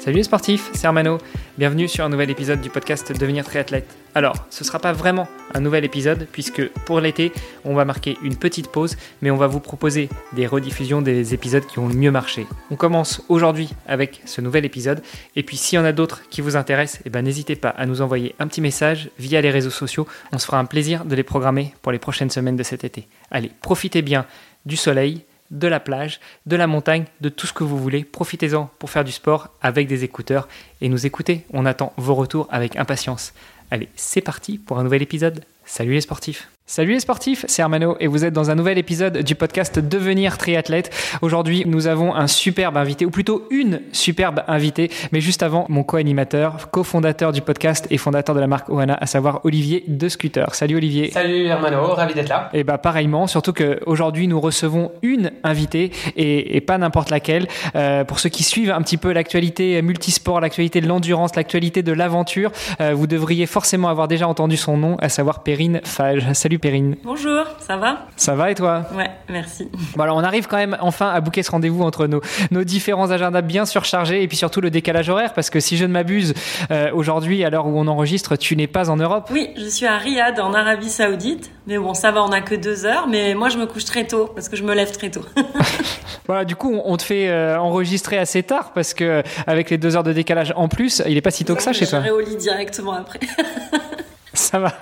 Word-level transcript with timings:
Salut 0.00 0.16
les 0.16 0.22
sportifs, 0.22 0.70
c'est 0.72 0.86
Armano. 0.86 1.18
Bienvenue 1.58 1.86
sur 1.86 2.06
un 2.06 2.08
nouvel 2.08 2.30
épisode 2.30 2.62
du 2.62 2.70
podcast 2.70 3.12
Devenir 3.12 3.44
triathlète. 3.44 3.86
Alors, 4.14 4.46
ce 4.48 4.64
ne 4.64 4.66
sera 4.66 4.78
pas 4.78 4.94
vraiment 4.94 5.28
un 5.52 5.60
nouvel 5.60 5.84
épisode 5.84 6.26
puisque 6.32 6.66
pour 6.86 7.00
l'été, 7.00 7.32
on 7.66 7.74
va 7.74 7.84
marquer 7.84 8.16
une 8.22 8.36
petite 8.36 8.68
pause, 8.68 8.96
mais 9.20 9.30
on 9.30 9.36
va 9.36 9.46
vous 9.46 9.60
proposer 9.60 10.08
des 10.32 10.46
rediffusions 10.46 11.02
des 11.02 11.34
épisodes 11.34 11.66
qui 11.66 11.80
ont 11.80 11.86
le 11.86 11.92
mieux 11.92 12.10
marché. 12.10 12.46
On 12.70 12.76
commence 12.76 13.22
aujourd'hui 13.28 13.68
avec 13.86 14.22
ce 14.24 14.40
nouvel 14.40 14.64
épisode 14.64 15.02
et 15.36 15.42
puis 15.42 15.58
s'il 15.58 15.76
y 15.76 15.82
en 15.82 15.84
a 15.84 15.92
d'autres 15.92 16.22
qui 16.30 16.40
vous 16.40 16.56
intéressent, 16.56 17.02
eh 17.04 17.10
ben, 17.10 17.20
n'hésitez 17.20 17.54
pas 17.54 17.68
à 17.68 17.84
nous 17.84 18.00
envoyer 18.00 18.34
un 18.38 18.46
petit 18.46 18.62
message 18.62 19.10
via 19.18 19.42
les 19.42 19.50
réseaux 19.50 19.68
sociaux. 19.68 20.08
On 20.32 20.38
se 20.38 20.46
fera 20.46 20.58
un 20.58 20.64
plaisir 20.64 21.04
de 21.04 21.14
les 21.14 21.24
programmer 21.24 21.74
pour 21.82 21.92
les 21.92 21.98
prochaines 21.98 22.30
semaines 22.30 22.56
de 22.56 22.62
cet 22.62 22.84
été. 22.84 23.06
Allez, 23.30 23.50
profitez 23.60 24.00
bien 24.00 24.24
du 24.64 24.76
soleil, 24.76 25.24
de 25.50 25.68
la 25.68 25.80
plage, 25.80 26.20
de 26.46 26.56
la 26.56 26.66
montagne, 26.66 27.04
de 27.20 27.28
tout 27.28 27.46
ce 27.46 27.52
que 27.52 27.64
vous 27.64 27.78
voulez. 27.78 28.04
Profitez-en 28.04 28.70
pour 28.78 28.90
faire 28.90 29.04
du 29.04 29.12
sport 29.12 29.48
avec 29.60 29.88
des 29.88 30.04
écouteurs 30.04 30.48
et 30.80 30.88
nous 30.88 31.06
écouter. 31.06 31.44
On 31.52 31.66
attend 31.66 31.92
vos 31.96 32.14
retours 32.14 32.48
avec 32.50 32.76
impatience. 32.76 33.32
Allez, 33.70 33.88
c'est 33.96 34.20
parti 34.20 34.58
pour 34.58 34.78
un 34.78 34.84
nouvel 34.84 35.02
épisode. 35.02 35.44
Salut 35.64 35.92
les 35.92 36.00
sportifs 36.00 36.48
Salut 36.70 36.92
les 36.92 37.00
sportifs, 37.00 37.44
c'est 37.48 37.62
Armano 37.62 37.96
et 37.98 38.06
vous 38.06 38.24
êtes 38.24 38.32
dans 38.32 38.52
un 38.52 38.54
nouvel 38.54 38.78
épisode 38.78 39.24
du 39.24 39.34
podcast 39.34 39.80
Devenir 39.80 40.38
triathlète. 40.38 40.94
Aujourd'hui, 41.20 41.64
nous 41.66 41.88
avons 41.88 42.14
un 42.14 42.28
superbe 42.28 42.76
invité, 42.76 43.04
ou 43.04 43.10
plutôt 43.10 43.48
une 43.50 43.80
superbe 43.90 44.44
invitée, 44.46 44.88
mais 45.10 45.20
juste 45.20 45.42
avant, 45.42 45.66
mon 45.68 45.82
co-animateur, 45.82 46.70
cofondateur 46.70 47.32
du 47.32 47.42
podcast 47.42 47.88
et 47.90 47.98
fondateur 47.98 48.36
de 48.36 48.40
la 48.40 48.46
marque 48.46 48.68
Oana, 48.68 48.96
à 49.00 49.06
savoir 49.06 49.40
Olivier 49.42 49.82
de 49.88 50.08
Scooter. 50.08 50.54
Salut 50.54 50.76
Olivier. 50.76 51.10
Salut 51.10 51.48
Armano, 51.48 51.88
ravi 51.88 52.14
d'être 52.14 52.28
là. 52.28 52.50
Et 52.52 52.62
bah 52.62 52.78
pareillement, 52.78 53.26
surtout 53.26 53.52
qu'aujourd'hui 53.52 54.28
nous 54.28 54.40
recevons 54.40 54.92
une 55.02 55.32
invitée 55.42 55.90
et, 56.14 56.60
pas 56.60 56.78
n'importe 56.78 57.10
laquelle. 57.10 57.48
Euh, 57.74 58.04
pour 58.04 58.20
ceux 58.20 58.28
qui 58.28 58.44
suivent 58.44 58.70
un 58.70 58.82
petit 58.82 58.96
peu 58.96 59.10
l'actualité 59.12 59.82
multisport, 59.82 60.40
l'actualité 60.40 60.80
de 60.80 60.86
l'endurance, 60.86 61.34
l'actualité 61.34 61.82
de 61.82 61.90
l'aventure, 61.90 62.52
euh, 62.80 62.94
vous 62.94 63.08
devriez 63.08 63.46
forcément 63.46 63.88
avoir 63.88 64.06
déjà 64.06 64.28
entendu 64.28 64.56
son 64.56 64.76
nom, 64.76 64.96
à 65.00 65.08
savoir 65.08 65.42
Perrine 65.42 65.80
Fage. 65.82 66.32
Salut 66.34 66.59
Perrine. 66.60 66.96
Bonjour, 67.04 67.44
ça 67.58 67.76
va? 67.76 68.06
Ça 68.16 68.34
va 68.34 68.50
et 68.50 68.54
toi? 68.54 68.86
Ouais, 68.94 69.10
merci. 69.28 69.68
Bon 69.96 70.02
alors 70.02 70.16
on 70.16 70.24
arrive 70.24 70.46
quand 70.46 70.56
même 70.56 70.76
enfin 70.80 71.10
à 71.10 71.20
bouquer 71.20 71.42
ce 71.42 71.50
rendez-vous 71.50 71.82
entre 71.82 72.06
nos, 72.06 72.20
nos 72.50 72.64
différents 72.64 73.10
agendas 73.10 73.42
bien 73.42 73.66
surchargés 73.66 74.22
et 74.22 74.28
puis 74.28 74.36
surtout 74.36 74.60
le 74.60 74.70
décalage 74.70 75.08
horaire 75.08 75.32
parce 75.32 75.50
que 75.50 75.60
si 75.60 75.76
je 75.76 75.84
ne 75.84 75.92
m'abuse, 75.92 76.34
euh, 76.70 76.90
aujourd'hui 76.92 77.44
à 77.44 77.50
l'heure 77.50 77.66
où 77.66 77.78
on 77.78 77.86
enregistre, 77.86 78.36
tu 78.36 78.56
n'es 78.56 78.66
pas 78.66 78.90
en 78.90 78.96
Europe? 78.96 79.28
Oui, 79.32 79.50
je 79.56 79.66
suis 79.66 79.86
à 79.86 79.96
Riyad 79.96 80.38
en 80.40 80.52
Arabie 80.54 80.90
Saoudite, 80.90 81.50
mais 81.66 81.78
bon 81.78 81.94
ça 81.94 82.10
va, 82.10 82.22
on 82.22 82.28
n'a 82.28 82.40
que 82.40 82.54
deux 82.54 82.84
heures, 82.84 83.06
mais 83.08 83.34
moi 83.34 83.48
je 83.48 83.58
me 83.58 83.66
couche 83.66 83.84
très 83.84 84.06
tôt 84.06 84.30
parce 84.34 84.48
que 84.48 84.56
je 84.56 84.62
me 84.62 84.74
lève 84.74 84.90
très 84.92 85.10
tôt. 85.10 85.24
voilà, 86.26 86.44
du 86.44 86.56
coup 86.56 86.80
on 86.84 86.96
te 86.96 87.02
fait 87.02 87.28
euh, 87.28 87.58
enregistrer 87.58 88.18
assez 88.18 88.42
tard 88.42 88.72
parce 88.74 88.94
que 88.94 89.22
avec 89.46 89.70
les 89.70 89.78
deux 89.78 89.96
heures 89.96 90.04
de 90.04 90.12
décalage 90.12 90.52
en 90.56 90.68
plus, 90.68 91.02
il 91.06 91.14
n'est 91.14 91.20
pas 91.20 91.30
si 91.30 91.44
tôt 91.44 91.56
que 91.56 91.62
ça 91.62 91.72
chez 91.72 91.86
toi. 91.86 92.02
Je 92.04 92.10
au 92.10 92.20
lit 92.20 92.36
directement 92.36 92.92
après. 92.92 93.20
Ça 94.40 94.58
va. 94.58 94.72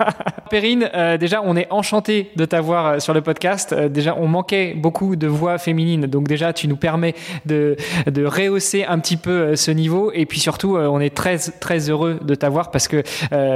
Perrine, 0.49 0.89
euh, 0.95 1.17
déjà, 1.17 1.41
on 1.43 1.57
est 1.57 1.67
enchanté 1.69 2.31
de 2.37 2.45
t'avoir 2.45 2.85
euh, 2.85 2.99
sur 2.99 3.13
le 3.13 3.19
podcast. 3.19 3.73
Euh, 3.73 3.89
déjà, 3.89 4.15
on 4.17 4.25
manquait 4.25 4.73
beaucoup 4.73 5.17
de 5.17 5.27
voix 5.27 5.57
féminines. 5.57 6.05
Donc 6.05 6.29
déjà, 6.29 6.53
tu 6.53 6.69
nous 6.69 6.77
permets 6.77 7.13
de, 7.45 7.75
de 8.07 8.25
rehausser 8.25 8.85
un 8.85 8.99
petit 8.99 9.17
peu 9.17 9.57
ce 9.57 9.69
niveau. 9.71 10.11
Et 10.13 10.25
puis 10.25 10.39
surtout, 10.39 10.77
on 10.77 11.01
est 11.01 11.13
très, 11.13 11.37
très 11.37 11.89
heureux 11.89 12.19
de 12.21 12.35
t'avoir 12.35 12.71
parce 12.71 12.87
que 12.87 13.03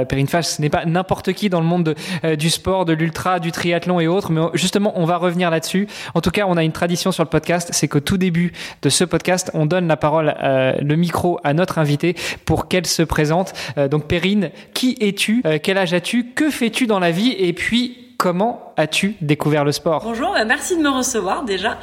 Perrine 0.04 0.28
Fache, 0.28 0.46
ce 0.46 0.62
n'est 0.62 0.68
pas 0.68 0.84
n'importe 0.84 1.32
qui 1.32 1.48
dans 1.48 1.60
le 1.60 1.66
monde 1.66 1.94
du 2.38 2.50
sport, 2.50 2.84
de 2.84 2.92
l'ultra, 2.92 3.40
du 3.40 3.50
triathlon 3.50 3.98
et 3.98 4.06
autres. 4.06 4.30
Mais 4.30 4.42
justement, 4.52 4.92
on 4.96 5.06
va 5.06 5.16
revenir 5.16 5.50
là-dessus. 5.50 5.88
En 6.12 6.20
tout 6.20 6.30
cas, 6.30 6.44
on 6.46 6.56
a 6.56 6.62
une 6.62 6.72
tradition 6.72 7.12
sur 7.12 7.24
le 7.24 7.30
podcast. 7.30 7.70
C'est 7.72 7.88
qu'au 7.88 8.00
tout 8.00 8.18
début 8.18 8.52
de 8.82 8.88
ce 8.90 9.04
podcast, 9.04 9.50
on 9.54 9.64
donne 9.64 9.88
la 9.88 9.96
parole, 9.96 10.34
le 10.42 10.96
micro 10.96 11.40
à 11.44 11.54
notre 11.54 11.78
invité 11.78 12.14
pour 12.44 12.68
qu'elle 12.68 12.86
se 12.86 13.02
présente. 13.02 13.54
donc 13.90 14.06
Perrine, 14.06 14.50
qui 14.74 14.96
es-tu? 15.00 15.42
Quel 15.62 15.78
âge 15.78 15.93
as-tu 15.94 16.24
Que 16.24 16.50
fais-tu 16.50 16.86
dans 16.86 16.98
la 16.98 17.10
vie 17.10 17.34
Et 17.38 17.52
puis, 17.52 18.04
comment 18.18 18.72
as-tu 18.76 19.16
découvert 19.20 19.64
le 19.64 19.72
sport? 19.72 20.02
Bonjour, 20.04 20.32
bah, 20.32 20.44
merci 20.44 20.76
de 20.76 20.82
me 20.82 20.88
recevoir 20.88 21.44
déjà. 21.44 21.78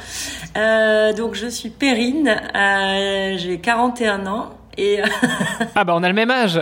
Euh, 0.56 1.12
donc, 1.12 1.34
je 1.34 1.46
suis 1.46 1.70
Perrine, 1.70 2.36
euh, 2.54 3.36
j'ai 3.38 3.58
41 3.58 4.26
ans. 4.26 4.50
Et 4.78 5.00
ah 5.74 5.84
bah 5.84 5.92
on 5.94 6.02
a 6.02 6.08
le 6.08 6.14
même 6.14 6.30
âge. 6.30 6.58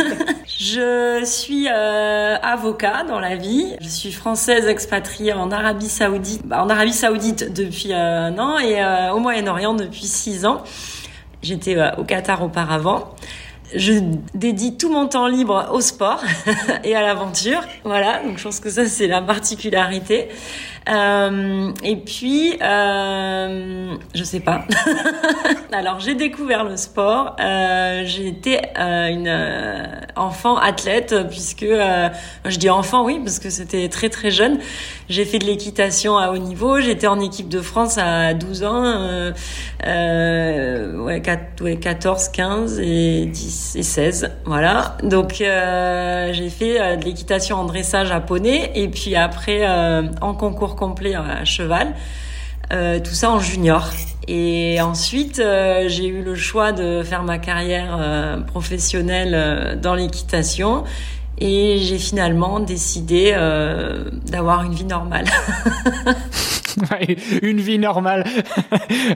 je 0.46 1.22
suis 1.24 1.66
euh, 1.68 2.36
avocat 2.40 3.02
dans 3.02 3.18
la 3.18 3.34
vie. 3.34 3.74
Je 3.80 3.88
suis 3.88 4.12
française 4.12 4.68
expatriée 4.68 5.32
en 5.32 5.50
Arabie 5.50 5.88
Saoudite. 5.88 6.46
Bah, 6.46 6.62
en 6.62 6.68
Arabie 6.68 6.92
Saoudite 6.92 7.52
depuis 7.52 7.92
un 7.92 8.38
an 8.38 8.58
et 8.58 8.80
au 9.12 9.18
Moyen-Orient 9.18 9.74
depuis 9.74 10.06
six 10.06 10.46
ans. 10.46 10.62
J'étais 11.42 11.76
au 11.96 12.04
Qatar 12.04 12.42
auparavant 12.42 13.14
je 13.74 13.92
dédie 14.34 14.76
tout 14.76 14.90
mon 14.90 15.08
temps 15.08 15.26
libre 15.26 15.68
au 15.72 15.80
sport 15.80 16.22
et 16.84 16.94
à 16.94 17.02
l'aventure. 17.02 17.60
Voilà, 17.84 18.22
donc 18.22 18.38
je 18.38 18.44
pense 18.44 18.60
que 18.60 18.70
ça 18.70 18.86
c'est 18.86 19.06
la 19.06 19.20
particularité. 19.22 20.28
Euh, 20.88 21.72
et 21.82 21.96
puis, 21.96 22.56
euh, 22.62 23.94
je 24.14 24.24
sais 24.24 24.40
pas. 24.40 24.64
Alors, 25.72 26.00
j'ai 26.00 26.14
découvert 26.14 26.64
le 26.64 26.76
sport. 26.76 27.36
Euh, 27.40 28.02
j'ai 28.04 28.28
été 28.28 28.58
euh, 28.78 29.08
une 29.08 30.08
enfant 30.16 30.56
athlète, 30.56 31.14
puisque 31.28 31.66
je 31.66 32.58
dis 32.58 32.70
enfant, 32.70 33.04
oui, 33.04 33.20
parce 33.22 33.38
que 33.38 33.50
c'était 33.50 33.88
très 33.88 34.08
très 34.08 34.30
jeune. 34.30 34.58
J'ai 35.08 35.24
fait 35.24 35.38
de 35.38 35.46
l'équitation 35.46 36.16
à 36.16 36.30
haut 36.30 36.38
niveau. 36.38 36.80
J'étais 36.80 37.06
en 37.06 37.20
équipe 37.20 37.48
de 37.48 37.60
France 37.60 37.98
à 37.98 38.32
12 38.34 38.64
ans, 38.64 39.32
ouais, 39.84 41.22
4, 41.22 41.62
ouais, 41.62 41.76
14, 41.76 42.28
15 42.28 42.80
et 42.80 43.26
10 43.26 43.76
et 43.76 43.82
16. 43.82 44.30
Voilà. 44.46 44.96
Donc, 45.02 45.34
j'ai 45.34 46.50
fait 46.50 46.96
de 46.96 47.04
l'équitation 47.04 47.56
en 47.56 47.64
dressage 47.64 48.10
à 48.10 48.20
poney, 48.20 48.70
et 48.74 48.88
puis 48.88 49.16
après 49.16 49.66
en 50.20 50.34
concours 50.34 50.77
complet 50.78 51.14
à 51.14 51.44
cheval. 51.44 51.94
Euh, 52.72 53.00
tout 53.00 53.14
ça 53.14 53.30
en 53.30 53.40
junior. 53.40 53.90
Et 54.26 54.78
ensuite, 54.80 55.38
euh, 55.38 55.88
j'ai 55.88 56.06
eu 56.06 56.22
le 56.22 56.34
choix 56.34 56.72
de 56.72 57.02
faire 57.02 57.22
ma 57.22 57.38
carrière 57.38 57.96
euh, 57.98 58.40
professionnelle 58.40 59.78
dans 59.80 59.94
l'équitation. 59.94 60.84
Et 61.38 61.78
j'ai 61.78 61.98
finalement 61.98 62.58
décidé 62.58 63.32
d'avoir 64.26 64.64
une 64.64 64.74
vie 64.74 64.84
normale. 64.84 65.26
une 67.42 67.60
vie 67.60 67.78
normale. 67.78 68.24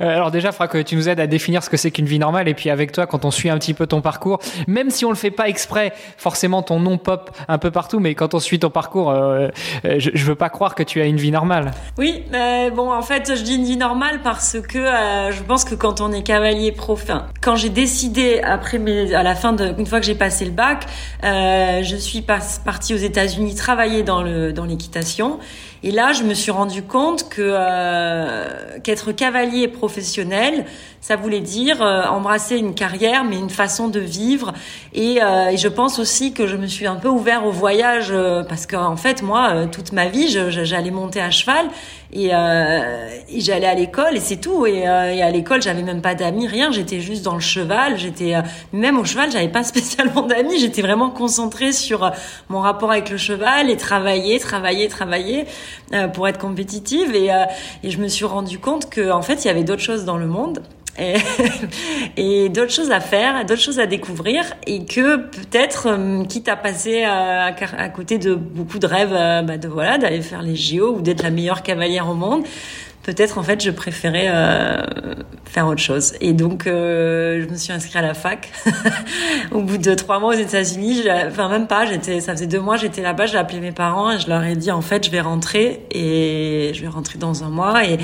Euh, 0.00 0.16
alors 0.16 0.30
déjà, 0.30 0.48
il 0.48 0.52
faudra 0.52 0.68
que 0.68 0.78
tu 0.78 0.96
nous 0.96 1.08
aides 1.08 1.20
à 1.20 1.26
définir 1.26 1.62
ce 1.62 1.70
que 1.70 1.76
c'est 1.76 1.90
qu'une 1.90 2.06
vie 2.06 2.18
normale. 2.18 2.48
Et 2.48 2.54
puis 2.54 2.70
avec 2.70 2.92
toi, 2.92 3.06
quand 3.06 3.24
on 3.24 3.30
suit 3.30 3.50
un 3.50 3.58
petit 3.58 3.74
peu 3.74 3.86
ton 3.86 4.00
parcours, 4.00 4.38
même 4.66 4.90
si 4.90 5.04
on 5.04 5.10
le 5.10 5.16
fait 5.16 5.30
pas 5.30 5.48
exprès, 5.48 5.92
forcément 6.16 6.62
ton 6.62 6.80
nom 6.80 6.98
pop 6.98 7.30
un 7.48 7.58
peu 7.58 7.70
partout. 7.70 8.00
Mais 8.00 8.14
quand 8.14 8.34
on 8.34 8.38
suit 8.38 8.58
ton 8.58 8.70
parcours, 8.70 9.10
euh, 9.10 9.48
euh, 9.84 9.96
je, 9.98 10.10
je 10.14 10.24
veux 10.24 10.34
pas 10.34 10.48
croire 10.48 10.74
que 10.74 10.82
tu 10.82 11.00
as 11.00 11.04
une 11.04 11.18
vie 11.18 11.30
normale. 11.30 11.72
Oui, 11.98 12.24
mais 12.30 12.70
bon, 12.70 12.92
en 12.92 13.02
fait, 13.02 13.34
je 13.36 13.42
dis 13.42 13.56
une 13.56 13.64
vie 13.64 13.76
normale 13.76 14.20
parce 14.22 14.56
que 14.60 14.84
je 15.30 15.42
pense 15.42 15.64
que 15.64 15.74
quand 15.74 16.00
on 16.00 16.12
est 16.12 16.22
cavalier 16.22 16.72
pro, 16.72 16.98
quand 17.40 17.56
j'ai 17.56 17.70
décidé 17.70 18.40
après, 18.42 18.78
à 19.14 19.22
la 19.22 19.34
fin 19.34 19.52
de, 19.52 19.74
une 19.78 19.86
fois 19.86 20.00
que 20.00 20.06
j'ai 20.06 20.14
passé 20.14 20.44
le 20.44 20.52
bac, 20.52 20.86
je 21.22 21.96
suis 21.96 22.22
partie 22.22 22.94
aux 22.94 22.98
États-Unis 22.98 23.54
travailler 23.54 24.02
dans 24.02 24.22
le 24.22 24.52
dans 24.52 24.64
l'équitation. 24.64 25.38
Et 25.84 25.90
là, 25.90 26.12
je 26.12 26.22
me 26.22 26.34
suis 26.34 26.52
rendu 26.52 26.82
compte 26.82 27.28
que 27.28 27.42
euh, 27.42 28.78
qu'être 28.84 29.10
cavalier 29.10 29.66
professionnel, 29.66 30.64
ça 31.02 31.16
voulait 31.16 31.40
dire 31.40 31.82
euh, 31.82 32.04
embrasser 32.04 32.56
une 32.56 32.74
carrière, 32.74 33.24
mais 33.24 33.36
une 33.36 33.50
façon 33.50 33.88
de 33.88 33.98
vivre. 33.98 34.52
Et, 34.94 35.20
euh, 35.20 35.50
et, 35.50 35.56
je 35.56 35.66
pense 35.66 35.98
aussi 35.98 36.32
que 36.32 36.46
je 36.46 36.56
me 36.56 36.68
suis 36.68 36.86
un 36.86 36.94
peu 36.94 37.08
ouvert 37.08 37.44
au 37.44 37.50
voyage 37.50 38.10
euh, 38.12 38.44
parce 38.44 38.66
qu'en 38.66 38.96
fait, 38.96 39.20
moi, 39.20 39.66
toute 39.66 39.92
ma 39.92 40.06
vie, 40.06 40.28
j'allais 40.28 40.92
monter 40.92 41.20
à 41.20 41.30
cheval 41.30 41.66
et, 42.12 42.26
et 42.26 43.40
j'allais 43.40 43.66
à 43.66 43.74
l'école 43.74 44.16
et 44.16 44.20
c'est 44.20 44.36
tout. 44.36 44.64
Et, 44.64 44.80
et 44.82 45.22
à 45.22 45.30
l'école, 45.30 45.60
j'avais 45.60 45.82
même 45.82 46.02
pas 46.02 46.14
d'amis, 46.14 46.46
rien. 46.46 46.70
J'étais 46.70 47.00
juste 47.00 47.24
dans 47.24 47.34
le 47.34 47.40
cheval. 47.40 47.98
J'étais 47.98 48.34
même 48.72 48.96
au 48.98 49.04
cheval, 49.04 49.32
j'avais 49.32 49.48
pas 49.48 49.64
spécialement 49.64 50.22
d'amis. 50.22 50.60
J'étais 50.60 50.82
vraiment 50.82 51.10
concentrée 51.10 51.72
sur 51.72 52.12
mon 52.48 52.60
rapport 52.60 52.92
avec 52.92 53.10
le 53.10 53.16
cheval 53.16 53.70
et 53.70 53.76
travailler, 53.76 54.38
travailler, 54.38 54.88
travailler 54.88 55.46
pour 56.14 56.28
être 56.28 56.38
compétitive. 56.38 57.14
Et, 57.16 57.30
et 57.82 57.90
je 57.90 57.98
me 57.98 58.06
suis 58.06 58.26
rendu 58.26 58.60
compte 58.60 58.88
que 58.88 59.10
en 59.10 59.22
fait, 59.22 59.44
il 59.44 59.48
y 59.48 59.50
avait 59.50 59.64
d'autres 59.64 59.82
choses 59.82 60.04
dans 60.04 60.18
le 60.18 60.26
monde 60.26 60.62
et, 62.16 62.48
d'autres 62.48 62.72
choses 62.72 62.90
à 62.90 63.00
faire, 63.00 63.44
d'autres 63.46 63.62
choses 63.62 63.78
à 63.78 63.86
découvrir, 63.86 64.44
et 64.66 64.84
que 64.84 65.16
peut-être, 65.16 65.88
euh, 65.88 66.24
quitte 66.24 66.48
à 66.48 66.56
passer 66.56 67.02
à, 67.02 67.46
à, 67.46 67.88
côté 67.88 68.18
de 68.18 68.34
beaucoup 68.34 68.78
de 68.78 68.86
rêves, 68.86 69.10
bah 69.10 69.56
de 69.56 69.68
voilà, 69.68 69.98
d'aller 69.98 70.20
faire 70.20 70.42
les 70.42 70.56
JO 70.56 70.96
ou 70.96 71.00
d'être 71.00 71.22
la 71.22 71.30
meilleure 71.30 71.62
cavalière 71.62 72.08
au 72.08 72.14
monde, 72.14 72.44
peut-être 73.02 73.38
en 73.38 73.42
fait 73.42 73.62
je 73.62 73.70
préférais 73.70 74.26
euh, 74.28 74.82
faire 75.44 75.66
autre 75.66 75.80
chose. 75.80 76.14
Et 76.20 76.32
donc 76.32 76.66
euh, 76.66 77.42
je 77.42 77.48
me 77.48 77.56
suis 77.56 77.72
inscrite 77.72 77.96
à 77.96 78.02
la 78.02 78.14
fac. 78.14 78.50
Au 79.52 79.62
bout 79.62 79.78
de 79.78 79.94
trois 79.94 80.18
mois 80.18 80.34
aux 80.34 80.38
États-Unis, 80.38 81.02
enfin 81.26 81.48
même 81.48 81.66
pas, 81.66 81.86
j'étais, 81.86 82.20
ça 82.20 82.32
faisait 82.32 82.46
deux 82.46 82.60
mois, 82.60 82.76
j'étais 82.76 83.02
là-bas, 83.02 83.26
j'ai 83.26 83.38
appelé 83.38 83.60
mes 83.60 83.72
parents 83.72 84.12
et 84.12 84.18
je 84.18 84.28
leur 84.28 84.42
ai 84.44 84.56
dit 84.56 84.70
en 84.70 84.82
fait 84.82 85.04
je 85.04 85.10
vais 85.10 85.20
rentrer 85.20 85.86
et 85.90 86.72
je 86.74 86.80
vais 86.80 86.88
rentrer 86.88 87.18
dans 87.18 87.44
un 87.44 87.48
mois 87.48 87.84
et 87.84 87.98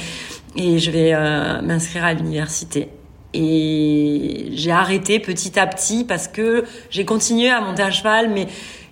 et 0.56 0.78
je 0.78 0.90
vais 0.90 1.12
euh, 1.14 1.62
m'inscrire 1.62 2.04
à 2.04 2.14
l'université. 2.14 2.88
Et 3.34 4.50
j'ai 4.54 4.70
arrêté 4.70 5.20
petit 5.20 5.58
à 5.58 5.66
petit 5.66 6.04
parce 6.04 6.28
que 6.28 6.64
j'ai 6.90 7.04
continué 7.04 7.50
à 7.50 7.60
monter 7.60 7.82
à 7.82 7.90
cheval, 7.90 8.30
mais 8.30 8.48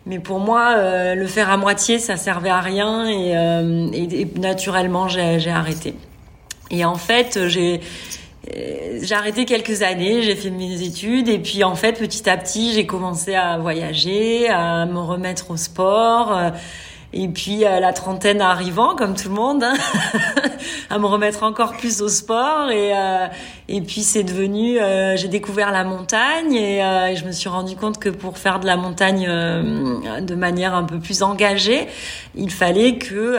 mais 0.07 0.21
pour 0.21 0.39
moi, 0.39 0.75
euh, 0.77 1.15
le 1.15 1.27
faire 1.27 1.51
à 1.51 1.57
moitié, 1.57 1.99
ça 1.99 2.17
servait 2.17 2.49
à 2.49 2.61
rien 2.61 3.07
et, 3.09 3.37
euh, 3.37 4.25
naturellement, 4.37 5.09
j'ai 5.09 5.51
arrêté. 5.51 5.95
Et 6.71 6.85
en 6.85 6.95
fait, 6.95 7.49
j'ai 7.49 7.81
j'ai 9.03 9.15
arrêté 9.17 9.45
quelques 9.45 9.83
années, 9.83 10.23
j'ai 10.23 10.37
fait 10.37 10.51
mes 10.51 10.81
études 10.81 11.29
et 11.29 11.41
puis 11.41 11.65
en 11.65 11.75
fait, 11.75 11.95
petit 11.95 12.31
à 12.31 12.37
petit, 12.37 12.73
j'ai 12.73 12.87
commencé 12.87 13.35
à 13.35 13.59
voyager, 13.59 14.49
à 14.49 14.87
me 14.87 15.01
remettre 15.01 15.51
au 15.51 15.57
sport. 15.57 16.53
Euh, 17.17 17.23
et 17.23 17.29
puis 17.29 17.61
la 17.61 17.93
trentaine 17.93 18.41
arrivant, 18.41 18.95
comme 18.95 19.15
tout 19.15 19.29
le 19.29 19.35
monde, 19.35 19.65
hein, 19.65 19.75
à 20.91 20.99
me 20.99 21.07
remettre 21.07 21.43
encore 21.43 21.77
plus 21.77 22.03
au 22.03 22.09
sport. 22.09 22.71
Et, 22.71 22.93
euh, 22.95 23.27
et 23.69 23.81
puis 23.81 24.03
c'est 24.03 24.23
devenu, 24.23 24.79
euh, 24.79 25.17
j'ai 25.17 25.27
découvert 25.27 25.73
la 25.73 25.83
montagne 25.83 26.55
et, 26.55 26.85
euh, 26.85 27.17
je 27.17 27.25
me 27.25 27.33
suis 27.33 27.49
rendu 27.49 27.75
compte 27.75 27.99
que 27.99 28.09
pour 28.09 28.39
faire 28.39 28.61
de 28.61 28.67
la 28.67 28.77
montagne 28.77 29.27
euh, 29.29 30.21
de 30.21 30.35
manière 30.37 30.75
un 30.75 30.85
peu 30.85 31.01
plus 31.01 31.23
engagée, 31.23 31.89
il 32.37 32.51
fallait 32.51 32.97
que 32.99 33.37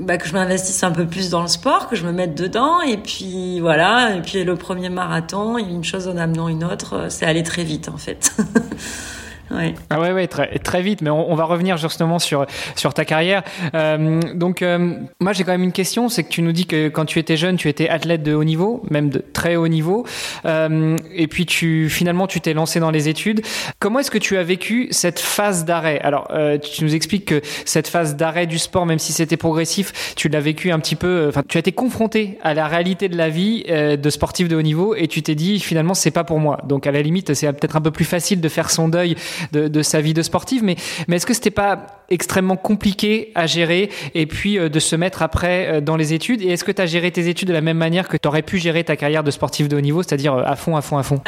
bah, 0.00 0.16
que 0.16 0.26
je 0.26 0.32
m'investisse 0.32 0.82
un 0.82 0.92
peu 0.92 1.06
plus 1.06 1.28
dans 1.28 1.42
le 1.42 1.48
sport, 1.48 1.88
que 1.88 1.96
je 1.96 2.06
me 2.06 2.12
mette 2.12 2.34
dedans. 2.34 2.80
Et 2.80 2.96
puis 2.96 3.60
voilà. 3.60 4.14
Et 4.16 4.22
puis 4.22 4.44
le 4.44 4.56
premier 4.56 4.88
marathon, 4.88 5.58
une 5.58 5.84
chose 5.84 6.08
en 6.08 6.16
amenant 6.16 6.48
une 6.48 6.64
autre, 6.64 7.06
c'est 7.10 7.26
allé 7.26 7.42
très 7.42 7.64
vite 7.64 7.88
en 7.88 7.98
fait. 7.98 8.34
Ouais. 9.50 9.74
Ah 9.90 10.00
ouais, 10.00 10.12
ouais, 10.12 10.26
très, 10.28 10.58
très 10.58 10.82
vite. 10.82 11.02
Mais 11.02 11.10
on, 11.10 11.30
on, 11.30 11.34
va 11.34 11.44
revenir 11.44 11.76
justement 11.76 12.18
sur 12.18 12.46
sur 12.76 12.94
ta 12.94 13.04
carrière. 13.04 13.42
Euh, 13.74 14.20
donc, 14.34 14.62
euh, 14.62 14.94
moi, 15.20 15.32
j'ai 15.32 15.44
quand 15.44 15.52
même 15.52 15.64
une 15.64 15.72
question. 15.72 16.08
C'est 16.08 16.22
que 16.22 16.28
tu 16.28 16.42
nous 16.42 16.52
dis 16.52 16.66
que 16.66 16.88
quand 16.88 17.04
tu 17.04 17.18
étais 17.18 17.36
jeune, 17.36 17.56
tu 17.56 17.68
étais 17.68 17.88
athlète 17.88 18.22
de 18.22 18.34
haut 18.34 18.44
niveau, 18.44 18.82
même 18.90 19.10
de 19.10 19.18
très 19.32 19.56
haut 19.56 19.68
niveau. 19.68 20.06
Euh, 20.46 20.96
et 21.14 21.26
puis, 21.26 21.46
tu 21.46 21.88
finalement, 21.90 22.26
tu 22.26 22.40
t'es 22.40 22.54
lancé 22.54 22.78
dans 22.78 22.90
les 22.90 23.08
études. 23.08 23.42
Comment 23.80 23.98
est-ce 23.98 24.10
que 24.10 24.18
tu 24.18 24.36
as 24.36 24.42
vécu 24.44 24.88
cette 24.90 25.18
phase 25.18 25.64
d'arrêt? 25.64 26.00
Alors, 26.00 26.28
euh, 26.30 26.58
tu 26.58 26.84
nous 26.84 26.94
expliques 26.94 27.24
que 27.24 27.40
cette 27.64 27.88
phase 27.88 28.16
d'arrêt 28.16 28.46
du 28.46 28.58
sport, 28.58 28.86
même 28.86 28.98
si 28.98 29.12
c'était 29.12 29.36
progressif, 29.36 30.14
tu 30.14 30.28
l'as 30.28 30.40
vécu 30.40 30.70
un 30.70 30.78
petit 30.78 30.96
peu. 30.96 31.26
Enfin, 31.28 31.42
tu 31.48 31.58
as 31.58 31.60
été 31.60 31.72
confronté 31.72 32.38
à 32.42 32.54
la 32.54 32.68
réalité 32.68 33.08
de 33.08 33.16
la 33.16 33.28
vie 33.28 33.64
euh, 33.68 33.96
de 33.96 34.10
sportif 34.10 34.48
de 34.48 34.56
haut 34.56 34.62
niveau, 34.62 34.94
et 34.94 35.08
tu 35.08 35.22
t'es 35.22 35.34
dit 35.34 35.58
finalement, 35.58 35.94
c'est 35.94 36.10
pas 36.10 36.24
pour 36.24 36.38
moi. 36.38 36.60
Donc, 36.68 36.86
à 36.86 36.92
la 36.92 37.02
limite, 37.02 37.34
c'est 37.34 37.50
peut-être 37.52 37.76
un 37.76 37.80
peu 37.80 37.90
plus 37.90 38.04
facile 38.04 38.40
de 38.40 38.48
faire 38.48 38.70
son 38.70 38.88
deuil 38.88 39.16
de, 39.52 39.82
sa 39.82 40.00
vie 40.00 40.14
de 40.14 40.22
sportive. 40.22 40.62
Mais, 40.62 40.76
mais 41.08 41.16
est-ce 41.16 41.26
que 41.26 41.34
c'était 41.34 41.50
pas 41.50 42.00
extrêmement 42.10 42.56
compliqué 42.56 43.30
à 43.34 43.46
gérer 43.46 43.88
et 44.14 44.26
puis 44.26 44.58
euh, 44.58 44.68
de 44.68 44.80
se 44.80 44.96
mettre 44.96 45.22
après 45.22 45.68
euh, 45.68 45.80
dans 45.80 45.96
les 45.96 46.12
études? 46.12 46.42
Et 46.42 46.48
est-ce 46.48 46.64
que 46.64 46.72
tu 46.72 46.82
as 46.82 46.86
géré 46.86 47.10
tes 47.10 47.28
études 47.28 47.48
de 47.48 47.52
la 47.52 47.60
même 47.60 47.76
manière 47.76 48.08
que 48.08 48.16
tu 48.16 48.26
aurais 48.28 48.42
pu 48.42 48.58
gérer 48.58 48.82
ta 48.84 48.96
carrière 48.96 49.22
de 49.22 49.30
sportif 49.30 49.68
de 49.68 49.76
haut 49.76 49.80
niveau, 49.80 50.02
c'est-à-dire 50.02 50.34
euh, 50.34 50.42
à 50.44 50.56
fond, 50.56 50.76
à 50.76 50.82
fond, 50.82 50.98
à 50.98 51.02
fond? 51.02 51.20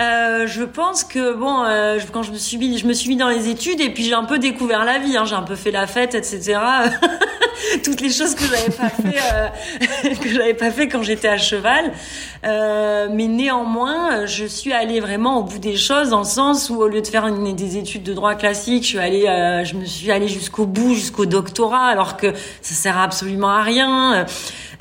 Je 0.45 0.65
pense 0.65 1.05
que 1.05 1.35
bon, 1.35 1.65
quand 2.13 2.25
je 2.25 2.33
me 2.33 2.37
suis 2.37 2.57
mis, 2.59 2.77
je 2.77 2.87
me 2.87 2.93
suis 2.93 3.09
mis 3.09 3.17
dans 3.17 3.29
les 3.29 3.49
études 3.49 3.81
et 3.81 3.91
puis 3.91 4.03
j'ai 4.03 4.15
un 4.15 4.25
peu 4.25 4.41
découvert 4.41 4.85
la 4.85 4.99
vie. 4.99 5.17
Hein, 5.17 5.25
j'ai 5.25 5.37
un 5.37 5.43
peu 5.43 5.55
fait 5.55 5.71
la 5.71 5.87
fête, 5.87 6.17
etc. 6.17 6.59
Toutes 7.85 8.01
les 8.01 8.11
choses 8.11 8.35
que 8.35 8.43
j'avais 8.45 8.73
pas 8.73 8.89
fait, 8.89 10.15
que 10.21 10.29
j'avais 10.29 10.55
pas 10.55 10.73
fait 10.73 10.89
quand 10.89 11.03
j'étais 11.03 11.29
à 11.29 11.39
cheval. 11.39 11.93
mais 12.43 13.29
néanmoins, 13.29 14.27
je 14.27 14.45
suis 14.45 14.73
allée 14.73 14.99
vraiment 14.99 15.39
au 15.39 15.43
bout 15.45 15.61
des 15.61 15.77
choses 15.77 16.11
dans 16.11 16.21
le 16.21 16.25
sens 16.25 16.71
où 16.71 16.83
au 16.83 16.89
lieu 16.89 17.01
de 17.01 17.07
faire 17.07 17.31
des 17.31 17.77
études 17.77 18.02
de 18.03 18.15
droit 18.15 18.35
classique, 18.35 18.83
je 18.83 18.89
suis 18.89 18.99
allée, 18.99 19.25
je 19.65 19.75
me 19.75 19.85
suis 19.85 20.11
allée 20.11 20.29
jusqu'au 20.29 20.67
bout 20.67 20.95
jusqu'au 20.95 21.27
doctorat 21.27 21.87
alors 21.87 22.17
que 22.17 22.33
ça 22.61 22.75
sert 22.75 22.99
absolument 22.99 23.51
à 23.51 23.63
rien. 23.63 24.27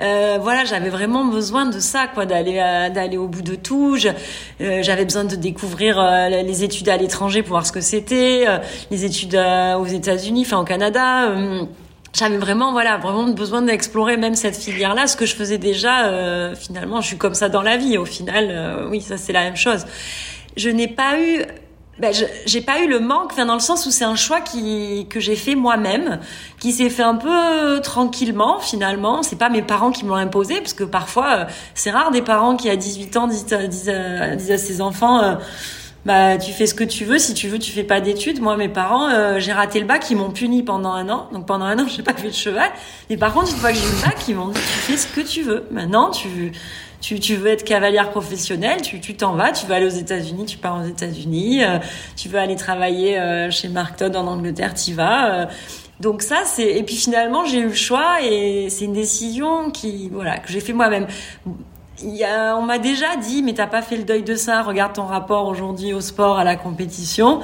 Euh, 0.02 0.40
voilà, 0.42 0.66
j'avais 0.66 0.90
vraiment 0.90 1.26
besoin 1.26 1.66
de 1.66 1.80
ça, 1.80 2.08
quoi, 2.08 2.26
d'aller 2.26 2.60
euh, 2.60 2.90
d'aller 2.90 3.18
au 3.18 3.28
bout 3.28 3.42
de 3.42 3.56
tout. 3.56 3.98
Euh, 4.62 4.82
j'avais 4.82 5.06
besoin 5.06 5.26
de 5.26 5.36
découvrir 5.36 6.00
euh, 6.00 6.30
les 6.30 6.64
études 6.64 6.90
à 6.90 6.98
l'étranger 6.98 7.44
pour 7.44 7.52
voir 7.52 7.66
ce 7.66 7.72
que 7.72 7.82
c'était, 7.82 8.46
les 8.90 9.06
études 9.06 9.36
aux 9.36 9.86
États-Unis, 9.86 10.44
enfin 10.46 10.60
au 10.60 10.64
Canada. 10.64 11.34
j'avais 12.14 12.38
vraiment 12.38 12.72
voilà 12.72 12.98
vraiment 12.98 13.28
besoin 13.30 13.62
d'explorer 13.62 14.18
même 14.18 14.36
cette 14.36 14.58
filière 14.58 14.96
là 14.96 15.08
ce 15.08 15.16
que 15.16 15.26
je 15.26 15.36
faisais 15.36 15.58
déjà 15.58 16.54
finalement 16.56 17.02
je 17.02 17.08
suis 17.08 17.18
comme 17.18 17.34
ça 17.34 17.48
dans 17.50 17.62
la 17.62 17.78
vie 17.78 17.98
au 17.98 18.06
final 18.06 18.88
oui 18.90 19.02
ça 19.02 19.18
c'est 19.18 19.32
la 19.34 19.44
même 19.44 19.56
chose 19.56 19.86
je 20.58 20.70
n'ai 20.70 20.88
pas 20.88 21.20
eu 21.20 21.46
ben, 22.00 22.14
j'ai 22.46 22.62
pas 22.62 22.82
eu 22.82 22.88
le 22.88 23.00
manque, 23.00 23.32
enfin 23.32 23.46
dans 23.46 23.54
le 23.54 23.60
sens 23.60 23.86
où 23.86 23.92
c'est 23.92 24.06
un 24.06 24.16
choix 24.16 24.42
qui 24.42 25.08
que 25.10 25.20
j'ai 25.20 25.36
fait 25.36 25.56
moi-même, 25.56 26.20
qui 26.60 26.72
s'est 26.72 26.90
fait 26.90 27.04
un 27.04 27.16
peu 27.16 27.80
tranquillement 27.82 28.60
finalement. 28.60 29.24
C'est 29.24 29.36
pas 29.36 29.50
mes 29.50 29.62
parents 29.62 29.92
qui 29.92 30.06
me 30.06 30.10
l'ont 30.10 30.16
imposé, 30.16 30.56
parce 30.62 30.74
que 30.74 30.84
parfois 30.84 31.32
euh, 31.32 31.46
c'est 31.76 31.92
rare 31.92 32.12
des 32.12 32.22
parents 32.22 32.56
qui 32.56 32.70
à 32.70 32.76
18 32.76 33.18
ans 33.18 33.28
disent, 33.28 33.46
disent, 33.46 33.92
disent 34.38 34.52
à 34.52 34.58
ses 34.58 34.82
enfants. 34.82 35.22
Euh, 35.22 35.36
bah 36.06 36.38
tu 36.38 36.52
fais 36.52 36.66
ce 36.66 36.74
que 36.74 36.84
tu 36.84 37.06
veux 37.06 37.20
si 37.20 37.36
tu 37.36 37.48
veux 37.48 37.60
tu 37.60 37.72
fais 37.72 37.84
pas 37.84 38.02
d'études 38.02 38.42
moi 38.42 38.58
mes 38.58 38.70
parents 38.70 39.08
euh, 39.10 39.40
j'ai 39.40 39.52
raté 39.52 39.80
le 39.80 39.86
bac 39.86 40.10
ils 40.10 40.18
m'ont 40.18 40.32
puni 40.32 40.64
pendant 40.64 40.94
un 40.94 41.08
an 41.10 41.30
donc 41.32 41.46
pendant 41.46 41.66
un 41.66 41.78
an 41.78 41.86
j'ai 41.96 42.02
pas 42.02 42.14
fait 42.14 42.30
de 42.30 42.34
cheval 42.34 42.72
mais 43.10 43.18
par 43.18 43.34
contre 43.34 43.52
une 43.52 43.58
fois 43.58 43.72
que 43.72 43.78
j'ai 43.78 43.86
eu 43.86 43.92
le 43.92 44.02
bac 44.02 44.18
ils 44.28 44.36
m'ont 44.36 44.48
dit 44.48 44.60
tu 44.60 44.92
fais 44.92 44.98
ce 44.98 45.06
que 45.06 45.22
tu 45.22 45.44
veux 45.44 45.68
maintenant 45.70 46.10
tu 46.10 46.52
tu, 47.02 47.20
tu 47.20 47.36
veux 47.36 47.48
être 47.48 47.64
cavalière 47.64 48.12
professionnelle, 48.12 48.82
tu 48.82 49.00
t'en 49.16 49.34
vas, 49.34 49.52
tu 49.52 49.66
vas 49.66 49.76
aller 49.76 49.88
aux 49.88 49.90
États-Unis, 49.90 50.46
tu 50.46 50.58
pars 50.58 50.80
aux 50.80 50.88
États-Unis, 50.88 51.64
euh, 51.64 51.80
tu 52.16 52.30
veux 52.30 52.38
aller 52.38 52.56
travailler 52.56 53.20
euh, 53.20 53.50
chez 53.50 53.68
Mark 53.68 53.98
Todd 53.98 54.16
en 54.16 54.28
Angleterre, 54.28 54.76
tu 54.76 54.94
vas. 54.94 55.42
Euh. 55.42 55.46
donc 56.00 56.22
ça 56.22 56.44
c'est 56.46 56.78
et 56.78 56.84
puis 56.84 56.96
finalement 56.96 57.46
j'ai 57.46 57.60
eu 57.60 57.68
le 57.68 57.74
choix 57.74 58.22
et 58.22 58.68
c'est 58.70 58.86
une 58.86 58.94
décision 58.94 59.72
qui 59.72 60.10
voilà 60.10 60.38
que 60.38 60.52
j'ai 60.52 60.60
fait 60.60 60.74
moi-même. 60.74 61.08
Il 62.04 62.16
y 62.16 62.24
a, 62.24 62.56
on 62.56 62.64
m'a 62.64 62.78
déjà 62.78 63.16
dit 63.16 63.44
mais 63.44 63.54
t'as 63.54 63.68
pas 63.68 63.82
fait 63.82 63.98
le 63.98 64.04
deuil 64.04 64.24
de 64.24 64.36
ça, 64.36 64.62
regarde 64.62 64.94
ton 64.94 65.06
rapport 65.06 65.48
aujourd'hui 65.48 65.94
au 65.94 66.02
sport, 66.02 66.38
à 66.38 66.44
la 66.44 66.56
compétition. 66.56 67.42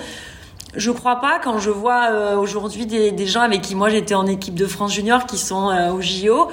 Je 0.75 0.91
crois 0.91 1.19
pas 1.19 1.39
quand 1.39 1.57
je 1.57 1.71
vois 1.71 2.35
aujourd'hui 2.37 2.85
des, 2.85 3.11
des, 3.11 3.25
gens 3.25 3.41
avec 3.41 3.61
qui 3.61 3.73
moi 3.73 3.89
j'étais 3.89 4.13
en 4.13 4.27
équipe 4.27 4.53
de 4.53 4.67
France 4.67 4.93
junior 4.93 5.25
qui 5.25 5.37
sont 5.37 5.75
au 5.91 6.01
JO 6.01 6.49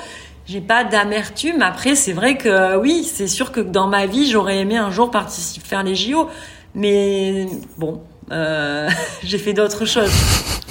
j'ai 0.46 0.60
pas 0.60 0.84
d'amertume. 0.84 1.62
Après, 1.62 1.94
c'est 1.94 2.12
vrai 2.12 2.36
que 2.36 2.76
oui, 2.76 3.04
c'est 3.04 3.28
sûr 3.28 3.52
que 3.52 3.60
dans 3.60 3.86
ma 3.86 4.06
vie, 4.06 4.30
j'aurais 4.30 4.58
aimé 4.58 4.76
un 4.76 4.90
jour 4.90 5.10
participer 5.10 5.66
faire 5.66 5.82
les 5.82 5.94
JO, 5.94 6.28
mais 6.74 7.46
bon, 7.78 8.02
euh, 8.30 8.88
j'ai 9.22 9.38
fait 9.38 9.52
d'autres 9.52 9.86
choses. 9.86 10.12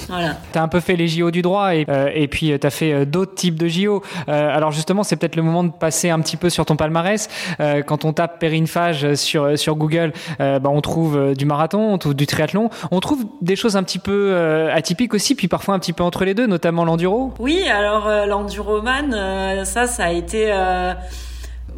Voilà. 0.08 0.36
Tu 0.52 0.58
as 0.58 0.62
un 0.62 0.68
peu 0.68 0.80
fait 0.80 0.96
les 0.96 1.08
JO 1.08 1.30
du 1.30 1.42
droit 1.42 1.74
et, 1.74 1.86
euh, 1.88 2.10
et 2.14 2.28
puis 2.28 2.52
euh, 2.52 2.58
tu 2.58 2.66
as 2.66 2.70
fait 2.70 2.92
euh, 2.92 3.04
d'autres 3.04 3.34
types 3.34 3.56
de 3.58 3.68
JO. 3.68 4.02
Euh, 4.28 4.56
alors 4.56 4.72
justement, 4.72 5.02
c'est 5.02 5.16
peut-être 5.16 5.36
le 5.36 5.42
moment 5.42 5.64
de 5.64 5.70
passer 5.70 6.10
un 6.10 6.20
petit 6.20 6.36
peu 6.36 6.50
sur 6.50 6.64
ton 6.66 6.76
palmarès. 6.76 7.28
Euh, 7.60 7.82
quand 7.82 8.04
on 8.04 8.12
tape 8.12 8.38
périphage 8.38 9.14
sur, 9.14 9.58
sur 9.58 9.76
Google, 9.76 10.12
bah, 10.38 10.60
on 10.64 10.80
trouve 10.80 11.34
du 11.34 11.44
marathon, 11.44 11.92
on 11.92 11.98
trouve 11.98 12.14
du 12.14 12.26
triathlon. 12.26 12.70
On 12.90 13.00
trouve 13.00 13.24
des 13.40 13.56
choses 13.56 13.76
un 13.76 13.82
petit 13.82 13.98
peu 13.98 14.34
atypiques 14.72 15.14
aussi, 15.14 15.34
puis 15.34 15.48
parfois 15.48 15.74
un 15.74 15.78
petit 15.78 15.92
peu 15.92 16.02
entre 16.02 16.24
les 16.24 16.34
deux, 16.34 16.46
notamment 16.46 16.84
l'enduro. 16.84 17.32
Oui, 17.38 17.64
alors 17.68 18.08
l'enduroman, 18.26 19.64
ça, 19.64 19.86
ça 19.86 20.04
a 20.04 20.10
été 20.10 20.52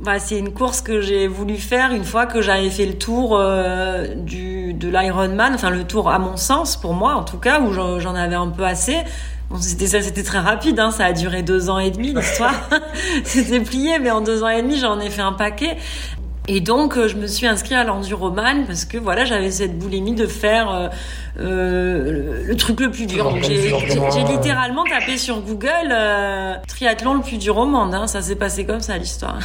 bah, 0.02 0.18
c'est 0.18 0.38
une 0.38 0.52
course 0.52 0.80
que 0.80 1.00
j'ai 1.00 1.26
voulu 1.26 1.56
faire 1.56 1.92
une 1.92 2.04
fois 2.04 2.26
que 2.26 2.42
j'avais 2.42 2.70
fait 2.70 2.86
le 2.86 2.94
tour 2.94 3.36
euh, 3.38 4.14
du, 4.14 4.74
de 4.74 4.88
l'Ironman, 4.88 5.54
enfin 5.54 5.70
le 5.70 5.84
tour 5.84 6.10
à 6.10 6.18
mon 6.18 6.36
sens, 6.36 6.76
pour 6.76 6.94
moi 6.94 7.14
en 7.14 7.24
tout 7.24 7.38
cas, 7.38 7.60
où 7.60 7.72
j'en 7.72 8.14
avais 8.14 8.34
un 8.34 8.48
peu 8.48 8.64
assez. 8.64 8.96
Bon, 9.50 9.58
c'était 9.60 9.86
ça, 9.86 10.02
c'était 10.02 10.24
très 10.24 10.40
rapide, 10.40 10.80
hein, 10.80 10.90
ça 10.90 11.04
a 11.06 11.12
duré 11.12 11.42
deux 11.42 11.70
ans 11.70 11.78
et 11.78 11.90
demi 11.90 12.12
l'histoire. 12.12 12.68
c'était 13.24 13.60
plié, 13.60 13.98
mais 13.98 14.10
en 14.10 14.20
deux 14.20 14.42
ans 14.42 14.48
et 14.48 14.62
demi, 14.62 14.78
j'en 14.78 14.98
ai 14.98 15.08
fait 15.08 15.22
un 15.22 15.32
paquet. 15.32 15.76
Et 16.48 16.60
donc, 16.60 16.96
euh, 16.96 17.08
je 17.08 17.16
me 17.16 17.26
suis 17.26 17.46
inscrite 17.46 17.72
à 17.72 17.84
l'enduroman 17.84 18.66
parce 18.66 18.84
que 18.84 18.98
voilà, 18.98 19.24
j'avais 19.24 19.50
cette 19.50 19.78
boulimie 19.78 20.14
de 20.14 20.26
faire 20.26 20.70
euh, 20.70 20.88
euh 21.40 22.44
le, 22.44 22.56
truc 22.56 22.80
le 22.80 22.90
plus 22.90 23.06
dur. 23.06 23.36
J'ai 23.42 24.24
littéralement 24.24 24.84
tapé 24.84 25.16
sur 25.16 25.40
Google 25.40 25.90
euh, 25.90 26.54
triathlon 26.68 27.14
le 27.14 27.22
plus 27.22 27.38
dur 27.38 27.56
au 27.56 27.66
monde. 27.66 27.94
Hein. 27.94 28.06
Ça 28.06 28.22
s'est 28.22 28.36
passé 28.36 28.64
comme 28.64 28.80
ça 28.80 28.96
l'histoire. 28.96 29.38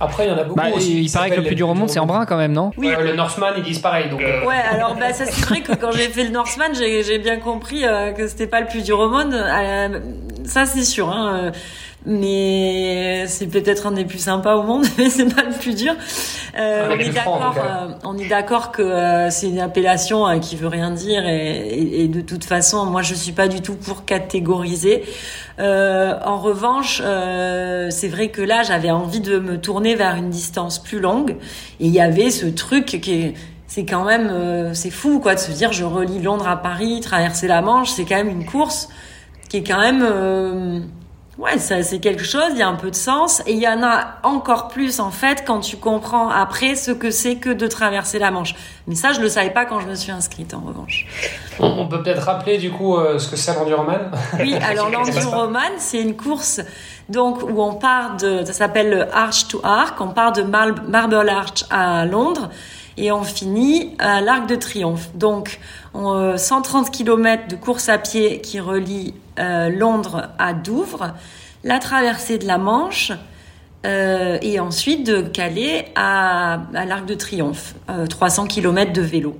Après, 0.00 0.26
il 0.26 0.30
y 0.30 0.32
en 0.32 0.38
a 0.38 0.44
beaucoup 0.44 0.56
Bah, 0.56 0.68
aussi. 0.74 1.02
il 1.04 1.10
paraît 1.12 1.30
que 1.30 1.36
le 1.36 1.42
plus 1.46 1.54
dur 1.54 1.68
au 1.68 1.74
monde, 1.74 1.90
c'est 1.90 1.98
en 1.98 2.06
brun 2.06 2.24
quand 2.26 2.36
même, 2.36 2.52
non 2.52 2.72
Oui. 2.78 2.88
Ouais, 2.88 3.02
le 3.02 3.14
Northman, 3.14 3.52
ils 3.56 3.62
disent 3.62 3.78
pareil. 3.80 4.08
Donc, 4.08 4.20
euh, 4.22 4.44
Ouais, 4.46 4.54
alors 4.70 4.94
bah 4.96 5.12
ça 5.12 5.26
c'est 5.26 5.44
vrai 5.46 5.60
que 5.60 5.74
quand 5.74 5.92
j'ai 5.92 6.08
fait 6.08 6.24
le 6.24 6.30
Northman, 6.30 6.68
j'ai 6.74 7.02
j'ai 7.02 7.18
bien 7.18 7.36
compris 7.38 7.84
euh, 7.84 8.12
que 8.12 8.26
c'était 8.26 8.46
pas 8.46 8.60
le 8.60 8.66
plus 8.66 8.82
dur 8.82 8.98
au 8.98 9.08
monde. 9.08 9.34
Euh, 9.34 10.00
ça 10.44 10.64
c'est 10.66 10.84
sûr. 10.84 11.08
Hein, 11.10 11.40
euh, 11.44 11.50
mais 12.06 13.24
c'est 13.28 13.46
peut-être 13.46 13.86
un 13.86 13.92
des 13.92 14.04
plus 14.04 14.18
sympas 14.18 14.56
au 14.56 14.62
monde, 14.62 14.86
mais 14.98 15.10
c'est 15.10 15.32
pas 15.34 15.42
le 15.42 15.52
plus 15.52 15.74
dur. 15.74 15.94
Euh, 16.58 16.88
des 16.96 17.04
on, 17.04 17.08
est 17.08 17.10
d'accord, 17.12 17.54
euh, 17.58 17.88
on 18.04 18.18
est 18.18 18.28
d'accord 18.28 18.72
que 18.72 18.82
euh, 18.82 19.30
c'est 19.30 19.48
une 19.48 19.60
appellation 19.60 20.26
euh, 20.26 20.38
qui 20.38 20.56
veut 20.56 20.68
rien 20.68 20.90
dire 20.90 21.26
et, 21.26 21.58
et- 21.68 22.04
et 22.04 22.08
de 22.08 22.20
toute 22.20 22.44
façon, 22.44 22.86
moi 22.86 23.02
je 23.02 23.14
suis 23.14 23.32
pas 23.32 23.48
du 23.48 23.60
tout 23.60 23.74
pour 23.76 24.04
catégoriser. 24.04 25.04
Euh, 25.58 26.14
en 26.24 26.38
revanche, 26.38 27.02
euh, 27.04 27.88
c'est 27.90 28.08
vrai 28.08 28.28
que 28.28 28.40
là 28.42 28.62
j'avais 28.62 28.90
envie 28.90 29.20
de 29.20 29.38
me 29.38 29.58
tourner 29.58 29.94
vers 29.94 30.14
une 30.16 30.30
distance 30.30 30.78
plus 30.82 31.00
longue 31.00 31.32
et 31.80 31.86
il 31.86 31.90
y 31.92 32.00
avait 32.00 32.30
ce 32.30 32.46
truc 32.46 32.86
qui 32.86 33.12
est 33.12 33.34
c'est 33.66 33.84
quand 33.84 34.04
même 34.04 34.28
euh, 34.32 34.74
c'est 34.74 34.90
fou 34.90 35.20
quoi 35.20 35.34
de 35.34 35.38
se 35.40 35.52
dire 35.52 35.72
je 35.72 35.84
relie 35.84 36.20
Londres 36.20 36.48
à 36.48 36.56
Paris, 36.56 37.00
traverser 37.00 37.46
la 37.46 37.60
Manche, 37.60 37.90
c'est 37.90 38.04
quand 38.04 38.16
même 38.16 38.28
une 38.30 38.44
course 38.46 38.88
qui 39.48 39.58
est 39.58 39.62
quand 39.62 39.78
même 39.80 40.02
euh, 40.02 40.80
ouais 41.40 41.58
ça 41.58 41.82
c'est 41.82 41.98
quelque 41.98 42.24
chose, 42.24 42.50
il 42.52 42.58
y 42.58 42.62
a 42.62 42.68
un 42.68 42.74
peu 42.74 42.90
de 42.90 42.96
sens 42.96 43.42
et 43.46 43.52
il 43.52 43.58
y 43.58 43.68
en 43.68 43.82
a 43.82 44.18
encore 44.22 44.68
plus 44.68 45.00
en 45.00 45.10
fait 45.10 45.42
quand 45.46 45.60
tu 45.60 45.76
comprends 45.76 46.28
après 46.28 46.74
ce 46.74 46.90
que 46.90 47.10
c'est 47.10 47.36
que 47.36 47.50
de 47.50 47.66
traverser 47.66 48.18
la 48.18 48.30
Manche. 48.30 48.54
Mais 48.86 48.94
ça 48.94 49.12
je 49.12 49.20
le 49.20 49.28
savais 49.28 49.50
pas 49.50 49.64
quand 49.64 49.80
je 49.80 49.86
me 49.86 49.94
suis 49.94 50.12
inscrite 50.12 50.54
en 50.54 50.60
revanche. 50.60 51.06
on, 51.58 51.86
peut 51.88 52.02
peut-être 52.02 52.22
rappeler 52.22 52.58
du 52.58 52.70
coup 52.70 52.96
euh, 52.96 53.18
ce 53.18 53.28
que 53.28 53.36
c'est 53.36 53.54
l'enduroman. 53.54 54.10
Oui, 54.38 54.54
alors 54.62 54.90
l'enduroman, 54.90 55.72
c'est 55.78 56.00
une 56.00 56.16
course 56.16 56.60
donc 57.08 57.42
où 57.42 57.60
on 57.60 57.74
part 57.74 58.16
de, 58.16 58.44
ça 58.44 58.52
s'appelle 58.52 58.90
le 58.90 59.14
Arch 59.14 59.48
to 59.48 59.60
Arc, 59.64 60.00
on 60.00 60.08
part 60.08 60.32
de 60.32 60.42
Mar- 60.42 60.84
Marble 60.86 61.28
Arch 61.28 61.64
à 61.70 62.06
Londres 62.06 62.50
et 62.96 63.12
on 63.12 63.22
finit 63.22 63.94
à 63.98 64.20
l'Arc 64.20 64.48
de 64.48 64.54
Triomphe. 64.54 65.10
Donc 65.14 65.58
on, 65.94 66.12
euh, 66.14 66.36
130 66.36 66.90
km 66.90 67.48
de 67.48 67.56
course 67.56 67.88
à 67.88 67.98
pied 67.98 68.40
qui 68.40 68.60
relie 68.60 69.14
euh, 69.38 69.70
Londres 69.70 70.28
à 70.38 70.52
Douvres, 70.52 71.14
la 71.64 71.78
traversée 71.78 72.38
de 72.38 72.46
la 72.46 72.58
Manche. 72.58 73.12
euh, 73.86 74.36
et 74.42 74.60
ensuite 74.60 75.06
de 75.06 75.22
Calais 75.22 75.86
à, 75.94 76.60
à 76.74 76.84
l'Arc 76.84 77.06
de 77.06 77.14
Triomphe, 77.14 77.74
euh, 77.88 78.06
300 78.06 78.46
km 78.46 78.92
de 78.92 79.00
vélo. 79.00 79.36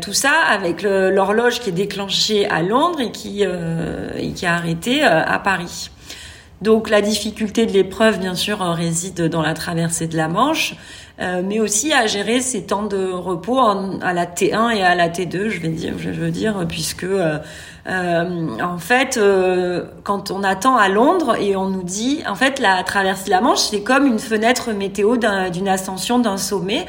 Tout 0.00 0.12
ça 0.12 0.30
avec 0.48 0.80
l'horloge 0.82 1.58
qui 1.58 1.70
est 1.70 1.72
déclenchée 1.72 2.48
à 2.48 2.62
Londres 2.62 3.00
et 3.00 3.10
qui, 3.10 3.42
et 3.42 4.32
qui 4.32 4.46
à 4.46 5.38
Paris. 5.40 5.90
Donc 6.60 6.90
la 6.90 7.00
difficulté 7.00 7.64
de 7.64 7.72
l'épreuve, 7.72 8.18
bien 8.18 8.34
sûr, 8.34 8.58
réside 8.60 9.28
dans 9.28 9.40
la 9.40 9.54
traversée 9.54 10.06
de 10.06 10.16
la 10.16 10.28
Manche, 10.28 10.74
euh, 11.18 11.42
mais 11.44 11.58
aussi 11.58 11.92
à 11.94 12.06
gérer 12.06 12.40
ces 12.42 12.64
temps 12.66 12.82
de 12.84 13.10
repos 13.10 13.58
à 13.58 14.12
la 14.12 14.26
T1 14.26 14.70
et 14.76 14.82
à 14.82 14.94
la 14.94 15.08
T2, 15.08 15.48
je 15.48 16.10
veux 16.10 16.30
dire, 16.30 16.66
puisque 16.68 17.04
euh, 17.04 17.38
euh, 17.88 18.48
en 18.62 18.76
fait, 18.78 19.18
quand 20.04 20.30
on 20.30 20.42
attend 20.42 20.76
à 20.76 20.88
Londres 20.90 21.36
et 21.40 21.56
on 21.56 21.68
nous 21.70 21.82
dit, 21.82 22.22
en 22.28 22.34
fait, 22.34 22.58
la 22.58 22.82
traversée 22.82 23.24
de 23.26 23.30
la 23.30 23.40
Manche, 23.40 23.60
c'est 23.60 23.82
comme 23.82 24.06
une 24.06 24.18
fenêtre 24.18 24.72
météo 24.72 25.16
d'un- 25.16 25.48
d'une 25.48 25.68
ascension 25.68 26.18
d'un 26.18 26.36
sommet. 26.36 26.84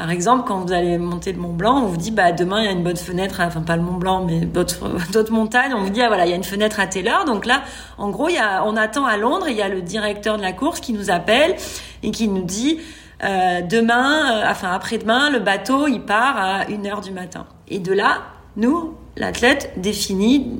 Par 0.00 0.10
exemple, 0.10 0.44
quand 0.48 0.60
vous 0.60 0.72
allez 0.72 0.96
monter 0.96 1.30
le 1.30 1.38
Mont 1.38 1.52
Blanc, 1.52 1.82
on 1.82 1.86
vous 1.86 1.98
dit 1.98 2.10
bah 2.10 2.32
demain 2.32 2.60
il 2.60 2.64
y 2.64 2.68
a 2.68 2.70
une 2.70 2.82
bonne 2.82 2.96
fenêtre, 2.96 3.42
enfin 3.42 3.60
pas 3.60 3.76
le 3.76 3.82
Mont 3.82 3.98
Blanc, 3.98 4.24
mais 4.26 4.40
d'autres 4.46 5.30
montagnes. 5.30 5.74
On 5.74 5.82
vous 5.82 5.90
dit 5.90 6.00
ah 6.00 6.08
voilà 6.08 6.24
il 6.24 6.30
y 6.30 6.32
a 6.32 6.36
une 6.36 6.42
fenêtre 6.42 6.80
à 6.80 6.86
telle 6.86 7.06
heure. 7.06 7.26
Donc 7.26 7.44
là, 7.44 7.64
en 7.98 8.08
gros, 8.08 8.30
on 8.64 8.76
attend 8.78 9.04
à 9.04 9.18
Londres, 9.18 9.50
il 9.50 9.56
y 9.58 9.60
a 9.60 9.68
le 9.68 9.82
directeur 9.82 10.38
de 10.38 10.42
la 10.42 10.54
course 10.54 10.80
qui 10.80 10.94
nous 10.94 11.10
appelle 11.10 11.54
et 12.02 12.12
qui 12.12 12.28
nous 12.28 12.42
dit 12.42 12.80
euh, 13.22 13.60
demain, 13.60 14.38
euh, 14.38 14.50
enfin 14.50 14.72
après-demain, 14.72 15.28
le 15.28 15.38
bateau 15.38 15.86
il 15.86 16.00
part 16.00 16.38
à 16.38 16.60
1 16.70 16.86
heure 16.86 17.02
du 17.02 17.10
matin. 17.10 17.44
Et 17.68 17.78
de 17.78 17.92
là, 17.92 18.22
nous, 18.56 18.94
l'athlète 19.18 19.74
définit 19.76 20.50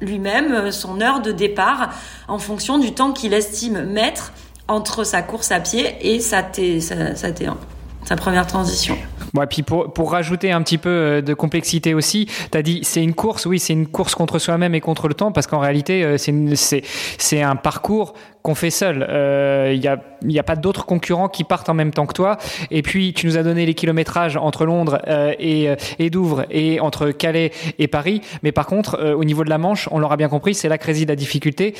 lui-même 0.00 0.52
euh, 0.52 0.70
son 0.70 1.02
heure 1.02 1.20
de 1.20 1.32
départ 1.32 1.90
en 2.28 2.38
fonction 2.38 2.78
du 2.78 2.94
temps 2.94 3.12
qu'il 3.12 3.34
estime 3.34 3.84
mettre 3.84 4.32
entre 4.68 5.04
sa 5.04 5.20
course 5.20 5.52
à 5.52 5.60
pied 5.60 5.98
et 6.00 6.18
sa 6.20 6.40
T1 6.40 7.56
sa 8.06 8.16
première 8.16 8.46
transition. 8.46 8.96
Ouais, 9.34 9.46
puis 9.46 9.62
pour, 9.62 9.92
pour 9.92 10.12
rajouter 10.12 10.52
un 10.52 10.62
petit 10.62 10.78
peu 10.78 10.88
euh, 10.88 11.20
de 11.20 11.34
complexité 11.34 11.92
aussi, 11.92 12.26
tu 12.50 12.56
as 12.56 12.62
dit 12.62 12.80
c'est 12.82 13.02
une 13.02 13.14
course, 13.14 13.44
oui, 13.44 13.58
c'est 13.58 13.72
une 13.72 13.88
course 13.88 14.14
contre 14.14 14.38
soi-même 14.38 14.74
et 14.74 14.80
contre 14.80 15.08
le 15.08 15.14
temps, 15.14 15.32
parce 15.32 15.46
qu'en 15.46 15.58
réalité, 15.58 16.04
euh, 16.04 16.16
c'est 16.16 17.42
un 17.42 17.56
parcours 17.56 18.14
qu'on 18.42 18.54
fait 18.54 18.70
seul. 18.70 19.04
Euh, 19.08 19.72
Il 19.74 19.80
n'y 19.80 19.88
a, 19.88 19.98
y 20.22 20.38
a 20.38 20.44
pas 20.44 20.54
d'autres 20.54 20.86
concurrents 20.86 21.28
qui 21.28 21.42
partent 21.42 21.68
en 21.68 21.74
même 21.74 21.90
temps 21.90 22.06
que 22.06 22.14
toi. 22.14 22.38
Et 22.70 22.82
puis, 22.82 23.12
tu 23.12 23.26
nous 23.26 23.36
as 23.36 23.42
donné 23.42 23.66
les 23.66 23.74
kilométrages 23.74 24.36
entre 24.36 24.64
Londres 24.64 25.00
euh, 25.08 25.34
et, 25.40 25.68
euh, 25.68 25.74
et 25.98 26.08
Douvres 26.08 26.44
et 26.50 26.78
entre 26.78 27.10
Calais 27.10 27.50
et 27.80 27.88
Paris. 27.88 28.20
Mais 28.44 28.52
par 28.52 28.66
contre, 28.66 29.00
euh, 29.00 29.14
au 29.14 29.24
niveau 29.24 29.42
de 29.42 29.50
la 29.50 29.58
Manche, 29.58 29.88
on 29.90 29.98
l'aura 29.98 30.16
bien 30.16 30.28
compris, 30.28 30.54
c'est 30.54 30.68
là 30.68 30.78
que 30.78 30.86
réside 30.86 31.08
la 31.08 31.16
difficulté. 31.16 31.74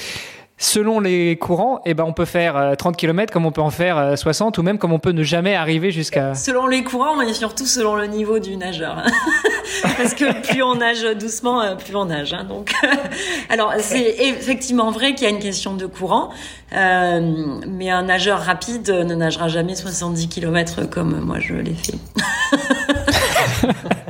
Selon 0.58 1.00
les 1.00 1.36
courants, 1.36 1.82
eh 1.84 1.92
ben, 1.92 2.04
on 2.04 2.14
peut 2.14 2.24
faire 2.24 2.56
euh, 2.56 2.74
30 2.74 2.96
km 2.96 3.30
comme 3.30 3.44
on 3.44 3.52
peut 3.52 3.60
en 3.60 3.70
faire 3.70 3.98
euh, 3.98 4.16
60 4.16 4.56
ou 4.56 4.62
même 4.62 4.78
comme 4.78 4.92
on 4.92 4.98
peut 4.98 5.12
ne 5.12 5.22
jamais 5.22 5.54
arriver 5.54 5.90
jusqu'à... 5.90 6.34
Selon 6.34 6.66
les 6.66 6.82
courants, 6.82 7.14
mais 7.16 7.34
surtout 7.34 7.66
selon 7.66 7.94
le 7.94 8.06
niveau 8.06 8.38
du 8.38 8.56
nageur. 8.56 9.02
Parce 9.98 10.14
que 10.14 10.32
plus 10.50 10.62
on 10.62 10.76
nage 10.76 11.02
doucement, 11.20 11.60
euh, 11.60 11.74
plus 11.74 11.94
on 11.94 12.06
nage. 12.06 12.32
hein. 12.32 12.44
Donc, 12.44 12.72
alors 13.50 13.74
c'est 13.80 14.16
effectivement 14.18 14.90
vrai 14.90 15.14
qu'il 15.14 15.24
y 15.24 15.30
a 15.30 15.34
une 15.34 15.42
question 15.42 15.74
de 15.74 15.84
courant, 15.84 16.30
euh, 16.74 17.20
mais 17.68 17.90
un 17.90 18.04
nageur 18.04 18.40
rapide 18.40 18.88
ne 18.88 19.14
nagera 19.14 19.48
jamais 19.48 19.74
70 19.74 20.28
km 20.28 20.88
comme 20.88 21.20
moi 21.20 21.38
je 21.38 21.52
l'ai 21.54 21.74
fait. 21.74 21.98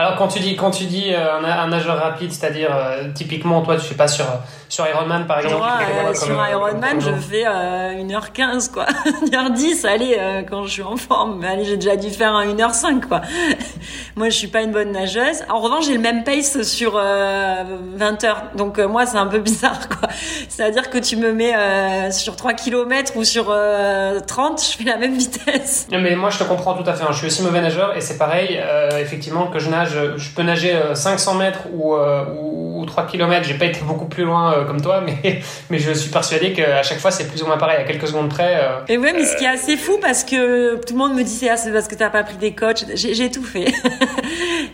Alors 0.00 0.16
quand 0.16 0.28
tu 0.28 0.40
dis 0.40 0.56
quand 0.56 0.70
tu 0.70 0.84
dis 0.84 1.12
euh, 1.12 1.38
un, 1.38 1.44
un 1.44 1.66
nageur 1.68 1.98
rapide, 1.98 2.32
c'est-à-dire 2.32 2.70
euh, 2.74 3.08
typiquement 3.14 3.60
toi 3.60 3.76
tu 3.76 3.82
fais 3.82 3.94
pas 3.94 4.08
sur 4.08 4.24
sur 4.70 4.86
Ironman 4.86 5.26
par 5.26 5.40
exemple. 5.40 5.56
Moi, 5.58 5.78
euh, 6.08 6.14
sur 6.14 6.48
Ironman, 6.48 7.00
je 7.00 7.10
fais 7.10 7.44
euh, 7.46 8.02
1h15, 8.02 8.70
quoi. 8.70 8.86
1h10, 9.26 9.84
allez, 9.86 10.16
quand 10.48 10.62
je 10.64 10.70
suis 10.70 10.82
en 10.82 10.96
forme. 10.96 11.40
Mais 11.40 11.48
allez, 11.48 11.64
j'ai 11.64 11.76
déjà 11.76 11.96
dû 11.96 12.08
faire 12.08 12.32
un 12.32 12.46
1h5, 12.46 13.00
quoi. 13.00 13.20
moi, 14.16 14.28
je 14.28 14.36
suis 14.36 14.46
pas 14.46 14.62
une 14.62 14.70
bonne 14.70 14.92
nageuse. 14.92 15.42
En 15.48 15.58
revanche, 15.58 15.86
j'ai 15.86 15.94
le 15.94 16.00
même 16.00 16.22
pace 16.22 16.62
sur 16.62 16.92
euh, 16.96 17.64
20 17.96 18.22
heures. 18.24 18.42
Donc, 18.54 18.78
moi, 18.78 19.06
c'est 19.06 19.18
un 19.18 19.26
peu 19.26 19.38
bizarre, 19.50 19.88
quoi. 19.88 20.08
C'est-à-dire 20.48 20.88
que 20.88 20.98
tu 20.98 21.16
me 21.16 21.32
mets 21.32 22.12
sur 22.12 22.36
3 22.36 22.52
km 22.54 23.14
ou 23.16 23.24
sur 23.24 23.46
euh, 23.50 24.20
30, 24.20 24.62
je 24.62 24.78
fais 24.78 24.84
la 24.84 24.98
même 24.98 25.16
vitesse. 25.18 25.88
Non, 25.90 25.98
mais 25.98 26.14
moi 26.14 26.30
je 26.30 26.38
te 26.38 26.44
comprends 26.44 26.74
tout 26.74 26.88
à 26.88 26.94
fait. 26.94 27.02
hein. 27.02 27.08
Je 27.10 27.16
suis 27.18 27.26
aussi 27.26 27.42
mauvais 27.42 27.60
nageur 27.60 27.96
et 27.96 28.00
c'est 28.00 28.18
pareil. 28.18 28.60
effectivement 29.00 29.48
que 29.48 29.58
je 29.58 29.68
nage, 29.68 29.89
je 30.16 30.28
peux 30.34 30.42
nager 30.42 30.74
euh, 30.74 30.94
500 30.94 31.34
mètres 31.34 31.60
ou, 31.72 31.94
euh, 31.94 32.24
ou, 32.40 32.80
ou 32.80 32.86
3 32.86 33.06
km. 33.06 33.44
J'ai 33.46 33.54
pas 33.54 33.66
été 33.66 33.80
beaucoup 33.80 34.06
plus 34.06 34.24
loin 34.24 34.52
euh, 34.52 34.64
comme 34.64 34.80
toi, 34.80 35.00
mais 35.06 35.40
mais 35.70 35.78
je 35.78 35.92
suis 35.92 36.10
persuadé 36.10 36.52
qu'à 36.52 36.82
chaque 36.82 36.98
fois 36.98 37.10
c'est 37.10 37.28
plus 37.28 37.42
ou 37.42 37.46
moins 37.46 37.58
pareil. 37.58 37.78
À 37.80 37.84
quelques 37.84 38.06
secondes 38.08 38.28
près. 38.30 38.60
euh, 38.62 38.78
Et 38.88 38.98
ouais, 38.98 39.12
mais 39.12 39.24
ce 39.24 39.36
qui 39.36 39.44
est 39.44 39.48
assez 39.48 39.76
fou 39.76 39.98
parce 40.00 40.24
que 40.24 40.76
tout 40.84 40.94
le 40.94 40.98
monde 40.98 41.14
me 41.14 41.22
dit 41.22 41.30
c'est 41.34 41.48
ah, 41.48 41.56
c'est 41.56 41.72
parce 41.72 41.88
que 41.88 41.94
t'as 41.94 42.10
pas 42.10 42.22
pris 42.22 42.36
des 42.36 42.52
coachs. 42.54 42.84
J'ai 42.94 43.30
tout 43.30 43.44
fait. 43.44 43.66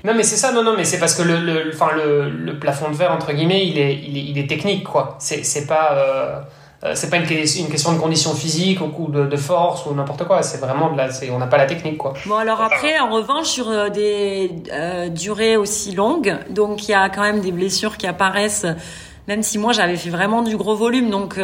Non 0.04 0.14
mais 0.14 0.22
c'est 0.22 0.36
ça, 0.36 0.52
non 0.52 0.62
non 0.62 0.74
mais 0.76 0.84
c'est 0.84 0.98
parce 0.98 1.14
que 1.14 1.22
le, 1.22 1.38
le, 1.38 1.70
enfin 1.74 1.88
le, 1.96 2.28
le 2.30 2.58
plafond 2.58 2.90
de 2.90 2.94
verre 2.96 3.10
entre 3.12 3.32
guillemets 3.32 3.66
il 3.66 3.78
est, 3.78 3.94
il 3.94 4.16
est, 4.16 4.20
il 4.20 4.38
est 4.38 4.46
technique 4.48 4.84
quoi. 4.84 5.16
C'est, 5.18 5.44
c'est 5.44 5.66
pas 5.66 5.92
euh, 5.94 6.38
euh, 6.84 6.92
c'est 6.94 7.08
pas 7.08 7.16
une, 7.16 7.24
une 7.24 7.68
question 7.68 7.92
de 7.92 7.98
condition 7.98 8.34
physique 8.34 8.80
ou 8.80 9.10
de, 9.10 9.36
force 9.36 9.86
ou 9.86 9.94
n'importe 9.94 10.24
quoi. 10.24 10.42
C'est 10.42 10.58
vraiment 10.58 10.92
de 10.92 10.96
la, 10.96 11.08
on 11.32 11.38
n'a 11.38 11.46
pas 11.46 11.56
la 11.56 11.66
technique 11.66 11.96
quoi. 11.96 12.12
Bon 12.26 12.36
alors 12.36 12.60
après, 12.60 12.98
en 12.98 13.10
revanche, 13.10 13.46
sur 13.46 13.70
euh, 13.70 13.88
des 13.88 14.50
euh, 14.72 15.08
durées 15.08 15.56
aussi 15.56 15.92
longues, 15.92 16.36
donc 16.50 16.86
il 16.88 16.90
y 16.90 16.94
a 16.94 17.08
quand 17.08 17.22
même 17.22 17.40
des 17.40 17.52
blessures 17.52 17.96
qui 17.96 18.06
apparaissent. 18.06 18.66
Même 19.26 19.42
si 19.42 19.58
moi 19.58 19.72
j'avais 19.72 19.96
fait 19.96 20.10
vraiment 20.10 20.42
du 20.42 20.56
gros 20.56 20.76
volume, 20.76 21.10
donc 21.10 21.36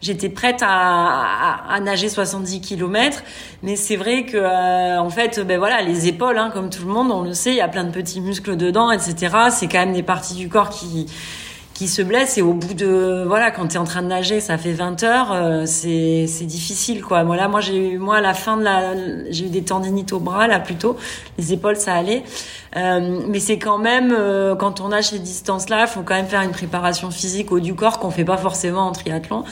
j'étais 0.00 0.28
prête 0.28 0.62
à, 0.62 0.68
à, 0.68 1.74
à 1.74 1.80
nager 1.80 2.08
70 2.08 2.60
km. 2.60 3.24
Mais 3.64 3.74
c'est 3.74 3.96
vrai 3.96 4.26
que 4.26 4.96
en 4.96 5.10
fait, 5.10 5.40
ben 5.40 5.58
voilà, 5.58 5.82
les 5.82 6.06
épaules, 6.06 6.38
hein, 6.38 6.50
comme 6.54 6.70
tout 6.70 6.86
le 6.86 6.92
monde, 6.92 7.10
on 7.10 7.22
le 7.22 7.34
sait, 7.34 7.50
il 7.50 7.56
y 7.56 7.60
a 7.62 7.66
plein 7.66 7.82
de 7.82 7.90
petits 7.90 8.20
muscles 8.20 8.56
dedans, 8.56 8.92
etc. 8.92 9.36
C'est 9.50 9.66
quand 9.66 9.80
même 9.80 9.92
des 9.92 10.04
parties 10.04 10.34
du 10.34 10.48
corps 10.48 10.70
qui 10.70 11.08
qui 11.80 11.88
se 11.88 12.02
blessent 12.02 12.36
et 12.36 12.42
au 12.42 12.52
bout 12.52 12.74
de 12.74 13.24
voilà 13.26 13.50
quand 13.50 13.68
tu 13.68 13.76
es 13.76 13.78
en 13.78 13.84
train 13.84 14.02
de 14.02 14.06
nager 14.08 14.40
ça 14.40 14.58
fait 14.58 14.74
20 14.74 15.02
heures 15.02 15.32
euh, 15.32 15.64
c'est 15.64 16.44
difficile 16.44 17.00
quoi. 17.00 17.24
Moi 17.24 17.36
là 17.36 17.48
moi 17.48 17.62
j'ai 17.62 17.92
eu 17.92 17.96
moi 17.96 18.16
à 18.16 18.20
la 18.20 18.34
fin 18.34 18.58
de 18.58 18.62
la 18.64 18.92
j'ai 19.30 19.46
eu 19.46 19.48
des 19.48 19.62
tendinites 19.62 20.12
au 20.12 20.18
bras 20.18 20.46
là 20.46 20.60
plutôt. 20.60 20.98
Les 21.38 21.54
épaules 21.54 21.76
ça 21.76 21.94
allait. 21.94 22.22
Euh, 22.76 23.20
mais 23.26 23.40
c'est 23.40 23.58
quand 23.58 23.78
même 23.78 24.12
euh, 24.12 24.54
quand 24.56 24.82
on 24.82 24.88
nage 24.88 25.06
ces 25.06 25.20
distances 25.20 25.70
là 25.70 25.86
faut 25.86 26.02
quand 26.02 26.16
même 26.16 26.26
faire 26.26 26.42
une 26.42 26.50
préparation 26.50 27.10
physique 27.10 27.50
au 27.50 27.60
du 27.60 27.74
corps 27.74 27.98
qu'on 27.98 28.10
fait 28.10 28.26
pas 28.26 28.36
forcément 28.36 28.82
en 28.86 28.92
triathlon 28.92 29.44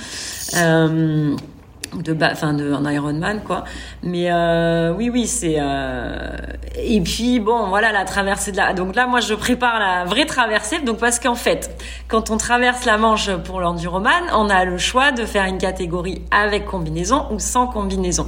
de 1.95 2.17
enfin 2.25 2.55
de 2.55 2.75
Ironman 2.93 3.41
quoi. 3.45 3.65
Mais 4.03 4.31
euh, 4.31 4.93
oui 4.97 5.11
oui 5.11 5.27
c'est 5.27 5.57
euh... 5.59 6.31
et 6.77 7.01
puis 7.01 7.41
bon 7.41 7.69
voilà 7.69 7.93
la 7.93 8.05
traversée 8.05 8.53
de 8.53 8.57
la 8.57 8.73
donc 8.73 8.95
là 8.95 9.07
moi 9.07 9.21
je 9.21 9.35
prépare 9.35 9.79
la 9.79 10.05
vraie 10.05 10.27
traversée. 10.27 10.81
Donc 10.81 10.99
parce 10.99 11.19
qu'en 11.19 11.35
fait 11.35 11.71
quand 12.09 12.31
on 12.31 12.37
traverse 12.37 12.85
la 12.85 12.99
Manche 12.99 13.31
pour 13.45 13.61
l'enduroman 13.61 14.23
on 14.35 14.49
a 14.49 14.65
le 14.65 14.79
choix 14.79 15.13
de 15.13 15.25
faire 15.25 15.45
une 15.45 15.59
catégorie 15.59 16.23
avec 16.31 16.67
combinaison 16.67 17.27
ou 17.31 17.39
sans 17.39 17.67
combinaison 17.67 18.27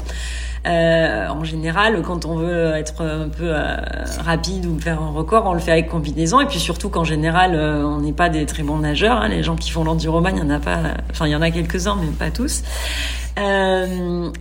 euh, 0.66 1.28
en 1.28 1.42
général, 1.42 2.02
quand 2.02 2.26
on 2.26 2.36
veut 2.36 2.74
être 2.74 3.02
un 3.02 3.28
peu 3.28 3.54
euh, 3.54 3.76
rapide 4.22 4.66
ou 4.66 4.78
faire 4.78 5.00
un 5.00 5.10
record, 5.10 5.46
on 5.46 5.54
le 5.54 5.58
fait 5.58 5.72
avec 5.72 5.88
combinaison. 5.88 6.40
Et 6.40 6.46
puis 6.46 6.58
surtout 6.58 6.90
qu'en 6.90 7.04
général, 7.04 7.54
euh, 7.54 7.82
on 7.82 8.00
n'est 8.00 8.12
pas 8.12 8.28
des 8.28 8.44
très 8.44 8.62
bons 8.62 8.78
nageurs. 8.78 9.16
Hein. 9.16 9.28
Les 9.28 9.42
gens 9.42 9.56
qui 9.56 9.70
font 9.70 9.84
l'enduroman, 9.84 10.36
il 10.36 10.40
y 10.40 10.42
en 10.42 10.50
a 10.50 10.58
pas. 10.58 10.78
Enfin, 11.10 11.26
il 11.26 11.30
y 11.30 11.36
en 11.36 11.42
a 11.42 11.50
quelques-uns, 11.50 11.96
mais 12.00 12.08
pas 12.08 12.30
tous. 12.30 12.62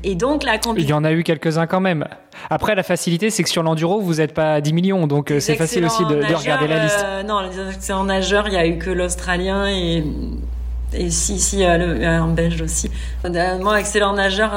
Et 0.03 0.15
donc 0.15 0.43
la 0.43 0.59
Il 0.75 0.89
y 0.89 0.91
en 0.91 1.05
a 1.05 1.13
eu 1.13 1.23
quelques-uns 1.23 1.67
quand 1.67 1.79
même. 1.79 2.05
Après, 2.49 2.75
la 2.75 2.83
facilité, 2.83 3.29
c'est 3.29 3.43
que 3.43 3.49
sur 3.49 3.63
l'enduro, 3.63 4.01
vous 4.01 4.15
n'êtes 4.15 4.33
pas 4.33 4.59
10 4.59 4.73
millions, 4.73 5.07
donc 5.07 5.33
c'est 5.39 5.55
facile 5.55 5.85
aussi 5.85 6.03
de, 6.03 6.15
de, 6.15 6.33
regarder 6.33 6.67
la 6.67 6.83
liste. 6.83 7.05
Non, 7.25 7.39
les 7.39 7.75
excellents 7.75 8.03
nageurs, 8.03 8.49
il 8.49 8.55
y 8.55 8.57
a 8.57 8.67
eu 8.67 8.77
que 8.77 8.89
l'Australien 8.89 9.67
et 9.67 10.03
et 10.93 11.09
si, 11.09 11.39
si, 11.39 11.57
le, 11.57 12.05
un 12.05 12.27
belge 12.27 12.61
aussi. 12.61 12.89
Mon 13.23 13.75
excellent 13.75 14.13
nageur, 14.13 14.51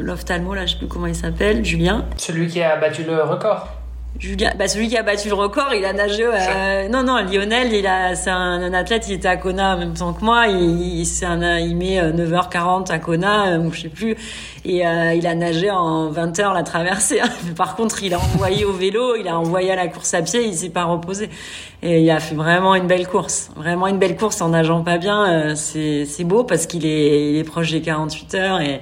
l'ophtalmo, 0.00 0.54
là, 0.54 0.66
je 0.66 0.72
sais 0.72 0.78
plus 0.78 0.88
comment 0.88 1.06
il 1.06 1.14
s'appelle, 1.14 1.64
Julien. 1.64 2.04
Celui 2.16 2.48
qui 2.48 2.62
a 2.62 2.76
battu 2.76 3.04
le 3.04 3.22
record. 3.22 3.77
Julien, 4.18 4.50
bah 4.58 4.66
celui 4.66 4.88
qui 4.88 4.96
a 4.96 5.04
battu 5.04 5.28
le 5.28 5.34
record, 5.34 5.72
il 5.74 5.84
a 5.84 5.92
nagé. 5.92 6.24
Euh, 6.24 6.88
non, 6.88 7.04
non, 7.04 7.18
Lionel, 7.18 7.72
il 7.72 7.86
a, 7.86 8.16
c'est 8.16 8.30
un, 8.30 8.60
un, 8.62 8.72
athlète, 8.74 9.06
il 9.08 9.14
était 9.14 9.28
à 9.28 9.36
Kona 9.36 9.76
en 9.76 9.78
même 9.78 9.94
temps 9.94 10.12
que 10.12 10.24
moi. 10.24 10.48
Il, 10.48 11.06
c'est 11.06 11.24
un, 11.24 11.58
il 11.58 11.76
met 11.76 12.00
9h40 12.00 12.90
à 12.90 12.98
Kona, 12.98 13.46
euh, 13.46 13.70
je 13.70 13.82
sais 13.82 13.88
plus, 13.88 14.16
et 14.64 14.84
euh, 14.84 15.14
il 15.14 15.24
a 15.24 15.36
nagé 15.36 15.70
en 15.70 16.10
20 16.10 16.36
h 16.36 16.52
la 16.52 16.64
traversée. 16.64 17.20
Hein. 17.20 17.28
Par 17.56 17.76
contre, 17.76 18.02
il 18.02 18.12
a 18.12 18.18
envoyé 18.18 18.64
au 18.64 18.72
vélo, 18.72 19.14
il 19.14 19.28
a 19.28 19.38
envoyé 19.38 19.70
à 19.70 19.76
la 19.76 19.86
course 19.86 20.12
à 20.14 20.22
pied, 20.22 20.44
il 20.44 20.54
s'est 20.54 20.70
pas 20.70 20.84
reposé. 20.84 21.30
Et 21.84 22.00
il 22.00 22.10
a 22.10 22.18
fait 22.18 22.34
vraiment 22.34 22.74
une 22.74 22.88
belle 22.88 23.06
course, 23.06 23.50
vraiment 23.54 23.86
une 23.86 23.98
belle 23.98 24.16
course 24.16 24.40
en 24.40 24.48
nageant 24.48 24.82
pas 24.82 24.98
bien. 24.98 25.30
Euh, 25.30 25.54
c'est, 25.54 26.06
c'est 26.06 26.24
beau 26.24 26.42
parce 26.42 26.66
qu'il 26.66 26.84
est, 26.86 27.30
il 27.30 27.36
est 27.36 27.44
proche 27.44 27.70
des 27.70 27.82
48 27.82 28.34
heures 28.34 28.60
et 28.60 28.80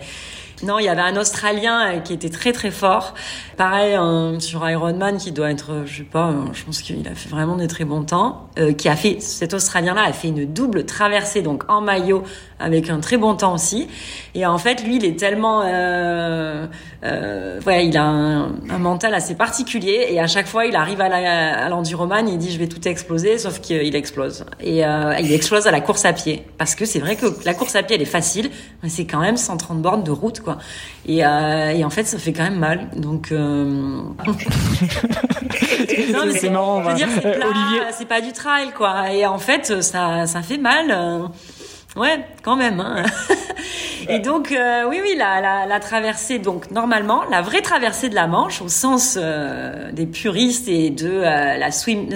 non, 0.63 0.79
il 0.79 0.85
y 0.85 0.89
avait 0.89 1.03
un 1.03 1.17
Australien 1.17 1.97
euh, 1.97 2.01
qui 2.01 2.13
était 2.15 2.31
très 2.31 2.53
très 2.53 2.71
fort. 2.71 3.15
Pareil 3.57 3.97
sur 4.41 4.69
Ironman 4.69 5.19
qui 5.19 5.33
doit 5.33 5.51
être, 5.51 5.83
je 5.85 5.99
sais 5.99 6.03
pas, 6.03 6.29
euh, 6.29 6.45
je 6.53 6.65
pense 6.65 6.83
qu'il 6.83 7.07
a 7.07 7.15
fait 7.15 7.29
vraiment 7.29 7.57
des 7.57 7.69
très 7.69 7.85
bons 7.85 8.05
temps. 8.05 8.47
Euh, 8.59 8.73
qui 8.73 8.89
a 8.89 8.97
fait 8.97 9.21
cet 9.21 9.53
Australien-là 9.53 10.03
a 10.03 10.13
fait 10.15 10.29
une 10.29 10.47
double 10.47 10.87
traversée 10.87 11.43
donc 11.43 11.65
en 11.69 11.83
maillot 11.83 12.23
avec 12.59 12.89
un 12.89 13.01
très 13.01 13.19
bon 13.19 13.35
temps 13.35 13.53
aussi. 13.53 13.87
Et 14.35 14.47
en 14.47 14.57
fait, 14.57 14.83
lui, 14.83 14.97
il 14.97 15.05
est 15.05 15.19
tellement, 15.19 15.63
euh, 15.63 16.67
euh, 17.07 17.61
ouais, 17.67 17.87
il 17.87 17.97
a 17.97 18.05
un, 18.05 18.45
un, 18.71 18.79
mental 18.79 19.15
assez 19.15 19.35
particulier. 19.35 20.09
Et 20.11 20.21
à 20.21 20.27
chaque 20.27 20.47
fois, 20.47 20.67
il 20.67 20.77
arrive 20.77 21.01
à 21.01 21.69
l'enduroman, 21.69 22.29
il 22.29 22.39
dit 22.39 22.51
je 22.51 22.59
vais 22.59 22.67
tout 22.67 22.87
exploser, 22.87 23.39
sauf 23.39 23.61
qu'il 23.61 23.95
explose. 23.95 24.45
Et 24.61 24.85
euh, 24.85 25.15
il 25.21 25.33
explose 25.33 25.67
à 25.67 25.71
la 25.71 25.81
course 25.81 26.05
à 26.05 26.13
pied, 26.13 26.45
parce 26.59 26.75
que 26.75 26.85
c'est 26.85 26.99
vrai 26.99 27.17
que 27.17 27.27
la 27.45 27.55
course 27.55 27.77
à 27.77 27.83
pied 27.83 27.97
elle 27.97 28.03
est 28.03 28.05
facile, 28.05 28.51
mais 28.83 28.89
c'est 28.89 29.07
quand 29.07 29.21
même 29.21 29.37
130 29.37 29.81
bornes 29.81 30.03
de 30.03 30.11
route, 30.11 30.41
quoi. 30.41 30.59
Et, 31.07 31.25
euh, 31.25 31.71
et 31.71 31.85
en 31.85 31.91
fait, 31.91 32.05
ça 32.05 32.19
fait 32.19 32.33
quand 32.33 32.45
même 32.45 32.59
mal. 32.59 32.89
Donc 32.97 33.33
euh, 33.33 34.01
c'est 36.33 36.51
marrant. 36.51 36.83
C'est 36.97 37.07
c'est 37.93 38.09
pas 38.09 38.21
du 38.21 38.33
trail, 38.33 38.71
quoi. 38.77 39.13
Et 39.13 39.27
en 39.27 39.39
fait, 39.39 39.83
ça, 39.83 40.27
ça 40.27 40.43
fait 40.43 40.59
mal. 40.59 41.31
Ouais, 41.97 42.25
quand 42.43 42.57
même. 42.57 42.81
Hein. 42.81 43.05
Et 44.09 44.19
donc, 44.19 44.53
euh, 44.53 44.85
oui, 44.89 45.01
oui, 45.03 45.15
la, 45.17 45.41
la, 45.41 45.67
la, 45.67 45.81
traversée, 45.81 46.39
donc 46.39 46.71
normalement, 46.71 47.25
la 47.31 47.43
vraie 47.43 47.63
traversée 47.63 48.09
de 48.09 48.15
la 48.15 48.27
Manche, 48.27 48.63
au 48.63 48.69
sens 48.69 49.19
euh, 49.21 49.91
des 49.93 50.07
puristes 50.07 50.69
et 50.69 50.91
de 50.91 51.09
euh, 51.09 51.57
la 51.57 51.71
swim, 51.73 52.09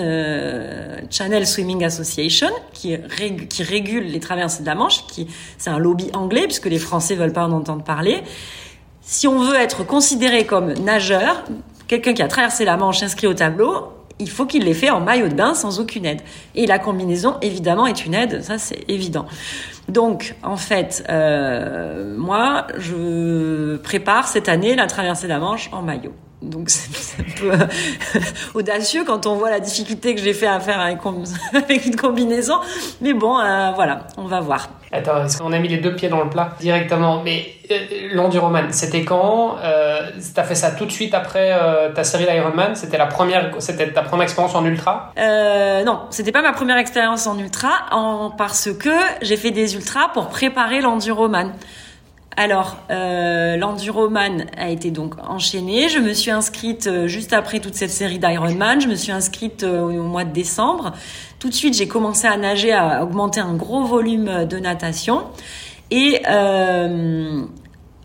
Channel 1.10 1.46
Swimming 1.46 1.82
Association, 1.84 2.50
qui, 2.72 2.94
rég, 2.94 3.48
qui 3.48 3.62
régule 3.62 4.04
les 4.04 4.20
traversées 4.20 4.62
de 4.62 4.66
la 4.66 4.74
Manche, 4.74 5.06
qui 5.06 5.28
c'est 5.58 5.70
un 5.70 5.78
lobby 5.78 6.10
anglais 6.12 6.44
puisque 6.44 6.66
les 6.66 6.78
Français 6.78 7.16
veulent 7.16 7.32
pas 7.32 7.46
en 7.46 7.52
entendre 7.52 7.82
parler. 7.82 8.22
Si 9.00 9.26
on 9.26 9.40
veut 9.40 9.56
être 9.56 9.84
considéré 9.84 10.44
comme 10.44 10.72
nageur, 10.74 11.42
quelqu'un 11.88 12.12
qui 12.12 12.22
a 12.22 12.28
traversé 12.28 12.64
la 12.64 12.76
Manche 12.76 13.02
inscrit 13.02 13.26
au 13.26 13.34
tableau, 13.34 13.88
il 14.20 14.30
faut 14.30 14.46
qu'il 14.46 14.64
l'ait 14.64 14.74
fait 14.74 14.90
en 14.90 15.00
maillot 15.00 15.28
de 15.28 15.34
bain 15.34 15.54
sans 15.54 15.80
aucune 15.80 16.06
aide. 16.06 16.20
Et 16.54 16.66
la 16.66 16.78
combinaison, 16.78 17.36
évidemment, 17.42 17.86
est 17.86 18.04
une 18.06 18.14
aide, 18.14 18.42
ça 18.42 18.58
c'est 18.58 18.84
évident. 18.88 19.26
Donc, 19.88 20.36
en 20.42 20.56
fait, 20.56 21.04
euh, 21.08 22.16
moi, 22.16 22.66
je 22.78 23.76
prépare 23.78 24.28
cette 24.28 24.48
année 24.48 24.76
la 24.76 24.86
traversée 24.86 25.24
de 25.24 25.32
la 25.32 25.40
Manche 25.40 25.68
en 25.72 25.82
maillot. 25.82 26.12
Donc 26.42 26.70
c'est 26.70 27.20
un 27.20 27.24
peu 27.38 27.52
euh, 27.52 28.20
audacieux 28.54 29.04
quand 29.04 29.26
on 29.26 29.36
voit 29.36 29.50
la 29.50 29.60
difficulté 29.60 30.14
que 30.14 30.20
j'ai 30.20 30.32
fait 30.32 30.46
à 30.46 30.58
faire 30.60 30.80
avec, 30.80 30.98
avec 31.54 31.86
une 31.86 31.96
combinaison. 31.96 32.56
Mais 33.00 33.12
bon, 33.12 33.38
euh, 33.38 33.70
voilà, 33.74 34.06
on 34.16 34.24
va 34.24 34.40
voir. 34.40 34.68
Attends, 34.92 35.24
est-ce 35.24 35.38
qu'on 35.38 35.52
a 35.52 35.58
mis 35.58 35.68
les 35.68 35.76
deux 35.76 35.94
pieds 35.94 36.08
dans 36.08 36.24
le 36.24 36.30
plat 36.30 36.56
directement? 36.58 37.22
Mais 37.22 37.46
euh, 37.70 38.08
l'enduroman, 38.12 38.72
c'était 38.72 39.04
quand? 39.04 39.56
Euh, 39.62 40.10
T'as 40.34 40.42
fait 40.42 40.56
ça 40.56 40.72
tout 40.72 40.84
de 40.84 40.90
suite 40.90 41.14
après 41.14 41.56
ta 41.94 42.02
série 42.04 42.24
d'Ironman 42.24 42.74
C'était 42.74 42.98
la 42.98 43.06
première, 43.06 43.52
c'était 43.58 43.92
ta 43.92 44.02
première 44.02 44.24
expérience 44.24 44.54
en 44.54 44.64
ultra? 44.64 45.12
Non, 45.16 46.00
c'était 46.10 46.32
pas 46.32 46.42
ma 46.42 46.52
première 46.52 46.78
expérience 46.78 47.26
en 47.26 47.38
ultra, 47.38 47.70
en, 47.92 48.30
parce 48.30 48.72
que 48.72 48.90
j'ai 49.22 49.36
fait 49.36 49.50
des 49.50 49.74
ultras 49.76 50.08
pour 50.08 50.28
préparer 50.28 50.80
l'enduroman. 50.80 51.52
Alors, 52.40 52.78
euh, 52.90 53.58
l'enduroman 53.58 54.46
a 54.56 54.70
été 54.70 54.90
donc 54.90 55.12
enchaîné. 55.28 55.90
Je 55.90 55.98
me 55.98 56.14
suis 56.14 56.30
inscrite 56.30 56.86
euh, 56.86 57.06
juste 57.06 57.34
après 57.34 57.60
toute 57.60 57.74
cette 57.74 57.90
série 57.90 58.18
d'Ironman. 58.18 58.80
Je 58.80 58.88
me 58.88 58.94
suis 58.94 59.12
inscrite 59.12 59.62
euh, 59.62 59.82
au 59.82 60.04
mois 60.04 60.24
de 60.24 60.32
décembre. 60.32 60.92
Tout 61.38 61.50
de 61.50 61.54
suite, 61.54 61.74
j'ai 61.76 61.86
commencé 61.86 62.26
à 62.26 62.38
nager, 62.38 62.72
à 62.72 63.04
augmenter 63.04 63.40
un 63.40 63.52
gros 63.52 63.84
volume 63.84 64.46
de 64.46 64.56
natation. 64.56 65.24
Et 65.90 66.22
euh, 66.30 67.42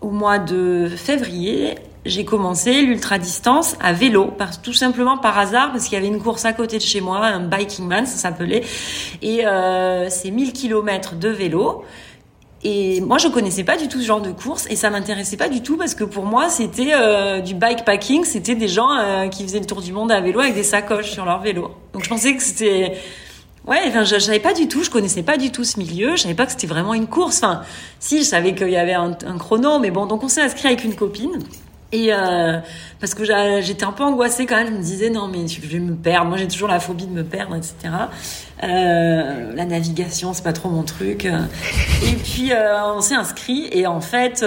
au 0.02 0.10
mois 0.10 0.38
de 0.38 0.86
février, 0.94 1.76
j'ai 2.06 2.24
commencé 2.24 2.82
l'ultra 2.82 3.18
distance 3.18 3.76
à 3.80 3.92
vélo, 3.92 4.32
tout 4.62 4.72
simplement 4.72 5.18
par 5.18 5.38
hasard, 5.38 5.72
parce 5.72 5.84
qu'il 5.84 5.94
y 5.94 5.96
avait 5.96 6.06
une 6.06 6.22
course 6.22 6.44
à 6.44 6.52
côté 6.52 6.78
de 6.78 6.82
chez 6.82 7.00
moi, 7.00 7.24
un 7.24 7.40
biking 7.40 7.86
man, 7.86 8.06
ça 8.06 8.16
s'appelait, 8.16 8.62
et 9.22 9.46
euh, 9.46 10.08
c'est 10.08 10.30
1000 10.30 10.52
km 10.52 11.16
de 11.16 11.28
vélo. 11.28 11.84
Et 12.64 13.00
moi, 13.00 13.18
je 13.18 13.28
connaissais 13.28 13.64
pas 13.64 13.76
du 13.76 13.86
tout 13.88 14.00
ce 14.00 14.06
genre 14.06 14.20
de 14.20 14.32
course 14.32 14.66
et 14.70 14.76
ça 14.76 14.90
m'intéressait 14.90 15.36
pas 15.36 15.48
du 15.48 15.62
tout 15.62 15.76
parce 15.76 15.94
que 15.94 16.04
pour 16.04 16.24
moi, 16.24 16.48
c'était 16.48 16.92
euh, 16.94 17.40
du 17.40 17.54
bikepacking, 17.54 18.24
c'était 18.24 18.54
des 18.54 18.68
gens 18.68 18.88
euh, 18.98 19.28
qui 19.28 19.42
faisaient 19.44 19.60
le 19.60 19.66
tour 19.66 19.82
du 19.82 19.92
monde 19.92 20.10
à 20.10 20.20
vélo 20.20 20.40
avec 20.40 20.54
des 20.54 20.62
sacoches 20.62 21.10
sur 21.10 21.24
leur 21.24 21.40
vélo. 21.40 21.70
Donc 21.92 22.04
je 22.04 22.08
pensais 22.08 22.34
que 22.34 22.42
c'était 22.42 22.96
Ouais, 23.66 23.80
enfin, 23.88 24.04
je, 24.04 24.16
savais 24.20 24.38
pas 24.38 24.54
du 24.54 24.68
tout, 24.68 24.84
je 24.84 24.90
connaissais 24.90 25.24
pas 25.24 25.36
du 25.36 25.50
tout 25.50 25.64
ce 25.64 25.78
milieu, 25.80 26.14
je 26.14 26.22
savais 26.22 26.34
pas 26.34 26.46
que 26.46 26.52
c'était 26.52 26.68
vraiment 26.68 26.94
une 26.94 27.08
course. 27.08 27.38
Enfin, 27.38 27.62
si, 27.98 28.18
je 28.20 28.24
savais 28.24 28.54
qu'il 28.54 28.70
y 28.70 28.76
avait 28.76 28.94
un, 28.94 29.16
un, 29.26 29.38
chrono, 29.38 29.80
mais 29.80 29.90
bon, 29.90 30.06
donc 30.06 30.22
on 30.22 30.28
s'est 30.28 30.42
inscrit 30.42 30.68
avec 30.68 30.84
une 30.84 30.94
copine. 30.94 31.40
Et 31.92 32.12
euh, 32.12 32.58
parce 33.00 33.14
que 33.14 33.24
j'étais 33.24 33.84
un 33.84 33.92
peu 33.92 34.02
angoissée 34.02 34.44
quand 34.46 34.56
même, 34.56 34.68
je 34.68 34.72
me 34.72 34.82
disais 34.82 35.08
non 35.10 35.28
mais 35.28 35.46
je 35.46 35.60
vais 35.60 35.78
me 35.78 35.94
perdre. 35.94 36.28
Moi 36.28 36.36
j'ai 36.36 36.48
toujours 36.48 36.68
la 36.68 36.80
phobie 36.80 37.06
de 37.06 37.12
me 37.12 37.22
perdre, 37.22 37.54
etc. 37.54 37.74
Euh, 38.64 39.54
la 39.54 39.64
navigation 39.64 40.32
c'est 40.32 40.42
pas 40.42 40.52
trop 40.52 40.68
mon 40.68 40.82
truc. 40.82 41.26
Et 41.26 42.16
puis 42.16 42.52
euh, 42.52 42.94
on 42.94 43.00
s'est 43.00 43.14
inscrit 43.14 43.68
et 43.70 43.86
en 43.86 44.00
fait 44.00 44.44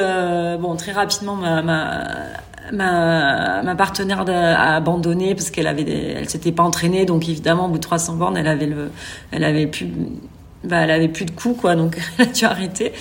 bon 0.60 0.76
très 0.76 0.92
rapidement 0.92 1.36
ma, 1.36 1.62
ma 1.62 2.08
ma, 2.72 3.64
ma 3.64 3.76
partenaire 3.76 4.26
a 4.30 4.76
abandonné 4.76 5.34
parce 5.34 5.50
qu'elle 5.50 5.66
avait 5.66 6.24
s'était 6.28 6.52
pas 6.52 6.62
entraînée 6.62 7.06
donc 7.06 7.28
évidemment 7.28 7.66
au 7.66 7.70
bout 7.70 7.78
de 7.78 7.84
300 7.84 8.18
bornes 8.18 8.38
elle 8.38 8.48
avait 8.48 8.68
le 8.68 8.92
elle 9.32 9.44
avait 9.44 9.66
plus 9.66 9.88
bah, 10.64 10.82
elle 10.82 10.92
avait 10.92 11.08
plus 11.08 11.26
de 11.26 11.32
coups 11.32 11.62
quoi 11.62 11.76
donc 11.76 11.98
elle 12.18 12.28
a 12.28 12.32
dû 12.32 12.44
arrêter 12.44 12.92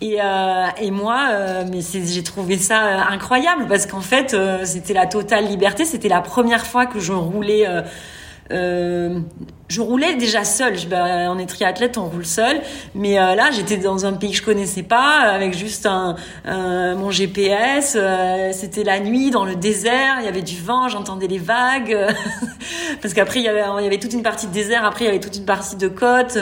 et, 0.00 0.18
euh, 0.22 0.66
et 0.80 0.90
moi 0.90 1.28
euh, 1.30 1.64
mais 1.70 1.80
j'ai 1.80 2.22
trouvé 2.22 2.58
ça 2.58 2.84
euh, 2.84 3.00
incroyable 3.10 3.66
parce 3.66 3.86
qu'en 3.86 4.02
fait 4.02 4.34
euh, 4.34 4.64
c'était 4.64 4.92
la 4.92 5.06
totale 5.06 5.46
liberté 5.46 5.84
c'était 5.86 6.08
la 6.08 6.20
première 6.20 6.66
fois 6.66 6.84
que 6.84 7.00
je 7.00 7.12
roulais 7.12 7.66
euh, 7.66 7.80
euh, 8.50 9.20
je 9.68 9.82
roulais 9.82 10.16
déjà 10.16 10.42
seule. 10.42 10.78
Je, 10.78 10.86
ben, 10.86 11.30
on 11.30 11.38
est 11.38 11.44
triathlète, 11.44 11.98
on 11.98 12.06
roule 12.06 12.24
seul. 12.24 12.62
Mais 12.94 13.16
là, 13.16 13.50
j'étais 13.50 13.76
dans 13.76 14.06
un 14.06 14.14
pays 14.14 14.30
que 14.30 14.38
je 14.38 14.42
connaissais 14.42 14.82
pas, 14.82 15.20
avec 15.20 15.54
juste 15.54 15.84
un, 15.84 16.16
un 16.46 16.94
mon 16.94 17.10
GPS. 17.10 17.98
C'était 18.52 18.84
la 18.84 19.00
nuit 19.00 19.30
dans 19.30 19.44
le 19.44 19.54
désert. 19.54 20.16
Il 20.20 20.24
y 20.24 20.28
avait 20.28 20.40
du 20.40 20.56
vent, 20.56 20.88
j'entendais 20.88 21.26
les 21.26 21.36
vagues. 21.36 21.94
Parce 23.02 23.12
qu'après, 23.12 23.40
il 23.40 23.44
y 23.44 23.48
avait, 23.48 23.64
il 23.80 23.84
y 23.84 23.86
avait 23.86 23.98
toute 23.98 24.14
une 24.14 24.22
partie 24.22 24.46
de 24.46 24.52
désert. 24.52 24.86
Après, 24.86 25.04
il 25.04 25.08
y 25.08 25.10
avait 25.10 25.20
toute 25.20 25.36
une 25.36 25.44
partie 25.44 25.76
de 25.76 25.88
côte. 25.88 26.38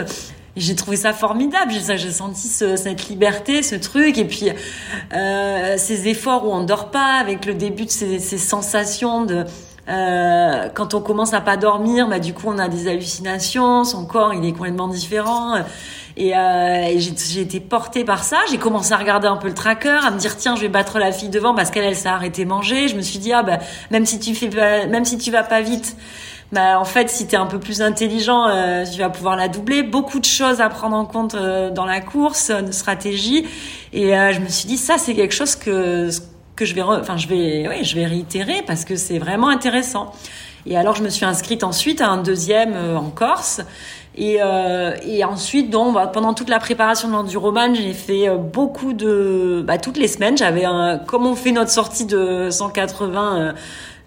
J'ai 0.56 0.74
trouvé 0.74 0.96
ça 0.96 1.12
formidable. 1.12 1.72
J'ai 1.72 2.10
senti 2.10 2.48
ce, 2.48 2.76
cette 2.76 3.08
liberté, 3.08 3.62
ce 3.62 3.74
truc, 3.74 4.18
et 4.18 4.24
puis 4.24 4.50
euh, 5.14 5.74
ces 5.76 6.08
efforts 6.08 6.46
où 6.46 6.52
on 6.52 6.64
dort 6.64 6.90
pas, 6.90 7.18
avec 7.20 7.44
le 7.44 7.54
début 7.54 7.84
de 7.84 7.90
ces, 7.90 8.18
ces 8.18 8.38
sensations 8.38 9.24
de 9.24 9.44
Euh, 9.88 10.68
quand 10.74 10.94
on 10.94 11.00
commence 11.00 11.32
à 11.32 11.40
pas 11.40 11.56
dormir, 11.56 12.08
bah 12.08 12.18
du 12.18 12.34
coup 12.34 12.46
on 12.48 12.58
a 12.58 12.68
des 12.68 12.88
hallucinations, 12.88 13.84
son 13.84 14.04
corps 14.04 14.34
il 14.34 14.44
est 14.44 14.52
complètement 14.52 14.88
différent. 14.88 15.54
Et, 16.16 16.36
euh, 16.36 16.98
j'ai 16.98 17.40
été 17.40 17.60
portée 17.60 18.04
par 18.04 18.24
ça. 18.24 18.38
J'ai 18.50 18.58
commencé 18.58 18.92
à 18.92 18.96
regarder 18.96 19.28
un 19.28 19.36
peu 19.36 19.48
le 19.48 19.54
tracker, 19.54 20.00
à 20.04 20.10
me 20.10 20.18
dire 20.18 20.36
tiens, 20.36 20.56
je 20.56 20.62
vais 20.62 20.68
battre 20.68 20.98
la 20.98 21.12
fille 21.12 21.28
devant 21.28 21.54
parce 21.54 21.70
qu'elle 21.70 21.84
elle 21.84 21.94
s'est 21.94 22.08
arrêtée 22.08 22.44
manger. 22.44 22.88
Je 22.88 22.96
me 22.96 23.02
suis 23.02 23.18
dit 23.20 23.32
ah 23.32 23.42
bah 23.44 23.58
même 23.92 24.06
si 24.06 24.18
tu 24.18 24.34
fais 24.34 24.48
pas, 24.48 24.86
même 24.86 25.04
si 25.04 25.18
tu 25.18 25.30
vas 25.30 25.44
pas 25.44 25.60
vite, 25.60 25.96
bah 26.52 26.78
en 26.78 26.84
fait 26.84 27.10
si 27.10 27.26
tu 27.26 27.34
es 27.34 27.38
un 27.38 27.46
peu 27.46 27.58
plus 27.58 27.82
intelligent, 27.82 28.48
euh, 28.48 28.84
tu 28.84 29.00
vas 29.00 29.10
pouvoir 29.10 29.36
la 29.36 29.48
doubler. 29.48 29.82
Beaucoup 29.82 30.20
de 30.20 30.24
choses 30.24 30.60
à 30.60 30.68
prendre 30.68 30.96
en 30.96 31.04
compte 31.04 31.34
euh, 31.34 31.70
dans 31.70 31.86
la 31.86 32.00
course, 32.00 32.50
de 32.50 32.72
stratégie. 32.72 33.46
Et 33.92 34.16
euh, 34.16 34.32
je 34.32 34.40
me 34.40 34.48
suis 34.48 34.66
dit 34.66 34.76
ça 34.76 34.98
c'est 34.98 35.14
quelque 35.14 35.34
chose 35.34 35.56
que 35.56 36.08
que 36.54 36.64
je 36.64 36.74
vais 36.74 36.82
enfin 36.82 37.16
je 37.16 37.28
vais 37.28 37.68
oui, 37.68 37.84
je 37.84 37.96
vais 37.96 38.06
réitérer 38.06 38.62
parce 38.66 38.84
que 38.84 38.96
c'est 38.96 39.18
vraiment 39.18 39.48
intéressant. 39.48 40.12
Et 40.66 40.76
alors 40.76 40.94
je 40.94 41.02
me 41.02 41.10
suis 41.10 41.24
inscrite 41.24 41.64
ensuite 41.64 42.00
à 42.00 42.08
un 42.08 42.22
deuxième 42.22 42.74
en 42.96 43.10
Corse 43.10 43.60
et, 44.16 44.38
euh, 44.40 44.96
et 45.02 45.24
ensuite, 45.24 45.70
donc, 45.70 45.94
bah, 45.94 46.06
pendant 46.06 46.32
toute 46.32 46.48
la 46.48 46.58
préparation 46.58 47.08
de 47.08 47.12
l'enduroman, 47.12 47.74
j'ai 47.74 47.92
fait 47.92 48.28
euh, 48.28 48.36
beaucoup 48.36 48.94
de... 48.94 49.62
Bah, 49.66 49.78
toutes 49.78 49.98
les 49.98 50.08
semaines, 50.08 50.38
j'avais 50.38 50.64
un... 50.64 50.98
Comme 50.98 51.26
on 51.26 51.34
fait 51.34 51.52
notre 51.52 51.70
sortie 51.70 52.06
de 52.06 52.48
180 52.50 53.36
euh, 53.38 53.52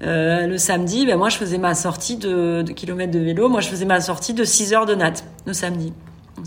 euh, 0.01 0.47
le 0.47 0.57
samedi, 0.57 1.05
ben 1.05 1.17
moi, 1.17 1.29
je 1.29 1.37
faisais 1.37 1.57
ma 1.57 1.75
sortie 1.75 2.15
de, 2.15 2.63
de 2.63 2.71
kilomètres 2.71 3.11
de 3.11 3.19
vélo. 3.19 3.49
Moi, 3.49 3.61
je 3.61 3.69
faisais 3.69 3.85
ma 3.85 4.01
sortie 4.01 4.33
de 4.33 4.43
6 4.43 4.73
heures 4.73 4.85
de 4.85 4.95
natte 4.95 5.23
le 5.45 5.53
samedi. 5.53 5.93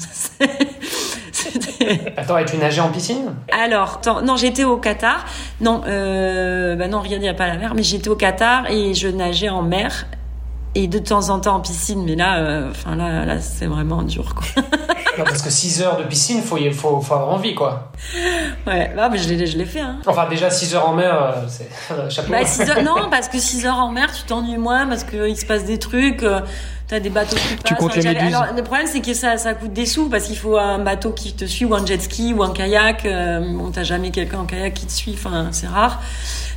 Attends, 2.16 2.38
et 2.38 2.44
tu 2.44 2.56
nageais 2.56 2.80
en 2.80 2.90
piscine? 2.90 3.34
Alors, 3.52 4.00
non, 4.24 4.36
j'étais 4.36 4.64
au 4.64 4.76
Qatar. 4.78 5.26
Non, 5.60 5.82
euh, 5.86 6.74
bah 6.76 6.88
non, 6.88 7.00
rien, 7.00 7.18
n'y 7.18 7.28
a 7.28 7.34
pas 7.34 7.46
la 7.46 7.56
mer, 7.56 7.74
mais 7.74 7.82
j'étais 7.82 8.08
au 8.08 8.16
Qatar 8.16 8.70
et 8.70 8.94
je 8.94 9.08
nageais 9.08 9.50
en 9.50 9.62
mer 9.62 10.06
et 10.74 10.88
de 10.88 10.98
temps 10.98 11.28
en 11.28 11.40
temps 11.40 11.56
en 11.56 11.60
piscine, 11.60 12.04
mais 12.04 12.16
là, 12.16 12.38
euh, 12.38 12.70
enfin 12.70 12.96
là, 12.96 13.24
là 13.24 13.40
c'est 13.40 13.66
vraiment 13.66 14.02
dur, 14.02 14.34
quoi. 14.34 14.62
non, 15.18 15.24
parce 15.24 15.42
que 15.42 15.50
6 15.50 15.82
heures 15.82 15.98
de 15.98 16.04
piscine, 16.04 16.42
faut, 16.42 16.56
faut, 16.72 17.00
faut 17.00 17.14
avoir 17.14 17.30
envie, 17.30 17.54
quoi. 17.54 17.92
Ouais, 18.66 18.92
bah, 18.96 19.08
mais 19.10 19.18
je 19.18 19.28
l'ai 19.28 19.66
fait. 19.66 19.80
Hein. 19.80 19.98
Enfin, 20.06 20.26
déjà 20.28 20.50
6 20.50 20.74
heures 20.74 20.88
en 20.88 20.94
mer, 20.94 21.14
euh, 21.14 21.46
c'est 21.48 21.68
chapeau. 22.10 22.30
Bah, 22.30 22.44
6 22.44 22.70
heures, 22.70 22.82
non, 22.82 23.10
parce 23.10 23.28
que 23.28 23.38
6 23.38 23.66
heures 23.66 23.78
en 23.78 23.90
mer, 23.90 24.10
tu 24.12 24.22
t'ennuies 24.22 24.56
moins, 24.56 24.86
parce 24.86 25.04
qu'il 25.04 25.36
se 25.36 25.44
passe 25.44 25.64
des 25.64 25.78
trucs. 25.78 26.22
Euh, 26.22 26.40
T'as 26.92 27.00
des 27.00 27.08
bateaux 27.08 27.36
qui 27.36 27.54
passent. 27.54 27.62
Tu 27.64 27.74
comptes 27.74 27.96
les 27.96 28.06
Alors, 28.06 28.48
le 28.54 28.62
problème, 28.62 28.86
c'est 28.86 29.00
que 29.00 29.14
ça, 29.14 29.38
ça 29.38 29.54
coûte 29.54 29.72
des 29.72 29.86
sous 29.86 30.10
parce 30.10 30.24
qu'il 30.24 30.36
faut 30.36 30.58
un 30.58 30.78
bateau 30.78 31.12
qui 31.12 31.32
te 31.32 31.46
suit 31.46 31.64
ou 31.64 31.74
un 31.74 31.86
jet 31.86 32.02
ski 32.02 32.34
ou 32.34 32.42
un 32.42 32.52
kayak. 32.52 33.06
Euh, 33.06 33.40
bon, 33.56 33.70
t'as 33.70 33.82
jamais 33.82 34.10
quelqu'un 34.10 34.40
en 34.40 34.44
kayak 34.44 34.74
qui 34.74 34.84
te 34.84 34.92
suit. 34.92 35.14
Enfin, 35.14 35.48
c'est 35.52 35.68
rare. 35.68 36.02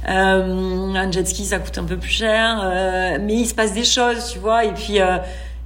Euh, 0.10 0.94
un 0.94 1.10
jet 1.10 1.26
ski, 1.26 1.46
ça 1.46 1.60
coûte 1.60 1.78
un 1.78 1.86
peu 1.86 1.96
plus 1.96 2.10
cher. 2.10 2.60
Euh, 2.62 3.18
mais 3.22 3.36
il 3.36 3.46
se 3.46 3.54
passe 3.54 3.72
des 3.72 3.86
choses, 3.86 4.30
tu 4.30 4.40
vois. 4.40 4.66
Et 4.66 4.74
puis, 4.74 5.00
euh, 5.00 5.20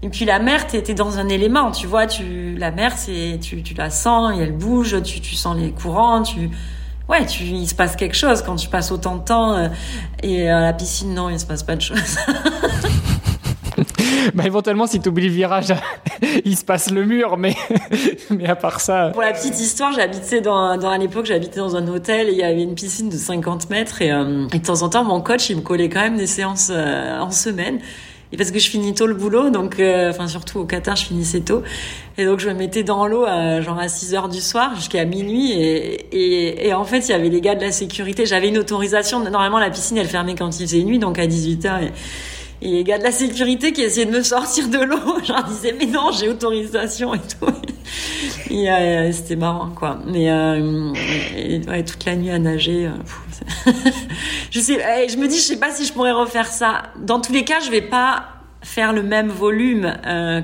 et 0.04 0.10
puis 0.10 0.24
la 0.24 0.38
mer, 0.38 0.68
t'es 0.68 0.84
es 0.88 0.94
dans 0.94 1.18
un 1.18 1.30
élément, 1.30 1.72
tu 1.72 1.88
vois. 1.88 2.06
Tu, 2.06 2.56
la 2.56 2.70
mer, 2.70 2.94
c'est, 2.96 3.40
tu, 3.42 3.64
tu 3.64 3.74
la 3.74 3.90
sens, 3.90 4.38
et 4.38 4.44
elle 4.44 4.54
bouge. 4.54 5.02
Tu, 5.02 5.20
tu 5.20 5.34
sens 5.34 5.58
les 5.58 5.72
courants. 5.72 6.22
Tu, 6.22 6.52
ouais, 7.08 7.26
tu, 7.26 7.44
il 7.44 7.68
se 7.68 7.74
passe 7.74 7.96
quelque 7.96 8.16
chose 8.16 8.44
quand 8.44 8.56
tu 8.56 8.70
passes 8.70 8.92
autant 8.92 9.16
de 9.16 9.24
temps. 9.24 9.72
Et 10.22 10.48
à 10.48 10.62
la 10.62 10.74
piscine, 10.74 11.16
non, 11.16 11.28
il 11.28 11.40
se 11.40 11.48
passe 11.48 11.64
pas 11.64 11.76
de 11.76 11.82
choses. 11.82 12.20
bah, 14.34 14.44
éventuellement, 14.46 14.88
si 14.88 15.00
tu 15.00 15.10
oublies 15.10 15.28
le 15.28 15.34
virage, 15.34 15.74
il 16.46 16.58
se 16.58 16.64
passe 16.64 16.92
le 16.92 17.06
mur, 17.06 17.38
mais, 17.38 17.56
mais 18.30 18.48
à 18.48 18.56
part 18.56 18.80
ça. 18.80 19.10
Pour 19.14 19.22
la 19.22 19.34
petite 19.34 19.60
histoire, 19.60 19.92
j'habitais 19.94 20.42
dans, 20.42 20.78
dans, 20.78 20.90
à 20.90 20.98
l'époque, 20.98 21.26
j'habitais 21.26 21.60
dans 21.60 21.76
un 21.76 21.88
hôtel 21.88 22.30
et 22.30 22.32
il 22.32 22.38
y 22.38 22.44
avait 22.44 22.64
une 22.64 22.76
piscine 22.76 23.10
de 23.10 23.18
50 23.18 23.70
mètres 23.70 24.02
et, 24.02 24.12
euh, 24.12 24.48
et, 24.54 24.60
de 24.60 24.66
temps 24.66 24.82
en 24.82 24.90
temps, 24.90 25.04
mon 25.04 25.22
coach, 25.22 25.50
il 25.50 25.58
me 25.58 25.62
collait 25.62 25.90
quand 25.90 26.02
même 26.02 26.18
des 26.18 26.28
séances 26.28 26.70
euh, 26.72 27.20
en 27.20 27.32
semaine. 27.32 27.80
Et 28.32 28.38
parce 28.38 28.52
que 28.52 28.60
je 28.60 28.70
finis 28.70 28.94
tôt 28.94 29.08
le 29.08 29.16
boulot, 29.16 29.50
donc, 29.50 29.80
euh, 29.80 30.12
enfin, 30.12 30.28
surtout 30.28 30.60
au 30.60 30.66
Qatar, 30.66 30.96
je 30.96 31.06
finissais 31.06 31.40
tôt. 31.40 31.64
Et 32.20 32.26
donc, 32.26 32.40
je 32.40 32.48
me 32.48 32.54
mettais 32.54 32.84
dans 32.84 33.08
l'eau, 33.08 33.26
genre 33.26 33.80
à 33.80 33.88
6 33.88 34.14
heures 34.14 34.30
du 34.30 34.40
soir 34.40 34.76
jusqu'à 34.76 35.04
minuit. 35.04 35.54
Et, 35.54 36.68
et, 36.68 36.74
en 36.76 36.84
fait, 36.84 37.00
il 37.08 37.10
y 37.10 37.14
avait 37.14 37.30
les 37.30 37.42
gars 37.42 37.56
de 37.56 37.64
la 37.64 37.72
sécurité. 37.72 38.28
J'avais 38.28 38.50
une 38.50 38.60
autorisation. 38.60 39.20
Normalement, 39.20 39.58
la 39.58 39.72
piscine, 39.72 39.98
elle 39.98 40.08
fermait 40.08 40.36
quand 40.36 40.60
il 40.60 40.68
faisait 40.68 40.84
nuit, 40.84 41.00
donc 41.00 41.18
à 41.18 41.26
18 41.26 41.66
heures. 41.66 41.80
Et 42.62 42.70
les 42.70 42.84
gars 42.84 42.98
de 42.98 43.04
la 43.04 43.12
sécurité 43.12 43.72
qui 43.72 43.82
essayaient 43.82 44.06
de 44.06 44.12
me 44.12 44.24
sortir 44.24 44.68
de 44.68 44.80
l'eau, 44.80 45.20
je 45.24 45.32
leur 45.32 45.44
disais 45.44 45.76
mais 45.78 45.86
non, 45.86 46.12
j'ai 46.12 46.30
autorisation 46.30 47.14
et 47.14 47.20
tout. 47.20 47.52
Et 48.50 48.70
euh, 48.70 49.12
c'était 49.12 49.36
marrant 49.36 49.70
quoi. 49.70 50.00
Mais 50.06 50.30
euh, 50.30 50.92
toute 51.86 52.06
la 52.06 52.16
nuit 52.16 52.32
à 52.32 52.40
nager. 52.40 52.88
Euh, 52.88 53.72
je 54.52 54.60
sais, 54.60 55.08
je 55.08 55.18
me 55.18 55.28
dis, 55.28 55.38
je 55.38 55.42
sais 55.42 55.60
pas 55.60 55.72
si 55.72 55.86
je 55.86 55.94
pourrais 55.94 56.12
refaire 56.12 56.48
ça. 56.48 56.84
Dans 56.98 57.20
tous 57.20 57.32
les 57.32 57.44
cas, 57.44 57.60
je 57.60 57.72
vais 57.72 57.82
pas 57.82 58.26
faire 58.62 58.92
le 58.92 59.04
même 59.04 59.30
volume 59.30 59.96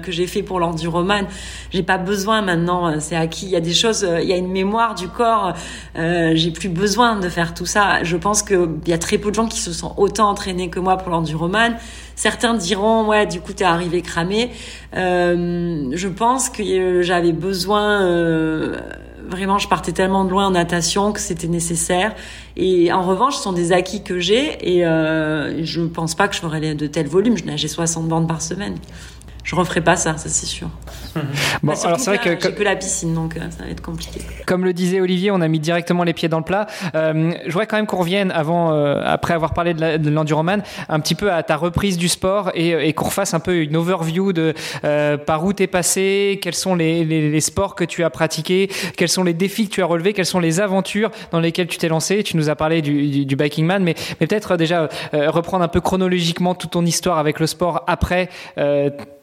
que 0.02 0.10
j'ai 0.10 0.26
fait 0.26 0.42
pour 0.42 0.62
l'enduroman. 0.62 1.28
J'ai 1.72 1.84
pas 1.84 1.98
besoin 1.98 2.42
maintenant, 2.42 2.98
c'est 3.02 3.18
acquis. 3.18 3.46
Il 3.48 3.52
y 3.52 3.58
a 3.58 3.62
des 3.62 3.74
choses, 3.74 4.08
il 4.22 4.28
y 4.28 4.32
a 4.32 4.38
une 4.38 4.52
mémoire 4.52 4.96
du 4.96 5.10
corps. 5.10 5.54
Euh, 5.98 6.32
j'ai 6.34 6.52
plus 6.52 6.70
besoin 6.70 7.20
de 7.20 7.28
faire 7.28 7.54
tout 7.54 7.66
ça. 7.66 8.04
Je 8.04 8.16
pense 8.16 8.42
que 8.42 8.70
il 8.86 8.90
y 8.90 8.94
a 8.94 8.98
très 8.98 9.18
peu 9.18 9.32
de 9.32 9.36
gens 9.36 9.48
qui 9.48 9.60
se 9.60 9.74
sont 9.74 9.94
autant 9.98 10.30
entraînés 10.30 10.70
que 10.70 10.80
moi 10.80 10.96
pour 10.96 11.10
l'enduroman. 11.10 11.76
Certains 12.16 12.54
diront 12.54 13.06
ouais, 13.08 13.26
du 13.26 13.42
coup 13.42 13.54
t'es 13.54 13.66
arrivé 13.66 14.02
cramé. 14.02 14.52
Euh, 14.96 15.90
je 15.92 16.08
pense 16.08 16.50
que 16.50 17.02
j'avais 17.02 17.34
besoin 17.34 18.02
vraiment, 19.30 19.58
je 19.58 19.68
partais 19.68 19.92
tellement 19.92 20.26
de 20.26 20.30
loin 20.30 20.48
en 20.48 20.52
natation 20.52 21.12
que 21.12 21.20
c'était 21.20 21.48
nécessaire. 21.48 22.16
Et 22.56 22.92
en 22.92 23.02
revanche, 23.02 23.36
ce 23.36 23.44
sont 23.44 23.54
des 23.54 23.72
acquis 23.72 24.04
que 24.04 24.20
j'ai 24.20 24.76
et 24.76 24.86
euh, 24.86 25.64
je 25.64 25.82
pense 25.82 26.16
pas 26.16 26.28
que 26.28 26.36
je 26.36 26.42
ferais 26.42 26.76
de 26.76 26.88
tels 26.88 27.08
volumes. 27.08 27.38
Je 27.38 27.46
nageais 27.46 27.68
60 27.68 28.08
bandes 28.08 28.28
par 28.28 28.42
semaine 28.42 28.76
je 29.46 29.56
referai 29.56 29.82
pas 29.82 29.96
ça, 29.96 30.18
ça 30.18 30.28
c'est 30.28 30.48
sûr. 30.48 30.70
bon, 31.64 31.74
alors 31.84 32.00
c'est 32.00 32.10
vrai 32.10 32.18
que 32.18 32.32
j'ai 32.32 32.54
que 32.54 32.64
la 32.64 32.76
piscine, 32.76 33.14
donc 33.14 33.38
euh, 33.38 33.42
ça 33.52 33.64
va 33.64 33.70
être 33.70 33.82
compliqué. 33.82 34.20
Comme 34.48 34.66
le 34.66 34.74
disait 34.74 35.02
Olivier, 35.02 35.30
on 35.30 35.40
a 35.40 35.48
mis 35.48 35.60
directement 35.60 36.04
les 36.04 36.14
pieds 36.14 36.28
dans 36.28 36.40
le 36.40 36.44
plat. 36.44 36.66
Euh, 36.96 37.32
je 37.46 37.52
voudrais 37.52 37.68
quand 37.68 37.78
même 37.78 37.86
qu'on 37.86 37.98
revienne 37.98 38.32
avant, 38.32 38.74
euh, 38.74 39.02
après 39.06 39.36
avoir 39.36 39.54
parlé 39.54 39.76
de 39.76 40.10
l'enduroman, 40.10 40.64
un 40.90 41.00
petit 41.00 41.14
peu 41.14 41.32
à 41.32 41.44
ta 41.44 41.58
reprise 41.58 41.98
du 41.98 42.10
sport 42.10 42.52
et, 42.56 42.90
et 42.90 42.94
qu'on 42.94 43.06
refasse 43.06 43.36
un 43.36 43.40
peu 43.40 43.58
une 43.58 43.76
overview 43.76 44.34
de 44.34 44.56
euh, 44.84 45.18
par 45.18 45.46
où 45.46 45.54
t'es 45.54 45.68
passé, 45.68 46.40
quels 46.42 46.56
sont 46.56 46.74
les, 46.74 47.06
les, 47.06 47.30
les, 47.30 47.42
sports 47.42 47.76
que 47.76 47.84
tu 47.84 48.04
as 48.04 48.10
pratiqués, 48.10 48.70
quels 48.98 49.10
sont 49.10 49.24
les 49.24 49.36
défis 49.36 49.68
que 49.70 49.74
tu 49.74 49.84
as 49.84 49.86
relevés, 49.86 50.14
quelles 50.14 50.26
sont 50.26 50.40
les 50.40 50.60
aventures 50.60 51.12
dans 51.32 51.40
lesquelles 51.40 51.68
tu 51.68 51.78
t'es 51.78 51.88
lancé. 51.88 52.24
Tu 52.24 52.36
nous 52.36 52.50
as 52.50 52.56
parlé 52.56 52.82
du, 52.82 53.10
du, 53.10 53.26
du 53.26 53.36
biking 53.36 53.66
man, 53.66 53.84
mais, 53.84 53.94
mais 54.20 54.26
peut-être 54.26 54.58
déjà 54.58 54.90
euh, 55.14 55.30
reprendre 55.30 55.64
un 55.64 55.68
peu 55.68 55.82
chronologiquement 55.82 56.56
toute 56.56 56.72
ton 56.72 56.84
histoire 56.84 57.20
avec 57.20 57.40
le 57.40 57.46
sport 57.46 57.84
après 57.88 58.30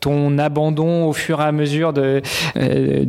ton 0.03 0.37
abandon 0.38 1.05
au 1.07 1.12
fur 1.12 1.41
et 1.41 1.45
à 1.45 1.53
mesure 1.53 1.93
de, 1.93 2.21
euh, 2.57 3.05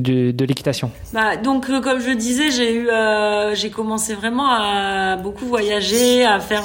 l'équitation? 0.47 0.91
Bah, 1.12 1.36
Donc, 1.36 1.69
euh, 1.69 1.82
comme 1.82 1.99
je 1.99 2.12
disais, 2.12 2.51
j'ai 2.51 2.73
eu, 2.75 2.88
euh, 2.89 3.56
commencé 3.75 4.13
vraiment 4.13 4.47
à 4.47 5.15
beaucoup 5.17 5.45
voyager, 5.45 6.23
à 6.23 6.39
faire, 6.39 6.63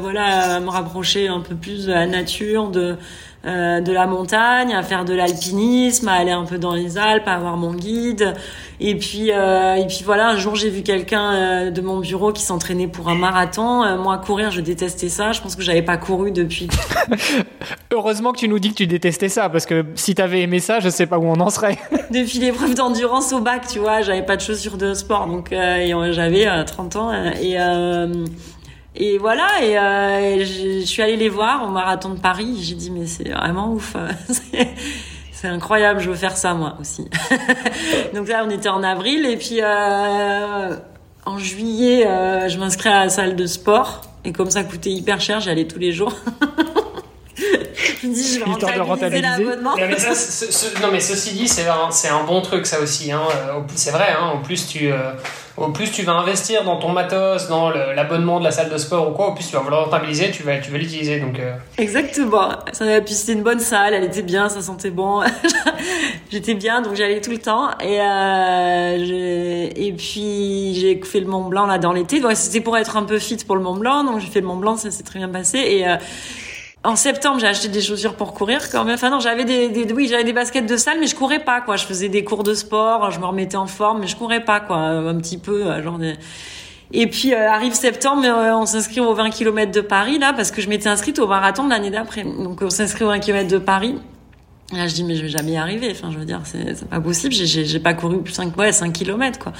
voilà, 0.00 0.56
à 0.56 0.60
me 0.60 0.70
rapprocher 0.70 1.26
un 1.26 1.40
peu 1.40 1.56
plus 1.56 1.86
de 1.86 1.92
la 1.92 2.06
nature, 2.06 2.68
de 2.68 2.96
euh, 3.46 3.82
de 3.82 3.92
la 3.92 4.06
montagne, 4.06 4.72
à 4.72 4.82
faire 4.82 5.04
de 5.04 5.12
l'alpinisme, 5.12 6.08
à 6.08 6.14
aller 6.14 6.30
un 6.30 6.44
peu 6.44 6.56
dans 6.56 6.72
les 6.72 6.96
Alpes, 6.96 7.28
à 7.28 7.34
avoir 7.34 7.58
mon 7.58 7.74
guide. 7.74 8.32
Et 8.80 8.94
puis, 8.96 9.32
euh, 9.32 9.74
et 9.74 9.86
puis 9.86 10.00
voilà, 10.02 10.28
un 10.28 10.36
jour 10.36 10.54
j'ai 10.54 10.70
vu 10.70 10.82
quelqu'un 10.82 11.34
euh, 11.34 11.70
de 11.70 11.80
mon 11.82 12.00
bureau 12.00 12.32
qui 12.32 12.42
s'entraînait 12.42 12.88
pour 12.88 13.10
un 13.10 13.14
marathon. 13.14 13.98
moi, 13.98 14.16
courir, 14.16 14.50
je 14.50 14.62
détestais 14.62 15.10
ça. 15.10 15.32
Je 15.32 15.42
pense 15.42 15.56
que 15.56 15.62
j'avais 15.62 15.82
pas 15.82 15.98
couru 15.98 16.30
depuis. 16.30 16.68
Heureusement 17.92 18.32
que 18.32 18.38
tu 18.38 18.48
nous 18.48 18.58
dis 18.58 18.70
que 18.70 18.76
tu 18.76 18.86
détestais 18.86 19.28
ça, 19.28 19.50
parce 19.50 19.66
que 19.66 19.84
si 19.94 20.14
t'avais 20.14 20.40
aimé 20.40 20.58
ça, 20.58 20.80
je 20.80 20.88
sais 20.88 21.06
pas 21.06 21.18
où 21.18 21.24
on 21.24 21.38
en 21.40 21.50
serait. 21.50 21.76
depuis 22.10 22.38
l'épreuve 22.38 22.74
d'endurance 22.74 23.34
au 23.34 23.40
bac, 23.40 23.66
tu 23.68 23.78
vois, 23.78 24.00
j'avais 24.00 24.24
pas 24.24 24.36
de 24.36 24.40
chaussures 24.40 24.78
de 24.78 24.94
sport, 24.94 25.26
donc 25.26 25.50
j'avais 25.50 26.64
30 26.64 26.96
ans 26.96 27.12
et 27.12 27.58
et 28.96 29.18
voilà, 29.18 29.48
et 29.62 29.76
euh, 29.76 30.44
je 30.44 30.84
suis 30.84 31.02
allée 31.02 31.16
les 31.16 31.28
voir 31.28 31.64
au 31.64 31.70
marathon 31.70 32.10
de 32.10 32.20
Paris. 32.20 32.58
J'ai 32.60 32.76
dit, 32.76 32.90
mais 32.90 33.06
c'est 33.06 33.30
vraiment 33.30 33.72
ouf. 33.72 33.96
c'est 35.32 35.48
incroyable, 35.48 36.00
je 36.00 36.10
veux 36.10 36.16
faire 36.16 36.36
ça 36.36 36.54
moi 36.54 36.76
aussi. 36.80 37.08
Donc 38.14 38.28
là, 38.28 38.44
on 38.46 38.50
était 38.50 38.68
en 38.68 38.82
avril, 38.82 39.26
et 39.26 39.36
puis 39.36 39.58
euh, 39.60 40.76
en 41.26 41.38
juillet, 41.38 42.06
euh, 42.06 42.48
je 42.48 42.58
m'inscris 42.58 42.88
à 42.88 43.04
la 43.04 43.08
salle 43.08 43.34
de 43.34 43.46
sport. 43.46 44.02
Et 44.24 44.32
comme 44.32 44.50
ça 44.50 44.62
coûtait 44.64 44.90
hyper 44.90 45.20
cher, 45.20 45.40
j'allais 45.40 45.66
tous 45.66 45.78
les 45.78 45.92
jours. 45.92 46.14
je 48.04 48.08
me 48.08 48.14
dis, 48.14 48.34
je 48.34 48.38
vais 48.38 48.80
rentabiliser 48.80 49.22
l'abonnement. 49.22 49.74
Mais 49.76 49.88
non, 49.88 50.88
mais 50.92 51.00
ceci 51.00 51.34
dit, 51.34 51.48
c'est 51.48 51.66
un, 51.66 52.16
un, 52.16 52.24
bon 52.24 52.40
truc, 52.40 52.66
ça 52.66 52.80
aussi. 52.80 53.12
Hein. 53.12 53.22
Euh, 53.34 53.60
c'est 53.74 53.90
vrai, 53.90 54.14
hein. 54.18 54.32
en 54.34 54.42
plus, 54.42 54.66
tu. 54.66 54.92
Euh, 54.92 55.12
au 55.56 55.68
plus 55.68 55.92
tu 55.92 56.02
vas 56.02 56.14
investir 56.14 56.64
dans 56.64 56.78
ton 56.78 56.88
matos, 56.88 57.48
dans 57.48 57.70
l'abonnement 57.70 58.40
de 58.40 58.44
la 58.44 58.50
salle 58.50 58.70
de 58.70 58.76
sport 58.76 59.10
ou 59.10 59.12
quoi, 59.12 59.28
au 59.28 59.34
plus 59.34 59.46
tu 59.46 59.52
vas 59.54 59.60
vouloir 59.60 59.84
rentabiliser, 59.84 60.32
tu 60.32 60.42
vas, 60.42 60.58
tu 60.58 60.72
vas 60.72 60.78
l'utiliser. 60.78 61.20
Donc, 61.20 61.38
euh. 61.38 61.54
Exactement. 61.78 62.48
Ça, 62.72 63.00
puis 63.00 63.14
c'était 63.14 63.34
une 63.34 63.44
bonne 63.44 63.60
salle, 63.60 63.94
elle 63.94 64.04
était 64.04 64.22
bien, 64.22 64.48
ça 64.48 64.62
sentait 64.62 64.90
bon. 64.90 65.22
J'étais 66.30 66.54
bien, 66.54 66.82
donc 66.82 66.96
j'allais 66.96 67.20
tout 67.20 67.30
le 67.30 67.38
temps. 67.38 67.70
Et, 67.80 68.00
euh, 68.00 69.68
et 69.76 69.92
puis 69.92 70.74
j'ai 70.74 71.00
fait 71.04 71.20
le 71.20 71.26
Mont 71.26 71.44
Blanc 71.44 71.66
là 71.66 71.78
dans 71.78 71.92
l'été. 71.92 72.20
c'était 72.34 72.60
pour 72.60 72.76
être 72.76 72.96
un 72.96 73.04
peu 73.04 73.20
fit 73.20 73.38
pour 73.46 73.54
le 73.54 73.62
Mont 73.62 73.76
Blanc, 73.76 74.02
donc 74.02 74.18
j'ai 74.18 74.28
fait 74.28 74.40
le 74.40 74.46
Mont 74.46 74.56
Blanc, 74.56 74.76
ça 74.76 74.90
s'est 74.90 75.04
très 75.04 75.20
bien 75.20 75.28
passé. 75.28 75.58
Et, 75.58 75.88
euh, 75.88 75.96
en 76.84 76.96
septembre, 76.96 77.40
j'ai 77.40 77.46
acheté 77.46 77.68
des 77.68 77.80
chaussures 77.80 78.14
pour 78.14 78.34
courir 78.34 78.70
quand 78.70 78.84
même. 78.84 78.94
Enfin 78.94 79.08
non, 79.10 79.18
j'avais 79.18 79.44
des, 79.44 79.92
oui, 79.92 80.06
j'avais 80.06 80.24
des 80.24 80.34
baskets 80.34 80.66
de 80.66 80.76
salle, 80.76 80.98
mais 81.00 81.06
je 81.06 81.16
courais 81.16 81.42
pas 81.42 81.62
quoi. 81.62 81.76
Je 81.76 81.86
faisais 81.86 82.10
des 82.10 82.24
cours 82.24 82.42
de 82.42 82.52
sport, 82.52 83.10
je 83.10 83.18
me 83.18 83.24
remettais 83.24 83.56
en 83.56 83.66
forme, 83.66 84.00
mais 84.00 84.06
je 84.06 84.16
courais 84.16 84.44
pas 84.44 84.60
quoi. 84.60 84.76
Un 84.76 85.16
petit 85.16 85.38
peu, 85.38 85.66
euh, 85.66 85.82
genre. 85.82 85.98
Des... 85.98 86.14
Et 86.92 87.06
puis 87.06 87.32
euh, 87.32 87.50
arrive 87.50 87.72
septembre, 87.72 88.24
euh, 88.26 88.54
on 88.54 88.66
s'inscrit 88.66 89.00
aux 89.00 89.14
20 89.14 89.30
km 89.30 89.72
de 89.72 89.80
Paris 89.80 90.18
là, 90.18 90.34
parce 90.34 90.50
que 90.50 90.60
je 90.60 90.68
m'étais 90.68 90.88
inscrite 90.88 91.18
au 91.18 91.26
marathon 91.26 91.64
de 91.64 91.70
l'année 91.70 91.90
d'après. 91.90 92.22
Donc 92.22 92.60
on 92.60 92.70
s'inscrit 92.70 93.04
aux 93.04 93.08
20 93.08 93.20
km 93.20 93.48
de 93.48 93.58
Paris. 93.58 93.94
Là, 94.72 94.86
je 94.86 94.94
dis 94.94 95.04
mais 95.04 95.16
je 95.16 95.22
vais 95.22 95.28
jamais 95.28 95.52
y 95.52 95.56
arriver. 95.56 95.88
Enfin, 95.90 96.10
je 96.10 96.18
veux 96.18 96.24
dire, 96.26 96.42
c'est 96.44 96.88
pas 96.88 97.00
possible. 97.00 97.32
J'ai 97.34 97.80
pas 97.80 97.94
couru 97.94 98.22
plus 98.22 98.34
5 98.34 98.54
ouais 98.58 98.72
5 98.72 98.92
km 98.92 99.38
quoi. 99.38 99.52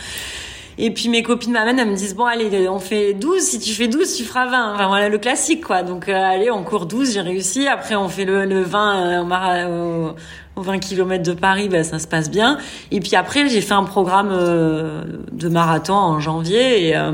Et 0.76 0.90
puis 0.92 1.08
mes 1.08 1.22
copines 1.22 1.52
m'amènent, 1.52 1.78
elles 1.78 1.88
me 1.88 1.94
disent 1.94 2.16
bon 2.16 2.24
allez, 2.24 2.68
on 2.68 2.78
fait 2.78 3.14
12, 3.14 3.40
si 3.40 3.58
tu 3.58 3.72
fais 3.72 3.88
12, 3.88 4.16
tu 4.16 4.24
feras 4.24 4.46
20. 4.46 4.74
Enfin 4.74 4.88
voilà 4.88 5.08
le 5.08 5.18
classique 5.18 5.64
quoi. 5.64 5.82
Donc 5.82 6.08
euh, 6.08 6.14
allez, 6.14 6.50
on 6.50 6.64
court 6.64 6.86
12, 6.86 7.14
j'ai 7.14 7.20
réussi. 7.20 7.68
Après 7.68 7.94
on 7.94 8.08
fait 8.08 8.24
le, 8.24 8.44
le 8.44 8.62
20 8.62 9.24
euh, 9.30 10.12
au, 10.56 10.62
20 10.62 10.78
km 10.78 11.22
de 11.22 11.32
Paris, 11.32 11.68
ben, 11.68 11.84
ça 11.84 11.98
se 11.98 12.08
passe 12.08 12.30
bien. 12.30 12.58
Et 12.90 13.00
puis 13.00 13.14
après 13.14 13.48
j'ai 13.48 13.60
fait 13.60 13.74
un 13.74 13.84
programme 13.84 14.30
euh, 14.32 15.04
de 15.30 15.48
marathon 15.48 15.94
en 15.94 16.20
janvier 16.20 16.88
et, 16.88 16.96
euh, 16.96 17.10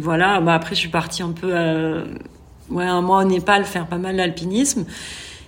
voilà, 0.00 0.40
bah, 0.40 0.54
après 0.54 0.74
je 0.74 0.80
suis 0.80 0.88
partie 0.88 1.22
un 1.22 1.32
peu 1.32 1.52
ouais, 2.70 2.84
un 2.84 3.02
mois 3.02 3.20
au 3.20 3.24
Népal 3.24 3.64
faire 3.64 3.86
pas 3.86 3.98
mal 3.98 4.16
d'alpinisme. 4.16 4.86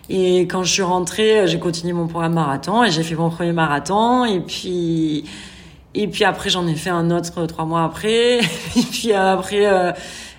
Et 0.08 0.42
quand 0.42 0.62
je 0.62 0.72
suis 0.72 0.82
rentrée, 0.82 1.48
j'ai 1.48 1.58
continué 1.58 1.92
mon 1.92 2.06
programme 2.06 2.34
marathon 2.34 2.84
et 2.84 2.90
j'ai 2.90 3.02
fait 3.02 3.16
mon 3.16 3.28
premier 3.30 3.52
marathon. 3.52 4.24
Et 4.24 4.40
puis, 4.40 5.24
et 5.96 6.08
puis 6.08 6.24
après, 6.24 6.50
j'en 6.50 6.66
ai 6.66 6.74
fait 6.74 6.90
un 6.90 7.10
autre 7.10 7.46
trois 7.46 7.64
mois 7.64 7.82
après. 7.84 8.38
Et 8.76 8.82
puis 8.90 9.12
euh, 9.12 9.32
après, 9.32 9.66
euh, 9.66 9.92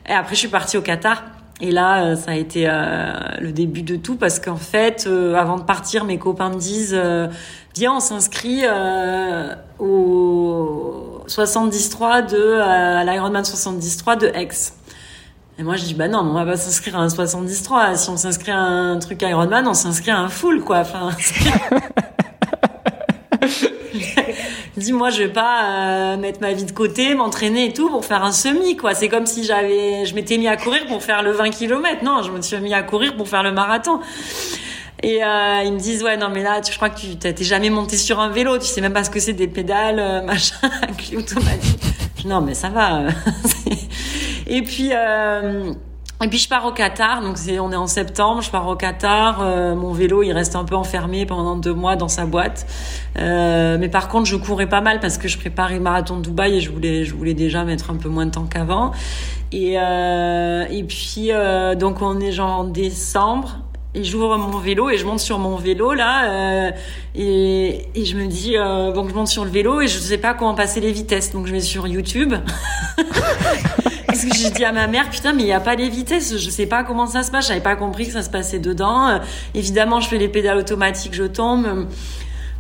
et 0.07 0.13
après, 0.13 0.35
je 0.35 0.39
suis 0.39 0.47
partie 0.47 0.77
au 0.77 0.81
Qatar. 0.81 1.23
Et 1.59 1.71
là, 1.71 2.03
euh, 2.03 2.15
ça 2.15 2.31
a 2.31 2.35
été 2.35 2.67
le 2.67 3.51
début 3.51 3.81
de 3.81 3.95
tout 3.95 4.15
parce 4.15 4.39
qu'en 4.39 4.57
fait, 4.57 5.09
avant 5.35 5.57
de 5.57 5.63
partir, 5.63 6.05
mes 6.05 6.19
copains 6.19 6.49
me 6.49 6.59
disent 6.59 6.97
viens, 7.75 7.95
on 7.95 7.99
s'inscrit 7.99 8.63
au 9.79 11.23
73 11.25 12.31
de 12.31 13.03
l'Ironman 13.03 13.43
73 13.43 14.17
de 14.19 14.27
Aix. 14.27 14.49
Et 15.59 15.63
moi, 15.63 15.75
je 15.75 15.85
dis, 15.85 15.95
bah 15.95 16.07
non, 16.07 16.19
on 16.19 16.33
va 16.33 16.45
pas 16.45 16.55
s'inscrire 16.55 16.99
à 16.99 17.01
un 17.01 17.09
73. 17.09 17.99
Si 17.99 18.09
on 18.11 18.17
s'inscrit 18.17 18.51
à 18.51 18.59
un 18.59 18.99
truc 18.99 19.23
Ironman, 19.23 19.67
on 19.67 19.73
s'inscrit 19.73 20.11
à 20.11 20.19
un 20.19 20.29
full, 20.29 20.61
quoi. 20.61 20.81
Enfin, 20.81 21.09
dis 24.79 24.93
moi 24.93 25.09
je 25.09 25.23
vais 25.23 25.31
pas 25.31 25.63
euh, 25.63 26.17
mettre 26.17 26.41
ma 26.41 26.53
vie 26.53 26.65
de 26.65 26.71
côté, 26.71 27.15
m'entraîner 27.15 27.65
et 27.65 27.73
tout 27.73 27.89
pour 27.89 28.05
faire 28.05 28.23
un 28.23 28.31
semi 28.31 28.77
quoi. 28.77 28.93
C'est 28.93 29.09
comme 29.09 29.25
si 29.25 29.43
j'avais 29.43 30.05
je 30.05 30.15
m'étais 30.15 30.37
mis 30.37 30.47
à 30.47 30.57
courir 30.57 30.85
pour 30.87 31.03
faire 31.03 31.23
le 31.23 31.31
20 31.31 31.49
km. 31.49 32.03
Non, 32.03 32.21
je 32.23 32.31
me 32.31 32.41
suis 32.41 32.57
mis 32.59 32.73
à 32.73 32.83
courir 32.83 33.15
pour 33.15 33.27
faire 33.27 33.43
le 33.43 33.51
marathon. 33.51 33.99
Et 35.03 35.23
euh, 35.23 35.61
ils 35.63 35.73
me 35.73 35.79
disent 35.79 36.03
ouais 36.03 36.17
non 36.17 36.29
mais 36.29 36.41
là 36.41 36.59
tu, 36.61 36.71
je 36.71 36.77
crois 36.77 36.89
que 36.89 36.99
tu 36.99 37.15
t'es 37.17 37.35
jamais 37.43 37.69
monté 37.69 37.97
sur 37.97 38.19
un 38.19 38.29
vélo, 38.29 38.57
tu 38.57 38.65
sais 38.65 38.81
même 38.81 38.93
pas 38.93 39.03
ce 39.03 39.11
que 39.11 39.19
c'est 39.19 39.33
des 39.33 39.47
pédales 39.47 39.99
euh, 39.99 40.21
machin 40.25 40.55
automatique. 41.15 41.81
Non 42.25 42.41
mais 42.41 42.55
ça 42.55 42.69
va. 42.69 43.03
et 44.47 44.61
puis 44.63 44.89
euh, 44.91 45.73
et 46.23 46.27
puis 46.30 46.39
je 46.39 46.49
pars 46.49 46.65
au 46.65 46.71
Qatar, 46.71 47.21
donc 47.21 47.38
c'est 47.38 47.60
on 47.60 47.71
est 47.71 47.75
en 47.75 47.86
septembre, 47.86 48.41
je 48.41 48.49
pars 48.49 48.67
au 48.67 48.75
Qatar, 48.75 49.39
euh, 49.41 49.75
mon 49.75 49.93
vélo 49.93 50.23
il 50.23 50.32
reste 50.32 50.56
un 50.56 50.63
peu 50.63 50.75
enfermé 50.75 51.25
pendant 51.27 51.56
deux 51.56 51.73
mois 51.73 51.95
dans 51.95 52.08
sa 52.08 52.25
boîte, 52.25 52.65
euh, 53.19 53.77
mais 53.80 53.88
par 53.88 54.08
contre 54.08 54.25
je 54.25 54.36
courais 54.36 54.67
pas 54.67 54.82
mal 54.82 54.99
parce 54.99 55.19
que 55.19 55.27
je 55.27 55.38
préparais 55.38 55.80
marathon 55.80 56.17
de 56.17 56.23
Dubaï 56.23 56.58
et 56.58 56.62
je 56.62 56.71
voulais 56.71 57.03
je 57.03 57.13
voulais 57.13 57.36
déjà 57.36 57.63
mettre 57.65 57.91
un 57.91 57.95
peu 57.97 58.10
moins 58.10 58.25
de 58.25 58.32
temps 58.32 58.47
qu'avant. 58.49 58.91
Et 59.51 59.80
euh, 59.80 60.65
et 60.69 60.84
puis 60.84 61.32
euh, 61.32 61.75
donc 61.75 62.01
on 62.01 62.19
est 62.19 62.32
genre 62.32 62.60
en 62.60 62.63
décembre 62.65 63.60
et 63.97 64.03
j'ouvre 64.03 64.38
mon 64.38 64.60
vélo 64.60 64.89
et 64.89 64.97
je 64.97 65.05
monte 65.05 65.19
sur 65.19 65.39
mon 65.39 65.55
vélo 65.55 65.93
là 65.93 66.29
euh, 66.29 66.71
et, 67.15 67.88
et 67.95 68.05
je 68.05 68.15
me 68.15 68.27
dis 68.27 68.55
euh, 68.55 68.91
donc 68.91 69.10
je 69.10 69.15
monte 69.15 69.27
sur 69.27 69.43
le 69.43 69.49
vélo 69.49 69.81
et 69.81 69.88
je 69.88 69.97
sais 69.97 70.19
pas 70.19 70.36
comment 70.36 70.53
passer 70.53 70.79
les 70.79 70.91
vitesses. 70.91 71.31
Donc 71.31 71.47
je 71.47 71.51
vais 71.51 71.60
sur 71.60 71.88
YouTube. 71.88 72.33
Parce 74.07 74.23
que 74.23 74.36
j'ai 74.36 74.51
dit 74.51 74.63
à 74.63 74.71
ma 74.71 74.88
mère 74.88 75.10
putain 75.10 75.33
mais 75.33 75.43
il 75.43 75.47
y 75.47 75.53
a 75.53 75.60
pas 75.60 75.75
les 75.75 75.89
vitesses. 75.89 76.38
Je 76.38 76.49
sais 76.49 76.67
pas 76.67 76.83
comment 76.83 77.07
ça 77.07 77.23
se 77.23 77.31
passe. 77.31 77.47
J'avais 77.47 77.62
pas 77.62 77.75
compris 77.75 78.05
que 78.05 78.13
ça 78.13 78.21
se 78.21 78.29
passait 78.29 78.60
dedans. 78.60 79.07
Euh, 79.10 79.17
évidemment 79.55 79.99
je 79.99 80.10
fais 80.10 80.19
les 80.19 80.29
pédales 80.29 80.57
automatiques 80.57 81.15
je 81.15 81.23
tombe. 81.23 81.88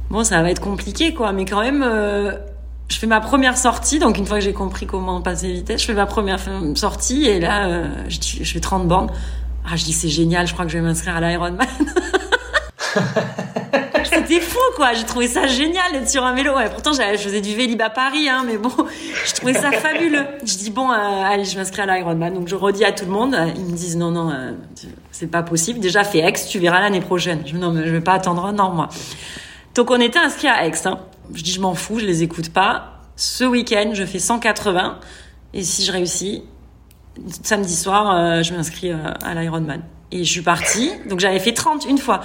Bon 0.09 0.23
ça 0.23 0.41
va 0.41 0.49
être 0.49 0.61
compliqué 0.61 1.13
quoi. 1.13 1.33
Mais 1.33 1.45
quand 1.45 1.61
même 1.61 1.83
euh, 1.85 2.31
je 2.87 2.97
fais 2.97 3.07
ma 3.07 3.19
première 3.19 3.57
sortie, 3.57 3.99
donc 3.99 4.17
une 4.17 4.25
fois 4.25 4.37
que 4.37 4.43
j'ai 4.43 4.53
compris 4.53 4.87
comment 4.87 5.21
passer 5.21 5.47
les 5.47 5.53
vitesses, 5.55 5.81
je 5.81 5.87
fais 5.87 5.93
ma 5.93 6.05
première 6.05 6.39
sortie. 6.75 7.25
Et 7.25 7.41
là, 7.41 7.83
je, 8.07 8.17
je 8.41 8.53
fais 8.53 8.61
30 8.61 8.87
bandes. 8.87 9.11
Ah, 9.69 9.75
je 9.75 9.83
dis 9.83 9.91
c'est 9.91 10.07
génial, 10.07 10.47
je 10.47 10.53
crois 10.53 10.65
que 10.65 10.71
je 10.71 10.77
vais 10.77 10.83
m'inscrire 10.83 11.15
à 11.15 11.21
l'Ironman. 11.21 11.67
C'était 14.05 14.39
fou, 14.39 14.59
quoi. 14.77 14.93
J'ai 14.93 15.03
trouvé 15.03 15.27
ça 15.27 15.45
génial 15.45 15.91
d'être 15.91 16.09
sur 16.09 16.23
un 16.23 16.33
vélo. 16.33 16.55
Ouais, 16.55 16.69
pourtant, 16.69 16.93
je 16.93 17.17
faisais 17.17 17.41
du 17.41 17.53
vélib 17.53 17.81
à 17.81 17.89
Paris, 17.89 18.29
hein, 18.29 18.43
mais 18.45 18.57
bon, 18.57 18.71
je 19.25 19.33
trouvais 19.33 19.53
ça 19.53 19.71
fabuleux. 19.71 20.25
Je 20.45 20.55
dis 20.55 20.69
bon, 20.69 20.89
euh, 20.89 20.95
allez, 20.95 21.43
je 21.43 21.57
m'inscris 21.57 21.81
à 21.81 21.85
l'Ironman. 21.97 22.33
Donc, 22.33 22.47
je 22.47 22.55
redis 22.55 22.85
à 22.85 22.93
tout 22.93 23.03
le 23.05 23.11
monde. 23.11 23.37
Ils 23.57 23.65
me 23.65 23.75
disent 23.75 23.97
non, 23.97 24.11
non, 24.11 24.31
euh, 24.31 24.53
c'est 25.11 25.27
pas 25.27 25.43
possible. 25.43 25.79
Déjà, 25.79 26.05
fais 26.05 26.19
Aix, 26.19 26.33
tu 26.49 26.59
verras 26.59 26.79
l'année 26.79 27.01
prochaine. 27.01 27.41
Je 27.45 27.51
dis 27.51 27.59
non, 27.59 27.71
mais 27.71 27.85
je 27.85 27.91
vais 27.91 28.01
pas 28.01 28.13
attendre 28.13 28.45
un 28.45 28.57
an, 28.59 28.71
moi. 28.71 28.87
Donc, 29.75 29.91
on 29.91 29.99
était 29.99 30.19
inscrits 30.19 30.47
à 30.47 30.65
Aix. 30.65 30.71
Hein. 30.85 30.99
Je 31.33 31.43
dis 31.43 31.51
je 31.51 31.59
m'en 31.59 31.75
fous, 31.75 31.99
je 31.99 32.05
les 32.05 32.23
écoute 32.23 32.53
pas. 32.53 33.01
Ce 33.17 33.43
week-end, 33.43 33.91
je 33.93 34.05
fais 34.05 34.19
180. 34.19 34.99
Et 35.53 35.63
si 35.63 35.83
je 35.83 35.91
réussis, 35.91 36.43
samedi 37.43 37.75
soir, 37.75 38.15
euh, 38.15 38.43
je 38.43 38.53
m'inscris 38.53 38.91
euh, 38.91 38.97
à 39.23 39.33
l'Ironman. 39.33 39.81
Et 40.11 40.23
je 40.23 40.31
suis 40.31 40.41
partie, 40.41 40.91
donc 41.09 41.19
j'avais 41.19 41.39
fait 41.39 41.51
30 41.51 41.85
une 41.85 41.97
fois. 41.97 42.21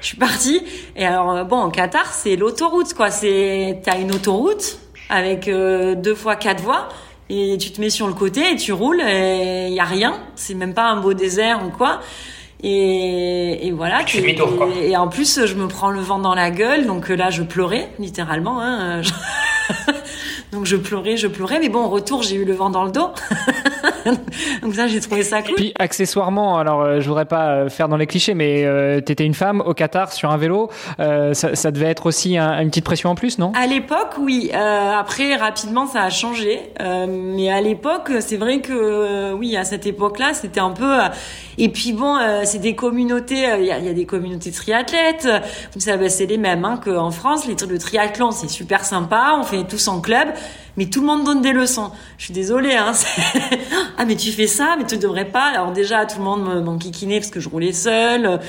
Je 0.00 0.06
suis 0.06 0.16
partie, 0.16 0.62
et 0.96 1.04
alors 1.04 1.32
euh, 1.32 1.44
bon, 1.44 1.56
en 1.56 1.70
Qatar, 1.70 2.14
c'est 2.14 2.34
l'autoroute, 2.34 2.94
quoi. 2.94 3.10
C'est, 3.10 3.80
t'as 3.84 3.98
une 3.98 4.12
autoroute 4.12 4.78
avec 5.10 5.46
euh, 5.46 5.94
deux 5.94 6.14
fois 6.14 6.36
quatre 6.36 6.62
voies, 6.62 6.88
et 7.28 7.58
tu 7.58 7.72
te 7.72 7.80
mets 7.80 7.90
sur 7.90 8.06
le 8.06 8.14
côté 8.14 8.52
et 8.52 8.56
tu 8.56 8.72
roules, 8.72 9.02
et 9.02 9.66
il 9.68 9.74
y 9.74 9.80
a 9.80 9.84
rien. 9.84 10.18
C'est 10.34 10.54
même 10.54 10.72
pas 10.72 10.84
un 10.84 11.00
beau 11.00 11.12
désert 11.12 11.60
ou 11.66 11.70
quoi. 11.70 12.00
Et, 12.62 13.66
et 13.66 13.72
voilà. 13.72 14.02
Tu 14.04 14.22
fais 14.22 14.34
tour 14.34 14.56
quoi. 14.56 14.68
Et, 14.80 14.92
et 14.92 14.96
en 14.96 15.08
plus, 15.08 15.44
je 15.44 15.54
me 15.56 15.68
prends 15.68 15.90
le 15.90 16.00
vent 16.00 16.18
dans 16.18 16.34
la 16.34 16.50
gueule, 16.50 16.86
donc 16.86 17.10
là, 17.10 17.28
je 17.28 17.42
pleurais 17.42 17.90
littéralement. 17.98 18.62
Hein. 18.62 19.02
donc 20.52 20.64
je 20.64 20.76
pleurais, 20.76 21.18
je 21.18 21.26
pleurais, 21.26 21.58
mais 21.60 21.68
bon, 21.68 21.84
au 21.84 21.88
retour, 21.88 22.22
j'ai 22.22 22.36
eu 22.36 22.46
le 22.46 22.54
vent 22.54 22.70
dans 22.70 22.84
le 22.84 22.92
dos. 22.92 23.10
Donc 24.62 24.74
ça, 24.74 24.86
j'ai 24.86 25.00
trouvé 25.00 25.22
ça 25.22 25.42
cool. 25.42 25.54
Puis 25.56 25.72
accessoirement, 25.78 26.58
alors 26.58 26.82
euh, 26.82 27.00
je 27.00 27.08
voudrais 27.08 27.24
pas 27.24 27.48
euh, 27.48 27.68
faire 27.68 27.88
dans 27.88 27.96
les 27.96 28.06
clichés, 28.06 28.34
mais 28.34 28.64
euh, 28.64 29.00
t'étais 29.00 29.24
une 29.24 29.34
femme 29.34 29.60
au 29.60 29.74
Qatar 29.74 30.12
sur 30.12 30.30
un 30.30 30.36
vélo, 30.36 30.70
euh, 31.00 31.34
ça, 31.34 31.54
ça, 31.54 31.70
devait 31.70 31.86
être 31.86 32.06
aussi 32.06 32.38
un, 32.38 32.60
une 32.60 32.68
petite 32.68 32.84
pression 32.84 33.10
en 33.10 33.14
plus, 33.14 33.38
non? 33.38 33.52
À 33.54 33.66
l'époque, 33.66 34.14
oui. 34.18 34.50
Euh, 34.54 34.92
après, 34.92 35.36
rapidement, 35.36 35.86
ça 35.86 36.02
a 36.02 36.10
changé. 36.10 36.60
Euh, 36.80 37.06
mais 37.08 37.50
à 37.50 37.60
l'époque, 37.60 38.12
c'est 38.20 38.36
vrai 38.36 38.60
que 38.60 39.32
oui, 39.32 39.56
à 39.56 39.64
cette 39.64 39.86
époque-là, 39.86 40.34
c'était 40.34 40.60
un 40.60 40.70
peu. 40.70 40.94
Et 41.58 41.68
puis 41.68 41.92
bon, 41.92 42.18
c'est 42.44 42.58
des 42.58 42.74
communautés. 42.74 43.46
Il 43.58 43.64
y 43.64 43.72
a, 43.72 43.78
y, 43.78 43.88
a, 43.88 43.92
des 43.92 44.06
communautés 44.06 44.50
triathlètes. 44.50 45.28
Vous 45.74 45.80
savez, 45.80 46.08
c'est 46.08 46.26
les 46.26 46.38
mêmes 46.38 46.64
hein, 46.64 46.80
qu'en 46.82 47.10
France. 47.10 47.46
Les, 47.46 47.56
le 47.66 47.78
triathlon, 47.78 48.30
c'est 48.30 48.48
super 48.48 48.84
sympa. 48.84 49.36
On 49.38 49.42
fait 49.42 49.64
tous 49.64 49.88
en 49.88 50.00
club 50.00 50.28
mais 50.76 50.86
tout 50.86 51.00
le 51.00 51.06
monde 51.06 51.24
donne 51.24 51.42
des 51.42 51.52
leçons. 51.52 51.90
Je 52.18 52.24
suis 52.24 52.34
désolée, 52.34 52.74
hein. 52.74 52.92
ah, 53.98 54.04
mais 54.04 54.16
tu 54.16 54.30
fais 54.32 54.46
ça, 54.46 54.76
mais 54.78 54.84
tu 54.84 54.98
devrais 54.98 55.24
pas. 55.24 55.44
Alors 55.46 55.72
déjà, 55.72 56.06
tout 56.06 56.18
le 56.18 56.24
monde 56.24 56.64
m'enquiquinait 56.64 57.20
parce 57.20 57.30
que 57.30 57.40
je 57.40 57.48
roulais 57.48 57.72
seule. 57.72 58.40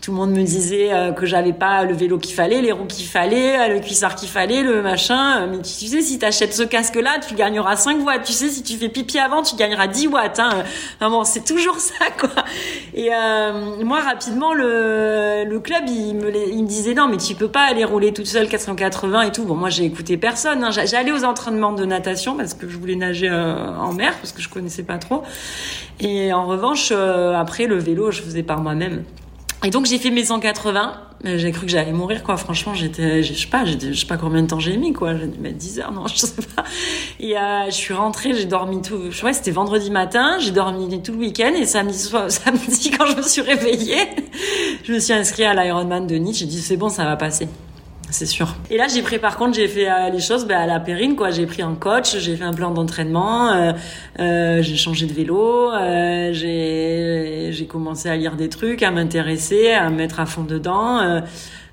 Tout 0.00 0.12
le 0.12 0.16
monde 0.16 0.30
me 0.30 0.42
disait 0.42 0.92
euh, 0.92 1.12
que 1.12 1.26
j'avais 1.26 1.52
pas 1.52 1.84
le 1.84 1.94
vélo 1.94 2.18
qu'il 2.18 2.34
fallait, 2.34 2.62
les 2.62 2.72
roues 2.72 2.86
qu'il 2.86 3.06
fallait, 3.06 3.58
euh, 3.58 3.74
le 3.74 3.80
cuissard 3.80 4.14
qu'il 4.14 4.28
fallait, 4.28 4.62
le 4.62 4.80
machin. 4.80 5.46
Mais 5.46 5.58
tu 5.58 5.86
sais, 5.86 6.00
si 6.00 6.18
t'achètes 6.18 6.54
ce 6.54 6.62
casque-là, 6.62 7.18
tu 7.26 7.34
gagneras 7.34 7.76
5 7.76 8.04
watts. 8.06 8.24
Tu 8.24 8.32
sais, 8.32 8.48
si 8.48 8.62
tu 8.62 8.76
fais 8.76 8.88
pipi 8.88 9.18
avant, 9.18 9.42
tu 9.42 9.56
gagneras 9.56 9.88
10 9.88 10.08
watts. 10.08 10.38
Hein. 10.38 10.64
Bon, 11.00 11.24
c'est 11.24 11.44
toujours 11.44 11.76
ça, 11.78 12.06
quoi. 12.18 12.30
Et 12.94 13.10
euh, 13.12 13.84
moi, 13.84 14.00
rapidement, 14.00 14.54
le, 14.54 15.44
le 15.46 15.60
club, 15.60 15.84
il 15.86 16.14
me, 16.14 16.34
il 16.48 16.62
me 16.62 16.68
disait 16.68 16.94
non, 16.94 17.08
mais 17.08 17.18
tu 17.18 17.34
peux 17.34 17.48
pas 17.48 17.62
aller 17.62 17.84
rouler 17.84 18.12
toute 18.12 18.26
seule 18.26 18.48
480 18.48 19.22
et 19.22 19.32
tout. 19.32 19.44
Bon, 19.44 19.54
moi, 19.54 19.68
j'ai 19.68 19.84
écouté 19.84 20.16
personne. 20.16 20.64
Hein. 20.64 20.70
J'allais 20.70 21.12
aux 21.12 21.24
entraînements 21.24 21.72
de 21.72 21.84
natation 21.84 22.36
parce 22.36 22.54
que 22.54 22.68
je 22.68 22.76
voulais 22.78 22.96
nager 22.96 23.28
euh, 23.28 23.76
en 23.76 23.92
mer 23.92 24.14
parce 24.16 24.32
que 24.32 24.40
je 24.40 24.48
connaissais 24.48 24.82
pas 24.82 24.98
trop. 24.98 25.22
Et 26.00 26.32
en 26.32 26.46
revanche, 26.46 26.90
euh, 26.92 27.34
après, 27.34 27.66
le 27.66 27.78
vélo, 27.78 28.10
je 28.10 28.22
faisais 28.22 28.42
par 28.42 28.60
moi-même. 28.60 29.04
Et 29.64 29.70
donc 29.70 29.86
j'ai 29.86 29.98
fait 29.98 30.10
mes 30.10 30.24
180. 30.24 30.92
J'ai 31.22 31.52
cru 31.52 31.66
que 31.66 31.70
j'allais 31.70 31.92
mourir, 31.92 32.22
quoi. 32.22 32.38
Franchement, 32.38 32.72
j'étais, 32.72 33.22
je 33.22 33.34
sais 33.34 33.46
pas, 33.46 33.66
je 33.66 33.92
sais 33.92 34.06
pas 34.06 34.16
combien 34.16 34.40
de 34.40 34.46
temps 34.46 34.58
j'ai 34.58 34.78
mis, 34.78 34.94
quoi. 34.94 35.14
J'ai 35.16 35.26
dû 35.26 35.38
mettre 35.38 35.58
10 35.58 35.80
heures, 35.80 35.92
non, 35.92 36.06
je 36.14 36.16
sais 36.16 36.40
pas. 36.56 36.64
Et 37.18 37.36
euh, 37.36 37.66
je 37.66 37.74
suis 37.74 37.92
rentrée, 37.92 38.32
j'ai 38.32 38.46
dormi 38.46 38.80
tout. 38.80 39.10
Je 39.10 39.18
crois 39.18 39.34
c'était 39.34 39.50
vendredi 39.50 39.90
matin. 39.90 40.38
J'ai 40.38 40.52
dormi 40.52 41.02
tout 41.02 41.12
le 41.12 41.18
week-end 41.18 41.52
et 41.54 41.66
samedi 41.66 41.98
soir, 41.98 42.24
samedi 42.30 42.90
quand 42.90 43.04
je 43.04 43.16
me 43.16 43.22
suis 43.22 43.42
réveillée, 43.42 44.08
je 44.82 44.94
me 44.94 44.98
suis 44.98 45.12
inscrite 45.12 45.44
à 45.44 45.54
l'Ironman 45.54 46.06
de 46.06 46.14
Nice. 46.14 46.38
J'ai 46.38 46.46
dit 46.46 46.62
c'est 46.62 46.78
bon, 46.78 46.88
ça 46.88 47.04
va 47.04 47.16
passer. 47.16 47.46
C'est 48.10 48.26
sûr. 48.26 48.54
Et 48.70 48.76
là, 48.76 48.86
j'ai 48.88 49.02
pris, 49.02 49.18
par 49.18 49.36
contre, 49.36 49.54
j'ai 49.54 49.68
fait 49.68 49.90
euh, 49.90 50.10
les 50.10 50.20
choses 50.20 50.46
bah, 50.46 50.60
à 50.60 50.66
la 50.66 50.80
périne, 50.80 51.16
quoi. 51.16 51.30
J'ai 51.30 51.46
pris 51.46 51.62
un 51.62 51.74
coach, 51.74 52.16
j'ai 52.18 52.36
fait 52.36 52.44
un 52.44 52.52
plan 52.52 52.70
d'entraînement, 52.70 53.50
euh, 53.52 53.72
euh, 54.18 54.62
j'ai 54.62 54.76
changé 54.76 55.06
de 55.06 55.12
vélo, 55.12 55.70
euh, 55.72 56.32
j'ai, 56.32 57.66
commencé 57.66 58.08
à 58.08 58.16
lire 58.16 58.36
des 58.36 58.48
trucs, 58.48 58.82
à 58.82 58.90
m'intéresser, 58.90 59.72
à 59.72 59.88
me 59.90 59.96
mettre 59.96 60.20
à 60.20 60.26
fond 60.26 60.42
dedans. 60.42 60.98
Euh, 60.98 61.20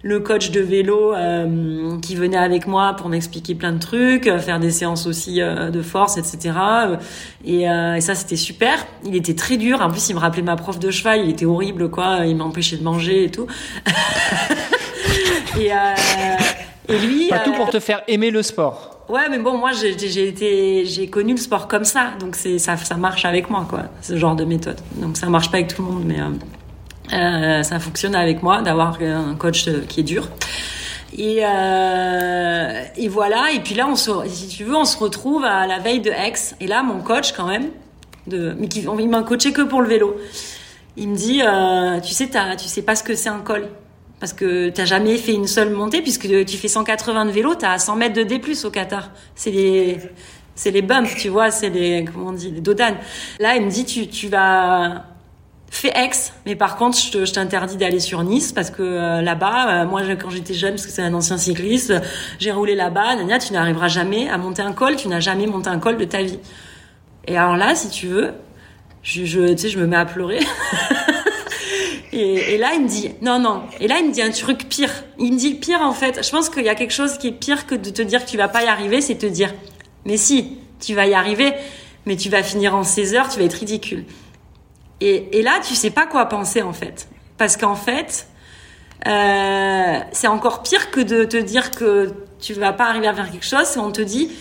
le 0.04 0.19
coach 0.19 0.52
de 0.52 0.62
vélo 0.62 1.13
euh, 1.13 2.00
qui 2.02 2.15
venait 2.15 2.38
avec 2.38 2.67
moi 2.67 2.93
pour 2.93 3.10
m'expliquer 3.10 3.56
plein 3.56 3.73
de 3.73 3.80
trucs, 3.80 4.26
faire 4.39 4.60
des 4.60 4.69
séances 4.69 5.08
aussi 5.08 5.39
de 5.39 5.82
force, 5.82 6.17
etc. 6.17 6.56
Et, 7.43 7.63
et 7.63 8.02
ça, 8.02 8.13
c'était 8.13 8.36
super. 8.36 8.86
Il 9.04 9.15
était 9.15 9.34
très 9.34 9.58
dur. 9.58 9.82
En 9.82 9.89
plus, 9.89 10.08
il 10.10 10.13
me 10.13 10.19
rappelait 10.19 10.43
ma 10.43 10.56
prof 10.56 10.78
de 10.78 10.91
cheval. 10.91 11.21
Il 11.23 11.32
était 11.32 11.45
horrible, 11.45 11.89
quoi. 11.89 12.19
Il 12.26 12.38
m'empêchait 12.38 12.78
de 12.78 12.84
manger 12.84 13.23
et 13.23 13.32
tout. 13.32 13.47
Et, 15.59 15.71
euh, 15.71 15.75
et 16.89 16.99
lui. 16.99 17.29
Pas 17.29 17.39
tout 17.39 17.53
pour 17.53 17.67
euh, 17.67 17.71
te 17.71 17.79
faire 17.79 18.01
aimer 18.07 18.31
le 18.31 18.41
sport. 18.43 19.05
Ouais, 19.09 19.29
mais 19.29 19.39
bon, 19.39 19.57
moi, 19.57 19.71
j'ai 19.71 20.27
été, 20.27 20.85
j'ai 20.85 21.07
connu 21.07 21.31
le 21.31 21.39
sport 21.39 21.67
comme 21.67 21.85
ça, 21.85 22.11
donc 22.19 22.35
c'est 22.35 22.59
ça, 22.59 22.75
ça 22.75 22.95
marche 22.95 23.23
avec 23.23 23.49
moi, 23.49 23.65
quoi, 23.69 23.83
ce 24.01 24.17
genre 24.17 24.35
de 24.35 24.43
méthode. 24.43 24.79
Donc 24.95 25.15
ça 25.15 25.27
marche 25.27 25.49
pas 25.49 25.57
avec 25.57 25.73
tout 25.73 25.81
le 25.81 25.87
monde, 25.87 26.03
mais 26.05 26.17
euh, 27.13 27.63
ça 27.63 27.79
fonctionne 27.79 28.15
avec 28.15 28.43
moi 28.43 28.61
d'avoir 28.61 28.97
un 29.01 29.35
coach 29.35 29.69
qui 29.87 30.01
est 30.01 30.03
dur. 30.03 30.27
Et, 31.17 31.39
euh, 31.41 32.83
et 32.97 33.07
voilà. 33.07 33.51
Et 33.53 33.61
puis 33.61 33.75
là, 33.75 33.87
on 33.87 33.95
se, 33.95 34.11
si 34.27 34.49
tu 34.49 34.65
veux, 34.65 34.75
on 34.75 34.85
se 34.85 34.97
retrouve 34.97 35.45
à 35.45 35.65
la 35.67 35.79
veille 35.79 36.01
de 36.01 36.11
Aix. 36.11 36.55
Et 36.59 36.67
là, 36.67 36.83
mon 36.83 36.99
coach, 36.99 37.31
quand 37.31 37.47
même, 37.47 37.69
de, 38.27 38.55
mais 38.59 38.67
qui, 38.67 38.81
il 38.81 39.09
m'a 39.09 39.23
coaché 39.23 39.53
que 39.53 39.61
pour 39.61 39.81
le 39.81 39.87
vélo. 39.87 40.17
Il 40.97 41.09
me 41.09 41.15
dit, 41.15 41.41
euh, 41.43 41.99
tu 42.01 42.13
sais, 42.13 42.29
tu 42.57 42.67
sais 42.67 42.81
pas 42.81 42.95
ce 42.95 43.03
que 43.03 43.15
c'est 43.15 43.29
un 43.29 43.39
col 43.39 43.67
parce 44.19 44.34
que 44.34 44.69
t'as 44.69 44.86
jamais 44.86 45.17
fait 45.17 45.34
une 45.34 45.47
seule 45.47 45.69
montée 45.69 46.01
puisque 46.01 46.27
tu 46.45 46.58
fais 46.58 46.67
180 46.67 47.25
de 47.25 47.32
vélo, 47.32 47.56
t'as 47.56 47.77
100 47.77 47.95
mètres 47.95 48.15
de 48.15 48.23
D+ 48.23 48.41
au 48.63 48.69
Qatar. 48.69 49.12
C'est 49.36 49.51
les 49.51 49.99
c'est 50.56 50.71
les 50.71 50.82
bumps, 50.82 51.15
tu 51.15 51.30
vois, 51.30 51.51
c'est 51.51 51.69
les 51.69 52.03
comment 52.06 52.30
on 52.30 52.34
dit, 52.34 52.49
les 52.49 52.62
dodanes. 52.62 52.97
Là, 53.39 53.56
il 53.56 53.65
me 53.65 53.69
dit 53.69 53.86
tu 53.86 54.08
tu 54.08 54.27
vas 54.27 55.06
fais 55.69 55.91
Aix, 55.95 56.32
mais 56.45 56.56
par 56.56 56.77
contre, 56.77 56.97
je 56.97 57.32
t'interdis 57.32 57.77
d'aller 57.77 57.99
sur 57.99 58.23
Nice 58.23 58.51
parce 58.51 58.71
que 58.71 58.82
euh, 58.82 59.21
là-bas, 59.21 59.84
euh, 59.84 59.86
moi, 59.86 60.01
quand 60.19 60.30
j'étais 60.30 60.53
jeune, 60.53 60.71
parce 60.71 60.86
que 60.86 60.91
c'est 60.91 61.01
un 61.01 61.13
ancien 61.13 61.38
cycliste, 61.38 61.93
j'ai 62.39 62.51
roulé 62.51 62.75
là-bas. 62.75 63.15
Nania, 63.15 63.39
tu 63.39 63.53
n'arriveras 63.53 63.88
jamais 63.88 64.30
à 64.30 64.38
monter 64.38 64.62
un 64.62 64.73
col. 64.73 64.95
Tu 64.95 65.08
n'as 65.08 65.19
jamais 65.19 65.45
monté 65.45 65.69
un 65.69 65.80
col 65.80 65.97
de 65.97 66.06
ta 66.06 66.23
vie. 66.23 66.39
Et 67.27 67.38
alors 67.38 67.58
là, 67.58 67.75
si 67.75 67.89
tu 67.89 68.08
veux, 68.08 68.34
je, 69.03 69.25
je 69.25 69.49
tu 69.49 69.58
sais, 69.58 69.69
je 69.69 69.80
me 69.80 69.86
mets 69.86 69.97
à 69.97 70.06
pleurer. 70.06 70.39
Et, 72.19 72.58
là, 72.58 72.73
il 72.73 72.82
me 72.82 72.88
dit, 72.88 73.12
non, 73.21 73.38
non. 73.38 73.63
Et 73.80 73.88
là, 73.88 73.99
il 73.99 74.08
me 74.08 74.12
dit 74.12 74.23
un 74.23 74.32
truc 74.32 74.67
pire. 74.67 74.91
Il 75.19 75.34
me 75.34 75.38
dit 75.38 75.53
pire, 75.53 75.82
en 75.82 75.93
fait. 75.93 76.25
Je 76.25 76.32
pense 76.32 76.49
qu'il 76.49 76.63
y 76.63 76.69
a 76.69 76.75
quelque 76.75 76.93
chose 76.93 77.17
qui 77.19 77.27
est 77.27 77.32
pire 77.32 77.67
que 77.67 77.75
de 77.75 77.91
te 77.91 78.01
dire 78.01 78.25
que 78.25 78.30
tu 78.30 78.38
vas 78.38 78.47
pas 78.47 78.63
y 78.63 78.67
arriver, 78.67 79.01
c'est 79.01 79.15
te 79.15 79.27
dire, 79.27 79.53
mais 80.06 80.17
si, 80.17 80.58
tu 80.80 80.95
vas 80.95 81.06
y 81.06 81.13
arriver, 81.13 81.53
mais 82.06 82.15
tu 82.15 82.30
vas 82.30 82.41
finir 82.41 82.75
en 82.75 82.84
16 82.84 83.13
heures, 83.13 83.30
tu 83.30 83.38
vas 83.38 83.45
être 83.45 83.53
ridicule. 83.53 84.06
Et, 84.99 85.38
et 85.38 85.41
là, 85.43 85.60
tu 85.65 85.75
sais 85.75 85.91
pas 85.91 86.08
quoi 86.08 86.25
penser, 86.25 86.63
en 86.63 86.73
fait. 86.73 87.08
Parce 87.38 87.56
qu'en 87.56 87.75
fait, 87.75 88.27
euh, 89.06 89.99
c'est 90.12 90.27
encore 90.27 90.63
pire 90.63 90.89
que 90.89 91.01
de 91.01 91.23
te 91.23 91.38
dire 91.38 91.71
que 91.71 92.13
tu 92.39 92.53
vas 92.53 92.73
pas 92.73 92.86
arriver 92.86 93.08
à 93.08 93.13
faire 93.13 93.32
quelque 93.32 93.45
chose, 93.45 93.77
on 93.77 93.91
te 93.91 94.01
dit, 94.01 94.32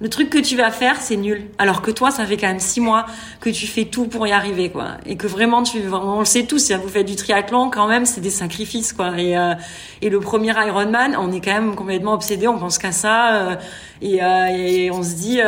le 0.00 0.08
truc 0.08 0.30
que 0.30 0.38
tu 0.38 0.56
vas 0.56 0.70
faire, 0.70 0.96
c'est 0.98 1.16
nul. 1.16 1.50
Alors 1.58 1.82
que 1.82 1.90
toi, 1.90 2.10
ça 2.10 2.24
fait 2.24 2.38
quand 2.38 2.46
même 2.46 2.58
six 2.58 2.80
mois 2.80 3.04
que 3.38 3.50
tu 3.50 3.66
fais 3.66 3.84
tout 3.84 4.06
pour 4.06 4.26
y 4.26 4.32
arriver, 4.32 4.70
quoi. 4.70 4.92
Et 5.04 5.18
que 5.18 5.26
vraiment, 5.26 5.62
tu, 5.62 5.78
on 5.92 6.20
le 6.20 6.24
sait 6.24 6.44
tous, 6.44 6.58
si 6.58 6.74
vous 6.74 6.88
faites 6.88 7.06
du 7.06 7.16
triathlon, 7.16 7.68
quand 7.68 7.86
même, 7.86 8.06
c'est 8.06 8.22
des 8.22 8.30
sacrifices, 8.30 8.94
quoi. 8.94 9.18
Et, 9.18 9.36
euh, 9.36 9.52
et 10.00 10.08
le 10.08 10.18
premier 10.18 10.52
Ironman, 10.52 11.16
on 11.18 11.30
est 11.32 11.42
quand 11.42 11.52
même 11.52 11.74
complètement 11.74 12.14
obsédé, 12.14 12.48
on 12.48 12.58
pense 12.58 12.78
qu'à 12.78 12.92
ça, 12.92 13.34
euh, 13.34 13.56
et, 14.00 14.22
euh, 14.22 14.46
et, 14.48 14.90
on 14.90 15.02
se 15.02 15.16
dit, 15.16 15.40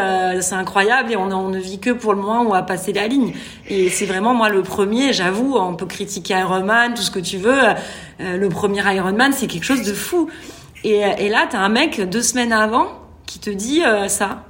c'est 0.42 0.54
incroyable, 0.54 1.12
et 1.12 1.16
on, 1.16 1.32
on, 1.32 1.48
ne 1.48 1.58
vit 1.58 1.78
que 1.78 1.90
pour 1.90 2.12
le 2.12 2.20
moment 2.20 2.42
où 2.42 2.48
on 2.48 2.52
va 2.52 2.62
passer 2.62 2.92
la 2.92 3.08
ligne. 3.08 3.32
Et 3.70 3.88
c'est 3.88 4.06
vraiment, 4.06 4.34
moi, 4.34 4.50
le 4.50 4.62
premier, 4.62 5.14
j'avoue, 5.14 5.56
on 5.56 5.76
peut 5.76 5.86
critiquer 5.86 6.34
Ironman, 6.34 6.92
tout 6.92 7.02
ce 7.02 7.10
que 7.10 7.20
tu 7.20 7.38
veux, 7.38 7.58
le 8.18 8.48
premier 8.50 8.82
Ironman, 8.94 9.32
c'est 9.32 9.46
quelque 9.46 9.64
chose 9.64 9.82
de 9.82 9.94
fou. 9.94 10.28
Et, 10.84 11.00
et 11.18 11.30
là, 11.30 11.46
t'as 11.48 11.60
un 11.60 11.70
mec, 11.70 12.02
deux 12.10 12.22
semaines 12.22 12.52
avant, 12.52 13.01
qui 13.32 13.38
te 13.38 13.48
dit 13.48 13.82
euh, 13.82 14.08
ça. 14.08 14.44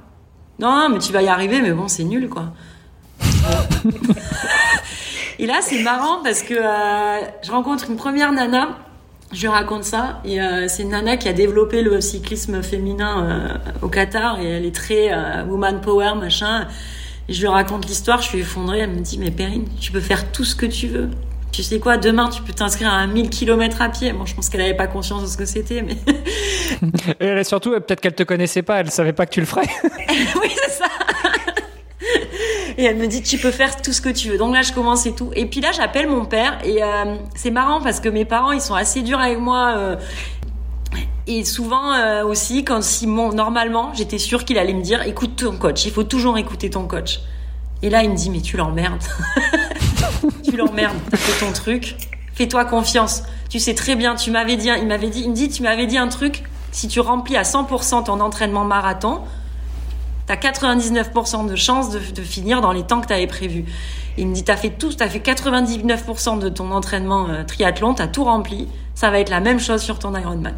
Non, 0.59 0.89
mais 0.89 0.99
tu 0.99 1.13
vas 1.13 1.21
y 1.21 1.29
arriver, 1.29 1.61
mais 1.61 1.71
bon, 1.71 1.87
c'est 1.87 2.03
nul, 2.03 2.27
quoi. 2.27 2.47
et 5.39 5.45
là, 5.45 5.59
c'est 5.61 5.81
marrant 5.83 6.21
parce 6.21 6.41
que 6.41 6.53
euh, 6.53 7.25
je 7.43 7.51
rencontre 7.51 7.89
une 7.89 7.95
première 7.95 8.33
nana. 8.33 8.77
Je 9.31 9.41
lui 9.41 9.47
raconte 9.47 9.83
ça 9.83 10.19
et 10.25 10.39
euh, 10.39 10.67
c'est 10.67 10.83
une 10.83 10.89
nana 10.89 11.17
qui 11.17 11.27
a 11.27 11.33
développé 11.33 11.81
le 11.81 12.01
cyclisme 12.01 12.61
féminin 12.61 13.61
au 13.81 13.87
Qatar 13.87 14.39
et 14.39 14.47
elle 14.47 14.65
est 14.65 14.75
très 14.75 15.11
woman 15.45 15.81
power 15.81 16.13
machin. 16.15 16.67
Je 17.29 17.39
lui 17.39 17.47
raconte 17.47 17.87
l'histoire, 17.87 18.21
je 18.21 18.27
suis 18.27 18.39
effondrée. 18.39 18.79
Elle 18.79 18.91
me 18.91 18.99
dit 18.99 19.17
mais 19.17 19.31
Perrine, 19.31 19.65
tu 19.79 19.91
peux 19.91 20.01
faire 20.01 20.31
tout 20.31 20.43
ce 20.43 20.55
que 20.55 20.67
tu 20.67 20.87
veux 20.87 21.09
tu 21.53 21.61
sais 21.63 21.79
quoi, 21.79 21.97
demain 21.97 22.29
tu 22.29 22.41
peux 22.41 22.51
t'inscrire 22.51 22.91
à 22.91 23.05
1000 23.07 23.29
km 23.29 23.81
à 23.81 23.89
pied. 23.89 24.11
Bon, 24.11 24.25
je 24.25 24.35
pense 24.35 24.49
qu'elle 24.49 24.61
n'avait 24.61 24.73
pas 24.73 24.87
conscience 24.87 25.21
de 25.21 25.27
ce 25.27 25.37
que 25.37 25.45
c'était, 25.45 25.83
mais. 25.83 25.95
Et 27.21 27.25
elle, 27.25 27.45
surtout, 27.45 27.71
peut-être 27.71 28.01
qu'elle 28.01 28.15
te 28.15 28.23
connaissait 28.23 28.63
pas, 28.63 28.79
elle 28.79 28.89
savait 28.89 29.13
pas 29.13 29.25
que 29.27 29.31
tu 29.31 29.39
le 29.39 29.45
ferais. 29.45 29.69
oui, 30.41 30.49
c'est 30.55 30.71
ça. 30.71 30.87
Et 32.77 32.85
elle 32.85 32.97
me 32.97 33.05
dit, 33.05 33.21
tu 33.21 33.37
peux 33.37 33.51
faire 33.51 33.81
tout 33.81 33.93
ce 33.93 34.01
que 34.01 34.09
tu 34.09 34.29
veux. 34.29 34.37
Donc 34.37 34.55
là, 34.55 34.63
je 34.63 34.73
commence 34.73 35.05
et 35.05 35.13
tout. 35.13 35.29
Et 35.35 35.45
puis 35.45 35.61
là, 35.61 35.71
j'appelle 35.71 36.09
mon 36.09 36.25
père. 36.25 36.57
Et 36.65 36.83
euh, 36.83 37.15
c'est 37.35 37.51
marrant 37.51 37.81
parce 37.81 37.99
que 37.99 38.09
mes 38.09 38.25
parents, 38.25 38.51
ils 38.51 38.61
sont 38.61 38.73
assez 38.73 39.03
durs 39.03 39.19
avec 39.19 39.37
moi. 39.37 39.75
Euh, 39.77 39.95
et 41.27 41.45
souvent 41.45 41.93
euh, 41.93 42.25
aussi, 42.25 42.65
quand 42.65 42.81
Simon, 42.81 43.31
normalement, 43.31 43.93
j'étais 43.93 44.17
sûre 44.17 44.43
qu'il 44.43 44.57
allait 44.57 44.73
me 44.73 44.81
dire, 44.81 45.03
écoute 45.03 45.35
ton 45.35 45.55
coach. 45.55 45.85
Il 45.85 45.91
faut 45.91 46.03
toujours 46.03 46.37
écouter 46.39 46.71
ton 46.71 46.87
coach. 46.87 47.19
Et 47.83 47.91
là, 47.91 48.03
il 48.03 48.09
me 48.09 48.15
dit, 48.15 48.31
mais 48.31 48.41
tu 48.41 48.57
l'emmerdes. 48.57 49.03
tu 50.43 50.57
l'emmerdes, 50.57 50.97
t'as 51.09 51.17
fait 51.17 51.45
ton 51.45 51.51
truc. 51.51 51.95
Fais-toi 52.33 52.65
confiance. 52.65 53.23
Tu 53.49 53.59
sais 53.59 53.75
très 53.75 53.95
bien, 53.95 54.15
tu 54.15 54.31
m'avais 54.31 54.57
dit, 54.57 54.69
il 54.75 54.87
m'avait 54.87 55.09
dit, 55.09 55.21
il 55.21 55.29
me 55.29 55.35
dit, 55.35 55.49
tu 55.49 55.61
m'avais 55.61 55.85
dit 55.85 55.97
un 55.97 56.07
truc. 56.07 56.43
Si 56.71 56.87
tu 56.87 56.99
remplis 56.99 57.37
à 57.37 57.43
100% 57.43 58.05
ton 58.05 58.19
entraînement 58.19 58.65
marathon, 58.65 59.21
t'as 60.25 60.35
99% 60.35 61.47
de 61.47 61.55
chances 61.55 61.91
de, 61.91 61.99
finir 61.99 62.61
dans 62.61 62.71
les 62.71 62.83
temps 62.83 63.01
que 63.01 63.07
t'avais 63.07 63.27
prévu. 63.27 63.65
Il 64.17 64.27
me 64.27 64.33
dit, 64.33 64.43
t'as 64.43 64.57
fait 64.57 64.71
tout, 64.71 64.93
t'as 64.93 65.07
fait 65.07 65.19
99% 65.19 66.39
de 66.39 66.49
ton 66.49 66.71
entraînement 66.71 67.29
euh, 67.29 67.43
triathlon, 67.43 67.93
t'as 67.93 68.07
tout 68.07 68.23
rempli. 68.23 68.67
Ça 68.95 69.11
va 69.11 69.19
être 69.19 69.29
la 69.29 69.39
même 69.39 69.59
chose 69.59 69.81
sur 69.81 69.99
ton 69.99 70.15
Ironman. 70.15 70.55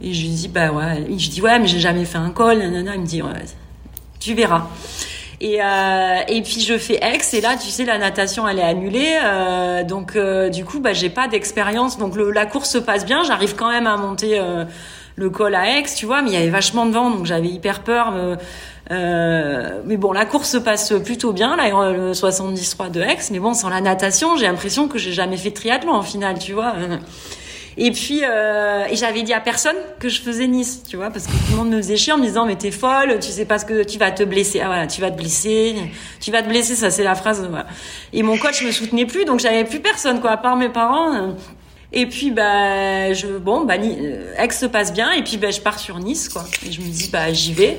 Et 0.00 0.12
je 0.12 0.22
lui 0.22 0.28
dis, 0.28 0.48
bah 0.48 0.70
ouais. 0.72 1.06
je 1.08 1.30
dis, 1.30 1.40
ouais, 1.40 1.58
mais 1.58 1.66
j'ai 1.66 1.80
jamais 1.80 2.04
fait 2.04 2.18
un 2.18 2.30
col. 2.30 2.58
Il 2.62 2.70
me 2.70 3.06
dit, 3.06 3.22
ouais, 3.22 3.30
tu 4.20 4.34
verras. 4.34 4.68
Et, 5.40 5.62
euh, 5.62 6.18
et 6.28 6.40
puis 6.42 6.60
je 6.60 6.78
fais 6.78 6.98
ex 7.02 7.34
et 7.34 7.42
là 7.42 7.56
tu 7.62 7.68
sais 7.68 7.84
la 7.84 7.98
natation 7.98 8.48
elle 8.48 8.58
est 8.58 8.62
annulée 8.62 9.18
euh, 9.22 9.84
donc 9.84 10.16
euh, 10.16 10.48
du 10.48 10.64
coup 10.64 10.80
bah 10.80 10.94
j'ai 10.94 11.10
pas 11.10 11.28
d'expérience. 11.28 11.98
Donc 11.98 12.16
le, 12.16 12.30
la 12.30 12.46
course 12.46 12.70
se 12.70 12.78
passe 12.78 13.04
bien. 13.04 13.22
J'arrive 13.22 13.54
quand 13.54 13.70
même 13.70 13.86
à 13.86 13.96
monter 13.96 14.38
euh, 14.38 14.64
le 15.16 15.30
col 15.30 15.54
à 15.54 15.78
Aix 15.78 15.84
tu 15.94 16.06
vois 16.06 16.22
mais 16.22 16.30
il 16.30 16.34
y 16.34 16.36
avait 16.36 16.48
vachement 16.48 16.86
de 16.86 16.92
vent 16.92 17.10
donc 17.10 17.26
j'avais 17.26 17.48
hyper 17.48 17.82
peur 17.82 18.14
euh, 18.90 19.80
mais 19.86 19.96
bon 19.96 20.12
la 20.12 20.26
course 20.26 20.50
se 20.50 20.58
passe 20.58 20.92
plutôt 21.04 21.32
bien 21.32 21.56
là 21.56 21.92
le 21.92 22.12
73 22.12 22.92
de 22.92 23.00
Aix 23.00 23.16
mais 23.30 23.38
bon 23.38 23.54
sans 23.54 23.70
la 23.70 23.80
natation 23.80 24.36
j'ai 24.36 24.44
l'impression 24.44 24.88
que 24.88 24.98
j'ai 24.98 25.12
jamais 25.12 25.38
fait 25.38 25.48
de 25.48 25.54
triathlon 25.54 25.92
en 25.92 26.02
finale 26.02 26.38
tu 26.38 26.52
vois 26.52 26.74
et 27.76 27.90
puis, 27.90 28.22
euh, 28.24 28.86
et 28.90 28.96
j'avais 28.96 29.22
dit 29.22 29.32
à 29.32 29.40
personne 29.40 29.76
que 29.98 30.08
je 30.08 30.20
faisais 30.20 30.46
Nice, 30.46 30.82
tu 30.88 30.96
vois, 30.96 31.10
parce 31.10 31.26
que 31.26 31.32
tout 31.32 31.52
le 31.52 31.56
monde 31.56 31.70
me 31.70 31.76
faisait 31.76 31.96
chier 31.96 32.12
en 32.12 32.18
me 32.18 32.24
disant, 32.24 32.46
mais 32.46 32.56
t'es 32.56 32.70
folle, 32.70 33.18
tu 33.20 33.30
sais 33.30 33.44
pas 33.44 33.58
ce 33.58 33.64
que 33.64 33.84
tu 33.84 33.98
vas 33.98 34.10
te 34.10 34.22
blesser. 34.22 34.60
Ah 34.60 34.66
voilà, 34.66 34.86
tu 34.86 35.00
vas 35.00 35.10
te 35.10 35.16
blesser, 35.16 35.74
tu 36.20 36.30
vas 36.30 36.42
te 36.42 36.48
blesser, 36.48 36.74
ça 36.74 36.90
c'est 36.90 37.04
la 37.04 37.14
phrase. 37.14 37.46
Voilà. 37.48 37.66
Et 38.12 38.22
mon 38.22 38.38
coach 38.38 38.62
me 38.64 38.70
soutenait 38.70 39.06
plus, 39.06 39.24
donc 39.24 39.40
j'avais 39.40 39.64
plus 39.64 39.80
personne, 39.80 40.20
quoi, 40.20 40.32
à 40.32 40.36
part 40.36 40.56
mes 40.56 40.70
parents. 40.70 41.34
Et 41.92 42.06
puis, 42.06 42.30
bah, 42.30 43.12
je, 43.12 43.38
bon, 43.38 43.64
bah, 43.64 43.74
euh, 43.78 44.34
Aix 44.38 44.50
se 44.50 44.66
passe 44.66 44.92
bien, 44.92 45.12
et 45.12 45.22
puis, 45.22 45.36
bah, 45.36 45.50
je 45.50 45.60
pars 45.60 45.78
sur 45.78 45.98
Nice, 45.98 46.28
quoi. 46.28 46.44
Et 46.66 46.72
je 46.72 46.80
me 46.80 46.88
dis, 46.88 47.08
bah, 47.10 47.32
j'y 47.32 47.52
vais. 47.52 47.78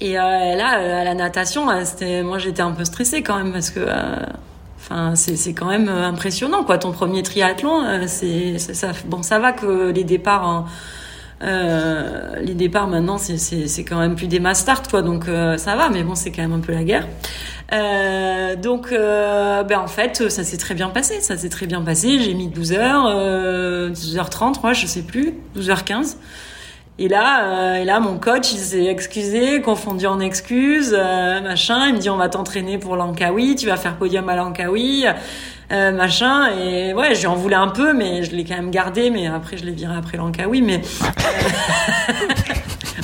Et 0.00 0.18
euh, 0.18 0.22
là, 0.22 0.78
euh, 0.78 1.00
à 1.00 1.04
la 1.04 1.14
natation, 1.14 1.66
c'était, 1.84 2.22
moi, 2.22 2.38
j'étais 2.38 2.62
un 2.62 2.72
peu 2.72 2.84
stressée 2.84 3.22
quand 3.22 3.36
même 3.36 3.52
parce 3.52 3.70
que. 3.70 3.80
Euh, 3.80 4.16
Enfin, 4.88 5.16
c'est 5.16 5.52
quand 5.52 5.66
même 5.66 5.88
euh, 5.88 6.06
impressionnant, 6.06 6.62
quoi. 6.62 6.78
Ton 6.78 6.92
premier 6.92 7.24
triathlon, 7.24 7.84
euh, 7.84 8.04
c'est 8.06 8.58
ça. 8.58 8.92
Bon, 9.06 9.22
ça 9.22 9.40
va 9.40 9.52
que 9.52 9.90
les 9.90 10.04
départs, 10.04 10.68
euh, 11.42 12.36
les 12.40 12.54
départs 12.54 12.86
maintenant, 12.86 13.18
c'est 13.18 13.84
quand 13.84 13.98
même 13.98 14.14
plus 14.14 14.28
des 14.28 14.38
mass 14.38 14.64
quoi. 14.88 15.02
Donc 15.02 15.24
ça 15.24 15.74
va, 15.74 15.88
mais 15.88 16.04
bon, 16.04 16.14
c'est 16.14 16.30
quand 16.30 16.42
même 16.42 16.52
un 16.52 16.60
peu 16.60 16.72
la 16.72 16.84
guerre. 16.84 17.06
Donc, 18.62 18.90
ben 18.90 19.78
en 19.78 19.88
fait, 19.88 20.30
ça 20.30 20.44
s'est 20.44 20.56
très 20.56 20.74
bien 20.74 20.90
passé. 20.90 21.20
Ça 21.20 21.36
s'est 21.36 21.48
très 21.48 21.66
bien 21.66 21.82
passé. 21.82 22.20
J'ai 22.20 22.34
mis 22.34 22.46
12 22.46 22.72
heures, 22.74 23.10
12h30, 23.90 24.62
moi, 24.62 24.72
je 24.72 24.86
sais 24.86 25.02
plus, 25.02 25.34
12h15. 25.58 26.16
Et 26.98 27.08
là, 27.08 27.44
euh, 27.44 27.74
et 27.74 27.84
là, 27.84 28.00
mon 28.00 28.18
coach, 28.18 28.52
il 28.52 28.58
s'est 28.58 28.86
excusé, 28.86 29.60
confondu 29.60 30.06
en 30.06 30.18
excuses, 30.18 30.96
euh, 30.98 31.42
machin. 31.42 31.88
Il 31.88 31.96
me 31.96 31.98
dit, 31.98 32.08
on 32.08 32.16
va 32.16 32.30
t'entraîner 32.30 32.78
pour 32.78 32.96
Lankawi, 32.96 33.54
tu 33.54 33.66
vas 33.66 33.76
faire 33.76 33.96
podium 33.96 34.26
à 34.30 34.36
Lankawi. 34.36 35.04
euh, 35.72 35.92
machin. 35.92 36.48
Et 36.58 36.94
ouais, 36.94 37.14
j'en 37.14 37.34
voulais 37.34 37.56
un 37.56 37.68
peu, 37.68 37.92
mais 37.92 38.22
je 38.22 38.34
l'ai 38.34 38.44
quand 38.44 38.56
même 38.56 38.70
gardé. 38.70 39.10
Mais 39.10 39.26
après, 39.26 39.58
je 39.58 39.66
l'ai 39.66 39.72
viré 39.72 39.94
après 39.94 40.16
l'Ankawi. 40.16 40.62
Mais 40.62 40.80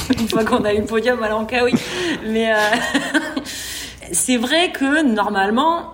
une 0.18 0.28
fois 0.28 0.44
qu'on 0.44 0.64
a 0.64 0.72
eu 0.72 0.84
podium 0.84 1.22
à 1.22 1.28
l'Ankawi. 1.28 1.74
Mais 2.28 2.50
c'est 4.12 4.38
vrai 4.38 4.72
que 4.72 5.02
normalement, 5.02 5.92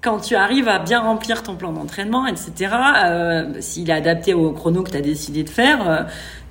quand 0.00 0.20
tu 0.20 0.36
arrives 0.36 0.68
à 0.68 0.78
bien 0.78 1.00
remplir 1.00 1.42
ton 1.42 1.56
plan 1.56 1.72
d'entraînement, 1.72 2.28
etc., 2.28 2.70
s'il 3.58 3.90
est 3.90 3.94
adapté 3.94 4.32
au 4.32 4.52
chrono 4.52 4.84
que 4.84 4.90
tu 4.90 4.96
as 4.96 5.00
décidé 5.00 5.42
de 5.42 5.50
faire, 5.50 6.06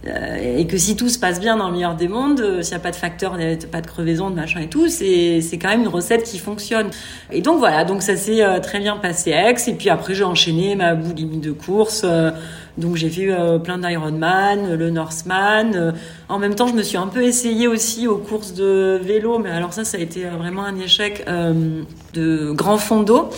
et 0.05 0.67
que 0.67 0.77
si 0.77 0.95
tout 0.95 1.09
se 1.09 1.17
passe 1.17 1.39
bien 1.39 1.57
dans 1.57 1.67
le 1.67 1.73
meilleur 1.73 1.95
des 1.95 2.07
mondes, 2.07 2.39
euh, 2.39 2.61
s'il 2.61 2.73
n'y 2.73 2.81
a 2.81 2.83
pas 2.83 2.91
de 2.91 2.95
facteur, 2.95 3.37
pas 3.71 3.81
de 3.81 3.87
crevaison, 3.87 4.29
de 4.29 4.35
machin 4.35 4.61
et 4.61 4.67
tout, 4.67 4.87
c'est 4.87 5.41
quand 5.53 5.69
même 5.69 5.81
une 5.81 5.87
recette 5.87 6.23
qui 6.23 6.39
fonctionne. 6.39 6.89
Et 7.31 7.41
donc 7.41 7.59
voilà, 7.59 7.85
donc 7.85 8.01
ça 8.01 8.15
s'est 8.15 8.43
euh, 8.43 8.59
très 8.59 8.79
bien 8.79 8.97
passé 8.97 9.33
à 9.33 9.49
Aix. 9.49 9.55
Et 9.67 9.73
puis 9.73 9.89
après 9.89 10.13
j'ai 10.13 10.23
enchaîné 10.23 10.75
ma 10.75 10.95
boulimie 10.95 11.39
de 11.39 11.51
course. 11.51 12.03
euh, 12.03 12.31
donc 12.77 12.97
j'ai 12.97 13.09
fait 13.09 13.29
euh, 13.29 13.57
plein 13.57 13.77
d'Ironman, 13.77 14.75
le 14.75 14.89
Northman. 14.89 15.71
Euh, 15.75 15.91
en 16.27 16.39
même 16.39 16.55
temps, 16.55 16.67
je 16.67 16.73
me 16.73 16.83
suis 16.83 16.97
un 16.97 17.07
peu 17.07 17.23
essayée 17.23 17.67
aussi 17.67 18.07
aux 18.07 18.17
courses 18.17 18.53
de 18.53 18.99
vélo, 19.01 19.39
mais 19.39 19.49
alors 19.49 19.71
ça, 19.71 19.85
ça 19.85 19.97
a 19.97 20.01
été 20.01 20.25
euh, 20.25 20.31
vraiment 20.37 20.65
un 20.65 20.77
échec 20.77 21.23
euh, 21.27 21.83
de 22.13 22.51
grand 22.51 22.77
fond 22.77 23.01
d'eau. 23.01 23.29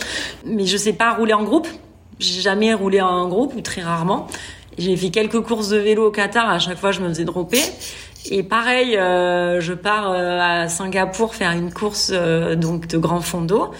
Mais 0.44 0.66
je 0.66 0.76
sais 0.76 0.92
pas 0.92 1.12
rouler 1.12 1.34
en 1.34 1.44
groupe. 1.44 1.68
J'ai 2.18 2.40
jamais 2.40 2.74
roulé 2.74 3.00
en 3.00 3.28
groupe 3.28 3.54
ou 3.56 3.60
très 3.60 3.80
rarement. 3.80 4.26
J'ai 4.78 4.96
fait 4.96 5.10
quelques 5.10 5.40
courses 5.40 5.68
de 5.70 5.76
vélo 5.76 6.06
au 6.06 6.10
Qatar. 6.10 6.48
À 6.48 6.58
chaque 6.58 6.78
fois, 6.78 6.92
je 6.92 7.00
me 7.00 7.08
faisais 7.08 7.24
dropper. 7.24 7.60
Et 8.30 8.42
pareil, 8.42 8.96
euh, 8.96 9.60
je 9.60 9.72
pars 9.72 10.10
euh, 10.10 10.38
à 10.40 10.68
Singapour 10.68 11.34
faire 11.34 11.52
une 11.52 11.72
course 11.72 12.10
euh, 12.12 12.56
donc 12.56 12.86
de 12.86 12.98
grand 12.98 13.20
fond 13.20 13.40
d'eau 13.42 13.70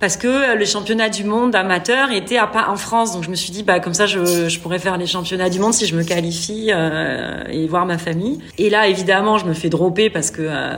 parce 0.00 0.16
que 0.16 0.26
euh, 0.26 0.54
le 0.54 0.64
championnat 0.64 1.08
du 1.08 1.24
monde 1.24 1.54
amateur 1.54 2.10
était 2.10 2.36
à 2.36 2.46
pas 2.46 2.68
en 2.68 2.76
France. 2.76 3.12
Donc 3.14 3.22
je 3.22 3.30
me 3.30 3.34
suis 3.34 3.52
dit 3.52 3.62
bah 3.62 3.80
comme 3.80 3.94
ça 3.94 4.06
je, 4.06 4.48
je 4.48 4.60
pourrais 4.60 4.78
faire 4.78 4.96
les 4.98 5.06
championnats 5.06 5.50
du 5.50 5.60
monde 5.60 5.72
si 5.72 5.86
je 5.86 5.94
me 5.96 6.02
qualifie 6.02 6.70
euh, 6.72 7.44
et 7.48 7.66
voir 7.68 7.86
ma 7.86 7.98
famille. 7.98 8.40
Et 8.58 8.70
là 8.70 8.88
évidemment 8.88 9.38
je 9.38 9.46
me 9.46 9.54
fais 9.54 9.68
dropper 9.68 10.10
parce 10.10 10.30
que 10.30 10.42
euh, 10.42 10.74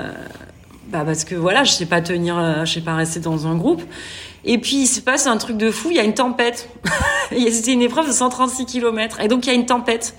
bah 0.88 1.02
parce 1.04 1.24
que 1.24 1.34
voilà 1.34 1.64
je 1.64 1.72
sais 1.72 1.86
pas 1.86 2.00
tenir, 2.00 2.64
je 2.64 2.72
sais 2.72 2.80
pas 2.80 2.94
rester 2.94 3.20
dans 3.20 3.46
un 3.46 3.56
groupe. 3.56 3.82
Et 4.46 4.58
puis 4.58 4.76
il 4.76 4.86
se 4.86 5.00
passe 5.00 5.26
un 5.26 5.36
truc 5.36 5.56
de 5.56 5.70
fou, 5.70 5.90
il 5.90 5.96
y 5.96 6.00
a 6.00 6.04
une 6.04 6.14
tempête. 6.14 6.70
C'était 7.30 7.72
une 7.72 7.82
épreuve 7.82 8.06
de 8.06 8.12
136 8.12 8.64
km 8.64 9.20
et 9.20 9.28
donc 9.28 9.44
il 9.44 9.48
y 9.48 9.52
a 9.52 9.54
une 9.54 9.66
tempête. 9.66 10.14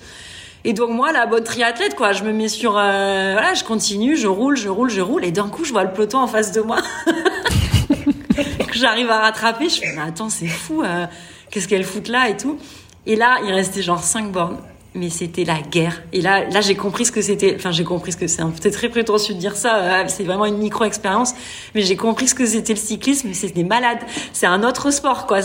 Et 0.64 0.74
donc 0.74 0.90
moi, 0.90 1.12
la 1.12 1.26
bonne 1.26 1.44
triathlète, 1.44 1.94
quoi, 1.94 2.12
je 2.12 2.24
me 2.24 2.32
mets 2.32 2.48
sur, 2.48 2.76
euh, 2.76 3.30
voilà, 3.32 3.54
je 3.54 3.64
continue, 3.64 4.16
je 4.16 4.26
roule, 4.26 4.56
je 4.56 4.68
roule, 4.68 4.90
je 4.90 5.00
roule, 5.00 5.24
et 5.24 5.30
d'un 5.30 5.48
coup, 5.48 5.64
je 5.64 5.72
vois 5.72 5.84
le 5.84 5.92
peloton 5.92 6.18
en 6.18 6.26
face 6.26 6.52
de 6.52 6.60
moi. 6.60 6.78
j'arrive 8.74 9.10
à 9.10 9.20
rattraper, 9.20 9.68
je 9.68 9.80
fais, 9.80 9.92
mais 9.94 10.02
attends, 10.02 10.28
c'est 10.28 10.48
fou, 10.48 10.82
euh, 10.82 11.06
qu'est-ce 11.50 11.68
qu'elle 11.68 11.84
fout 11.84 12.08
là 12.08 12.28
et 12.28 12.36
tout. 12.36 12.58
Et 13.06 13.16
là, 13.16 13.38
il 13.46 13.52
restait 13.52 13.82
genre 13.82 14.02
5 14.02 14.32
bornes. 14.32 14.58
Mais 14.98 15.10
c'était 15.10 15.44
la 15.44 15.60
guerre. 15.60 16.02
Et 16.12 16.20
là, 16.20 16.44
là, 16.48 16.60
j'ai 16.60 16.74
compris 16.74 17.04
ce 17.04 17.12
que 17.12 17.22
c'était. 17.22 17.54
Enfin, 17.54 17.70
j'ai 17.70 17.84
compris 17.84 18.10
ce 18.10 18.16
que 18.16 18.26
c'est. 18.26 18.42
C'est 18.60 18.72
très 18.72 18.88
prétentieux 18.88 19.32
de 19.32 19.38
dire 19.38 19.54
ça. 19.54 19.76
euh, 19.76 20.04
C'est 20.08 20.24
vraiment 20.24 20.44
une 20.44 20.58
micro-expérience. 20.58 21.34
Mais 21.76 21.82
j'ai 21.82 21.94
compris 21.94 22.26
ce 22.26 22.34
que 22.34 22.44
c'était 22.44 22.72
le 22.72 22.80
cyclisme. 22.80 23.28
C'est 23.32 23.54
des 23.54 23.62
malades. 23.62 24.00
C'est 24.32 24.46
un 24.46 24.64
autre 24.64 24.90
sport, 24.90 25.28
quoi. 25.28 25.38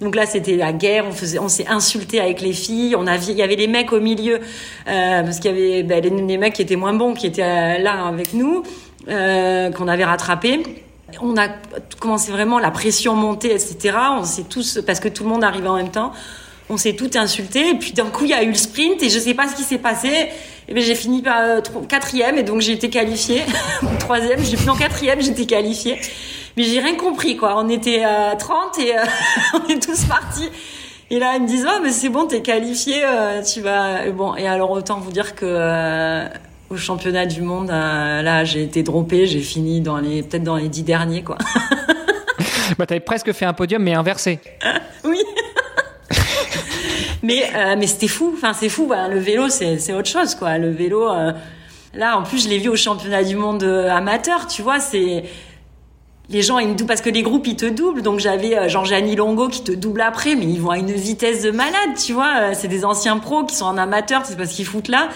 Donc 0.00 0.14
là, 0.14 0.26
c'était 0.26 0.54
la 0.54 0.72
guerre. 0.72 1.06
On 1.08 1.12
faisait, 1.12 1.40
on 1.40 1.48
s'est 1.48 1.66
insulté 1.66 2.20
avec 2.20 2.40
les 2.40 2.52
filles. 2.52 2.94
On 2.96 3.08
avait, 3.08 3.32
il 3.32 3.36
y 3.38 3.42
avait 3.42 3.56
les 3.56 3.66
mecs 3.66 3.92
au 3.92 3.98
milieu 3.98 4.36
euh, 4.36 5.22
parce 5.22 5.40
qu'il 5.40 5.50
y 5.50 5.54
avait 5.54 5.82
ben, 5.82 6.00
les, 6.00 6.38
mecs 6.38 6.54
qui 6.54 6.62
étaient 6.62 6.76
moins 6.76 6.94
bons, 6.94 7.14
qui 7.14 7.26
étaient 7.26 7.42
euh, 7.42 7.78
là 7.78 8.06
avec 8.06 8.32
nous, 8.32 8.62
qu'on 9.06 9.88
avait 9.88 10.04
rattrapés. 10.04 10.62
On 11.20 11.36
a 11.36 11.48
commencé 11.98 12.30
vraiment 12.30 12.60
la 12.60 12.70
pression 12.70 13.16
montée, 13.16 13.52
etc. 13.52 13.96
On 14.20 14.24
s'est 14.24 14.44
tous, 14.44 14.80
parce 14.86 15.00
que 15.00 15.08
tout 15.08 15.24
le 15.24 15.30
monde 15.30 15.42
arrivait 15.42 15.68
en 15.68 15.76
même 15.76 15.90
temps, 15.90 16.12
on 16.70 16.76
s'est 16.76 16.94
tout 16.94 17.10
insulté. 17.14 17.70
Et 17.70 17.74
puis 17.74 17.92
d'un 17.92 18.06
coup, 18.06 18.24
il 18.24 18.30
y 18.30 18.34
a 18.34 18.42
eu 18.42 18.48
le 18.48 18.54
sprint 18.54 19.02
et 19.02 19.08
je 19.08 19.18
sais 19.18 19.34
pas 19.34 19.48
ce 19.48 19.56
qui 19.56 19.62
s'est 19.62 19.78
passé. 19.78 20.28
Et 20.68 20.74
ben 20.74 20.82
j'ai 20.82 20.94
fini 20.94 21.22
par 21.22 21.40
euh, 21.40 21.60
quatrième 21.88 22.36
et 22.36 22.42
donc 22.42 22.60
j'ai 22.60 22.72
été 22.72 22.90
qualifiée. 22.90 23.42
Troisième, 24.00 24.42
j'ai 24.44 24.56
non 24.66 24.74
quatrième, 24.74 25.20
j'étais 25.20 25.46
qualifiée. 25.46 25.98
Mais 26.56 26.64
j'ai 26.64 26.80
rien 26.80 26.96
compris 26.96 27.36
quoi. 27.36 27.54
On 27.56 27.68
était 27.68 28.04
à 28.04 28.36
30 28.36 28.78
et 28.78 28.96
euh, 28.96 29.02
on 29.54 29.68
est 29.68 29.82
tous 29.82 30.04
partis. 30.04 30.50
Et 31.10 31.18
là, 31.18 31.36
ils 31.36 31.42
me 31.42 31.48
disent, 31.48 31.66
oh, 31.66 31.80
mais 31.82 31.90
c'est 31.90 32.10
bon, 32.10 32.26
t'es 32.26 32.42
qualifié, 32.42 33.02
euh, 33.02 33.42
tu 33.42 33.62
vas. 33.62 34.06
Et 34.06 34.12
bon, 34.12 34.34
et 34.36 34.46
alors 34.46 34.70
autant 34.70 35.00
vous 35.00 35.10
dire 35.10 35.34
que 35.34 35.46
euh, 35.46 36.28
au 36.68 36.76
championnat 36.76 37.24
du 37.24 37.40
monde, 37.40 37.70
euh, 37.70 38.20
là, 38.20 38.44
j'ai 38.44 38.62
été 38.62 38.82
droppée, 38.82 39.26
j'ai 39.26 39.40
fini 39.40 39.80
dans 39.80 39.96
les 39.96 40.22
peut-être 40.22 40.42
dans 40.42 40.56
les 40.56 40.68
dix 40.68 40.82
derniers, 40.82 41.22
quoi. 41.22 41.38
Bah, 42.78 42.84
t'avais 42.84 43.00
presque 43.00 43.32
fait 43.32 43.46
un 43.46 43.54
podium, 43.54 43.82
mais 43.82 43.94
inversé. 43.94 44.38
oui. 45.02 45.18
Mais 47.22 47.42
euh, 47.54 47.74
mais 47.78 47.86
c'était 47.86 48.08
fou. 48.08 48.32
Enfin, 48.36 48.52
c'est 48.52 48.68
fou. 48.68 48.92
le 49.10 49.18
vélo, 49.18 49.48
c'est 49.48 49.92
autre 49.92 50.08
chose, 50.08 50.34
quoi. 50.34 50.58
Le 50.58 50.70
vélo. 50.70 51.08
euh, 51.10 51.32
Là, 51.94 52.18
en 52.18 52.22
plus, 52.22 52.44
je 52.44 52.48
l'ai 52.50 52.58
vu 52.58 52.68
au 52.68 52.76
championnat 52.76 53.24
du 53.24 53.34
monde 53.34 53.62
euh, 53.62 53.90
amateur, 53.90 54.46
tu 54.46 54.60
vois, 54.62 54.78
c'est 54.78 55.24
les 56.30 56.42
gens 56.42 56.58
ils 56.58 56.68
me 56.68 56.74
doublent 56.74 56.86
parce 56.88 57.00
que 57.00 57.08
les 57.08 57.22
groupes 57.22 57.46
ils 57.46 57.56
te 57.56 57.64
doublent 57.64 58.02
donc 58.02 58.20
j'avais 58.20 58.54
euh, 58.54 58.68
Jean-Gianni 58.68 59.16
Longo 59.16 59.48
qui 59.48 59.64
te 59.64 59.72
double 59.72 60.02
après 60.02 60.34
mais 60.34 60.44
ils 60.44 60.60
vont 60.60 60.68
à 60.68 60.76
une 60.76 60.92
vitesse 60.92 61.40
de 61.40 61.50
malade 61.50 61.96
tu 61.96 62.12
vois 62.12 62.34
Euh, 62.36 62.50
c'est 62.52 62.68
des 62.68 62.84
anciens 62.84 63.16
pros 63.16 63.44
qui 63.44 63.56
sont 63.56 63.64
en 63.64 63.78
amateur 63.78 64.26
c'est 64.26 64.36
parce 64.36 64.50
qu'ils 64.50 64.66
foutent 64.66 64.88
là 64.88 65.08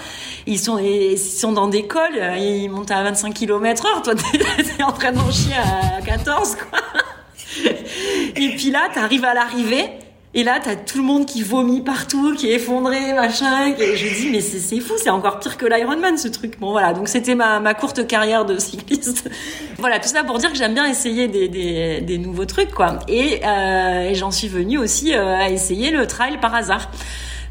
ils 0.47 0.59
sont 0.59 0.79
ils 0.79 1.19
sont 1.19 1.53
dans 1.53 1.69
des 1.69 1.87
cols 1.87 2.01
euh, 2.17 2.39
ils 2.39 2.71
montent 2.71 2.91
à 2.91 3.03
25 3.03 3.35
km 3.35 3.85
heure 3.85 4.01
toi 4.01 4.15
t'es 4.79 4.83
en 4.83 4.93
train 4.93 5.13
d'en 5.13 5.31
chier 5.31 5.53
à 5.55 6.01
14 6.01 6.57
quoi 6.57 6.79
et 8.35 8.49
puis 8.57 8.71
là 8.71 8.81
t'arrives 8.95 9.27
à 9.27 9.35
l'arrivée 9.35 9.91
et 10.35 10.45
là, 10.45 10.59
t'as 10.63 10.77
tout 10.77 10.99
le 10.99 11.05
monde 11.05 11.27
qui 11.27 11.43
vomit 11.43 11.81
partout, 11.81 12.35
qui 12.35 12.51
est 12.51 12.55
effondré, 12.55 13.13
machin. 13.13 13.75
Et 13.79 13.97
je 13.97 14.15
dis, 14.15 14.31
mais 14.31 14.41
c'est 14.41 14.81
fou, 14.81 14.95
c'est 14.97 15.11
encore 15.11 15.39
pire 15.39 15.57
que 15.57 15.67
l'Ironman, 15.67 16.17
ce 16.17 16.29
truc. 16.29 16.59
Bon, 16.59 16.73
voilà. 16.73 16.93
Donc, 16.93 17.09
c'était 17.09 17.35
ma, 17.35 17.61
ma 17.61 17.75
courte 17.75 18.07
carrière 18.07 18.45
de 18.45 18.59
cycliste. 18.59 19.31
voilà, 19.79 19.99
tout 19.99 20.09
ça 20.09 20.25
pour 20.25 20.39
dire 20.39 20.51
que 20.51 20.57
j'aime 20.57 20.75
bien 20.75 20.87
essayer 20.87 21.29
des, 21.29 21.49
des, 21.49 22.01
des 22.01 22.19
nouveaux 22.19 22.47
trucs, 22.47 22.73
quoi. 22.73 22.99
Et, 23.09 23.41
euh, 23.45 24.11
et 24.11 24.15
j'en 24.15 24.31
suis 24.31 24.49
venue 24.49 24.79
aussi 24.79 25.15
euh, 25.15 25.37
à 25.37 25.51
essayer 25.51 25.91
le 25.91 26.07
trail 26.07 26.39
par 26.41 26.55
hasard. 26.55 26.91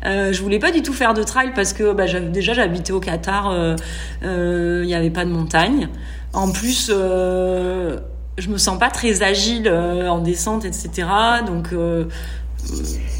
Euh, 0.05 0.33
je 0.33 0.41
voulais 0.41 0.59
pas 0.59 0.71
du 0.71 0.81
tout 0.81 0.93
faire 0.93 1.13
de 1.13 1.23
trail 1.23 1.51
parce 1.53 1.73
que 1.73 1.93
bah, 1.93 2.05
déjà 2.07 2.53
j'habitais 2.53 2.91
au 2.91 2.99
Qatar, 2.99 3.51
euh, 3.51 3.75
euh, 4.23 4.81
il 4.83 4.87
n'y 4.87 4.95
avait 4.95 5.09
pas 5.09 5.25
de 5.25 5.29
montagne. 5.29 5.89
En 6.33 6.51
plus, 6.51 6.89
je 6.89 8.49
me 8.49 8.57
sens 8.57 8.79
pas 8.79 8.89
très 8.89 9.21
agile 9.21 9.69
en 9.69 10.19
descente, 10.19 10.63
etc. 10.63 11.07
Donc 11.45 11.69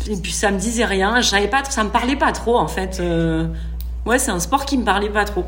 et 0.09 0.15
puis 0.17 0.31
ça 0.31 0.51
me 0.51 0.57
disait 0.57 0.85
rien. 0.85 1.13
Pas, 1.49 1.63
ça 1.65 1.83
me 1.83 1.89
parlait 1.89 2.15
pas 2.15 2.31
trop 2.31 2.57
en 2.57 2.67
fait. 2.67 2.99
Euh, 2.99 3.47
ouais, 4.05 4.19
c'est 4.19 4.31
un 4.31 4.39
sport 4.39 4.65
qui 4.65 4.77
me 4.77 4.83
parlait 4.83 5.09
pas 5.09 5.25
trop. 5.25 5.45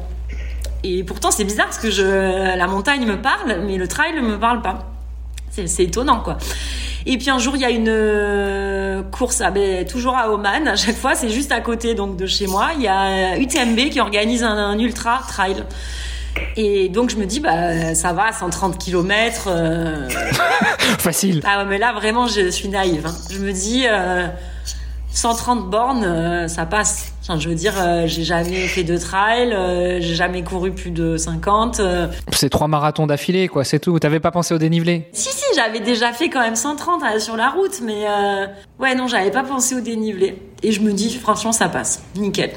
Et 0.84 1.04
pourtant 1.04 1.32
c'est 1.32 1.46
bizarre 1.46 1.68
parce 1.68 1.80
que 1.80 2.58
la 2.58 2.68
montagne 2.68 3.06
me 3.06 3.22
parle, 3.22 3.62
mais 3.66 3.78
le 3.78 3.88
trail 3.88 4.20
me 4.22 4.38
parle 4.38 4.62
pas. 4.62 4.89
C'est 5.50 5.84
étonnant 5.84 6.20
quoi. 6.20 6.38
Et 7.06 7.18
puis 7.18 7.30
un 7.30 7.39
jour 7.39 7.56
il 7.56 7.62
y 7.62 7.66
a 7.66 7.70
une 7.70 7.89
euh, 7.89 9.04
course, 9.04 9.41
ah 9.41 9.52
ben, 9.52 9.86
toujours 9.86 10.18
à 10.18 10.32
Oman. 10.32 10.68
À 10.68 10.76
chaque 10.76 10.98
fois 10.98 11.16
c'est 11.16 11.30
juste 11.30 11.52
à 11.52 11.62
côté 11.62 11.94
donc 11.94 12.18
de 12.18 12.26
chez 12.26 12.48
moi. 12.48 12.72
Il 12.76 12.82
y 12.82 12.88
a 12.88 13.38
UTMB 13.38 13.89
qui 13.89 14.00
organise 14.00 14.44
un, 14.44 14.58
un 14.58 14.80
ultra 14.80 15.22
trail. 15.28 15.64
Et 16.56 16.90
donc 16.90 17.10
je 17.10 17.16
me 17.18 17.26
dis 17.26 17.40
bah 17.40 17.94
ça 17.96 18.14
va 18.14 18.32
130 18.32 18.78
km 18.78 19.46
euh, 19.48 20.08
Facile. 21.00 21.42
ah 21.46 21.60
ouais, 21.60 21.66
mais 21.70 21.78
là 21.78 21.94
vraiment 21.94 22.28
je 22.28 22.50
suis 22.50 22.70
naïve. 22.70 23.06
hein. 23.08 23.16
Je 23.32 23.40
me 23.40 23.52
dis 23.52 23.86
euh, 23.88 24.28
130 25.12 25.70
bornes, 25.70 26.04
euh, 26.04 26.48
ça 26.48 26.66
passe. 26.66 27.12
Enfin, 27.22 27.40
je 27.40 27.48
veux 27.48 27.56
dire, 27.56 27.74
euh, 27.78 28.04
j'ai 28.08 28.24
jamais 28.24 28.68
fait 28.68 28.84
de 28.84 28.98
trail, 28.98 29.54
euh, 29.54 30.02
j'ai 30.02 30.16
jamais 30.16 30.44
couru 30.44 30.72
plus 30.72 30.90
de 30.92 31.18
50. 31.18 31.80
euh. 31.80 32.08
C'est 32.32 32.50
trois 32.50 32.68
marathons 32.68 33.06
d'affilée, 33.08 33.48
quoi, 33.48 33.64
c'est 33.64 33.80
tout. 33.80 33.98
T'avais 34.00 34.20
pas 34.20 34.32
pensé 34.32 34.54
au 34.56 34.58
dénivelé? 34.58 35.08
Si 35.14 35.30
si, 35.30 35.44
j'avais 35.56 35.80
déjà 35.82 36.12
fait 36.14 36.30
quand 36.30 36.42
même 36.42 36.56
130 36.56 37.02
euh, 37.04 37.20
sur 37.20 37.38
la 37.38 37.50
route, 37.50 37.80
mais 37.84 38.06
euh, 38.08 38.48
ouais 38.80 38.96
non, 38.96 39.08
j'avais 39.08 39.30
pas 39.32 39.44
pensé 39.44 39.76
au 39.76 39.82
dénivelé. 39.82 40.42
Et 40.64 40.72
je 40.72 40.82
me 40.82 40.92
dis 40.92 41.16
franchement 41.16 41.52
ça 41.52 41.70
passe, 41.70 42.02
nickel. 42.16 42.52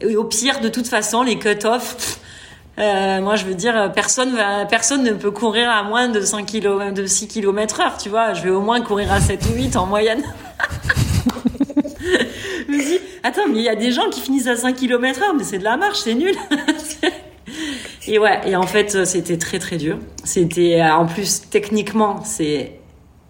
Et 0.00 0.16
au 0.16 0.24
pire, 0.24 0.60
de 0.60 0.68
toute 0.68 0.88
façon, 0.88 1.22
les 1.22 1.38
cut-off. 1.38 2.18
Euh, 2.78 3.20
moi, 3.20 3.36
je 3.36 3.44
veux 3.44 3.54
dire, 3.54 3.92
personne 3.94 4.32
ne 5.04 5.12
peut 5.12 5.30
courir 5.30 5.70
à 5.70 5.82
moins 5.82 6.08
de 6.08 6.20
5 6.20 6.46
km, 6.46 6.94
de 6.94 7.06
6 7.06 7.28
km 7.28 7.80
heure, 7.80 7.98
tu 7.98 8.08
vois. 8.08 8.32
Je 8.32 8.42
vais 8.42 8.50
au 8.50 8.60
moins 8.60 8.80
courir 8.80 9.12
à 9.12 9.20
7 9.20 9.44
ou 9.50 9.54
8 9.54 9.76
en 9.76 9.86
moyenne. 9.86 10.22
je 12.68 12.72
me 12.72 12.78
dis, 12.78 12.98
attends, 13.22 13.48
mais 13.48 13.58
il 13.58 13.64
y 13.64 13.68
a 13.68 13.76
des 13.76 13.92
gens 13.92 14.08
qui 14.10 14.20
finissent 14.20 14.46
à 14.46 14.56
5 14.56 14.76
km 14.76 15.22
heure, 15.22 15.34
mais 15.36 15.44
c'est 15.44 15.58
de 15.58 15.64
la 15.64 15.76
marche, 15.76 15.98
c'est 15.98 16.14
nul. 16.14 16.34
et 18.06 18.18
ouais, 18.18 18.40
et 18.46 18.56
en 18.56 18.66
fait, 18.66 19.04
c'était 19.04 19.38
très 19.38 19.58
très 19.58 19.76
dur. 19.76 19.98
C'était, 20.24 20.80
euh, 20.80 20.94
en 20.94 21.06
plus, 21.06 21.42
techniquement, 21.50 22.22
c'est, 22.24 22.78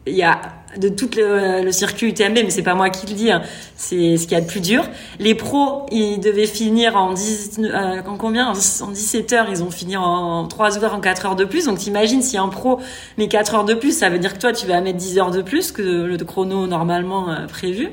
il 0.07 0.15
y 0.15 0.23
a 0.23 0.41
de 0.77 0.89
tout 0.89 1.11
le, 1.17 1.71
circuit 1.73 2.09
UTMB, 2.09 2.35
mais 2.35 2.51
c'est 2.51 2.63
pas 2.63 2.75
moi 2.75 2.91
qui 2.91 3.07
le 3.07 3.15
dis, 3.15 3.31
hein. 3.31 3.43
c'est 3.77 4.17
ce 4.17 4.23
qu'il 4.23 4.33
y 4.33 4.41
a 4.41 4.41
de 4.41 4.47
plus 4.47 4.61
dur. 4.61 4.89
Les 5.19 5.35
pros, 5.35 5.87
ils 5.91 6.19
devaient 6.19 6.47
finir 6.47 6.97
en 6.97 7.13
10, 7.13 7.61
euh, 7.61 8.03
en 8.07 8.17
combien? 8.17 8.49
En 8.49 8.91
17 8.91 9.33
heures, 9.33 9.47
ils 9.51 9.63
ont 9.63 9.71
fini 9.71 9.97
en 9.97 10.47
3 10.47 10.85
heures, 10.85 10.95
en 10.95 11.01
4 11.01 11.27
heures 11.27 11.37
de 11.37 11.45
plus. 11.45 11.67
Donc 11.67 11.79
t'imagines 11.79 12.23
si 12.23 12.39
un 12.39 12.49
pro 12.49 12.81
met 13.19 13.29
4 13.29 13.55
heures 13.55 13.65
de 13.65 13.75
plus, 13.75 13.97
ça 13.97 14.09
veut 14.09 14.19
dire 14.19 14.35
que 14.35 14.39
toi 14.39 14.53
tu 14.53 14.67
vas 14.67 14.81
mettre 14.81 14.99
10 14.99 15.19
heures 15.19 15.31
de 15.31 15.43
plus 15.43 15.73
que 15.73 15.83
le 15.83 16.17
chrono 16.19 16.67
normalement 16.67 17.31
euh, 17.31 17.47
prévu. 17.47 17.91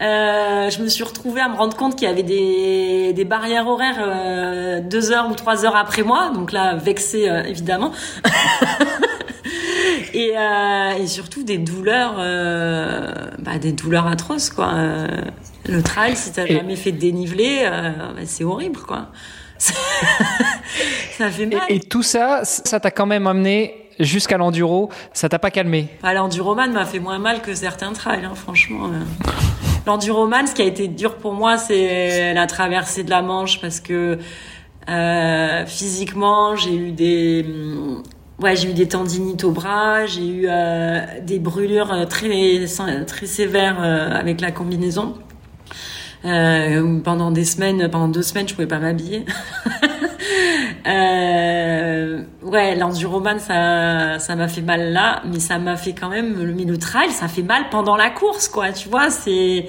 Euh, 0.00 0.70
je 0.70 0.82
me 0.82 0.88
suis 0.88 1.04
retrouvée 1.04 1.42
à 1.42 1.48
me 1.48 1.56
rendre 1.56 1.76
compte 1.76 1.94
qu'il 1.94 2.08
y 2.08 2.10
avait 2.10 2.22
des, 2.22 3.12
des 3.12 3.24
barrières 3.24 3.66
horaires 3.66 3.98
euh, 4.00 4.80
deux 4.80 5.12
heures 5.12 5.28
ou 5.30 5.34
trois 5.34 5.66
heures 5.66 5.76
après 5.76 6.02
moi, 6.02 6.30
donc 6.34 6.52
là 6.52 6.74
vexée 6.74 7.28
euh, 7.28 7.42
évidemment. 7.42 7.92
et, 10.14 10.32
euh, 10.36 11.02
et 11.02 11.06
surtout 11.06 11.42
des 11.42 11.58
douleurs, 11.58 12.16
euh, 12.18 13.12
bah, 13.38 13.58
des 13.58 13.72
douleurs 13.72 14.06
atroces 14.06 14.50
quoi. 14.50 14.72
le 15.66 15.82
trail, 15.82 16.16
si 16.16 16.32
t'as 16.32 16.46
jamais 16.46 16.76
fait 16.76 16.92
de 16.92 16.98
dénivelé, 16.98 17.68
bah, 17.68 18.22
c'est 18.24 18.44
horrible 18.44 18.80
quoi. 18.80 19.08
ça 19.58 21.30
fait 21.30 21.46
mal. 21.46 21.60
Et, 21.68 21.76
et 21.76 21.80
tout 21.80 22.02
ça, 22.02 22.40
ça 22.44 22.80
t'a 22.80 22.90
quand 22.90 23.06
même 23.06 23.26
amené 23.26 23.90
jusqu'à 23.98 24.38
l'enduro, 24.38 24.88
ça 25.12 25.28
t'a 25.28 25.38
pas 25.38 25.50
calmé? 25.50 25.88
Ah, 26.02 26.14
L'enduroman 26.14 26.72
m'a 26.72 26.86
fait 26.86 26.98
moins 26.98 27.18
mal 27.18 27.42
que 27.42 27.54
certains 27.54 27.92
trails, 27.92 28.24
hein, 28.24 28.34
franchement. 28.34 28.90
L'enduroman, 29.86 30.46
ce 30.46 30.54
qui 30.54 30.62
a 30.62 30.64
été 30.64 30.88
dur 30.88 31.16
pour 31.16 31.34
moi, 31.34 31.58
c'est 31.58 32.32
la 32.32 32.46
traversée 32.46 33.02
de 33.04 33.10
la 33.10 33.20
Manche 33.20 33.60
parce 33.60 33.80
que 33.80 34.18
euh, 34.88 35.66
physiquement, 35.66 36.56
j'ai 36.56 36.74
eu 36.74 36.92
des 36.92 37.44
ouais, 38.42 38.56
j'ai 38.56 38.70
eu 38.70 38.74
des 38.74 38.88
tendinites 38.88 39.44
au 39.44 39.50
bras, 39.50 40.06
j'ai 40.06 40.26
eu 40.26 40.46
euh, 40.48 41.00
des 41.22 41.38
brûlures 41.38 42.06
très 42.08 42.66
très 43.06 43.26
sévères 43.26 43.78
euh, 43.80 44.10
avec 44.10 44.40
la 44.40 44.50
combinaison. 44.50 45.14
Euh, 46.24 47.00
pendant 47.00 47.30
des 47.30 47.44
semaines, 47.44 47.88
pendant 47.90 48.08
deux 48.08 48.22
semaines, 48.22 48.46
je 48.46 48.54
pouvais 48.54 48.66
pas 48.66 48.78
m'habiller. 48.78 49.24
euh, 50.86 52.22
ouais, 52.42 52.76
l'enduroman, 52.76 53.38
ça, 53.38 54.18
ça 54.18 54.36
m'a 54.36 54.48
fait 54.48 54.60
mal 54.60 54.92
là, 54.92 55.22
mais 55.24 55.40
ça 55.40 55.58
m'a 55.58 55.76
fait 55.76 55.94
quand 55.94 56.10
même 56.10 56.44
le, 56.44 56.52
le 56.52 56.78
trail, 56.78 57.10
ça 57.10 57.26
fait 57.26 57.42
mal 57.42 57.64
pendant 57.70 57.96
la 57.96 58.10
course, 58.10 58.48
quoi. 58.48 58.72
Tu 58.72 58.88
vois, 58.90 59.08
c'est 59.08 59.66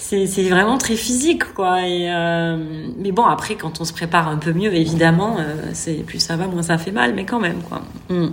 c'est 0.00 0.48
vraiment 0.48 0.78
très 0.78 0.96
physique, 0.96 1.52
quoi. 1.54 1.86
Et 1.86 2.10
euh, 2.10 2.56
mais 2.98 3.12
bon, 3.12 3.24
après, 3.24 3.54
quand 3.54 3.80
on 3.80 3.84
se 3.84 3.92
prépare 3.92 4.28
un 4.28 4.38
peu 4.38 4.52
mieux, 4.52 4.74
évidemment, 4.74 5.36
euh, 5.38 5.54
c'est 5.72 5.94
plus 6.04 6.20
ça 6.20 6.36
va, 6.36 6.46
moins 6.46 6.62
ça 6.62 6.78
fait 6.78 6.90
mal, 6.90 7.14
mais 7.14 7.24
quand 7.24 7.40
même, 7.40 7.62
quoi. 7.62 7.82
Mm. 8.08 8.28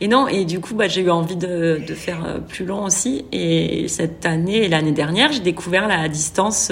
Et 0.00 0.08
non, 0.08 0.28
et 0.28 0.44
du 0.44 0.60
coup, 0.60 0.74
bah, 0.74 0.88
j'ai 0.88 1.00
eu 1.02 1.10
envie 1.10 1.36
de, 1.36 1.80
de 1.86 1.94
faire 1.94 2.24
euh, 2.26 2.38
plus 2.38 2.66
long 2.66 2.84
aussi. 2.84 3.24
Et 3.32 3.88
cette 3.88 4.26
année 4.26 4.64
et 4.64 4.68
l'année 4.68 4.92
dernière, 4.92 5.32
j'ai 5.32 5.40
découvert 5.40 5.88
la 5.88 6.08
distance 6.08 6.70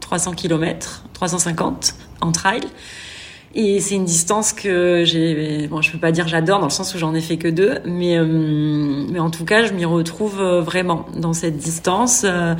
300 0.00 0.32
km, 0.32 1.04
350 1.12 1.94
en 2.20 2.32
trail. 2.32 2.62
Et 3.54 3.80
c'est 3.80 3.94
une 3.94 4.04
distance 4.04 4.52
que 4.52 5.04
j'ai, 5.04 5.68
bon, 5.68 5.80
je 5.80 5.90
peux 5.90 5.98
pas 5.98 6.12
dire 6.12 6.28
j'adore 6.28 6.58
dans 6.58 6.66
le 6.66 6.72
sens 6.72 6.94
où 6.94 6.98
j'en 6.98 7.14
ai 7.14 7.20
fait 7.20 7.38
que 7.38 7.48
deux, 7.48 7.78
mais 7.86 8.18
euh, 8.18 9.06
mais 9.10 9.18
en 9.20 9.30
tout 9.30 9.44
cas, 9.44 9.64
je 9.64 9.72
m'y 9.72 9.86
retrouve 9.86 10.40
euh, 10.40 10.60
vraiment 10.60 11.06
dans 11.16 11.32
cette 11.32 11.56
distance 11.56 12.22
euh, 12.24 12.54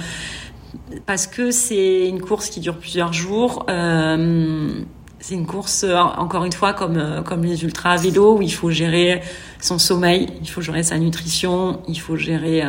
parce 1.05 1.27
que 1.27 1.51
c'est 1.51 2.09
une 2.09 2.21
course 2.21 2.49
qui 2.49 2.61
dure 2.61 2.79
plusieurs 2.79 3.13
jours. 3.13 3.67
c'est 3.69 5.35
une 5.35 5.47
course 5.47 5.85
encore 6.17 6.45
une 6.45 6.53
fois 6.53 6.73
comme 6.73 7.23
comme 7.25 7.45
les 7.45 7.65
ultra 7.65 7.97
vélo 7.97 8.39
où 8.39 8.43
il 8.43 8.53
faut 8.53 8.71
gérer 8.71 9.21
son 9.61 9.79
sommeil, 9.79 10.29
il 10.41 10.49
faut 10.49 10.63
gérer 10.63 10.83
sa 10.83 10.99
nutrition, 10.99 11.81
il 11.89 12.01
faut 12.01 12.17
gérer 12.17 12.63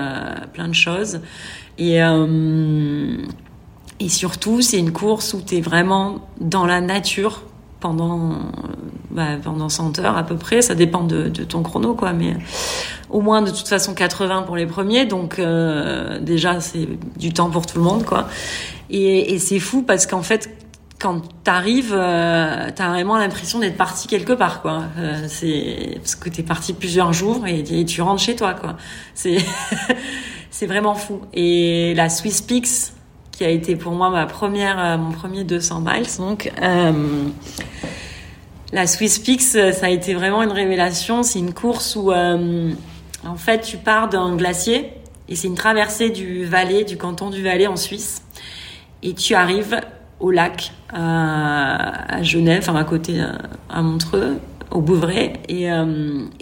plein 0.53 0.67
de 0.67 0.73
choses 0.73 1.21
et 1.77 2.01
et 4.01 4.07
surtout, 4.07 4.61
c'est 4.61 4.79
une 4.79 4.93
course 4.93 5.33
où 5.33 5.41
tu 5.41 5.57
es 5.57 5.61
vraiment 5.61 6.21
dans 6.39 6.65
la 6.65 6.79
nature 6.79 7.43
pendant 7.79 8.35
bah, 9.11 9.37
pendant 9.43 9.69
100 9.69 9.99
heures 9.99 10.17
à 10.17 10.23
peu 10.23 10.35
près. 10.35 10.61
Ça 10.61 10.75
dépend 10.75 11.03
de, 11.03 11.29
ton 11.29 11.63
chrono 11.63 11.93
quoi 11.93 12.13
mais 12.13 12.35
au 13.09 13.21
moins 13.21 13.41
de 13.41 13.49
toute 13.49 13.67
façon 13.67 13.93
80 13.93 14.43
pour 14.43 14.55
les 14.55 14.65
premiers. 14.65 15.05
Donc 15.05 15.39
euh, 15.39 16.19
déjà 16.19 16.59
c'est 16.59 16.87
du 17.17 17.33
temps 17.33 17.49
pour 17.49 17.65
tout 17.65 17.77
le 17.77 17.83
monde 17.83 18.05
quoi. 18.05 18.27
Et, 18.89 19.37
c'est 19.39 19.59
fou 19.59 19.83
parce 19.83 20.05
qu'en 20.07 20.23
fait 20.23 20.49
quand 20.99 21.21
t'arrives 21.43 21.95
euh, 21.95 22.69
t'as 22.75 22.89
vraiment 22.89 23.17
l'impression 23.17 23.59
d'être 23.59 23.77
parti 23.77 24.07
quelque 24.07 24.33
part 24.33 24.61
quoi. 24.61 24.83
Euh, 24.97 25.25
c'est 25.27 25.95
parce 25.97 26.15
que 26.15 26.29
t'es 26.29 26.43
parti 26.43 26.73
plusieurs 26.73 27.13
jours 27.13 27.47
et, 27.47 27.59
et, 27.59 27.85
tu 27.85 28.01
rentres 28.01 28.21
chez 28.21 28.35
toi 28.35 28.53
quoi. 28.53 28.75
C'est 29.15 29.37
c'est 30.51 30.67
vraiment 30.67 30.95
fou. 30.95 31.21
Et 31.33 31.93
la 31.95 32.09
Swiss 32.09 32.41
Peaks 32.41 32.93
qui 33.39 33.45
a 33.45 33.49
été 33.49 33.77
pour 33.77 33.93
moi 33.93 34.09
ma 34.09 34.25
première, 34.25 34.77
euh, 34.77 34.97
mon 34.97 35.13
premier 35.13 35.45
200 35.45 35.79
miles. 35.79 36.07
Donc, 36.17 36.51
euh, 36.61 37.29
la 38.73 38.85
Swiss 38.85 39.17
Peaks, 39.17 39.55
euh, 39.55 39.71
ça 39.71 39.85
a 39.85 39.89
été 39.89 40.13
vraiment 40.13 40.43
une 40.43 40.51
révélation. 40.51 41.23
C'est 41.23 41.39
une 41.39 41.53
course 41.53 41.95
où, 41.95 42.11
en 42.11 43.35
fait, 43.37 43.61
tu 43.61 43.77
pars 43.77 44.09
d'un 44.09 44.35
glacier 44.35 44.91
et 45.29 45.37
c'est 45.37 45.47
une 45.47 45.55
traversée 45.55 46.09
du 46.09 46.43
Valais, 46.43 46.83
du 46.83 46.97
canton 46.97 47.29
du 47.29 47.41
Valais 47.41 47.67
en 47.67 47.77
Suisse. 47.77 48.23
Et 49.03 49.13
tu 49.13 49.35
arrives 49.35 49.79
au 50.19 50.31
lac 50.31 50.73
à, 50.93 52.21
Genève, 52.21 52.65
enfin 52.67 52.77
à 52.77 52.83
côté 52.83 53.23
à 53.69 53.81
Montreux, 53.81 54.37
au 54.69 54.81
Bouvray. 54.81 55.31
Et, 55.47 55.69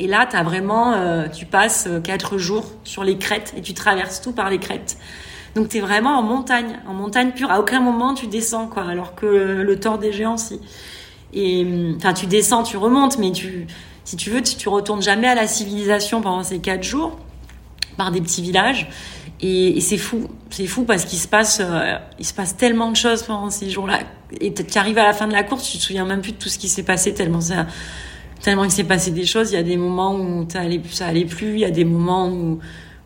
là, 0.08 0.28
as 0.34 0.44
vraiment, 0.44 0.96
tu 1.30 1.46
passes 1.46 1.88
quatre 2.04 2.40
jours 2.40 2.66
sur 2.84 3.04
les 3.04 3.20
crêtes 3.20 3.54
et 3.56 3.62
tu 3.62 3.76
traverses 3.76 4.20
tout 4.20 4.32
par 4.32 4.50
les 4.50 4.58
crêtes. 4.58 4.98
Donc 5.58 5.70
tu 5.70 5.78
es 5.78 5.82
vraiment 5.82 6.20
en 6.20 6.22
montagne, 6.22 6.80
en 6.88 6.94
montagne 6.94 7.32
pure. 7.32 7.50
À 7.50 7.60
aucun 7.60 7.80
moment 7.80 8.14
tu 8.14 8.28
descends, 8.28 8.68
quoi. 8.68 8.84
Alors 8.84 9.16
que 9.16 9.26
le 9.26 9.80
tort 9.80 9.98
des 9.98 10.12
géants, 10.12 10.38
si. 10.38 10.60
Et 11.34 11.66
enfin, 11.98 12.14
tu 12.14 12.28
descends, 12.28 12.62
tu 12.62 12.78
remontes, 12.78 13.18
mais 13.18 13.32
tu, 13.32 13.66
si 14.06 14.16
tu 14.16 14.30
veux, 14.30 14.42
tu, 14.44 14.56
tu 14.56 14.70
retournes 14.70 15.02
jamais 15.02 15.28
à 15.28 15.34
la 15.34 15.48
civilisation 15.48 16.22
pendant 16.22 16.44
ces 16.44 16.60
quatre 16.60 16.84
jours 16.84 17.18
par 17.98 18.12
des 18.12 18.22
petits 18.22 18.44
villages. 18.44 18.88
Et, 19.42 19.78
et 19.78 19.82
c'est 19.82 19.98
fou, 19.98 20.28
c'est 20.52 20.68
fou 20.68 20.84
parce 20.84 21.06
qu'il 21.06 21.18
se 21.18 21.28
passe, 21.28 21.60
euh, 21.60 21.98
il 22.20 22.26
se 22.26 22.36
passe 22.36 22.56
tellement 22.56 22.92
de 22.92 22.96
choses 22.96 23.24
pendant 23.24 23.50
ces 23.50 23.72
jours-là. 23.72 24.02
Et 24.40 24.54
tu 24.54 24.78
arrives 24.78 25.00
à 25.00 25.06
la 25.06 25.14
fin 25.14 25.28
de 25.28 25.34
la 25.34 25.42
course, 25.42 25.68
tu 25.68 25.80
te 25.80 25.84
souviens 25.84 26.06
même 26.06 26.22
plus 26.22 26.34
de 26.34 26.38
tout 26.38 26.50
ce 26.50 26.60
qui 26.60 26.70
s'est 26.70 26.84
passé 26.84 27.16
tellement 27.16 27.42
ça, 27.42 27.66
tellement 28.42 28.64
il 28.64 28.72
s'est 28.72 28.84
passé 28.84 29.10
des 29.10 29.26
choses. 29.26 29.52
Il 29.52 29.56
y 29.56 29.60
a 29.60 29.64
des 29.64 29.78
moments 29.78 30.14
où 30.14 30.46
ça 30.48 30.60
allait, 30.60 30.82
ça 30.92 31.08
allait 31.08 31.26
plus, 31.26 31.54
il 31.54 31.60
y 31.60 31.66
a 31.66 31.72
des 31.72 31.86
moments 31.86 32.30
où 32.30 32.60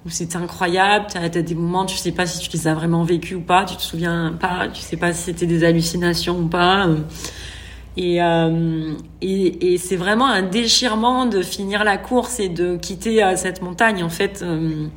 où 0.05 0.09
c'était 0.09 0.37
incroyable. 0.37 1.07
Tu 1.11 1.17
as, 1.17 1.29
des 1.29 1.55
moments, 1.55 1.85
tu 1.85 1.97
sais 1.97 2.11
pas 2.11 2.25
si 2.25 2.39
tu 2.39 2.55
les 2.55 2.67
as 2.67 2.73
vraiment 2.73 3.03
vécus 3.03 3.37
ou 3.37 3.41
pas, 3.41 3.65
tu 3.65 3.75
te 3.75 3.81
souviens 3.81 4.35
pas, 4.39 4.67
tu 4.73 4.81
sais 4.81 4.97
pas 4.97 5.13
si 5.13 5.23
c'était 5.23 5.45
des 5.45 5.63
hallucinations 5.63 6.39
ou 6.39 6.47
pas. 6.47 6.87
Et, 7.97 8.21
euh, 8.23 8.93
et, 9.21 9.73
et 9.73 9.77
c'est 9.77 9.97
vraiment 9.97 10.27
un 10.27 10.43
déchirement 10.43 11.25
de 11.25 11.41
finir 11.41 11.83
la 11.83 11.97
course 11.97 12.39
et 12.39 12.47
de 12.47 12.77
quitter 12.77 13.21
euh, 13.21 13.35
cette 13.35 13.61
montagne 13.61 14.01
en 14.03 14.09
fait. 14.09 14.41
Euh. 14.43 14.87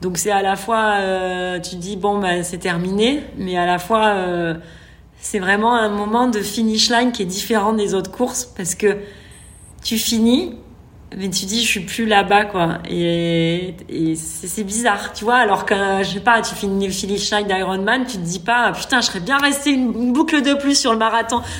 donc 0.00 0.16
c'est 0.16 0.30
à 0.30 0.40
la 0.40 0.56
fois, 0.56 0.94
euh, 1.00 1.60
tu 1.60 1.76
dis 1.76 1.96
bon 1.96 2.18
ben 2.18 2.42
c'est 2.42 2.58
terminé, 2.58 3.22
mais 3.36 3.58
à 3.58 3.66
la 3.66 3.78
fois 3.78 4.06
euh, 4.06 4.54
c'est 5.20 5.38
vraiment 5.38 5.74
un 5.74 5.90
moment 5.90 6.28
de 6.28 6.40
finish 6.40 6.88
line 6.90 7.12
qui 7.12 7.22
est 7.22 7.26
différent 7.26 7.74
des 7.74 7.94
autres 7.94 8.10
courses 8.10 8.46
parce 8.56 8.74
que 8.74 8.96
tu 9.84 9.98
finis 9.98 10.54
mais 11.16 11.30
tu 11.30 11.46
dis 11.46 11.62
je 11.62 11.66
suis 11.66 11.80
plus 11.80 12.06
là-bas 12.06 12.44
quoi. 12.44 12.78
Et, 12.88 13.74
et 13.88 14.14
c'est 14.16 14.64
bizarre 14.64 15.12
tu 15.12 15.24
vois. 15.24 15.36
Alors 15.36 15.64
que 15.64 15.74
je 16.02 16.14
sais 16.14 16.20
pas 16.20 16.42
tu 16.42 16.54
finis 16.54 16.86
le 16.86 16.92
finish 16.92 17.30
line 17.30 17.46
d'Ironman 17.46 18.04
tu 18.06 18.18
te 18.18 18.22
dis 18.22 18.40
pas 18.40 18.72
putain 18.72 19.00
je 19.00 19.06
serais 19.06 19.20
bien 19.20 19.38
resté 19.38 19.70
une, 19.70 20.12
boucle 20.12 20.42
de 20.42 20.54
plus 20.54 20.78
sur 20.78 20.92
le 20.92 20.98
marathon. 20.98 21.42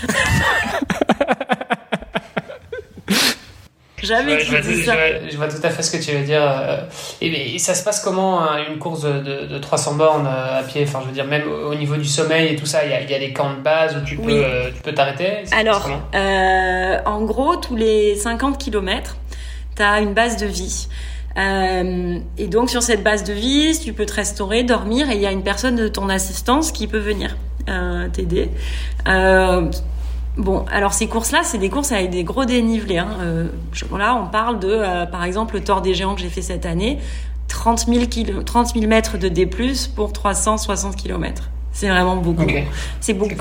Jamais 4.02 4.40
je, 4.40 4.50
vois, 4.50 4.60
je, 4.60 4.84
vois, 4.84 4.94
je, 5.28 5.36
vois, 5.36 5.48
tout 5.48 5.60
à 5.62 5.70
fait 5.70 5.82
ce 5.82 5.96
que 5.96 6.02
tu 6.02 6.12
veux 6.12 6.24
dire. 6.24 6.42
Euh, 6.42 6.82
et, 7.20 7.54
et 7.54 7.58
ça 7.58 7.74
se 7.74 7.82
passe 7.82 8.00
comment 8.00 8.40
hein, 8.40 8.58
une 8.70 8.78
course 8.78 9.02
de, 9.02 9.18
de, 9.18 9.46
de, 9.46 9.58
300 9.58 9.94
bornes 9.96 10.26
euh, 10.26 10.60
à 10.60 10.62
pied? 10.62 10.84
Enfin, 10.84 11.00
je 11.02 11.08
veux 11.08 11.12
dire, 11.12 11.24
même 11.24 11.42
au 11.50 11.74
niveau 11.74 11.96
du 11.96 12.04
sommeil 12.04 12.52
et 12.52 12.56
tout 12.56 12.66
ça, 12.66 12.84
il 12.84 12.90
y 12.90 12.94
a, 12.94 13.00
il 13.00 13.10
y 13.10 13.14
a 13.14 13.18
des 13.18 13.32
camps 13.32 13.52
de 13.52 13.60
base 13.60 13.96
où 13.96 14.04
tu 14.04 14.16
peux, 14.16 14.22
oui. 14.22 14.42
euh, 14.44 14.70
tu 14.74 14.82
peux 14.82 14.92
t'arrêter? 14.92 15.42
Alors, 15.52 15.88
euh, 16.14 16.98
en 17.04 17.22
gros, 17.22 17.56
tous 17.56 17.74
les 17.76 18.14
50 18.14 18.56
kilomètres, 18.58 19.16
tu 19.78 19.82
as 19.82 20.00
une 20.00 20.14
base 20.14 20.36
de 20.36 20.46
vie. 20.46 20.88
Euh, 21.36 22.18
et 22.36 22.48
donc 22.48 22.68
sur 22.68 22.82
cette 22.82 23.02
base 23.02 23.24
de 23.24 23.32
vie, 23.32 23.78
tu 23.78 23.92
peux 23.92 24.06
te 24.06 24.14
restaurer, 24.14 24.64
dormir, 24.64 25.10
et 25.10 25.14
il 25.14 25.20
y 25.20 25.26
a 25.26 25.32
une 25.32 25.42
personne 25.42 25.76
de 25.76 25.88
ton 25.88 26.08
assistance 26.08 26.72
qui 26.72 26.86
peut 26.86 26.98
venir 26.98 27.36
euh, 27.68 28.08
t'aider. 28.08 28.50
Euh, 29.06 29.70
bon, 30.36 30.64
alors 30.72 30.94
ces 30.94 31.06
courses-là, 31.06 31.40
c'est 31.44 31.58
des 31.58 31.70
courses 31.70 31.92
avec 31.92 32.10
des 32.10 32.24
gros 32.24 32.44
dénivelés. 32.44 32.98
Hein. 32.98 33.48
Là, 33.96 34.16
on 34.16 34.26
parle 34.26 34.58
de, 34.58 35.06
par 35.10 35.24
exemple, 35.24 35.54
le 35.54 35.62
Tour 35.62 35.80
des 35.80 35.94
Géants 35.94 36.14
que 36.14 36.20
j'ai 36.20 36.28
fait 36.28 36.42
cette 36.42 36.66
année, 36.66 36.98
30 37.46 37.86
000, 37.86 38.06
kilo, 38.06 38.42
30 38.42 38.74
000 38.74 38.86
mètres 38.86 39.16
de 39.16 39.28
D+, 39.28 39.48
pour 39.94 40.12
360 40.12 40.96
km. 40.96 41.50
C'est 41.72 41.88
vraiment 41.88 42.16
beaucoup. 42.16 42.46
C'est 43.00 43.14
beaucoup. 43.14 43.34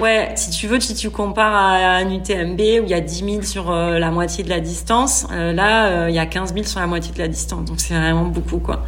ouais? 0.00 0.32
si 0.34 0.50
tu 0.50 0.66
veux, 0.66 0.80
si 0.80 0.94
tu 0.94 1.10
compares 1.10 1.54
à 1.54 1.96
un 1.96 2.10
UTMB 2.10 2.60
où 2.60 2.84
il 2.84 2.88
y 2.88 2.94
a 2.94 3.00
10 3.00 3.24
000 3.24 3.42
sur 3.42 3.70
euh, 3.70 3.98
la 3.98 4.10
moitié 4.10 4.44
de 4.44 4.50
la 4.50 4.60
distance, 4.60 5.26
euh, 5.32 5.52
là, 5.52 5.86
euh, 5.86 6.10
il 6.10 6.14
y 6.14 6.18
a 6.18 6.26
15 6.26 6.52
000 6.52 6.66
sur 6.66 6.80
la 6.80 6.86
moitié 6.86 7.12
de 7.14 7.18
la 7.18 7.28
distance. 7.28 7.64
Donc 7.64 7.80
c'est 7.80 7.94
vraiment 7.94 8.26
beaucoup, 8.26 8.58
quoi. 8.58 8.84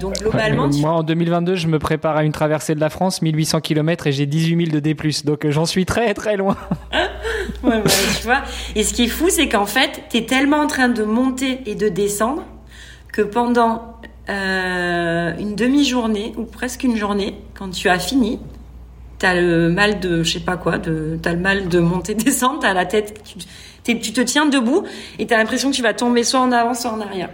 donc 0.00 0.14
globalement. 0.20 0.68
Moi, 0.68 0.90
en 0.92 1.02
2022, 1.02 1.56
je 1.56 1.66
me 1.66 1.78
prépare 1.78 2.16
à 2.16 2.24
une 2.24 2.32
traversée 2.32 2.74
de 2.74 2.80
la 2.80 2.88
France, 2.88 3.20
1800 3.20 3.60
km 3.60 4.06
et 4.06 4.12
j'ai 4.12 4.26
18 4.26 4.66
000 4.66 4.70
de 4.70 4.80
D+. 4.80 4.96
Donc 5.24 5.48
j'en 5.48 5.66
suis 5.66 5.84
très, 5.84 6.14
très 6.14 6.36
loin. 6.36 6.56
ouais, 7.62 7.82
tu 8.18 8.24
vois. 8.24 8.42
Et 8.74 8.84
ce 8.84 8.94
qui 8.94 9.04
est 9.04 9.08
fou, 9.08 9.28
c'est 9.28 9.48
qu'en 9.48 9.66
fait, 9.66 10.04
tu 10.10 10.18
es 10.18 10.24
tellement 10.24 10.60
en 10.60 10.66
train 10.66 10.88
de 10.88 11.02
monter 11.02 11.60
et 11.66 11.74
de 11.74 11.88
descendre 11.88 12.42
que 13.12 13.22
pendant 13.22 13.96
euh, 14.28 15.32
une 15.38 15.56
demi-journée 15.56 16.32
ou 16.36 16.44
presque 16.44 16.84
une 16.84 16.96
journée, 16.96 17.34
quand 17.54 17.70
tu 17.70 17.88
as 17.88 17.98
fini, 17.98 18.38
tu 19.18 19.26
as 19.26 19.34
le 19.34 19.68
mal 19.68 20.00
de, 20.00 20.22
je 20.22 20.32
sais 20.32 20.40
pas 20.40 20.56
quoi, 20.56 20.78
de, 20.78 21.18
as 21.24 21.32
le 21.32 21.38
mal 21.38 21.68
de 21.68 21.80
monter, 21.80 22.14
descendre, 22.16 22.60
t'as 22.60 22.74
la 22.74 22.86
tête, 22.86 23.20
tu, 23.84 23.98
te 24.12 24.20
tiens 24.20 24.46
debout 24.46 24.84
et 25.18 25.26
tu 25.26 25.34
as 25.34 25.38
l'impression 25.38 25.70
que 25.70 25.76
tu 25.76 25.82
vas 25.82 25.94
tomber 25.94 26.22
soit 26.24 26.40
en 26.40 26.52
avant, 26.52 26.74
soit 26.74 26.92
en 26.92 27.00
arrière. 27.00 27.30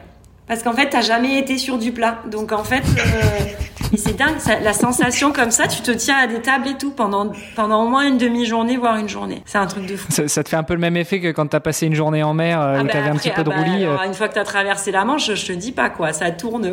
Parce 0.46 0.62
qu'en 0.62 0.72
fait, 0.72 0.88
t'as 0.88 1.02
jamais 1.02 1.38
été 1.38 1.58
sur 1.58 1.76
du 1.78 1.92
plat. 1.92 2.22
Donc 2.30 2.52
en 2.52 2.64
fait, 2.64 2.82
euh, 2.98 3.44
c'est 3.96 4.16
dingue, 4.16 4.36
la 4.62 4.72
sensation 4.72 5.32
comme 5.32 5.50
ça, 5.50 5.66
tu 5.66 5.80
te 5.82 5.90
tiens 5.90 6.16
à 6.16 6.26
des 6.26 6.40
tables 6.40 6.68
et 6.68 6.74
tout 6.76 6.90
pendant 6.90 7.32
pendant 7.56 7.84
au 7.84 7.88
moins 7.88 8.06
une 8.06 8.18
demi-journée, 8.18 8.76
voire 8.76 8.96
une 8.96 9.08
journée. 9.08 9.42
C'est 9.46 9.58
un 9.58 9.66
truc 9.66 9.86
de 9.86 9.96
fou. 9.96 10.06
Ça, 10.10 10.42
te 10.44 10.48
fait 10.48 10.56
un 10.56 10.62
peu 10.62 10.74
le 10.74 10.80
même 10.80 10.96
effet 10.96 11.20
que 11.20 11.32
quand 11.32 11.46
t'as 11.46 11.60
passé 11.60 11.86
une 11.86 11.94
journée 11.94 12.22
en 12.22 12.34
mer 12.34 12.60
euh, 12.60 12.76
ah 12.78 12.82
où 12.82 12.86
bah 12.86 12.92
t'avais 12.92 13.08
un 13.08 13.16
petit 13.16 13.30
peu 13.30 13.42
de 13.42 13.50
ah 13.50 13.56
bah, 13.56 13.62
roulis. 13.62 13.84
Euh. 13.84 13.96
une 14.06 14.14
fois 14.14 14.28
que 14.28 14.34
t'as 14.34 14.44
traversé 14.44 14.90
la 14.90 15.04
Manche, 15.04 15.34
je 15.34 15.46
te 15.46 15.52
dis 15.52 15.72
pas 15.72 15.90
quoi, 15.90 16.12
ça 16.12 16.30
tourne. 16.30 16.70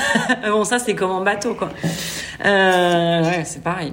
bon, 0.50 0.64
ça 0.64 0.78
c'est 0.78 0.94
comme 0.94 1.10
en 1.10 1.22
bateau 1.22 1.54
quoi. 1.54 1.68
ouais, 2.44 3.42
c'est 3.44 3.62
pareil. 3.62 3.92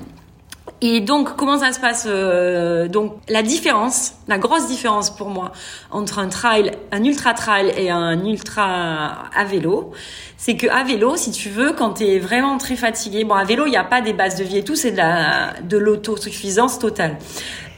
Et 0.82 1.02
donc, 1.02 1.36
comment 1.36 1.58
ça 1.58 1.74
se 1.74 1.80
passe 1.80 2.06
euh, 2.08 2.88
Donc, 2.88 3.16
la 3.30 3.42
différence, 3.42 4.14
la 4.28 4.38
grosse 4.38 4.68
différence 4.68 5.10
pour 5.10 5.30
moi 5.30 5.52
entre 5.90 6.20
un 6.20 6.30
trail, 6.30 6.72
un 6.92 7.04
ultra 7.04 7.34
trail 7.34 7.74
et 7.76 7.90
un 7.90 8.24
ultra 8.24 9.26
à 9.36 9.44
vélo, 9.44 9.92
c'est 10.38 10.56
que 10.56 10.68
à 10.68 10.84
vélo, 10.84 11.16
si 11.16 11.32
tu 11.32 11.50
veux, 11.50 11.74
quand 11.74 11.96
tu 11.96 12.04
es 12.04 12.20
vraiment 12.20 12.60
très 12.60 12.76
fatigué, 12.76 13.24
bon, 13.24 13.34
à 13.34 13.44
vélo, 13.44 13.66
il 13.66 13.72
n'y 13.72 13.78
a 13.78 13.84
pas 13.84 14.02
des 14.02 14.14
bases 14.14 14.36
de 14.36 14.44
vie 14.44 14.58
et 14.58 14.64
tout, 14.64 14.76
c'est 14.76 14.92
de 14.92 14.98
la 14.98 15.54
de 15.64 15.78
l'autosuffisance 15.78 16.78
totale. 16.78 17.18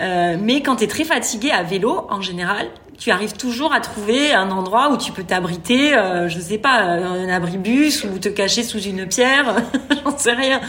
Euh, 0.02 0.36
mais 0.41 0.62
quand 0.62 0.78
tu 0.78 0.84
es 0.84 0.88
très 0.88 1.06
fatigué 1.06 1.52
à 1.52 1.64
vélo, 1.64 2.06
en 2.10 2.22
général, 2.22 2.68
tu 3.00 3.12
arrives 3.12 3.34
toujours 3.34 3.74
à 3.74 3.80
trouver 3.80 4.34
un 4.34 4.52
endroit 4.52 4.91
où 4.91 4.97
tu 4.97 5.12
peux 5.12 5.24
t'abriter, 5.24 5.95
euh, 5.95 6.28
je 6.28 6.39
sais 6.39 6.58
pas, 6.58 6.82
un 6.82 7.30
abribus 7.30 8.04
ou 8.04 8.20
te 8.20 8.30
cacher 8.30 8.64
sous 8.64 8.82
une 8.82 9.08
pierre, 9.08 9.56
j'en 10.04 10.18
sais 10.18 10.34
rien. 10.34 10.60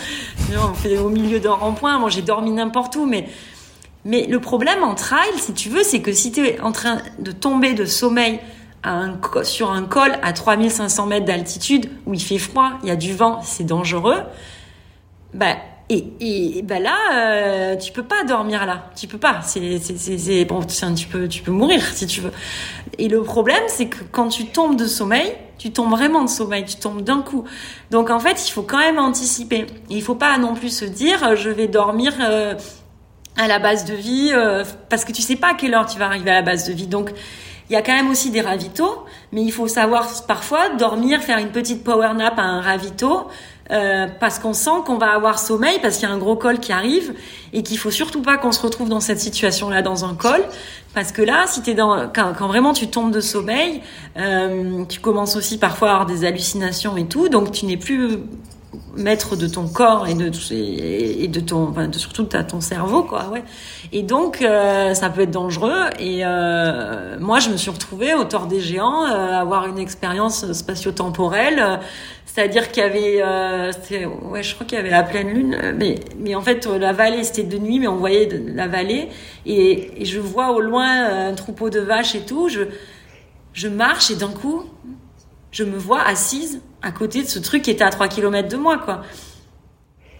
On 0.57 0.74
fait 0.74 0.97
au 0.97 1.09
milieu 1.09 1.41
d'un 1.41 1.55
rond-point. 1.55 1.99
Moi, 1.99 2.09
j'ai 2.09 2.22
dormi 2.22 2.53
n'importe 2.53 2.97
où, 2.97 3.05
mais 3.05 3.28
mais 4.05 4.26
le 4.26 4.41
problème 4.41 4.83
en 4.83 4.95
trail, 4.95 5.28
si 5.37 5.53
tu 5.53 5.68
veux, 5.68 5.83
c'est 5.83 6.01
que 6.01 6.12
si 6.12 6.33
tu 6.33 6.47
es 6.47 6.61
en 6.61 6.72
train 6.72 7.03
de 7.18 7.33
tomber 7.33 7.74
de 7.74 7.85
sommeil 7.85 8.41
à 8.83 8.95
un, 8.95 9.20
sur 9.43 9.70
un 9.70 9.83
col 9.83 10.12
à 10.22 10.33
3500 10.33 11.07
mètres 11.07 11.26
d'altitude 11.26 11.91
où 12.07 12.14
il 12.14 12.22
fait 12.22 12.39
froid, 12.39 12.72
il 12.83 12.89
y 12.89 12.93
a 12.93 12.97
du 12.97 13.14
vent, 13.14 13.43
c'est 13.43 13.64
dangereux. 13.64 14.22
Ben, 15.35 15.57
et, 15.91 16.05
et 16.20 16.62
ben 16.62 16.80
là, 16.80 16.97
euh, 17.14 17.76
tu 17.76 17.91
peux 17.91 18.05
pas 18.05 18.22
dormir 18.22 18.64
là. 18.64 18.91
Tu 18.97 19.09
peux 19.09 19.18
pas. 19.18 19.41
C'est, 19.43 20.45
bon, 20.45 20.61
tu 20.62 21.07
peux, 21.09 21.26
tu 21.26 21.43
peux 21.43 21.51
mourir 21.51 21.82
si 21.93 22.07
tu 22.07 22.20
veux. 22.20 22.32
Et 22.99 23.09
le 23.09 23.22
problème, 23.22 23.64
c'est 23.66 23.86
que 23.86 24.05
quand 24.12 24.28
tu 24.28 24.47
tombes 24.47 24.76
de 24.76 24.86
sommeil, 24.86 25.34
tu 25.59 25.72
tombes 25.72 25.91
vraiment 25.91 26.22
de 26.22 26.30
sommeil, 26.30 26.64
tu 26.64 26.76
tombes 26.76 27.03
d'un 27.03 27.22
coup. 27.22 27.45
Donc 27.91 28.09
en 28.09 28.20
fait, 28.20 28.49
il 28.49 28.53
faut 28.53 28.62
quand 28.62 28.78
même 28.78 28.99
anticiper. 28.99 29.66
Il 29.91 30.03
faut 30.03 30.14
pas 30.14 30.38
non 30.38 30.55
plus 30.55 30.74
se 30.74 30.84
dire, 30.84 31.22
euh, 31.24 31.34
je 31.34 31.51
vais 31.51 31.66
dormir 31.66 32.14
euh, 32.20 32.55
à 33.36 33.49
la 33.49 33.59
base 33.59 33.84
de 33.84 33.95
vie, 33.95 34.30
euh, 34.32 34.64
parce 34.88 35.05
que 35.05 35.11
tu 35.11 35.22
sais 35.22 35.36
pas 35.36 35.49
à 35.49 35.55
quelle 35.55 35.74
heure 35.74 35.86
tu 35.86 35.99
vas 35.99 36.07
arriver 36.07 36.30
à 36.30 36.34
la 36.34 36.43
base 36.43 36.68
de 36.68 36.72
vie. 36.72 36.86
Donc 36.86 37.11
il 37.68 37.74
y 37.74 37.76
a 37.76 37.82
quand 37.82 37.95
même 37.95 38.11
aussi 38.11 38.30
des 38.30 38.41
ravitaux, 38.41 39.05
mais 39.32 39.43
il 39.43 39.53
faut 39.53 39.68
savoir 39.68 40.09
parfois 40.26 40.70
dormir, 40.70 41.20
faire 41.20 41.38
une 41.38 41.51
petite 41.51 41.84
power 41.84 42.14
nap 42.14 42.38
à 42.38 42.43
un 42.43 42.61
ravito 42.61 43.28
euh, 43.71 44.07
parce 44.18 44.39
qu'on 44.39 44.53
sent 44.53 44.83
qu'on 44.85 44.99
va 44.99 45.12
avoir 45.12 45.39
sommeil, 45.39 45.79
parce 45.81 45.97
qu'il 45.97 46.09
y 46.09 46.11
a 46.11 46.14
un 46.14 46.18
gros 46.18 46.37
col 46.37 46.59
qui 46.59 46.73
arrive 46.73 47.14
et 47.53 47.62
qu'il 47.62 47.79
faut 47.79 47.91
surtout 47.91 48.23
pas 48.23 48.37
qu'on 48.37 48.53
se 48.53 48.61
retrouve 48.62 48.89
dans 48.89 49.01
cette 49.01 49.21
situation-là 49.21 49.83
dans 49.83 50.05
un 50.05 50.14
col, 50.14 50.43
parce 50.95 51.12
que 51.12 51.23
là, 51.23 51.45
si 51.47 51.62
t'es 51.62 51.75
dans, 51.75 52.11
quand, 52.12 52.33
vraiment 52.47 52.73
tu 52.73 52.89
tombes 52.89 53.12
de 53.12 53.21
sommeil, 53.21 53.81
euh, 54.16 54.85
tu 54.89 55.01
commences 55.01 55.37
aussi 55.37 55.59
parfois 55.59 55.91
à 55.91 55.93
avoir 55.93 56.07
des 56.07 56.25
hallucinations 56.25 56.97
et 56.97 57.07
tout, 57.07 57.29
donc 57.29 57.53
tu 57.53 57.66
n'es 57.66 57.77
plus 57.77 58.18
maître 58.97 59.37
de 59.37 59.47
ton 59.47 59.66
corps 59.66 60.07
et 60.07 60.14
de 60.14 60.31
et 60.53 61.29
de 61.29 61.41
ton 61.41 61.68
enfin, 61.68 61.91
surtout 61.93 62.23
de 62.23 62.43
ton 62.43 62.61
cerveau 62.61 63.03
quoi 63.03 63.29
ouais. 63.29 63.43
Et 63.93 64.03
donc 64.03 64.43
euh, 64.43 64.95
ça 64.95 65.11
peut 65.11 65.23
être 65.23 65.31
dangereux 65.31 65.91
et 65.99 66.23
moi 67.21 67.39
je 67.41 67.51
me 67.51 67.57
suis 67.57 67.71
retrouvée 67.71 68.14
au 68.14 68.25
tort 68.25 68.47
des 68.47 68.61
géants 68.61 69.07
euh, 69.07 69.41
avoir 69.41 69.66
une 69.66 69.79
expérience 69.79 70.53
spatio-temporelle 70.53 71.81
c'est-à-dire 72.33 72.70
qu'il 72.70 72.85
y 72.85 72.87
avait, 72.87 73.22
euh, 73.22 73.72
ouais, 74.31 74.45
je 74.45 74.55
crois 74.55 74.64
qu'il 74.64 74.78
y 74.78 74.81
avait 74.81 74.91
la 74.91 75.03
pleine 75.03 75.31
lune, 75.31 75.74
mais, 75.76 75.97
mais 76.16 76.37
en 76.37 76.41
fait, 76.41 76.64
la 76.66 76.93
vallée, 76.93 77.24
c'était 77.24 77.43
de 77.43 77.59
nuit, 77.59 77.81
mais 77.81 77.89
on 77.89 77.97
voyait 77.97 78.26
de, 78.26 78.55
la 78.55 78.68
vallée, 78.68 79.09
et, 79.47 80.05
je 80.05 80.20
vois 80.20 80.53
au 80.53 80.61
loin 80.61 81.28
un 81.28 81.35
troupeau 81.35 81.70
de 81.70 81.81
vaches 81.81 82.14
et 82.14 82.20
tout, 82.20 82.49
je, 82.49 82.62
je 83.53 83.66
marche, 83.66 84.12
et 84.12 84.14
d'un 84.14 84.28
coup, 84.28 84.64
je 85.51 85.64
me 85.64 85.76
vois 85.76 86.03
assise 86.03 86.61
à 86.83 86.93
côté 86.93 87.24
de 87.24 87.28
ce 87.28 87.41
truc 87.41 87.62
qui 87.62 87.72
était 87.72 87.83
à 87.83 87.91
3 87.91 88.07
km 88.07 88.49
de 88.49 88.57
moi, 88.57 88.78
quoi. 88.78 89.03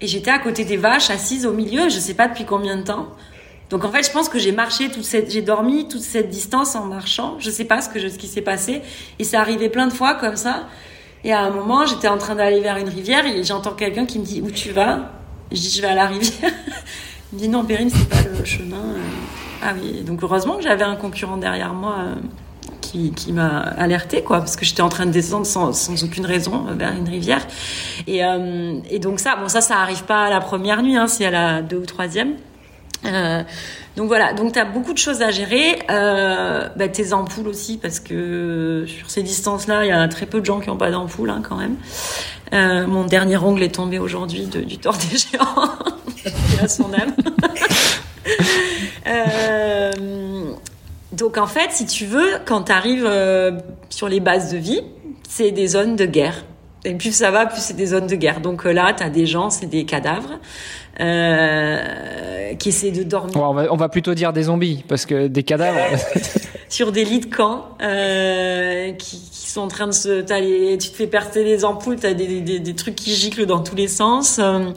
Et 0.01 0.09
j'étais 0.09 0.33
à 0.33 0.41
côté 0.41 0.65
des 0.65 0.77
vaches, 0.77 1.11
assise 1.11 1.47
au 1.47 1.53
milieu, 1.53 1.89
je 1.91 1.99
sais 2.01 2.15
pas 2.15 2.27
depuis 2.27 2.45
combien 2.45 2.77
de 2.77 2.83
temps. 2.83 3.07
Donc 3.69 3.85
en 3.85 3.93
fait, 3.93 4.05
je 4.05 4.11
pense 4.11 4.29
que 4.29 4.41
j'ai 4.41 4.51
marché 4.51 4.91
toute 4.91 5.05
cette, 5.05 5.31
j'ai 5.31 5.43
dormi 5.43 5.87
toute 5.87 6.01
cette 6.01 6.29
distance 6.29 6.75
en 6.75 6.87
marchant. 6.87 7.37
Je 7.39 7.51
sais 7.51 7.65
pas 7.65 7.81
ce 7.81 7.89
que 7.89 8.09
ce 8.09 8.19
qui 8.19 8.27
s'est 8.27 8.43
passé. 8.43 8.83
Et 9.21 9.25
ça 9.25 9.41
arrivait 9.41 9.69
plein 9.69 9.87
de 9.87 9.93
fois 9.93 10.15
comme 10.15 10.35
ça. 10.35 10.67
Et 11.25 11.33
à 11.33 11.41
un 11.41 11.51
moment, 11.51 11.85
j'étais 11.87 12.09
en 12.09 12.19
train 12.19 12.35
d'aller 12.35 12.61
vers 12.61 12.79
une 12.79 12.89
rivière 12.89 13.27
et 13.27 13.45
j'entends 13.45 13.73
quelqu'un 13.73 14.07
qui 14.07 14.19
me 14.19 14.25
dit 14.25 14.41
où 14.41 14.51
tu 14.51 14.71
vas? 14.71 15.11
Je 15.53 15.57
dis 15.57 15.71
je 15.71 15.83
vais 15.83 15.89
à 15.89 15.95
la 15.95 16.07
rivière. 16.07 16.51
Il 17.33 17.37
me 17.37 17.41
dit 17.41 17.49
non, 17.49 17.65
Perrine, 17.65 17.91
c'est 17.91 18.09
pas 18.09 18.29
le 18.29 18.45
chemin. 18.45 18.77
Euh. 18.77 18.99
Ah 19.63 19.73
oui, 19.81 20.03
donc 20.03 20.23
heureusement 20.23 20.57
que 20.57 20.63
j'avais 20.63 20.85
un 20.85 20.97
concurrent 20.97 21.37
derrière 21.37 21.75
moi 21.75 21.97
euh, 21.99 22.15
qui, 22.81 23.13
qui 23.13 23.33
m'a 23.33 23.59
alerté 23.59 24.23
quoi, 24.23 24.39
parce 24.39 24.57
que 24.57 24.65
j'étais 24.65 24.81
en 24.81 24.89
train 24.89 25.05
de 25.05 25.11
descendre 25.11 25.45
sans, 25.45 25.73
sans 25.75 26.03
aucune 26.03 26.25
raison 26.25 26.67
euh, 26.69 26.75
vers 26.75 26.97
une 26.97 27.09
rivière. 27.09 27.47
Et, 28.07 28.23
et 28.91 28.99
donc 28.99 29.21
ça, 29.21 29.37
bon 29.37 29.49
ça, 29.49 29.61
ça 29.61 29.77
arrive 29.79 30.05
pas 30.05 30.25
à 30.25 30.31
la 30.31 30.41
première 30.41 30.83
nuit, 30.83 30.97
hein, 30.97 31.07
c'est 31.07 31.27
à 31.27 31.31
la 31.31 31.63
deux 31.63 31.77
ou 31.77 31.87
troisième. 31.87 32.37
Donc 33.97 34.07
voilà, 34.07 34.33
donc 34.33 34.53
tu 34.53 34.59
as 34.59 34.65
beaucoup 34.65 34.93
de 34.93 34.99
choses 34.99 35.21
à 35.21 35.31
gérer. 35.31 35.79
Euh, 35.91 36.69
bah, 36.77 36.89
tes 36.89 37.13
ampoules 37.13 37.49
aussi, 37.49 37.77
parce 37.77 37.99
que 37.99 38.85
sur 38.87 39.11
ces 39.11 39.23
distances-là, 39.23 39.85
il 39.85 39.89
y 39.89 39.93
a 39.93 40.07
très 40.09 40.27
peu 40.27 40.41
de 40.41 40.47
gens 40.47 40.61
qui 40.61 40.69
n'ont 40.69 40.77
pas 40.77 40.91
d'ampoule 40.91 41.31
hein, 41.31 41.43
quand 41.47 41.57
même. 41.57 41.77
Euh, 42.53 42.87
mon 42.87 43.05
dernier 43.05 43.37
ongle 43.37 43.63
est 43.63 43.75
tombé 43.75 43.99
aujourd'hui 43.99 44.47
du 44.47 44.79
tort 44.79 44.97
des 44.97 45.17
géants. 45.17 45.71
à 46.63 46.69
son 46.69 46.93
âme. 46.93 47.15
euh, 49.07 50.53
donc 51.13 51.37
en 51.37 51.47
fait, 51.47 51.71
si 51.73 51.87
tu 51.87 52.07
veux, 52.07 52.39
quand 52.45 52.65
tu 52.65 52.73
arrives 52.73 53.11
sur 53.89 54.09
les 54.09 54.21
bases 54.21 54.53
de 54.53 54.59
vie, 54.59 54.83
c'est 55.29 55.51
des 55.51 55.67
zones 55.67 55.97
de 55.97 56.07
guerre. 56.07 56.45
Et 56.85 56.95
plus 56.95 57.13
ça 57.13 57.31
va, 57.31 57.47
plus 57.47 57.61
c'est 57.61 57.77
des 57.77 57.87
zones 57.87 58.07
de 58.07 58.17
guerre. 58.17 58.41
Donc 58.41 58.65
là, 58.65 58.93
tu 58.97 59.03
as 59.03 59.11
des 59.11 59.27
gens, 59.27 59.51
c'est 59.51 59.67
des 59.67 59.85
cadavres 59.85 60.39
euh, 60.99 62.55
qui 62.55 62.71
essaient 62.71 62.91
de 62.91 63.03
dormir. 63.03 63.37
on, 63.37 63.55
va, 63.55 63.73
on, 63.73 63.77
va, 63.77 63.89
plutôt 63.89 64.15
dire 64.15 64.33
des 64.33 64.45
zombies, 64.45 64.85
parce 64.89 65.07
que 65.07 65.29
des 65.29 65.43
cadavres... 65.43 65.79
sur 66.69 66.93
des 66.93 67.05
lits 67.05 67.21
de 67.21 67.35
camp 67.35 67.77
euh, 67.83 68.93
qui, 68.93 69.21
qui, 69.31 69.49
sont 69.49 69.63
en 69.63 69.69
train 69.69 69.87
de 69.87 69.93
se... 69.93 70.25
Les, 70.41 70.79
tu 70.79 70.91
te 70.91 70.97
fais 70.97 71.07
percer 71.07 71.45
les 71.45 71.65
ampoules, 71.65 71.97
tu 71.99 72.07
as 72.07 72.15
des, 72.15 72.41
des, 72.41 72.61
des, 72.61 72.75
trucs 72.75 72.97
qui 72.97 73.15
giclent 73.15 73.47
dans 73.47 73.61
tous 73.61 73.77
les 73.77 73.89
sens. 73.89 74.39
Euh, 74.39 74.71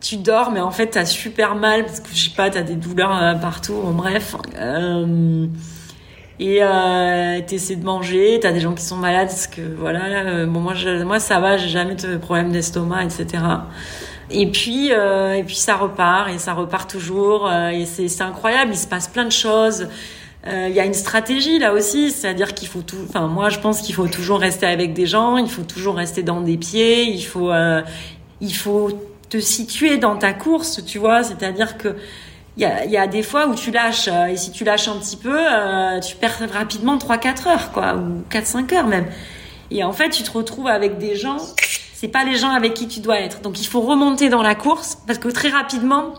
tu 0.00 0.16
dors, 0.16 0.50
mais 0.50 0.60
en 0.60 0.70
fait, 0.70 0.90
tu 0.90 0.98
as 0.98 1.06
super 1.06 1.54
mal, 1.54 1.84
parce 1.84 2.00
que 2.00 2.08
je 2.12 2.24
sais 2.24 2.36
pas, 2.36 2.50
tu 2.50 2.58
as 2.58 2.62
des 2.62 2.74
douleurs 2.74 3.16
euh, 3.22 3.34
partout, 3.34 3.76
en 3.84 3.92
bref. 3.92 4.36
Euh, 4.58 5.46
et 6.42 6.58
euh, 6.60 7.40
t'essaies 7.46 7.76
de 7.76 7.84
manger, 7.84 8.40
t'as 8.42 8.50
des 8.50 8.58
gens 8.58 8.74
qui 8.74 8.82
sont 8.82 8.96
malades 8.96 9.28
parce 9.28 9.46
que 9.46 9.60
voilà, 9.78 10.26
euh, 10.26 10.46
bon 10.46 10.58
moi 10.58 10.74
je, 10.74 11.04
moi 11.04 11.20
ça 11.20 11.38
va, 11.38 11.56
j'ai 11.56 11.68
jamais 11.68 11.94
de 11.94 12.16
problème 12.16 12.50
d'estomac, 12.50 13.04
etc. 13.04 13.44
Et 14.30 14.46
puis 14.46 14.92
euh, 14.92 15.34
et 15.34 15.42
puis 15.42 15.56
ça 15.56 15.76
repart 15.76 16.30
et 16.30 16.38
ça 16.38 16.54
repart 16.54 16.90
toujours 16.90 17.46
euh, 17.46 17.70
et 17.70 17.86
c'est 17.86 18.22
incroyable, 18.22 18.72
il 18.72 18.78
se 18.78 18.86
passe 18.86 19.08
plein 19.08 19.24
de 19.24 19.32
choses. 19.32 19.88
Euh, 20.46 20.66
il 20.68 20.74
y 20.74 20.80
a 20.80 20.84
une 20.84 20.94
stratégie 20.94 21.58
là 21.58 21.72
aussi, 21.72 22.10
c'est-à-dire 22.10 22.54
qu'il 22.54 22.68
faut 22.68 22.82
tout. 22.82 22.98
Enfin 23.08 23.26
moi 23.26 23.48
je 23.48 23.58
pense 23.58 23.80
qu'il 23.80 23.94
faut 23.94 24.08
toujours 24.08 24.40
rester 24.40 24.66
avec 24.66 24.94
des 24.94 25.06
gens, 25.06 25.36
il 25.36 25.50
faut 25.50 25.62
toujours 25.62 25.96
rester 25.96 26.22
dans 26.22 26.40
des 26.40 26.56
pieds, 26.56 27.04
il 27.04 27.22
faut 27.22 27.50
il 28.40 28.54
faut 28.54 28.90
te 29.28 29.38
situer 29.38 29.98
dans 29.98 30.16
ta 30.16 30.32
course, 30.32 30.84
tu 30.84 30.98
vois, 30.98 31.22
c'est-à-dire 31.22 31.76
que 31.76 31.96
il 32.58 32.62
y 32.62 32.66
a, 32.66 32.84
y 32.84 32.98
a, 32.98 33.06
des 33.06 33.22
fois 33.22 33.46
où 33.46 33.54
tu 33.54 33.70
lâches 33.70 34.08
et 34.08 34.36
si 34.36 34.52
tu 34.52 34.62
lâches 34.62 34.86
un 34.86 34.96
petit 34.96 35.16
peu 35.16 35.38
tu 36.06 36.16
perds 36.16 36.50
rapidement 36.52 36.98
3 36.98 37.16
4 37.16 37.46
heures 37.46 37.72
quoi 37.72 37.96
ou 37.96 38.22
4 38.28 38.46
5 38.46 38.72
heures 38.74 38.86
même 38.86 39.06
et 39.70 39.82
en 39.84 39.92
fait 39.92 40.10
tu 40.10 40.22
te 40.22 40.30
retrouves 40.30 40.66
avec 40.66 40.98
des 40.98 41.16
gens 41.16 41.38
c'est 42.02 42.08
pas 42.08 42.24
les 42.24 42.36
gens 42.36 42.50
avec 42.50 42.74
qui 42.74 42.88
tu 42.88 42.98
dois 42.98 43.20
être. 43.20 43.42
Donc 43.42 43.60
il 43.60 43.66
faut 43.68 43.80
remonter 43.80 44.28
dans 44.28 44.42
la 44.42 44.56
course 44.56 44.98
parce 45.06 45.20
que 45.20 45.28
très 45.28 45.50
rapidement, 45.50 46.14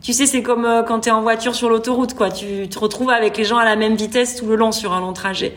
tu 0.00 0.14
sais, 0.14 0.24
c'est 0.24 0.42
comme 0.42 0.64
euh, 0.64 0.82
quand 0.82 1.00
tu 1.00 1.10
es 1.10 1.12
en 1.12 1.20
voiture 1.20 1.54
sur 1.54 1.68
l'autoroute, 1.68 2.14
quoi. 2.14 2.30
Tu 2.30 2.66
te 2.70 2.78
retrouves 2.78 3.10
avec 3.10 3.36
les 3.36 3.44
gens 3.44 3.58
à 3.58 3.66
la 3.66 3.76
même 3.76 3.96
vitesse 3.96 4.36
tout 4.36 4.46
le 4.46 4.56
long 4.56 4.72
sur 4.72 4.94
un 4.94 5.00
long 5.00 5.12
trajet. 5.12 5.54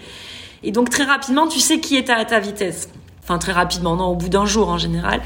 Et 0.64 0.74
donc 0.74 0.90
très 0.90 1.06
rapidement, 1.06 1.48
tu 1.48 1.62
sais 1.62 1.80
qui 1.80 1.96
est 1.96 2.10
à 2.10 2.26
ta 2.26 2.42
vitesse. 2.42 2.90
Enfin, 3.24 3.38
très 3.38 3.54
rapidement, 3.54 3.96
non, 3.96 4.08
au 4.08 4.16
bout 4.16 4.28
d'un 4.28 4.46
jour 4.46 4.68
en 4.68 4.78
général. 4.78 5.22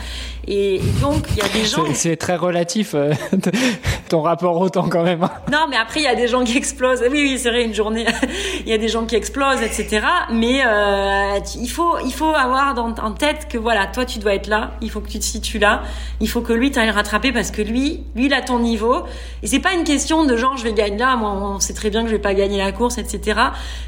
Et 0.47 0.81
donc, 1.01 1.25
il 1.31 1.37
y 1.37 1.41
a 1.41 1.47
des 1.47 1.63
gens. 1.63 1.85
C'est 1.93 2.17
très 2.17 2.35
relatif, 2.35 2.95
euh, 2.95 3.13
ton 4.09 4.21
rapport 4.21 4.59
au 4.59 4.69
temps 4.69 4.89
quand 4.89 5.03
même. 5.03 5.23
Hein. 5.23 5.31
Non, 5.51 5.67
mais 5.69 5.77
après, 5.77 6.01
il 6.01 6.03
y 6.03 6.07
a 6.07 6.15
des 6.15 6.27
gens 6.27 6.43
qui 6.43 6.57
explosent. 6.57 7.01
Oui, 7.01 7.21
oui, 7.21 7.39
c'est 7.39 7.49
vrai, 7.49 7.63
une 7.63 7.73
journée, 7.73 8.05
il 8.59 8.67
y 8.67 8.73
a 8.73 8.77
des 8.77 8.89
gens 8.89 9.05
qui 9.05 9.15
explosent, 9.15 9.61
etc. 9.61 10.05
Mais 10.31 10.61
euh, 10.65 11.39
il, 11.55 11.69
faut, 11.69 11.97
il 12.03 12.13
faut 12.13 12.33
avoir 12.33 12.73
dans, 12.73 12.93
en 12.95 13.11
tête 13.11 13.47
que 13.49 13.57
voilà, 13.57 13.87
toi, 13.87 14.05
tu 14.05 14.19
dois 14.19 14.33
être 14.33 14.47
là. 14.47 14.71
Il 14.81 14.91
faut 14.91 14.99
que 14.99 15.09
tu 15.09 15.19
te 15.19 15.23
situes 15.23 15.59
là. 15.59 15.83
Il 16.19 16.27
faut 16.27 16.41
que 16.41 16.51
lui 16.51 16.71
t'aille 16.71 16.89
rattraper 16.89 17.31
parce 17.31 17.51
que 17.51 17.61
lui, 17.61 18.03
lui, 18.15 18.25
il 18.25 18.33
a 18.33 18.41
ton 18.41 18.59
niveau. 18.59 19.03
Et 19.43 19.47
c'est 19.47 19.59
pas 19.59 19.73
une 19.73 19.85
question 19.85 20.25
de 20.25 20.35
genre, 20.35 20.57
je 20.57 20.63
vais 20.63 20.73
gagner 20.73 20.97
là. 20.97 21.15
Moi, 21.15 21.31
on 21.31 21.59
sait 21.61 21.73
très 21.73 21.89
bien 21.89 22.01
que 22.01 22.09
je 22.09 22.15
vais 22.15 22.21
pas 22.21 22.33
gagner 22.33 22.57
la 22.57 22.73
course, 22.73 22.97
etc. 22.97 23.39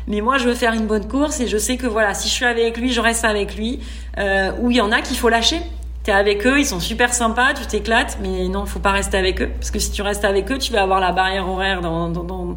Mais 0.07 0.21
moi, 0.21 0.37
je 0.37 0.47
veux 0.47 0.55
faire 0.55 0.73
une 0.73 0.87
bonne 0.87 1.07
course 1.07 1.41
et 1.41 1.47
je 1.47 1.57
sais 1.57 1.75
que 1.75 1.87
voilà, 1.87 2.13
si 2.13 2.29
je 2.29 2.33
suis 2.33 2.45
avec 2.45 2.77
lui, 2.77 2.93
je 2.93 3.01
reste 3.01 3.25
avec 3.25 3.55
lui. 3.57 3.81
Euh, 4.17 4.51
où 4.61 4.71
il 4.71 4.77
y 4.77 4.81
en 4.81 4.93
a 4.93 5.01
qu'il 5.01 5.17
faut 5.17 5.27
lâcher 5.27 5.59
t'es 6.05 6.11
avec 6.11 6.45
eux, 6.45 6.59
ils 6.59 6.65
sont 6.65 6.79
super 6.79 7.13
sympas, 7.13 7.53
tu 7.53 7.65
t'éclates, 7.65 8.19
mais 8.21 8.47
non, 8.47 8.65
faut 8.65 8.79
pas 8.79 8.91
rester 8.91 9.17
avec 9.17 9.41
eux, 9.41 9.49
parce 9.59 9.71
que 9.71 9.79
si 9.79 9.91
tu 9.91 10.01
restes 10.03 10.23
avec 10.23 10.51
eux, 10.51 10.57
tu 10.57 10.71
vas 10.71 10.83
avoir 10.83 10.99
la 10.99 11.11
barrière 11.11 11.49
horaire 11.49 11.81
dans, 11.81 12.09
dans, 12.09 12.23
dans... 12.23 12.55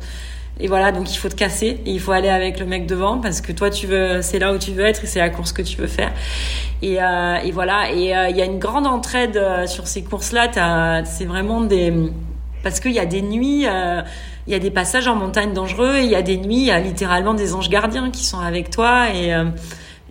et 0.60 0.68
voilà, 0.68 0.92
donc 0.92 1.10
il 1.10 1.16
faut 1.16 1.30
te 1.30 1.34
casser 1.34 1.80
il 1.86 1.98
faut 1.98 2.12
aller 2.12 2.28
avec 2.28 2.60
le 2.60 2.66
mec 2.66 2.86
devant 2.86 3.18
parce 3.18 3.40
que 3.40 3.52
toi 3.52 3.70
tu 3.70 3.86
veux, 3.86 4.20
c'est 4.20 4.38
là 4.38 4.52
où 4.52 4.58
tu 4.58 4.72
veux 4.72 4.84
être 4.84 5.04
et 5.04 5.06
c'est 5.06 5.18
la 5.18 5.30
course 5.30 5.52
que 5.52 5.62
tu 5.62 5.78
veux 5.78 5.86
faire. 5.86 6.12
Et, 6.82 7.02
euh, 7.02 7.36
et 7.42 7.50
voilà, 7.50 7.90
et 7.90 8.14
euh, 8.14 8.28
il 8.28 8.36
y 8.36 8.42
a 8.42 8.44
une 8.44 8.58
grande 8.58 8.86
entraide 8.86 9.36
euh, 9.36 9.66
sur 9.66 9.86
ces 9.86 10.04
courses-là. 10.04 11.02
C'est 11.04 11.24
vraiment 11.24 11.62
des, 11.62 11.92
parce 12.62 12.80
qu'il 12.80 12.92
y 12.92 13.00
a 13.00 13.06
des 13.06 13.22
nuits. 13.22 13.66
Euh, 13.66 14.02
il 14.46 14.52
y 14.52 14.54
a 14.54 14.58
des 14.58 14.70
passages 14.70 15.06
en 15.06 15.14
montagne 15.14 15.52
dangereux 15.52 15.96
et 15.96 16.04
il 16.04 16.10
y 16.10 16.14
a 16.14 16.22
des 16.22 16.38
nuits, 16.38 16.56
il 16.56 16.66
y 16.66 16.70
a 16.70 16.80
littéralement 16.80 17.34
des 17.34 17.52
anges 17.52 17.68
gardiens 17.68 18.10
qui 18.10 18.24
sont 18.24 18.40
avec 18.40 18.70
toi 18.70 19.10
et 19.10 19.30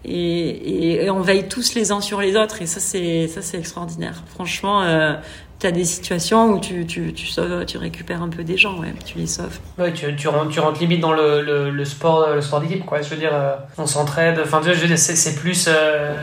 et, 0.06 1.04
et, 1.04 1.10
on 1.10 1.22
veille 1.22 1.48
tous 1.48 1.74
les 1.74 1.92
uns 1.92 2.02
sur 2.02 2.22
les 2.22 2.36
autres 2.36 2.62
et 2.62 2.66
ça 2.66 2.80
c'est 2.80 3.28
ça 3.28 3.42
c'est 3.42 3.58
extraordinaire. 3.58 4.24
Franchement, 4.28 4.84
euh, 4.84 5.14
tu 5.60 5.68
as 5.68 5.72
des 5.72 5.86
situations 5.86 6.52
où 6.52 6.60
tu, 6.60 6.86
tu, 6.86 7.14
tu, 7.14 7.26
sauves, 7.26 7.66
tu 7.66 7.78
récupères 7.78 8.22
un 8.22 8.30
peu 8.30 8.44
des 8.44 8.58
gens, 8.58 8.80
ouais, 8.80 8.94
tu 9.06 9.18
les 9.18 9.28
sauves. 9.28 9.60
Ouais, 9.78 9.92
tu, 9.92 10.16
tu, 10.16 10.28
rentres, 10.28 10.50
tu 10.50 10.60
rentres 10.60 10.80
limite 10.80 11.02
dans 11.02 11.14
le, 11.14 11.42
le, 11.42 11.72
le 11.72 11.86
sport, 11.86 12.30
le 12.34 12.42
sport 12.42 12.62
d'équipe, 12.62 12.86
quoi. 12.86 13.02
Je 13.02 13.10
veux 13.10 13.18
dire, 13.18 13.34
euh, 13.34 13.56
on 13.78 13.88
s'entraide. 13.88 14.40
Enfin, 14.44 14.62
je 14.64 14.72
veux 14.72 14.88
dire, 14.88 15.00
c'est 15.00 15.36
plus. 15.36 15.68
Euh, 15.68 16.16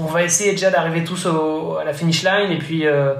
on 0.00 0.06
va 0.06 0.22
essayer 0.22 0.52
déjà 0.52 0.70
d'arriver 0.70 1.04
tous 1.04 1.26
au, 1.26 1.76
à 1.76 1.84
la 1.84 1.92
finish 1.92 2.22
line 2.22 2.50
et 2.50 2.58
puis. 2.58 2.86
Euh, 2.86 3.14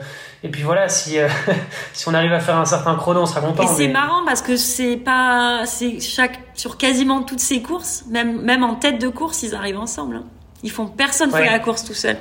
et 0.44 0.48
puis 0.48 0.62
voilà, 0.62 0.90
si, 0.90 1.18
euh, 1.18 1.26
si 1.94 2.06
on 2.06 2.12
arrive 2.12 2.34
à 2.34 2.38
faire 2.38 2.58
un 2.58 2.66
certain 2.66 2.94
chrono, 2.96 3.22
on 3.22 3.26
sera 3.26 3.40
content. 3.40 3.62
Et 3.62 3.66
c'est 3.66 3.88
marrant 3.88 4.26
parce 4.26 4.42
que 4.42 4.56
c'est 4.56 4.98
pas, 4.98 5.62
c'est 5.64 6.00
chaque, 6.00 6.38
sur 6.54 6.76
quasiment 6.76 7.22
toutes 7.22 7.40
ces 7.40 7.62
courses, 7.62 8.04
même, 8.10 8.42
même 8.42 8.62
en 8.62 8.74
tête 8.74 9.00
de 9.00 9.08
course, 9.08 9.42
ils 9.42 9.54
arrivent 9.54 9.78
ensemble. 9.78 10.16
Hein. 10.16 10.24
Ils 10.64 10.70
font, 10.70 10.86
personne 10.86 11.30
fait 11.30 11.44
la 11.44 11.60
course 11.60 11.84
tout 11.84 11.94
seul. 11.94 12.16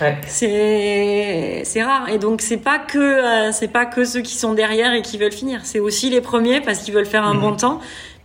Ouais. 0.00 0.16
C'est, 0.26 1.62
c'est 1.64 1.82
rare. 1.82 2.08
Et 2.08 2.18
donc, 2.18 2.40
c'est 2.40 2.58
pas 2.58 2.78
que, 2.78 2.98
euh, 2.98 3.52
c'est 3.52 3.68
pas 3.68 3.86
que 3.86 4.04
ceux 4.04 4.20
qui 4.20 4.36
sont 4.36 4.54
derrière 4.54 4.92
et 4.94 5.02
qui 5.02 5.18
veulent 5.18 5.32
finir. 5.32 5.60
C'est 5.64 5.80
aussi 5.80 6.08
les 6.10 6.20
premiers 6.20 6.60
parce 6.60 6.80
qu'ils 6.80 6.94
veulent 6.94 7.06
faire 7.06 7.24
un 7.24 7.34
mhm. 7.34 7.40
bon 7.40 7.56
temps 7.56 7.80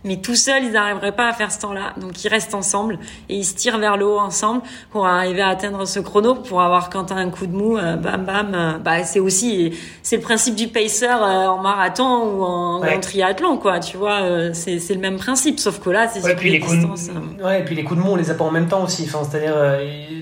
mais 0.06 0.16
tout 0.18 0.36
seul, 0.36 0.64
ils 0.64 0.72
n'arriveraient 0.72 1.12
pas 1.12 1.28
à 1.28 1.32
faire 1.32 1.50
ce 1.50 1.58
temps-là. 1.60 1.92
Donc 1.96 2.24
ils 2.24 2.28
restent 2.28 2.54
ensemble 2.54 2.98
et 3.28 3.34
ils 3.34 3.44
se 3.44 3.54
tirent 3.54 3.78
vers 3.78 3.96
le 3.96 4.06
haut 4.06 4.18
ensemble 4.18 4.62
pour 4.90 5.06
arriver 5.06 5.42
à 5.42 5.48
atteindre 5.48 5.86
ce 5.86 5.98
chrono, 5.98 6.36
pour 6.36 6.62
avoir 6.62 6.88
quand 6.90 7.04
t'as 7.04 7.16
un 7.16 7.28
coup 7.28 7.46
de 7.46 7.54
mou, 7.54 7.76
euh, 7.76 7.96
bam 7.96 8.24
bam. 8.24 8.54
Euh, 8.54 8.78
bah 8.78 9.02
c'est 9.04 9.18
aussi 9.18 9.76
c'est 10.02 10.16
le 10.16 10.22
principe 10.22 10.54
du 10.54 10.68
pacer 10.68 11.06
euh, 11.06 11.48
en 11.48 11.60
marathon 11.60 12.22
ou 12.24 12.44
en, 12.44 13.00
triathlon 13.00 13.58
quoi. 13.58 13.80
Tu 13.80 13.96
vois, 13.96 14.20
c'est 14.52 14.78
c'est 14.78 14.94
le 14.94 15.00
même 15.00 15.16
principe, 15.16 15.58
sauf 15.58 15.80
que 15.80 15.90
là 15.90 16.08
c'est 16.08 16.22
ouais, 16.22 16.36
puis 16.36 16.50
les 16.50 16.60
distances. 16.60 17.08
De, 17.08 17.44
ouais, 17.44 17.60
et 17.60 17.64
puis 17.64 17.74
les 17.74 17.84
coups 17.84 18.00
de 18.00 18.04
mou, 18.04 18.12
on 18.12 18.16
les 18.16 18.30
a 18.30 18.34
pas 18.34 18.44
en 18.44 18.50
même 18.52 18.68
temps 18.68 18.84
aussi. 18.84 19.04
Enfin, 19.08 19.28
c'est-à-dire 19.28 19.54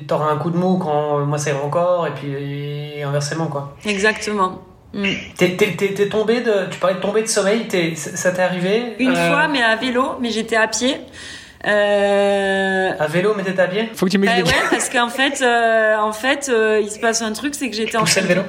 t'auras 0.08 0.30
un 0.32 0.36
coup 0.36 0.50
de 0.50 0.56
mou 0.56 0.78
quand 0.78 1.24
moi 1.26 1.38
ça 1.38 1.50
ira 1.50 1.62
encore 1.62 2.06
et 2.06 2.10
puis 2.12 2.32
et 2.32 3.02
inversement 3.02 3.46
quoi. 3.46 3.76
Exactement. 3.84 4.62
Mm. 4.94 5.08
T'es 5.36 6.08
tombé 6.08 6.40
de, 6.40 6.70
tu 6.70 6.78
parlais 6.78 6.96
de 6.96 7.00
tomber 7.00 7.22
de 7.22 7.26
sommeil, 7.26 7.66
ça 7.96 8.30
t'est 8.30 8.42
arrivé 8.42 8.94
Une 9.00 9.10
euh, 9.10 9.28
fois, 9.28 9.48
mais 9.48 9.60
à 9.60 9.74
vélo, 9.74 10.16
mais 10.20 10.30
j'étais 10.30 10.56
à 10.56 10.68
pied. 10.68 10.96
Euh... 11.66 12.90
À 12.98 13.06
vélo, 13.08 13.34
mais 13.36 13.42
t'étais 13.42 13.62
à 13.62 13.66
pied? 13.66 13.90
Faut 13.94 14.06
que 14.06 14.10
tu 14.12 14.18
me 14.18 14.26
bah, 14.26 14.36
Ouais, 14.36 14.52
parce 14.70 14.88
qu'en 14.88 15.08
fait, 15.08 15.42
euh, 15.42 15.96
en 15.98 16.12
fait, 16.12 16.48
euh, 16.48 16.80
il 16.80 16.90
se 16.90 17.00
passe 17.00 17.22
un 17.22 17.32
truc, 17.32 17.54
c'est 17.56 17.68
que 17.70 17.76
j'étais 17.76 17.96
en 17.96 18.04
train 18.04 18.20
le 18.20 18.26
vélo? 18.28 18.42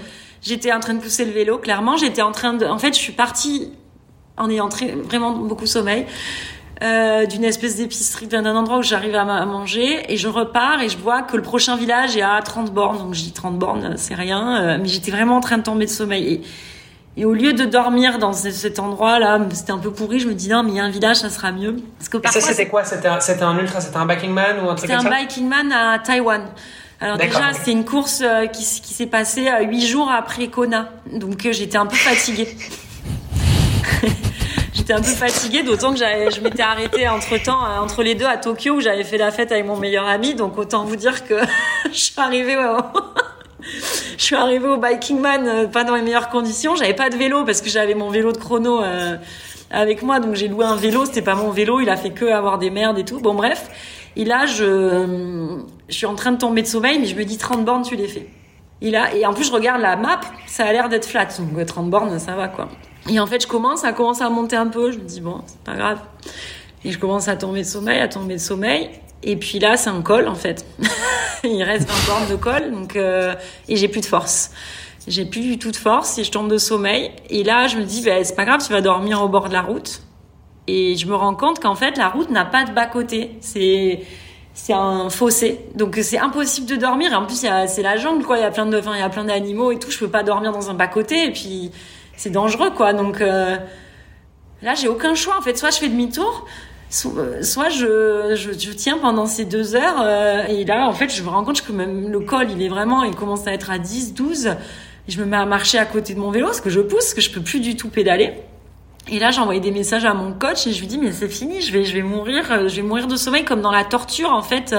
J'étais 0.43 0.72
en 0.72 0.80
train 0.80 0.93
de 0.93 1.02
pousser 1.02 1.26
le 1.26 1.32
vélo, 1.32 1.58
clairement. 1.58 1.98
J'étais 1.98 2.22
en 2.22 2.32
train 2.32 2.54
de, 2.54 2.66
en 2.68 2.78
fait, 2.78 2.93
je 2.93 3.00
suis 3.00 3.14
partie 3.14 3.72
en 4.38 4.50
ayant 4.50 4.70
très, 4.70 4.91
vraiment 4.91 5.32
beaucoup 5.32 5.66
sommeil. 5.66 6.06
Euh, 6.84 7.26
d'une 7.26 7.45
espèce 7.45 7.78
d'épicerie, 7.78 8.28
d'un 8.28 8.45
endroit 8.53 8.80
où 8.80 8.84
j'arrive 8.84 9.15
à, 9.15 9.23
manger 9.45 10.11
et 10.11 10.17
je 10.17 10.28
repars 10.28 10.82
et 10.82 10.89
je 10.89 10.97
vois 10.97 11.21
que 11.21 11.38
le 11.38 11.41
prochain 11.41 11.78
village 11.78 12.17
est 12.17 12.21
à 12.21 12.41
30 12.43 12.73
bornes. 12.73 12.97
Donc 12.97 13.13
je 13.13 13.21
dis 13.21 13.32
30 13.32 13.57
bornes, 13.57 13.93
c'est 13.95 14.13
rien, 14.13 14.61
euh, 14.61 14.78
mais 14.82 14.88
j'étais 14.89 15.09
vraiment 15.09 15.38
en 15.38 15.39
train 15.39 15.57
de 15.57 15.63
tomber 15.63 15.86
de 15.86 15.89
sommeil. 15.89 16.34
Et, 16.34 16.41
et 17.21 17.23
au 17.23 17.34
lieu 17.34 17.53
de 17.53 17.63
dormir 17.63 18.19
dans 18.19 18.34
cet 18.34 18.78
endroit-là, 18.80 19.39
c'était 19.53 19.71
un 19.71 19.78
peu 19.78 19.91
pourri, 19.91 20.19
je 20.19 20.28
me 20.28 20.34
dis 20.34 20.49
non, 20.49 20.63
mais 20.63 20.71
il 20.71 20.76
y 20.76 20.80
a 20.82 20.84
un 20.84 20.89
village, 20.89 21.17
ça 21.17 21.30
sera 21.30 21.53
mieux. 21.53 21.78
Parce 21.97 22.09
que 22.09 22.17
parfois, 22.17 22.41
ça, 22.41 22.47
c'était 22.49 22.67
quoi? 22.67 22.84
C'était 22.84 23.07
un, 23.07 23.47
un, 23.47 23.57
ultra 23.57 23.80
C'était 23.80 23.95
un 23.95 24.05
biking 24.05 24.32
man 24.32 24.57
ou 24.57 24.69
un 24.69 24.76
truc 24.76 24.89
comme 24.89 24.99
ça? 24.99 25.03
C'était 25.03 25.15
un 25.15 25.21
biking 25.21 25.47
man 25.47 25.71
à 25.71 25.99
Taïwan. 25.99 26.41
Alors 26.99 27.17
déjà, 27.17 27.53
c'est 27.53 27.71
une 27.71 27.86
course 27.86 28.21
euh, 28.21 28.47
qui, 28.47 28.63
qui 28.82 28.93
s'est 28.93 29.05
passée 29.05 29.49
huit 29.61 29.88
jours 29.88 30.11
après 30.11 30.47
Kona. 30.47 30.89
Donc 31.09 31.47
j'étais 31.51 31.78
un 31.78 31.86
peu 31.86 31.95
fatiguée. 31.95 32.49
j'étais 34.86 34.93
un 34.93 35.01
peu 35.01 35.15
fatiguée, 35.15 35.63
d'autant 35.63 35.93
que 35.93 35.99
je 35.99 36.41
m'étais 36.41 36.61
arrêtée 36.61 37.09
entre 37.09 37.41
temps, 37.41 37.65
euh, 37.65 37.79
entre 37.79 38.03
les 38.03 38.13
deux 38.13 38.25
à 38.25 38.38
Tokyo 38.38 38.75
où 38.75 38.81
j'avais 38.81 39.03
fait 39.03 39.17
la 39.17 39.31
fête 39.31 39.51
avec 39.51 39.65
mon 39.65 39.77
meilleur 39.77 40.07
ami. 40.07 40.36
Donc 40.36 40.59
autant 40.59 40.86
vous 40.86 40.95
dire 40.95 41.25
que 41.27 41.33
je 41.91 41.97
suis 41.97 42.13
arrivée 42.19 42.55
au... 42.55 42.77
je 44.17 44.23
suis 44.23 44.36
arrivée 44.36 44.67
au 44.67 44.77
Biking 44.77 45.19
Man 45.19 45.47
euh, 45.47 45.65
pas 45.65 45.86
dans 45.86 45.95
les 45.95 46.03
meilleures 46.03 46.29
conditions. 46.29 46.75
J'avais 46.75 46.93
pas 46.93 47.09
de 47.09 47.15
vélo 47.15 47.45
parce 47.45 47.61
que 47.61 47.69
j'avais 47.69 47.95
mon 47.95 48.11
vélo 48.11 48.31
de 48.31 48.38
chrono 48.38 48.83
euh, 48.83 49.17
avec 49.71 50.03
moi, 50.03 50.19
donc 50.19 50.36
j'ai 50.36 50.47
loué 50.47 50.65
un 50.65 50.75
vélo. 50.75 51.05
C'était 51.05 51.23
pas 51.23 51.36
mon 51.36 51.49
vélo, 51.49 51.79
il 51.79 51.89
a 51.89 51.97
fait 51.97 52.11
que 52.11 52.25
avoir 52.25 52.59
des 52.59 52.69
merdes 52.69 52.99
et 52.99 53.05
tout. 53.05 53.19
Bon 53.19 53.33
bref. 53.33 53.69
Et 54.15 54.23
là, 54.23 54.45
je, 54.45 55.57
je 55.89 55.93
suis 55.93 56.05
en 56.05 56.15
train 56.15 56.31
de 56.31 56.38
tomber 56.38 56.61
de 56.61 56.67
sommeil, 56.67 56.99
mais 56.99 57.07
je 57.07 57.15
me 57.15 57.25
dis 57.25 57.38
30 57.38 57.65
bornes, 57.65 57.81
tu 57.81 57.95
les 57.95 58.07
fais. 58.07 58.29
Et 58.82 58.91
là, 58.91 59.13
et 59.15 59.26
en 59.26 59.34
plus, 59.34 59.45
je 59.45 59.51
regarde 59.51 59.82
la 59.82 59.95
map, 59.95 60.19
ça 60.47 60.65
a 60.65 60.71
l'air 60.71 60.89
d'être 60.89 61.05
flat. 61.05 61.28
Donc 61.39 61.65
30 61.65 61.89
bornes, 61.89 62.19
ça 62.19 62.36
va 62.36 62.47
quoi. 62.47 62.69
Et 63.09 63.19
en 63.19 63.28
fait, 63.28 63.41
je 63.41 63.47
commence, 63.47 63.82
ça 63.82 63.93
commence 63.93 64.21
à 64.21 64.30
monter 64.30 64.55
un 64.55 64.67
peu. 64.67 64.91
Je 64.91 64.97
me 64.97 65.03
dis, 65.03 65.21
bon, 65.21 65.41
c'est 65.45 65.59
pas 65.61 65.76
grave. 65.76 65.99
Et 66.84 66.91
je 66.91 66.99
commence 66.99 67.28
à 67.28 67.36
tomber 67.36 67.61
de 67.61 67.67
sommeil, 67.67 67.99
à 67.99 68.07
tomber 68.07 68.36
de 68.36 68.39
sommeil. 68.39 68.89
Et 69.23 69.38
puis 69.38 69.59
là, 69.59 69.78
c'est 69.78 69.89
un 69.89 70.01
col, 70.01 70.28
en 70.28 70.36
fait. 70.36 70.65
Il 71.43 71.63
reste 71.63 71.89
20 71.89 72.13
bornes 72.13 72.30
de 72.30 72.36
col, 72.36 72.71
donc, 72.71 72.95
euh, 72.95 73.36
et 73.67 73.76
j'ai 73.76 73.88
plus 73.88 74.01
de 74.01 74.05
force. 74.05 74.51
J'ai 75.07 75.26
plus 75.26 75.41
du 75.41 75.59
tout 75.59 75.71
de 75.71 75.76
force 75.76 76.17
et 76.17 76.23
je 76.23 76.32
tombe 76.32 76.49
de 76.49 76.57
sommeil. 76.57 77.11
Et 77.30 77.43
là, 77.43 77.67
je 77.67 77.78
me 77.78 77.84
dis, 77.84 78.03
bah, 78.03 78.23
c'est 78.23 78.36
pas 78.36 78.45
grave, 78.45 78.63
tu 78.65 78.73
vas 78.73 78.82
dormir 78.82 79.21
au 79.21 79.30
bord 79.30 79.49
de 79.49 79.53
la 79.53 79.61
route. 79.61 80.01
Et 80.67 80.95
je 80.95 81.05
me 81.05 81.15
rends 81.15 81.36
compte 81.36 81.59
qu'en 81.59 81.76
fait, 81.76 81.97
la 81.97 82.09
route 82.09 82.32
n'a 82.32 82.45
pas 82.45 82.65
de 82.65 82.71
bas-côté. 82.71 83.38
C'est, 83.39 84.01
c'est 84.56 84.74
un 84.74 85.10
fossé. 85.12 85.60
Donc, 85.76 85.99
c'est 86.01 86.18
impossible 86.18 86.66
de 86.66 86.76
dormir. 86.76 87.12
Et 87.12 87.16
en 87.16 87.28
plus, 87.28 87.45
c'est 87.68 87.82
la 87.84 87.97
jungle, 87.97 88.26
quoi. 88.26 88.38
Il 88.38 88.41
y 88.41 88.45
a 88.45 88.49
plein 88.49 88.66
de, 88.66 88.80
enfin, 88.80 88.95
il 88.95 88.99
y 88.99 89.03
a 89.03 89.10
plein 89.10 89.26
d'animaux 89.26 89.72
et 89.72 89.78
tout. 89.78 89.91
Je 89.91 89.99
peux 89.99 90.10
pas 90.10 90.24
dormir 90.24 90.51
dans 90.51 90.72
un 90.72 90.74
bas-côté. 90.74 91.26
Et 91.28 91.32
puis, 91.32 91.72
c'est 92.18 92.30
dangereux 92.30 92.72
quoi. 92.72 92.93
Donc 92.93 93.22
euh, 93.22 93.58
là, 94.62 94.74
j'ai 94.76 94.88
aucun 94.88 95.16
choix 95.16 95.38
en 95.38 95.41
fait. 95.41 95.58
Soit 95.58 95.72
je 95.72 95.78
fais 95.78 95.89
demi-tour, 95.89 96.45
euh, 97.06 97.41
soit 97.41 97.70
je, 97.70 98.36
je, 98.36 98.51
je, 98.58 98.72
tiens 98.72 98.97
pendant 98.97 99.26
ces 99.26 99.45
deux 99.45 99.76
heures. 99.76 100.01
Euh, 100.01 100.45
et 100.47 100.66
là, 100.66 100.88
en 100.88 100.93
fait, 100.93 101.10
je 101.10 101.22
me 101.24 101.30
rends 101.30 101.43
compte 101.43 101.62
que 101.62 101.72
même 101.72 102.10
le 102.10 102.20
col, 102.20 102.49
il 102.51 102.62
est 102.62 102.70
vraiment, 102.70 103.03
il 103.03 103.16
commence 103.16 103.47
à 103.47 103.53
être 103.53 103.72
à 103.72 103.78
10, 103.78 104.14
12. 104.14 104.47
Et 105.08 105.12
je 105.12 105.20
me 105.20 105.26
mets 105.26 105.38
à 105.38 105.45
marcher 105.45 105.78
à 105.78 105.86
côté 105.86 106.16
de 106.16 106.20
mon 106.20 106.32
vélo, 106.32 106.47
parce 106.47 106.62
que 106.62 106.72
je 106.72 106.80
pousse, 106.80 106.99
parce 106.99 107.14
que 107.14 107.22
je 107.22 107.32
peux 107.32 107.41
plus 107.41 107.60
du 107.60 107.76
tout 107.76 107.89
pédaler. 107.89 108.34
Et 109.08 109.20
là, 109.20 109.32
j'ai 109.32 109.39
envoyé 109.39 109.60
des 109.60 109.72
messages 109.72 110.06
à 110.06 110.14
mon 110.14 110.34
coach 110.34 110.66
et 110.68 110.74
je 110.74 110.80
lui 110.80 110.88
dis 110.88 110.97
mais 110.97 111.12
c'est 111.12 111.30
fini, 111.30 111.62
je 111.62 111.72
vais, 111.72 111.86
je 111.86 111.93
vais 111.93 112.01
mourir, 112.01 112.68
je 112.68 112.76
vais 112.76 112.82
mourir 112.82 113.08
de 113.08 113.16
sommeil 113.16 113.45
comme 113.45 113.62
dans 113.62 113.72
la 113.72 113.84
torture 113.84 114.32
en 114.32 114.41
fait. 114.41 114.74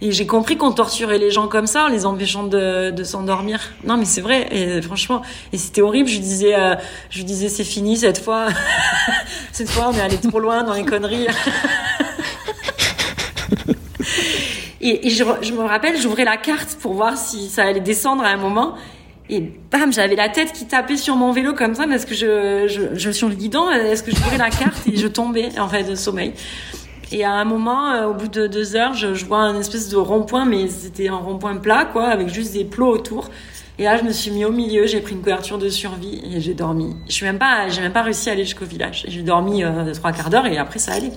Et 0.00 0.10
j'ai 0.12 0.26
compris 0.26 0.56
qu'on 0.56 0.72
torturait 0.72 1.18
les 1.18 1.30
gens 1.30 1.46
comme 1.46 1.66
ça 1.66 1.84
en 1.84 1.88
les 1.88 2.04
empêchant 2.04 2.42
de, 2.44 2.90
de 2.90 3.04
s'endormir. 3.04 3.60
Non, 3.84 3.96
mais 3.96 4.04
c'est 4.04 4.20
vrai. 4.20 4.48
Et 4.50 4.82
franchement, 4.82 5.22
et 5.52 5.58
c'était 5.58 5.82
horrible. 5.82 6.08
Je 6.08 6.14
lui 6.14 6.20
disais, 6.20 6.54
euh, 6.54 6.74
je 7.10 7.18
lui 7.18 7.24
disais, 7.24 7.48
c'est 7.48 7.64
fini 7.64 7.96
cette 7.96 8.18
fois. 8.18 8.48
cette 9.52 9.70
fois, 9.70 9.90
on 9.92 9.96
est 9.96 10.00
allé 10.00 10.18
trop 10.18 10.40
loin 10.40 10.64
dans 10.64 10.74
les 10.74 10.84
conneries. 10.84 11.28
et, 14.80 15.08
je, 15.10 15.24
me 15.24 15.62
rappelle, 15.62 15.98
j'ouvrais 15.98 16.24
la 16.24 16.36
carte 16.36 16.76
pour 16.80 16.94
voir 16.94 17.16
si 17.16 17.48
ça 17.48 17.62
allait 17.62 17.80
descendre 17.80 18.24
à 18.24 18.28
un 18.28 18.36
moment. 18.36 18.74
Et 19.30 19.40
bam, 19.70 19.92
j'avais 19.92 20.16
la 20.16 20.28
tête 20.28 20.52
qui 20.52 20.66
tapait 20.66 20.96
sur 20.96 21.16
mon 21.16 21.32
vélo 21.32 21.54
comme 21.54 21.74
ça 21.74 21.86
parce 21.86 22.04
que 22.04 22.14
je, 22.14 22.68
je, 22.68 22.98
je 22.98 23.10
sur 23.10 23.28
le 23.28 23.34
guidon. 23.34 23.70
Est-ce 23.70 24.02
que 24.02 24.10
j'ouvrais 24.10 24.38
la 24.38 24.50
carte 24.50 24.86
et 24.86 24.96
je 24.96 25.06
tombais 25.06 25.58
en 25.58 25.68
fait 25.68 25.84
de 25.84 25.94
sommeil. 25.94 26.34
Et 27.12 27.24
à 27.24 27.32
un 27.32 27.44
moment, 27.44 28.06
au 28.06 28.14
bout 28.14 28.28
de 28.28 28.46
deux 28.46 28.76
heures, 28.76 28.94
je, 28.94 29.14
je 29.14 29.24
vois 29.24 29.38
un 29.38 29.58
espèce 29.58 29.88
de 29.88 29.96
rond-point, 29.96 30.44
mais 30.44 30.68
c'était 30.68 31.08
un 31.08 31.16
rond-point 31.16 31.56
plat, 31.56 31.84
quoi, 31.84 32.06
avec 32.06 32.28
juste 32.28 32.52
des 32.54 32.64
plots 32.64 32.88
autour. 32.90 33.30
Et 33.78 33.84
là, 33.84 33.96
je 33.96 34.04
me 34.04 34.12
suis 34.12 34.30
mis 34.30 34.44
au 34.44 34.52
milieu, 34.52 34.86
j'ai 34.86 35.00
pris 35.00 35.14
une 35.14 35.20
couverture 35.20 35.58
de 35.58 35.68
survie 35.68 36.22
et 36.32 36.40
j'ai 36.40 36.54
dormi. 36.54 36.94
Je 37.08 37.12
suis 37.12 37.26
même 37.26 37.38
pas, 37.38 37.68
j'ai 37.68 37.80
même 37.80 37.92
pas 37.92 38.02
réussi 38.02 38.28
à 38.28 38.32
aller 38.32 38.44
jusqu'au 38.44 38.64
village. 38.64 39.04
J'ai 39.08 39.22
dormi 39.22 39.64
euh, 39.64 39.92
trois 39.94 40.12
quarts 40.12 40.30
d'heure 40.30 40.46
et 40.46 40.58
après 40.58 40.78
ça 40.78 40.92
allait. 40.92 41.10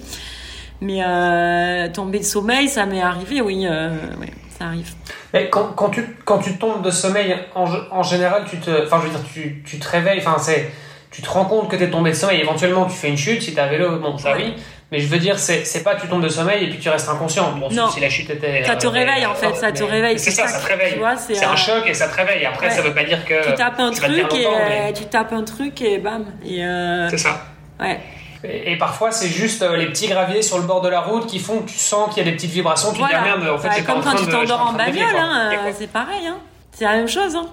Mais 0.82 1.04
euh, 1.04 1.88
tomber 1.92 2.20
de 2.20 2.24
sommeil, 2.24 2.68
ça 2.68 2.86
m'est 2.86 3.02
arrivé, 3.02 3.42
oui, 3.42 3.66
euh, 3.68 3.90
oui, 4.20 4.28
ça 4.58 4.66
arrive. 4.66 4.90
Mais 5.34 5.50
quand, 5.50 5.74
quand, 5.76 5.90
tu, 5.90 6.18
quand 6.26 6.40
tu 6.40 6.58
tombes 6.58 6.84
de 6.84 6.92
sommeil, 6.92 7.36
en, 7.56 7.66
en 7.92 8.04
général, 8.04 8.46
tu 8.50 8.58
te, 8.58 8.86
enfin, 8.86 9.00
je 9.02 9.08
veux 9.08 9.12
dire, 9.12 9.24
tu, 9.32 9.64
tu 9.66 9.80
te 9.80 9.88
réveilles, 9.90 10.20
enfin, 10.20 10.38
c'est, 10.40 10.72
tu 11.12 11.22
te 11.22 11.30
rends 11.30 11.46
compte 11.46 11.70
que 11.70 11.76
tu 11.76 11.84
es 11.84 11.90
tombé 11.90 12.12
de 12.12 12.16
sommeil, 12.16 12.40
éventuellement 12.42 12.86
tu 12.86 12.96
fais 12.96 13.10
une 13.10 13.18
chute, 13.18 13.42
si 13.42 13.54
tu 13.54 13.60
à 13.60 13.68
vélo, 13.68 14.00
bon, 14.00 14.18
ça 14.18 14.36
oui. 14.36 14.56
Mais 14.92 15.00
je 15.00 15.08
veux 15.08 15.20
dire, 15.20 15.38
c'est, 15.38 15.84
pas 15.84 15.96
tu 15.96 16.08
tombes 16.08 16.24
de 16.24 16.30
sommeil 16.30 16.64
et 16.64 16.70
puis 16.70 16.80
tu 16.80 16.88
restes 16.88 17.10
inconscient. 17.10 17.52
Bon, 17.58 17.70
non. 17.70 17.90
si 17.90 18.00
la 18.00 18.10
chute 18.10 18.30
était. 18.30 18.64
Ça 18.64 18.78
te 18.78 18.88
réveille 18.88 19.26
en 19.26 19.36
fait, 19.36 19.54
ça 19.54 19.72
te 19.74 19.84
réveille. 19.84 20.18
C'est 20.18 20.32
ça, 20.32 20.48
ça, 20.48 20.60
te 20.60 20.66
réveille. 20.66 20.98
c'est, 21.18 21.44
un 21.44 21.56
choc 21.58 21.84
et 21.88 21.94
ça 21.94 22.08
te 22.08 22.16
réveille. 22.16 22.46
Après, 22.46 22.70
ça 22.70 22.82
veut 22.82 22.94
pas 22.94 23.04
dire 23.04 23.26
que. 23.26 23.50
Tu 23.50 23.54
tapes 23.56 23.80
un 23.80 23.92
truc 23.92 24.34
et 24.34 24.94
tu 24.94 25.06
tapes 25.06 25.34
un 25.34 25.44
truc 25.44 25.82
et 25.82 25.98
bam. 25.98 26.26
Et 26.46 26.64
euh... 26.64 27.10
C'est 27.10 27.18
ça. 27.18 27.48
Ouais. 27.80 28.00
Et, 28.44 28.78
parfois, 28.78 29.12
c'est 29.12 29.30
juste 29.30 29.62
euh, 29.62 29.78
les 29.78 29.88
petits 29.88 30.08
graviers 30.08 30.42
sur 30.42 30.58
le 30.58 30.66
bord 30.66 30.82
de 30.82 30.90
la 30.90 31.02
route 31.02 31.26
qui 31.26 31.40
font 31.40 31.60
que 31.60 31.70
tu 31.70 31.78
sens 31.78 32.14
qu'il 32.14 32.24
y 32.24 32.28
a 32.28 32.30
des 32.30 32.36
petites 32.36 32.52
vibrations. 32.52 32.92
Tu 32.92 33.00
voilà. 33.00 33.20
te 33.20 33.24
dis, 33.24 33.30
ah, 33.34 33.38
merde, 33.38 33.56
en 33.56 33.58
fait, 33.58 33.70
c'est 33.74 33.84
comme 33.84 34.02
quand 34.02 34.16
tu 34.16 34.28
t'endors 34.28 34.70
en 34.70 34.74
bagnole, 34.74 35.16
hein, 35.16 35.52
euh, 35.54 35.72
c'est 35.78 35.92
pareil. 35.92 36.28
Hein. 36.28 36.38
C'est 36.72 36.86
la 36.86 36.98
même 36.98 37.08
chose. 37.08 37.36
Hein. 37.36 37.48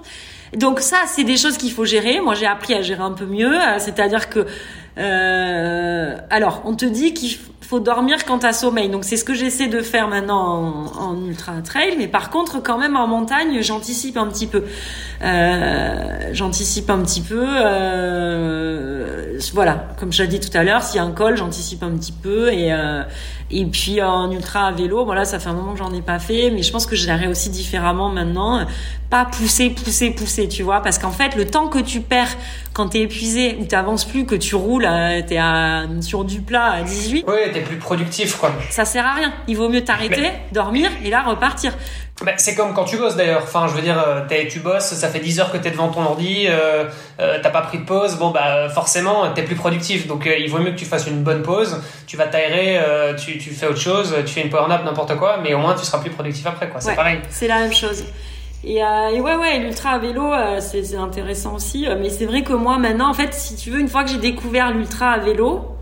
Donc 0.57 0.81
ça, 0.81 1.03
c'est 1.07 1.25
des 1.25 1.37
choses 1.37 1.57
qu'il 1.57 1.73
faut 1.73 1.85
gérer. 1.85 2.21
Moi, 2.21 2.35
j'ai 2.35 2.47
appris 2.47 2.75
à 2.75 2.83
gérer 2.83 3.03
un 3.03 3.13
peu 3.13 3.27
mieux. 3.27 3.55
Euh, 3.55 3.79
c'est-à-dire 3.79 4.29
que, 4.29 4.47
euh, 4.99 6.17
alors, 6.31 6.63
on 6.65 6.75
te 6.75 6.85
dit 6.85 7.15
qu'il 7.15 7.37
faut 7.65 7.81
dormir 7.81 8.25
quand 8.25 8.41
t'as 8.41 8.53
sommeil. 8.53 8.89
Donc 8.89 9.05
c'est 9.05 9.17
ce 9.17 9.25
que 9.25 9.35
j'essaie 9.35 9.69
de 9.69 9.81
faire 9.81 10.09
maintenant 10.09 10.93
en, 10.99 11.25
ultra 11.27 11.61
trail. 11.63 11.95
Mais 11.99 12.09
par 12.09 12.31
contre, 12.31 12.63
quand 12.63 12.79
même 12.79 12.97
en 12.97 13.07
montagne, 13.07 13.63
j'anticipe 13.63 14.17
un 14.17 14.27
petit 14.27 14.47
peu. 14.47 14.65
Euh, 15.23 16.31
j'anticipe 16.33 16.91
un 16.91 16.99
petit 17.03 17.23
peu. 17.23 17.47
Euh, 17.47 19.39
voilà, 19.53 19.89
comme 19.99 20.13
je 20.13 20.23
l'ai 20.23 20.29
dit 20.29 20.41
tout 20.41 20.57
à 20.57 20.63
l'heure, 20.63 20.83
s'il 20.83 20.97
y 20.97 20.99
a 21.01 21.05
un 21.05 21.13
col, 21.13 21.37
j'anticipe 21.37 21.83
un 21.83 21.97
petit 21.97 22.13
peu. 22.13 22.53
Et, 22.53 22.73
euh, 22.73 23.03
et 23.51 23.65
puis 23.67 24.03
en 24.03 24.31
ultra 24.31 24.67
à 24.67 24.73
vélo, 24.73 25.05
voilà, 25.05 25.25
ça 25.25 25.39
fait 25.39 25.49
un 25.49 25.55
moment 25.55 25.73
que 25.73 25.79
j'en 25.79 25.93
ai 25.93 26.03
pas 26.03 26.19
fait, 26.19 26.51
mais 26.51 26.63
je 26.63 26.73
pense 26.73 26.87
que 26.87 26.97
je 26.97 27.05
gérerai 27.05 27.29
aussi 27.29 27.51
différemment 27.51 28.09
maintenant. 28.09 28.67
Pas 29.11 29.27
pousser, 29.27 29.71
pousser, 29.71 30.11
pousser, 30.11 30.49
tu 30.49 30.63
vois, 30.63 30.81
parce 30.81 30.99
qu'en 30.99 31.13
fait, 31.13 31.37
le 31.37 31.47
temps 31.47 31.69
que 31.69 31.79
tu 31.79 32.01
perds 32.01 32.37
quand 32.73 32.89
t'es 32.89 33.03
épuisé 33.03 33.57
ou 33.61 33.65
t'avances 33.65 34.05
plus, 34.05 34.27
que 34.27 34.35
tu 34.35 34.57
roules, 34.57 34.89
t'es 35.29 35.37
à, 35.37 35.85
sur 36.01 36.25
du 36.25 36.41
plat 36.41 36.73
à 36.73 36.83
18. 36.83 37.27
Ouais, 37.29 37.53
t'es 37.53 37.61
plus 37.61 37.77
productif, 37.77 38.37
quoi. 38.37 38.51
Ça 38.71 38.85
sert 38.85 39.07
à 39.07 39.13
rien. 39.13 39.33
Il 39.47 39.57
vaut 39.57 39.69
mieux 39.69 39.85
t'arrêter, 39.85 40.33
dormir 40.53 40.91
et 41.05 41.11
là 41.11 41.23
repartir. 41.23 41.73
Bah, 42.23 42.33
c'est 42.37 42.55
comme 42.55 42.75
quand 42.75 42.85
tu 42.85 42.97
bosses 42.97 43.17
d'ailleurs. 43.17 43.43
Enfin, 43.43 43.67
je 43.69 43.75
veux 43.75 43.83
dire, 43.83 44.03
tu 44.49 44.61
bosses, 44.61 44.95
ça 44.95 45.09
fait 45.09 45.19
10 45.19 45.41
heures 45.41 45.53
que 45.53 45.59
t'es 45.59 45.71
devant 45.71 45.89
ton 45.89 46.03
ordi, 46.03 46.47
euh, 46.49 46.85
euh, 47.21 47.39
t'as 47.43 47.51
pas 47.51 47.63
pris 47.63 47.79
de 47.79 47.85
pause. 47.85 48.17
Bon, 48.17 48.31
bah, 48.31 48.69
forcément, 48.69 49.31
t'es 49.33 49.43
plus 49.43 49.57
productif. 49.57 50.07
Donc, 50.07 50.27
euh, 50.27 50.37
il 50.39 50.49
vaut 50.49 50.59
mieux 50.59 50.71
que 50.71 50.79
tu 50.79 50.85
fasses 50.85 51.07
une 51.07 51.23
bonne 51.23 51.43
pause. 51.43 51.81
Tu 52.07 52.17
vas 52.17 52.27
t'aérer, 52.27 52.79
euh, 52.79 53.15
tu, 53.39 53.51
tu 53.51 53.55
fais 53.55 53.67
autre 53.67 53.81
chose, 53.81 54.15
tu 54.25 54.33
fais 54.33 54.43
une 54.43 54.51
power 54.51 54.69
nap, 54.69 54.85
n'importe 54.85 55.17
quoi, 55.17 55.39
mais 55.43 55.55
au 55.55 55.59
moins 55.59 55.75
tu 55.75 55.85
seras 55.85 55.99
plus 55.99 56.11
productif 56.11 56.47
après, 56.47 56.69
quoi. 56.69 56.81
C'est 56.81 56.91
ouais, 56.91 56.97
pareil. 56.97 57.21
C'est 57.31 57.49
la 57.49 57.61
même 57.61 57.73
chose. 57.73 58.05
Et, 58.67 58.83
euh, 58.83 59.09
et, 59.09 59.21
ouais, 59.21 59.37
ouais, 59.37 59.59
l'ultra 59.59 59.91
à 59.91 59.99
vélo, 59.99 60.33
euh, 60.33 60.61
c'est 60.61 60.97
intéressant 60.97 61.55
aussi. 61.55 61.87
Mais 62.01 62.09
c'est 62.09 62.25
vrai 62.25 62.43
que 62.43 62.55
moi, 62.55 62.79
maintenant, 62.79 63.11
en 63.11 63.15
fait, 63.15 63.35
si 63.35 63.57
tu 63.57 63.71
veux, 63.71 63.81
une 63.81 63.89
fois 63.89 64.05
que 64.05 64.11
j'ai 64.11 64.19
découvert 64.19 64.71
l'ultra 64.71 65.11
à 65.11 65.19
vélo, 65.19 65.77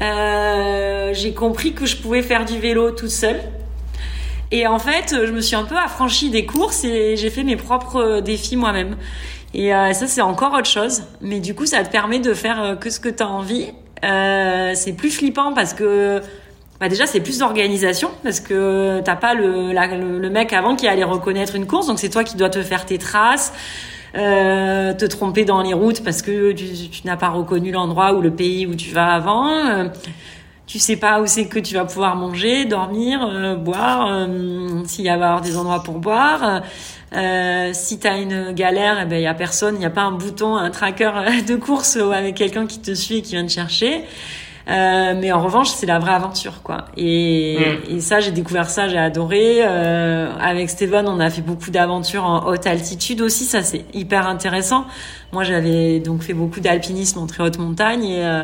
euh, 0.00 1.10
j'ai 1.12 1.34
compris 1.34 1.74
que 1.74 1.84
je 1.86 1.96
pouvais 1.96 2.22
faire 2.22 2.44
du 2.44 2.58
vélo 2.58 2.90
toute 2.90 3.10
seule. 3.10 3.40
Et 4.50 4.66
en 4.66 4.78
fait, 4.78 5.14
je 5.26 5.32
me 5.32 5.40
suis 5.40 5.56
un 5.56 5.64
peu 5.64 5.76
affranchie 5.76 6.30
des 6.30 6.46
courses 6.46 6.84
et 6.84 7.16
j'ai 7.16 7.30
fait 7.30 7.42
mes 7.42 7.56
propres 7.56 8.20
défis 8.20 8.56
moi-même. 8.56 8.96
Et 9.54 9.74
euh, 9.74 9.92
ça, 9.92 10.06
c'est 10.06 10.20
encore 10.20 10.54
autre 10.54 10.68
chose. 10.68 11.02
Mais 11.20 11.40
du 11.40 11.54
coup, 11.54 11.66
ça 11.66 11.82
te 11.82 11.90
permet 11.90 12.20
de 12.20 12.32
faire 12.32 12.76
que 12.80 12.88
ce 12.88 13.00
que 13.00 13.08
tu 13.08 13.22
as 13.22 13.28
envie. 13.28 13.72
Euh, 14.04 14.72
c'est 14.74 14.92
plus 14.92 15.10
flippant 15.10 15.52
parce 15.54 15.72
que 15.72 16.20
bah 16.80 16.88
déjà 16.88 17.06
c'est 17.06 17.20
plus 17.20 17.38
d'organisation 17.38 18.10
parce 18.22 18.40
que 18.40 19.00
t'as 19.04 19.16
pas 19.16 19.34
le, 19.34 20.28
mec 20.30 20.52
avant 20.52 20.76
qui 20.76 20.86
allait 20.86 21.04
reconnaître 21.04 21.54
une 21.54 21.66
course 21.66 21.86
donc 21.86 21.98
c'est 21.98 22.08
toi 22.08 22.24
qui 22.24 22.36
dois 22.36 22.50
te 22.50 22.62
faire 22.62 22.84
tes 22.84 22.98
traces 22.98 23.52
euh, 24.16 24.94
te 24.94 25.04
tromper 25.04 25.44
dans 25.44 25.62
les 25.62 25.74
routes 25.74 26.02
parce 26.04 26.22
que 26.22 26.52
tu, 26.52 26.66
n'as 27.04 27.16
pas 27.16 27.28
reconnu 27.28 27.70
l'endroit 27.70 28.14
ou 28.14 28.20
le 28.20 28.30
pays 28.30 28.66
où 28.66 28.74
tu 28.74 28.90
vas 28.90 29.14
avant 29.14 29.48
euh, 29.48 29.88
tu 30.66 30.78
sais 30.78 30.96
pas 30.96 31.20
où 31.20 31.26
c'est 31.26 31.46
que 31.46 31.58
tu 31.58 31.74
vas 31.74 31.84
pouvoir 31.84 32.16
manger 32.16 32.64
dormir 32.64 33.20
euh, 33.22 33.54
boire 33.54 34.08
euh, 34.10 34.82
s'il 34.84 35.04
y 35.04 35.08
a 35.08 35.14
avoir 35.14 35.40
des 35.40 35.56
endroits 35.56 35.82
pour 35.82 35.98
boire 35.98 36.62
euh, 37.14 37.70
si 37.72 37.98
t'as 37.98 38.18
une 38.18 38.52
galère, 38.52 38.98
eh 39.00 39.06
ben 39.06 39.22
y 39.22 39.26
a 39.26 39.34
personne, 39.34 39.76
il 39.76 39.82
y 39.82 39.86
a 39.86 39.90
pas 39.90 40.02
un 40.02 40.12
bouton, 40.12 40.56
un 40.56 40.70
tracker 40.70 41.12
de 41.46 41.56
course 41.56 41.96
avec 41.96 42.34
quelqu'un 42.34 42.66
qui 42.66 42.80
te 42.80 42.94
suit 42.94 43.18
et 43.18 43.22
qui 43.22 43.32
vient 43.32 43.46
te 43.46 43.52
chercher. 43.52 44.04
Euh, 44.68 45.14
mais 45.16 45.30
en 45.30 45.42
revanche, 45.42 45.68
c'est 45.68 45.86
la 45.86 45.98
vraie 45.98 46.14
aventure, 46.14 46.62
quoi. 46.62 46.86
Et, 46.96 47.56
mmh. 47.58 47.94
et 47.96 48.00
ça, 48.00 48.18
j'ai 48.18 48.32
découvert 48.32 48.68
ça, 48.68 48.88
j'ai 48.88 48.98
adoré. 48.98 49.58
Euh, 49.60 50.32
avec 50.40 50.70
Steven, 50.70 51.06
on 51.06 51.20
a 51.20 51.30
fait 51.30 51.42
beaucoup 51.42 51.70
d'aventures 51.70 52.24
en 52.24 52.46
haute 52.46 52.66
altitude 52.66 53.20
aussi. 53.20 53.44
Ça, 53.44 53.62
c'est 53.62 53.84
hyper 53.94 54.26
intéressant. 54.26 54.84
Moi, 55.32 55.44
j'avais 55.44 56.00
donc 56.00 56.22
fait 56.22 56.34
beaucoup 56.34 56.60
d'alpinisme 56.60 57.20
en 57.20 57.26
très 57.26 57.44
haute 57.44 57.58
montagne 57.58 58.04
et, 58.04 58.24
euh, 58.24 58.42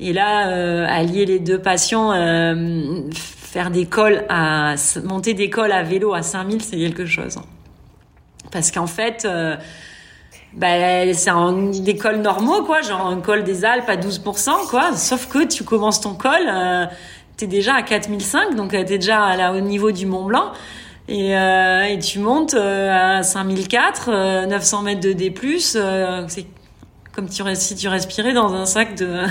et 0.00 0.12
là, 0.12 0.48
euh, 0.48 0.86
allier 0.88 1.26
les 1.26 1.38
deux 1.38 1.58
passions, 1.58 2.12
euh, 2.12 3.00
faire 3.10 3.70
des 3.70 3.86
cols 3.86 4.24
à 4.28 4.74
monter 5.04 5.34
des 5.34 5.50
cols 5.50 5.72
à 5.72 5.82
vélo 5.82 6.14
à 6.14 6.22
5000, 6.22 6.62
c'est 6.62 6.76
quelque 6.76 7.04
chose. 7.04 7.36
Parce 8.52 8.70
qu'en 8.70 8.86
fait, 8.86 9.24
euh, 9.24 9.56
bah, 10.58 11.12
c'est 11.14 11.30
un 11.30 11.70
des 11.70 11.96
cols 11.96 12.20
normaux, 12.20 12.64
quoi, 12.64 12.82
genre 12.82 13.06
un 13.06 13.20
col 13.20 13.44
des 13.44 13.64
Alpes 13.64 13.88
à 13.88 13.96
12%, 13.96 14.68
quoi. 14.68 14.96
Sauf 14.96 15.28
que 15.28 15.44
tu 15.44 15.62
commences 15.62 16.00
ton 16.00 16.14
col, 16.14 16.32
euh, 16.48 16.84
t'es 17.36 17.46
déjà 17.46 17.76
à 17.76 17.82
4005, 17.82 18.56
donc 18.56 18.72
t'es 18.72 18.84
déjà 18.84 19.36
là 19.36 19.52
au 19.52 19.60
niveau 19.60 19.92
du 19.92 20.06
Mont 20.06 20.24
Blanc. 20.24 20.50
Et, 21.06 21.36
euh, 21.36 21.84
et 21.84 21.98
tu 22.00 22.18
montes 22.18 22.54
à 22.54 23.22
5004, 23.22 24.46
900 24.46 24.82
mètres 24.82 25.00
de 25.00 25.12
D+, 25.12 25.32
c'est 25.58 26.46
comme 27.12 27.28
si 27.28 27.74
tu 27.76 27.88
respirais 27.88 28.32
dans 28.32 28.52
un 28.52 28.66
sac 28.66 28.96
de... 28.96 29.22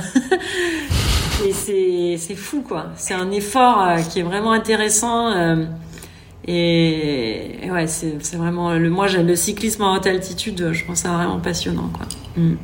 et 1.46 2.18
c'est 2.18 2.36
fou, 2.36 2.62
quoi. 2.62 2.88
C'est 2.96 3.14
un 3.14 3.32
effort 3.32 3.86
qui 4.10 4.20
est 4.20 4.24
vraiment 4.24 4.54
intéressant. 4.54 5.34
Et, 6.48 7.66
et, 7.66 7.72
ouais, 7.72 7.88
c'est 7.88 8.36
vraiment 8.36 8.74
le 8.74 8.89
moi 8.89 9.08
le 9.08 9.36
cyclisme 9.36 9.84
en 9.84 9.95
haute 9.95 10.08
altitude, 10.08 10.72
je 10.72 10.86
pense 10.86 11.00
ça 11.00 11.10
vraiment 11.10 11.39
passionnant. 11.39 11.89
Mm. 12.36 12.56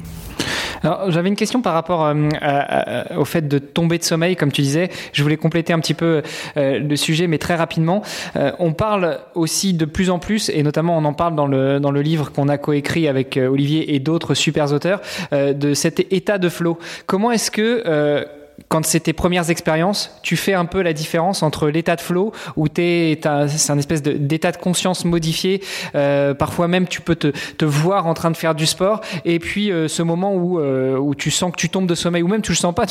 Alors, 0.83 1.09
j'avais 1.11 1.29
une 1.29 1.35
question 1.35 1.61
par 1.61 1.73
rapport 1.73 2.05
euh, 2.05 3.03
au 3.17 3.25
fait 3.25 3.47
de 3.47 3.57
tomber 3.57 3.97
de 3.97 4.03
sommeil, 4.03 4.35
comme 4.35 4.51
tu 4.51 4.61
disais. 4.61 4.89
Je 5.13 5.23
voulais 5.23 5.37
compléter 5.37 5.71
un 5.71 5.79
petit 5.79 5.93
peu 5.93 6.21
euh, 6.57 6.79
le 6.79 6.95
sujet, 6.97 7.27
mais 7.27 7.37
très 7.37 7.55
rapidement. 7.55 8.03
Euh, 8.35 8.51
on 8.59 8.73
parle 8.73 9.19
aussi 9.33 9.73
de 9.73 9.85
plus 9.85 10.09
en 10.09 10.19
plus, 10.19 10.49
et 10.49 10.61
notamment 10.61 10.97
on 10.97 11.05
en 11.05 11.13
parle 11.13 11.35
dans 11.35 11.47
le, 11.47 11.79
dans 11.79 11.91
le 11.91 12.01
livre 12.01 12.31
qu'on 12.31 12.49
a 12.49 12.57
coécrit 12.57 13.07
avec 13.07 13.37
Olivier 13.37 13.95
et 13.95 13.99
d'autres 13.99 14.33
super 14.33 14.71
auteurs, 14.73 15.01
de 15.31 15.73
cet 15.73 15.99
état 16.11 16.37
de 16.37 16.49
flow. 16.49 16.77
Comment 17.05 17.31
est-ce 17.31 17.49
que 17.51 18.25
quand 18.67 18.85
c'est 18.85 19.01
tes 19.01 19.13
premières 19.13 19.49
expériences, 19.49 20.11
tu 20.21 20.35
fais 20.35 20.53
un 20.53 20.65
peu 20.65 20.81
la 20.81 20.93
différence 20.93 21.43
entre 21.43 21.69
l'état 21.69 21.95
de 21.95 22.01
flow 22.01 22.31
où 22.55 22.67
c'est 22.73 23.25
un 23.25 23.77
espèce 23.77 24.01
d'état 24.01 24.51
de, 24.51 24.57
conscience 24.57 25.05
modifié. 25.05 25.61
Euh, 25.95 26.33
parfois 26.33 26.67
même, 26.67 26.87
tu 26.87 27.01
peux 27.01 27.15
te, 27.15 27.27
te, 27.27 27.65
voir 27.65 28.07
en 28.07 28.13
train 28.13 28.31
de 28.31 28.37
faire 28.37 28.55
du 28.55 28.65
sport, 28.65 29.01
et 29.25 29.39
puis 29.39 29.71
euh, 29.71 29.87
ce 29.87 30.01
moment 30.03 30.35
où, 30.35 30.59
euh, 30.59 30.97
où 30.97 31.15
tu 31.15 31.31
sens 31.31 31.51
que 31.51 31.57
tu 31.57 31.69
tombes 31.69 31.87
de 31.87 31.95
sommeil, 31.95 32.23
ou 32.23 32.27
même 32.27 32.41
tu 32.41 32.51
le 32.51 32.57
sens 32.57 32.73
pas, 32.73 32.85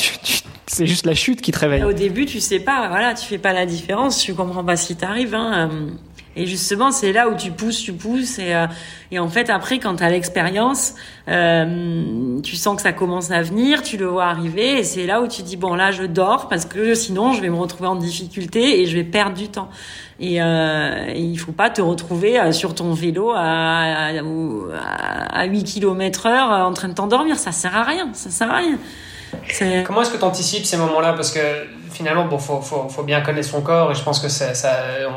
c'est 0.66 0.86
juste 0.86 1.06
la 1.06 1.14
chute 1.14 1.40
qui 1.40 1.52
te 1.52 1.58
réveille. 1.58 1.84
Au 1.84 1.92
début, 1.92 2.26
tu 2.26 2.40
sais 2.40 2.60
pas, 2.60 2.88
voilà, 2.88 3.14
tu 3.14 3.26
fais 3.26 3.38
pas 3.38 3.52
la 3.52 3.66
différence, 3.66 4.18
tu 4.18 4.34
comprends 4.34 4.64
pas 4.64 4.76
ce 4.76 4.88
qui 4.88 4.96
t'arrive. 4.96 5.34
Hein. 5.34 5.70
Et 6.34 6.46
justement, 6.46 6.92
c'est 6.92 7.12
là 7.12 7.28
où 7.28 7.34
tu 7.34 7.50
pousses, 7.50 7.80
tu 7.80 7.92
pousses, 7.92 8.38
et, 8.38 8.54
euh, 8.54 8.66
et 9.10 9.18
en 9.18 9.28
fait, 9.28 9.50
après, 9.50 9.78
quand 9.78 9.96
tu 9.96 10.02
as 10.02 10.08
l'expérience, 10.08 10.94
euh, 11.28 12.40
tu 12.42 12.56
sens 12.56 12.76
que 12.76 12.82
ça 12.82 12.92
commence 12.92 13.30
à 13.30 13.42
venir, 13.42 13.82
tu 13.82 13.98
le 13.98 14.06
vois 14.06 14.24
arriver, 14.24 14.78
et 14.78 14.84
c'est 14.84 15.06
là 15.06 15.20
où 15.20 15.28
tu 15.28 15.42
dis 15.42 15.56
bon, 15.56 15.74
là, 15.74 15.90
je 15.90 16.04
dors 16.04 16.48
parce 16.48 16.64
que 16.64 16.94
sinon, 16.94 17.32
je 17.32 17.42
vais 17.42 17.50
me 17.50 17.56
retrouver 17.56 17.88
en 17.88 17.96
difficulté 17.96 18.80
et 18.80 18.86
je 18.86 18.96
vais 18.96 19.04
perdre 19.04 19.36
du 19.36 19.48
temps. 19.48 19.68
Et, 20.20 20.42
euh, 20.42 21.06
et 21.08 21.20
il 21.20 21.36
faut 21.36 21.52
pas 21.52 21.68
te 21.68 21.82
retrouver 21.82 22.52
sur 22.52 22.74
ton 22.74 22.92
vélo 22.92 23.32
à, 23.34 23.40
à, 23.40 24.10
à 25.32 25.44
8 25.44 25.64
km 25.64 26.26
heure 26.26 26.66
en 26.66 26.72
train 26.72 26.88
de 26.88 26.94
t'endormir, 26.94 27.38
ça 27.38 27.52
sert 27.52 27.76
à 27.76 27.82
rien, 27.82 28.08
ça 28.12 28.30
sert 28.30 28.50
à 28.50 28.56
rien. 28.56 28.78
Comment 29.84 30.02
est-ce 30.02 30.10
que 30.10 30.18
tu 30.18 30.24
anticipes 30.24 30.64
ces 30.64 30.76
moments-là? 30.76 31.14
Parce 31.14 31.30
que 31.30 31.40
finalement, 31.92 32.24
bon, 32.24 32.38
faut, 32.38 32.60
faut, 32.60 32.88
faut, 32.88 33.02
bien 33.02 33.20
connaître 33.20 33.48
son 33.48 33.60
corps 33.60 33.90
et 33.92 33.94
je 33.94 34.02
pense 34.02 34.20
que 34.20 34.28
ça, 34.28 34.54
ça 34.54 34.70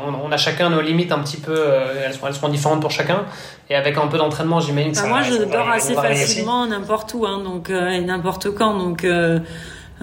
on, 0.06 0.14
on, 0.14 0.32
a 0.32 0.36
chacun 0.36 0.70
nos 0.70 0.80
limites 0.80 1.12
un 1.12 1.20
petit 1.20 1.38
peu, 1.38 1.54
euh, 1.56 2.04
elles, 2.04 2.14
sont, 2.14 2.26
elles 2.26 2.34
sont 2.34 2.48
différentes 2.48 2.80
pour 2.80 2.90
chacun. 2.90 3.24
Et 3.68 3.74
avec 3.74 3.98
un 3.98 4.06
peu 4.06 4.18
d'entraînement, 4.18 4.60
j'imagine 4.60 4.92
que 4.92 4.96
bah 4.96 5.02
ça 5.02 5.08
Moi, 5.08 5.22
je 5.22 5.42
dors 5.44 5.68
assez 5.68 5.94
facilement 5.94 6.66
n'importe 6.66 7.14
où, 7.14 7.26
hein, 7.26 7.42
donc, 7.42 7.70
euh, 7.70 7.88
et 7.88 8.00
n'importe 8.00 8.54
quand. 8.54 8.76
Donc, 8.76 9.04
euh, 9.04 9.40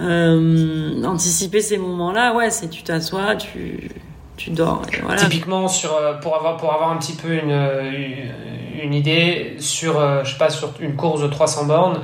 euh, 0.00 1.02
anticiper 1.04 1.60
ces 1.60 1.78
moments-là, 1.78 2.34
ouais, 2.34 2.50
c'est 2.50 2.68
tu 2.68 2.82
t'assois, 2.82 3.36
tu 3.36 3.90
tu 4.36 4.50
dors. 4.50 4.82
voilà. 5.04 5.20
Typiquement 5.22 5.68
sur 5.68 5.96
pour 6.20 6.34
avoir 6.34 6.56
pour 6.56 6.72
avoir 6.74 6.90
un 6.90 6.96
petit 6.96 7.12
peu 7.12 7.32
une 7.34 7.56
une 8.82 8.92
idée 8.92 9.54
sur 9.60 10.24
je 10.24 10.32
sais 10.32 10.38
pas 10.38 10.50
sur 10.50 10.74
une 10.80 10.96
course 10.96 11.22
de 11.22 11.28
300 11.28 11.66
bornes, 11.66 12.00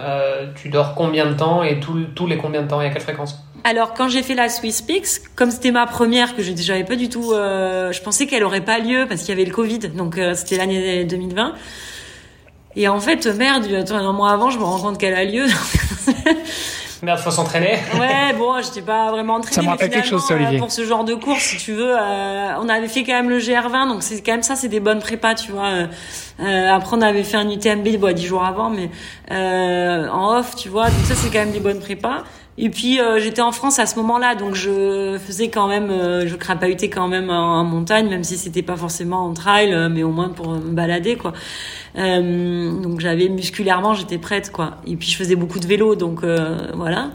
tu 0.54 0.68
dors 0.68 0.94
combien 0.94 1.26
de 1.26 1.32
temps 1.34 1.64
et 1.64 1.80
tous 1.80 2.26
les 2.28 2.36
combien 2.36 2.62
de 2.62 2.68
temps 2.68 2.80
et 2.80 2.86
à 2.86 2.90
quelle 2.90 3.02
fréquence? 3.02 3.44
Alors 3.64 3.94
quand 3.94 4.08
j'ai 4.08 4.22
fait 4.22 4.34
la 4.34 4.48
Swiss 4.48 4.82
Peaks, 4.82 5.22
comme 5.36 5.50
c'était 5.50 5.70
ma 5.70 5.86
première 5.86 6.36
que 6.36 6.42
je 6.42 6.52
j'avais 6.56 6.84
pas 6.84 6.96
du 6.96 7.08
tout, 7.08 7.32
euh, 7.32 7.92
je 7.92 8.02
pensais 8.02 8.26
qu'elle 8.26 8.44
aurait 8.44 8.64
pas 8.64 8.78
lieu 8.78 9.06
parce 9.08 9.20
qu'il 9.20 9.30
y 9.30 9.32
avait 9.32 9.44
le 9.44 9.54
Covid, 9.54 9.78
donc 9.78 10.18
euh, 10.18 10.34
c'était 10.34 10.56
l'année 10.56 11.04
2020. 11.04 11.54
Et 12.76 12.88
en 12.88 13.00
fait, 13.00 13.26
merde, 13.26 13.66
un 13.90 14.12
mois 14.12 14.30
avant, 14.30 14.50
je 14.50 14.58
me 14.58 14.64
rends 14.64 14.78
compte 14.78 14.98
qu'elle 14.98 15.14
a 15.14 15.24
lieu. 15.24 15.46
Merde, 17.02 17.18
faut 17.20 17.30
s'entraîner. 17.30 17.78
ouais, 17.98 18.34
bon, 18.36 18.60
j'étais 18.62 18.82
pas 18.82 19.10
vraiment 19.10 19.36
entraînée. 19.36 19.54
Ça 19.54 19.62
me 19.62 19.68
rappelle 19.68 19.88
quelque 19.88 20.06
chose, 20.06 20.30
Olivier. 20.30 20.58
Pour 20.58 20.70
ce 20.70 20.84
genre 20.84 21.04
de 21.04 21.14
course, 21.14 21.42
si 21.42 21.56
tu 21.56 21.72
veux, 21.72 21.96
euh, 21.96 22.54
on 22.60 22.68
avait 22.68 22.88
fait 22.88 23.04
quand 23.04 23.14
même 23.14 23.30
le 23.30 23.38
GR20, 23.38 23.88
donc 23.88 24.02
c'est 24.02 24.20
quand 24.20 24.32
même 24.32 24.42
ça, 24.42 24.54
c'est 24.54 24.68
des 24.68 24.80
bonnes 24.80 24.98
prépas, 24.98 25.34
tu 25.34 25.50
vois. 25.52 25.88
Euh, 26.40 26.68
après, 26.70 26.96
on 26.96 27.00
avait 27.00 27.24
fait 27.24 27.38
un 27.38 27.48
UTMB, 27.48 27.96
bon, 27.96 28.14
dix 28.14 28.26
jours 28.26 28.44
avant, 28.44 28.68
mais 28.68 28.90
euh, 29.30 30.08
en 30.08 30.36
off, 30.36 30.56
tu 30.56 30.68
vois. 30.68 30.90
Donc 30.90 31.04
ça, 31.06 31.14
c'est 31.14 31.28
quand 31.30 31.38
même 31.38 31.52
des 31.52 31.60
bonnes 31.60 31.80
prépas. 31.80 32.24
Et 32.62 32.68
puis 32.68 33.00
euh, 33.00 33.18
j'étais 33.18 33.40
en 33.40 33.52
France 33.52 33.78
à 33.78 33.86
ce 33.86 33.96
moment-là, 33.96 34.34
donc 34.34 34.54
je 34.54 35.16
faisais 35.18 35.48
quand 35.48 35.66
même, 35.66 35.88
euh, 35.90 36.26
je 36.26 36.36
crapahutais 36.36 36.90
quand 36.90 37.08
même 37.08 37.30
en, 37.30 37.64
montagne, 37.64 38.06
même 38.10 38.22
si 38.22 38.36
c'était 38.36 38.60
pas 38.60 38.76
forcément 38.76 39.24
en 39.24 39.32
trail, 39.32 39.72
euh, 39.72 39.88
mais 39.88 40.02
au 40.02 40.10
moins 40.10 40.28
pour 40.28 40.48
me 40.50 40.72
balader 40.72 41.16
quoi. 41.16 41.32
donc 41.96 43.00
j'avais 43.00 43.30
musculairement, 43.30 43.94
j'étais 43.94 44.18
prête 44.18 44.52
quoi. 44.52 44.76
Et 44.86 44.96
puis 44.96 45.08
je 45.08 45.16
faisais 45.16 45.36
beaucoup 45.36 45.58
de 45.58 45.66
vélo, 45.66 45.94
donc 45.94 46.22
voilà. 46.74 47.08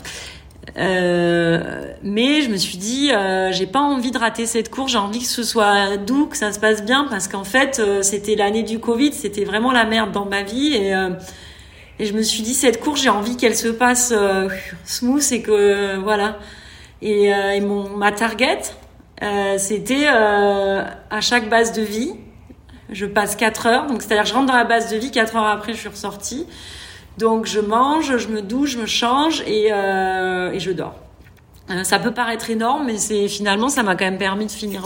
mais 0.76 2.42
je 2.42 2.50
me 2.50 2.58
suis 2.58 2.80
dit, 2.80 3.12
j'ai 3.52 3.68
pas 3.68 3.82
envie 3.82 4.10
de 4.10 4.18
rater 4.18 4.48
cette 4.48 4.72
course, 4.72 4.94
j'ai 4.94 4.98
envie 4.98 5.20
que 5.20 5.26
ce 5.26 5.44
soit 5.44 5.98
doux, 5.98 6.26
que 6.26 6.38
ça 6.38 6.52
se 6.54 6.60
passe 6.60 6.84
bien, 6.84 7.06
parce 7.08 7.28
qu'en 7.28 7.44
fait, 7.44 7.80
c'était 8.02 8.36
l'année 8.36 8.64
du 8.64 8.80
Covid, 8.80 9.14
c'était 9.14 9.46
vraiment 9.46 9.72
la 9.72 9.86
merde 9.86 10.12
dans 10.12 10.26
ma 10.26 10.42
vie 10.42 10.74
et 10.74 10.96
et 11.98 12.06
je 12.06 12.14
me 12.14 12.22
suis 12.22 12.44
dit, 12.44 12.54
cette 12.54 12.82
course, 12.82 13.02
j'ai 13.02 13.10
envie 13.10 13.38
qu'elle 13.38 13.56
se 13.56 13.70
passe 13.70 14.12
euh, 14.16 14.50
smooth 14.84 15.24
et 15.32 15.42
que, 15.42 15.98
voilà. 15.98 16.40
Et, 17.02 17.34
euh, 17.34 17.52
et 17.52 17.62
mon, 17.62 17.90
ma 17.90 18.12
target, 18.12 18.60
euh, 19.24 19.58
c'était 19.58 20.08
à 20.08 21.22
chaque 21.22 21.50
base 21.50 21.72
de 21.72 21.82
vie, 21.82 22.12
je 22.90 23.06
passe 23.06 23.36
4 23.36 23.68
heures. 23.68 23.88
Donc, 23.88 24.02
c'est-à-dire, 24.02 24.26
je 24.26 24.34
rentre 24.34 24.48
dans 24.48 24.58
la 24.58 24.66
base 24.66 24.92
de 24.92 24.98
vie, 24.98 25.10
4 25.10 25.38
heures 25.38 25.46
après, 25.46 25.74
je 25.74 25.80
suis 25.80 25.90
ressortie. 25.90 26.48
Donc, 27.18 27.46
je 27.46 27.62
mange, 27.62 28.18
je 28.18 28.28
me 28.28 28.42
douche, 28.42 28.72
je 28.72 28.80
me 28.80 28.86
change 28.86 29.42
et, 29.48 29.68
et 29.68 30.60
je 30.60 30.72
dors. 30.72 30.96
ça 31.84 31.98
peut 31.98 32.12
paraître 32.12 32.50
énorme, 32.50 32.88
mais 32.88 32.98
c'est 32.98 33.30
finalement, 33.30 33.70
ça 33.70 33.84
m'a 33.84 33.96
quand 33.96 34.06
même 34.06 34.18
permis 34.18 34.48
de 34.48 34.52
finir 34.52 34.86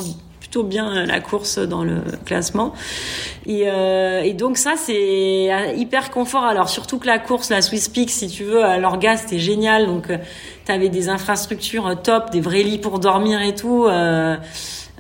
plutôt 0.50 0.64
bien 0.64 0.92
euh, 0.92 1.06
la 1.06 1.20
course 1.20 1.60
dans 1.60 1.84
le 1.84 2.02
classement. 2.26 2.74
Et, 3.46 3.66
euh, 3.68 4.34
donc 4.34 4.58
ça, 4.58 4.74
c'est 4.78 5.54
euh, 5.54 5.74
hyper 5.78 6.10
confort. 6.10 6.44
Alors 6.44 6.70
surtout 6.70 6.98
que 6.98 7.06
la 7.06 7.20
course, 7.20 7.52
la 7.52 7.62
Swiss 7.62 7.88
Peak, 7.88 8.10
si 8.10 8.28
tu 8.28 8.46
veux, 8.46 8.64
à 8.64 8.80
l'orga, 8.80 9.16
c'était 9.16 9.38
génial. 9.38 9.86
Donc 9.86 10.08
tu 10.08 10.72
avais 10.72 10.90
des 10.90 11.08
infrastructures 11.08 12.02
top, 12.02 12.32
des 12.32 12.42
vrais 12.42 12.64
lits 12.64 12.80
pour 12.80 12.98
dormir 12.98 13.42
et 13.42 13.54
tout. 13.54 13.88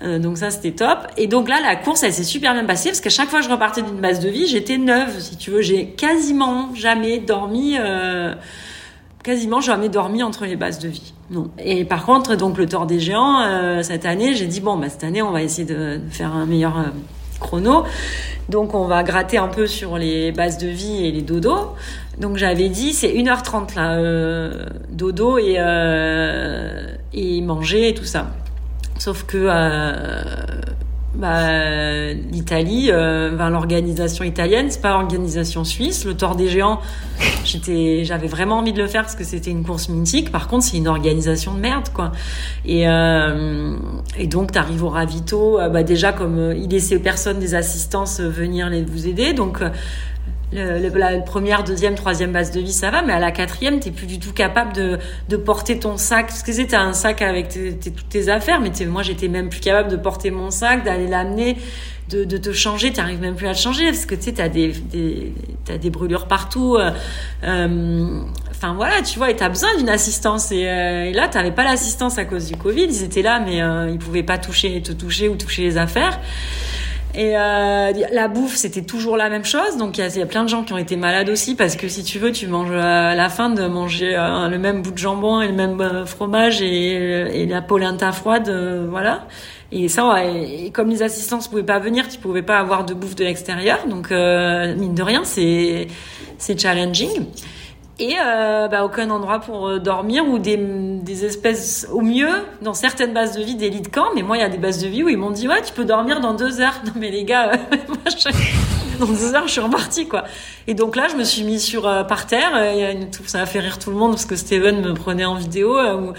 Donc 0.01 0.37
ça 0.37 0.51
c'était 0.51 0.71
top. 0.71 0.99
Et 1.17 1.27
donc 1.27 1.49
là 1.49 1.57
la 1.61 1.75
course 1.75 2.03
elle 2.03 2.13
s'est 2.13 2.23
super 2.23 2.53
bien 2.53 2.65
passée 2.65 2.89
parce 2.89 3.01
qu'à 3.01 3.09
chaque 3.09 3.29
fois 3.29 3.39
que 3.39 3.45
je 3.45 3.51
repartais 3.51 3.81
d'une 3.81 3.99
base 3.99 4.19
de 4.19 4.29
vie 4.29 4.47
j'étais 4.47 4.77
neuve 4.77 5.19
si 5.19 5.35
tu 5.35 5.51
veux. 5.51 5.61
J'ai 5.61 5.87
quasiment 5.87 6.73
jamais 6.73 7.19
dormi. 7.19 7.75
Quasiment 9.23 9.61
jamais 9.61 9.89
dormi 9.89 10.23
entre 10.23 10.45
les 10.45 10.55
bases 10.55 10.79
de 10.79 10.87
vie. 10.87 11.13
Non. 11.31 11.49
Et 11.59 11.85
par 11.85 12.05
contre, 12.05 12.35
donc 12.35 12.57
le 12.57 12.67
Tour 12.67 12.85
des 12.85 12.99
Géants, 12.99 13.41
euh, 13.41 13.83
cette 13.83 14.05
année, 14.05 14.33
j'ai 14.33 14.47
dit 14.47 14.61
bon, 14.61 14.77
bah 14.77 14.89
cette 14.89 15.03
année, 15.03 15.21
on 15.21 15.31
va 15.31 15.43
essayer 15.43 15.65
de, 15.65 15.99
faire 16.09 16.33
un 16.33 16.45
meilleur 16.45 16.77
euh, 16.77 16.83
chrono. 17.39 17.83
Donc 18.49 18.73
on 18.73 18.85
va 18.85 19.03
gratter 19.03 19.37
un 19.37 19.47
peu 19.47 19.67
sur 19.67 19.97
les 19.97 20.31
bases 20.31 20.57
de 20.57 20.67
vie 20.67 21.05
et 21.05 21.11
les 21.11 21.21
dodos. 21.21 21.75
Donc 22.17 22.37
j'avais 22.37 22.69
dit 22.69 22.93
c'est 22.93 23.09
1h30 23.09 23.75
là, 23.75 23.93
euh, 23.97 24.65
dodo 24.89 25.37
et, 25.37 25.57
et 27.13 27.41
manger 27.41 27.89
et 27.89 27.93
tout 27.93 28.05
ça. 28.05 28.27
Sauf 28.97 29.23
que 29.23 29.47
bah, 31.15 32.13
l'Italie, 32.13 32.89
euh, 32.91 33.49
l'organisation 33.49 34.23
italienne, 34.23 34.67
c'est 34.69 34.81
pas 34.81 34.91
l'organisation 34.91 35.63
suisse. 35.63 36.05
Le 36.05 36.15
Tour 36.15 36.35
des 36.35 36.47
Géants, 36.47 36.79
j'étais, 37.43 38.03
j'avais 38.05 38.27
vraiment 38.27 38.59
envie 38.59 38.73
de 38.73 38.81
le 38.81 38.87
faire 38.87 39.01
parce 39.01 39.15
que 39.15 39.23
c'était 39.23 39.49
une 39.49 39.63
course 39.63 39.89
mythique. 39.89 40.31
Par 40.31 40.47
contre, 40.47 40.65
c'est 40.65 40.77
une 40.77 40.87
organisation 40.87 41.53
de 41.53 41.59
merde, 41.59 41.89
quoi. 41.93 42.11
Et, 42.65 42.87
euh, 42.87 43.75
et 44.17 44.27
donc, 44.27 44.51
t'arrives 44.51 44.83
au 44.83 44.89
ravito, 44.89 45.59
euh, 45.59 45.69
bah, 45.69 45.83
déjà 45.83 46.13
comme 46.13 46.37
euh, 46.37 46.55
il 46.55 46.69
laissait 46.69 46.99
personne 46.99 47.39
des 47.39 47.55
assistances 47.55 48.21
venir 48.21 48.69
les 48.69 48.83
vous 48.83 49.07
aider, 49.07 49.33
donc 49.33 49.61
le, 50.51 50.89
la 50.97 51.19
première, 51.19 51.63
deuxième, 51.63 51.95
troisième 51.95 52.31
base 52.31 52.51
de 52.51 52.59
vie, 52.59 52.73
ça 52.73 52.89
va, 52.89 53.01
mais 53.01 53.13
à 53.13 53.19
la 53.19 53.31
quatrième, 53.31 53.79
t'es 53.79 53.91
plus 53.91 54.07
du 54.07 54.19
tout 54.19 54.33
capable 54.33 54.73
de, 54.73 54.97
de 55.27 55.37
porter 55.37 55.79
ton 55.79 55.97
sac. 55.97 56.27
Parce 56.27 56.43
que 56.43 56.51
c'était 56.51 56.75
un 56.75 56.93
sac 56.93 57.21
avec 57.21 57.49
toutes 57.49 58.09
tes 58.09 58.29
affaires, 58.29 58.59
mais 58.59 58.71
moi, 58.85 59.03
j'étais 59.03 59.27
même 59.27 59.49
plus 59.49 59.59
capable 59.59 59.89
de 59.89 59.97
porter 59.97 60.31
mon 60.31 60.49
sac, 60.49 60.83
d'aller 60.83 61.07
l'amener, 61.07 61.57
de, 62.09 62.23
de 62.23 62.37
te 62.37 62.51
changer. 62.51 62.91
T'arrives 62.91 63.21
même 63.21 63.35
plus 63.35 63.47
à 63.47 63.53
te 63.53 63.59
changer 63.59 63.85
parce 63.85 64.05
que 64.05 64.15
tu 64.15 64.23
sais, 64.23 64.33
t'as 64.33 64.49
des, 64.49 64.69
des, 64.69 65.33
t'as 65.65 65.77
des 65.77 65.89
brûlures 65.91 66.27
partout. 66.27 66.75
Euh, 66.77 66.91
euh, 67.43 68.21
enfin 68.49 68.73
voilà, 68.73 69.01
tu 69.03 69.19
vois, 69.19 69.29
et 69.29 69.35
t'as 69.35 69.49
besoin 69.49 69.69
d'une 69.77 69.89
assistance. 69.89 70.51
Et, 70.51 70.67
euh, 70.67 71.05
et 71.05 71.13
là, 71.13 71.27
t'avais 71.27 71.51
pas 71.51 71.63
l'assistance 71.63 72.17
à 72.17 72.25
cause 72.25 72.47
du 72.47 72.55
Covid. 72.55 72.85
Ils 72.85 73.03
étaient 73.03 73.21
là, 73.21 73.39
mais 73.39 73.57
ils 73.91 73.99
pouvaient 73.99 74.23
pas 74.23 74.39
toucher, 74.39 74.81
te 74.81 74.91
toucher 74.91 75.29
ou 75.29 75.35
toucher 75.35 75.61
les 75.61 75.77
affaires. 75.77 76.19
Et 77.15 77.35
euh, 77.35 77.91
la 78.11 78.27
bouffe, 78.27 78.55
c'était 78.55 78.83
toujours 78.83 79.17
la 79.17 79.29
même 79.29 79.45
chose. 79.45 79.77
Donc 79.77 79.97
il 79.97 80.05
y, 80.05 80.21
a 80.21 80.25
plein 80.27 80.43
de 80.43 80.49
gens 80.49 80.63
qui 80.63 80.73
ont 80.73 80.77
été 80.77 80.95
malades 80.95 81.29
aussi 81.29 81.55
parce 81.55 81.75
que 81.75 81.87
si 81.87 82.03
tu 82.03 82.19
veux, 82.19 82.31
tu 82.31 82.45
manges 82.47 82.71
à 82.71 83.15
la 83.15 83.29
fin 83.29 83.49
de 83.49 83.65
manger 83.65 84.15
euh, 84.15 84.47
le 84.47 84.59
même 84.59 84.83
bout 84.83 84.91
de 84.91 84.97
jambon 84.97 85.41
et 85.41 85.47
le 85.47 85.53
même 85.53 85.81
euh, 85.81 86.05
fromage 86.05 86.61
et, 86.61 87.47
la 87.47 87.61
polenta 87.61 88.11
froide, 88.11 88.49
voilà. 88.89 89.27
Et 89.71 89.87
ça, 89.87 90.15
comme 90.73 90.89
les 90.89 91.01
assistants 91.01 91.39
pouvaient 91.39 91.63
pas 91.63 91.79
venir, 91.79 92.07
tu 92.07 92.19
pouvais 92.19 92.41
pas 92.43 92.59
avoir 92.59 92.85
de 92.85 92.93
bouffe 92.93 93.15
de 93.15 93.23
l'extérieur. 93.23 93.87
Donc 93.87 94.11
mine 94.11 94.93
de 94.93 95.01
rien, 95.03 95.23
c'est 95.23 95.87
c'est 96.37 96.59
challenging 96.59 97.25
et 97.99 98.15
euh, 98.17 98.67
bah, 98.67 98.85
aucun 98.85 99.09
endroit 99.09 99.39
pour 99.39 99.67
euh, 99.67 99.79
dormir 99.79 100.25
ou 100.25 100.39
des, 100.39 100.57
des 100.57 101.25
espèces 101.25 101.87
au 101.91 102.01
mieux 102.01 102.29
dans 102.61 102.73
certaines 102.73 103.13
bases 103.13 103.37
de 103.37 103.43
vie 103.43 103.55
des 103.55 103.69
lits 103.69 103.81
de 103.81 103.89
camp. 103.89 104.07
Mais 104.15 104.21
moi 104.21 104.37
il 104.37 104.39
y 104.39 104.43
a 104.43 104.49
des 104.49 104.57
bases 104.57 104.81
de 104.81 104.87
vie 104.87 105.03
où 105.03 105.09
ils 105.09 105.17
m'ont 105.17 105.31
dit 105.31 105.47
ouais 105.47 105.61
tu 105.61 105.73
peux 105.73 105.85
dormir 105.85 106.21
dans 106.21 106.33
deux 106.33 106.61
heures. 106.61 106.73
Non 106.85 106.93
mais 106.95 107.11
les 107.11 107.25
gars 107.25 107.51
dans 108.99 109.05
deux 109.05 109.35
heures 109.35 109.47
je 109.47 109.51
suis 109.51 109.61
repartie 109.61 110.07
quoi. 110.07 110.23
Et 110.67 110.73
donc 110.73 110.95
là 110.95 111.07
je 111.09 111.15
me 111.15 111.23
suis 111.23 111.43
mis 111.43 111.59
sur 111.59 111.87
euh, 111.87 112.03
par 112.03 112.25
terre. 112.25 112.51
Une, 112.55 113.09
ça 113.25 113.41
a 113.41 113.45
fait 113.45 113.59
rire 113.59 113.79
tout 113.79 113.89
le 113.89 113.97
monde 113.97 114.11
parce 114.11 114.25
que 114.25 114.37
Steven 114.37 114.81
me 114.81 114.93
prenait 114.93 115.25
en 115.25 115.35
vidéo 115.35 115.77
où, 115.77 116.13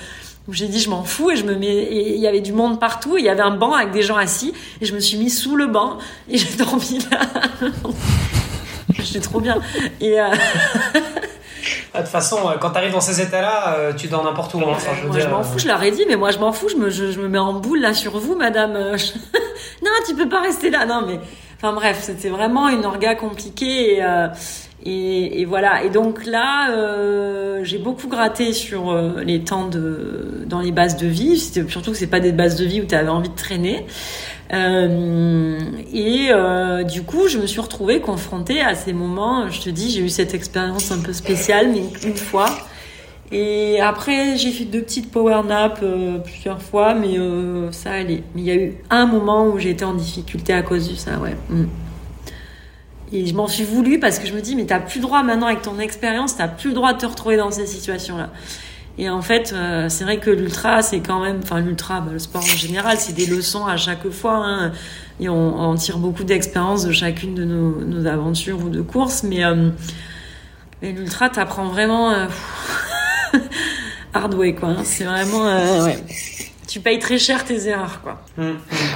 où 0.48 0.52
j'ai 0.52 0.68
dit 0.68 0.80
je 0.80 0.90
m'en 0.90 1.02
fous 1.02 1.30
et 1.30 1.36
je 1.36 1.44
me 1.44 1.56
mets 1.56 1.66
et 1.66 2.14
il 2.14 2.20
y 2.20 2.26
avait 2.26 2.42
du 2.42 2.52
monde 2.52 2.78
partout. 2.78 3.16
Il 3.16 3.24
y 3.24 3.30
avait 3.30 3.40
un 3.40 3.56
banc 3.56 3.72
avec 3.72 3.90
des 3.90 4.02
gens 4.02 4.16
assis 4.16 4.52
et 4.82 4.86
je 4.86 4.94
me 4.94 5.00
suis 5.00 5.16
mis 5.16 5.30
sous 5.30 5.56
le 5.56 5.66
banc 5.66 5.96
et 6.28 6.36
j'ai 6.38 6.56
dormi 6.56 6.98
là. 7.10 7.20
J'étais 8.98 9.20
trop 9.20 9.40
bien. 9.40 9.56
Et 10.00 10.18
de 11.94 11.98
toute 11.98 12.08
façon, 12.08 12.36
euh, 12.48 12.56
quand 12.60 12.70
tu 12.70 12.76
arrives 12.78 12.92
dans 12.92 13.00
ces 13.00 13.20
états-là, 13.20 13.74
euh, 13.76 13.92
tu 13.92 14.08
dors 14.08 14.24
n'importe 14.24 14.54
où. 14.54 14.60
Hein. 14.60 14.66
Enfin, 14.70 14.92
je 15.00 15.06
moi, 15.06 15.18
je 15.18 15.28
m'en 15.28 15.42
fous, 15.42 15.58
je 15.58 15.66
leur 15.66 15.82
ai 15.82 15.90
dit, 15.90 16.04
mais 16.06 16.16
moi, 16.16 16.30
je 16.30 16.38
m'en 16.38 16.52
fous, 16.52 16.68
je 16.68 16.76
me, 16.76 16.90
je, 16.90 17.18
me 17.18 17.28
mets 17.28 17.38
en 17.38 17.54
boule 17.54 17.80
là 17.80 17.94
sur 17.94 18.18
vous, 18.18 18.36
madame. 18.36 18.72
non, 19.82 19.90
tu 20.06 20.14
peux 20.14 20.28
pas 20.28 20.40
rester 20.40 20.70
là. 20.70 20.86
Non, 20.86 21.02
mais. 21.06 21.18
Enfin, 21.56 21.74
bref, 21.74 21.98
c'était 22.00 22.30
vraiment 22.30 22.68
une 22.68 22.86
orga 22.86 23.14
compliquée. 23.14 23.96
Et, 23.96 24.04
euh, 24.04 24.28
et, 24.84 25.42
et, 25.42 25.44
voilà. 25.44 25.84
Et 25.84 25.90
donc 25.90 26.24
là, 26.24 26.70
euh, 26.70 27.60
j'ai 27.64 27.78
beaucoup 27.78 28.08
gratté 28.08 28.54
sur 28.54 28.94
les 29.22 29.44
temps 29.44 29.66
de 29.66 30.44
dans 30.46 30.60
les 30.60 30.72
bases 30.72 30.96
de 30.96 31.06
vie. 31.06 31.38
Surtout 31.38 31.90
que 31.90 31.96
c'est 31.98 32.06
pas 32.06 32.20
des 32.20 32.32
bases 32.32 32.56
de 32.56 32.64
vie 32.64 32.80
où 32.80 32.86
tu 32.86 32.94
avais 32.94 33.10
envie 33.10 33.28
de 33.28 33.36
traîner. 33.36 33.86
Euh, 34.52 35.60
et 35.92 36.28
euh, 36.30 36.82
du 36.82 37.02
coup, 37.02 37.28
je 37.28 37.38
me 37.38 37.46
suis 37.46 37.60
retrouvée 37.60 38.00
confrontée 38.00 38.60
à 38.60 38.74
ces 38.74 38.92
moments. 38.92 39.48
Je 39.48 39.60
te 39.60 39.70
dis, 39.70 39.90
j'ai 39.90 40.00
eu 40.00 40.08
cette 40.08 40.34
expérience 40.34 40.90
un 40.90 41.00
peu 41.00 41.12
spéciale, 41.12 41.70
mais 41.72 41.84
une 42.06 42.16
fois. 42.16 42.48
Et 43.32 43.80
après, 43.80 44.36
j'ai 44.36 44.50
fait 44.50 44.64
deux 44.64 44.82
petites 44.82 45.12
power 45.12 45.42
naps 45.46 45.80
euh, 45.82 46.18
plusieurs 46.18 46.60
fois, 46.60 46.94
mais 46.94 47.16
ça 47.72 47.92
allait. 47.92 48.24
Mais 48.34 48.42
il 48.42 48.44
y 48.44 48.50
a 48.50 48.56
eu 48.56 48.74
un 48.90 49.06
moment 49.06 49.46
où 49.46 49.58
j'étais 49.58 49.84
en 49.84 49.94
difficulté 49.94 50.52
à 50.52 50.62
cause 50.62 50.88
de 50.90 50.96
ça, 50.96 51.18
ouais. 51.18 51.36
Mm. 51.48 51.66
Et 53.12 53.26
je 53.26 53.34
m'en 53.34 53.48
suis 53.48 53.64
voulu 53.64 53.98
parce 53.98 54.18
que 54.18 54.26
je 54.26 54.32
me 54.32 54.40
dis, 54.40 54.54
mais 54.54 54.66
t'as 54.66 54.78
plus 54.78 55.00
le 55.00 55.02
droit 55.02 55.22
maintenant 55.22 55.46
avec 55.46 55.62
ton 55.62 55.78
expérience, 55.80 56.36
t'as 56.36 56.46
plus 56.46 56.68
le 56.68 56.74
droit 56.74 56.92
de 56.92 56.98
te 56.98 57.06
retrouver 57.06 57.36
dans 57.36 57.50
ces 57.50 57.66
situations-là. 57.66 58.30
Et 58.98 59.08
en 59.08 59.22
fait, 59.22 59.52
euh, 59.52 59.88
c'est 59.88 60.04
vrai 60.04 60.18
que 60.18 60.30
l'ultra, 60.30 60.82
c'est 60.82 61.00
quand 61.00 61.20
même, 61.20 61.40
enfin 61.42 61.60
l'ultra, 61.60 62.00
bah, 62.00 62.10
le 62.12 62.18
sport 62.18 62.42
en 62.42 62.56
général, 62.56 62.98
c'est 62.98 63.14
des 63.14 63.26
leçons 63.26 63.66
à 63.66 63.76
chaque 63.76 64.08
fois. 64.10 64.36
Hein, 64.44 64.72
et 65.20 65.28
on, 65.28 65.58
on, 65.58 65.74
tire 65.74 65.98
beaucoup 65.98 66.24
d'expérience 66.24 66.84
de 66.84 66.92
chacune 66.92 67.34
de 67.34 67.44
nos, 67.44 67.80
nos, 67.84 68.06
aventures 68.06 68.58
ou 68.64 68.68
de 68.68 68.82
courses. 68.82 69.22
Mais, 69.22 69.44
euh, 69.44 69.70
mais 70.82 70.92
l'ultra, 70.92 71.30
t'apprends 71.30 71.68
vraiment 71.68 72.10
euh, 72.10 72.26
hard 74.14 74.34
way, 74.34 74.54
quoi. 74.54 74.70
Hein. 74.70 74.84
C'est 74.84 75.04
vraiment, 75.04 75.44
ouais. 75.84 75.98
Tu 76.66 76.80
payes 76.80 76.98
très 76.98 77.18
cher 77.18 77.44
tes 77.44 77.68
erreurs, 77.68 78.00
quoi. 78.02 78.22
Mmh. 78.36 78.52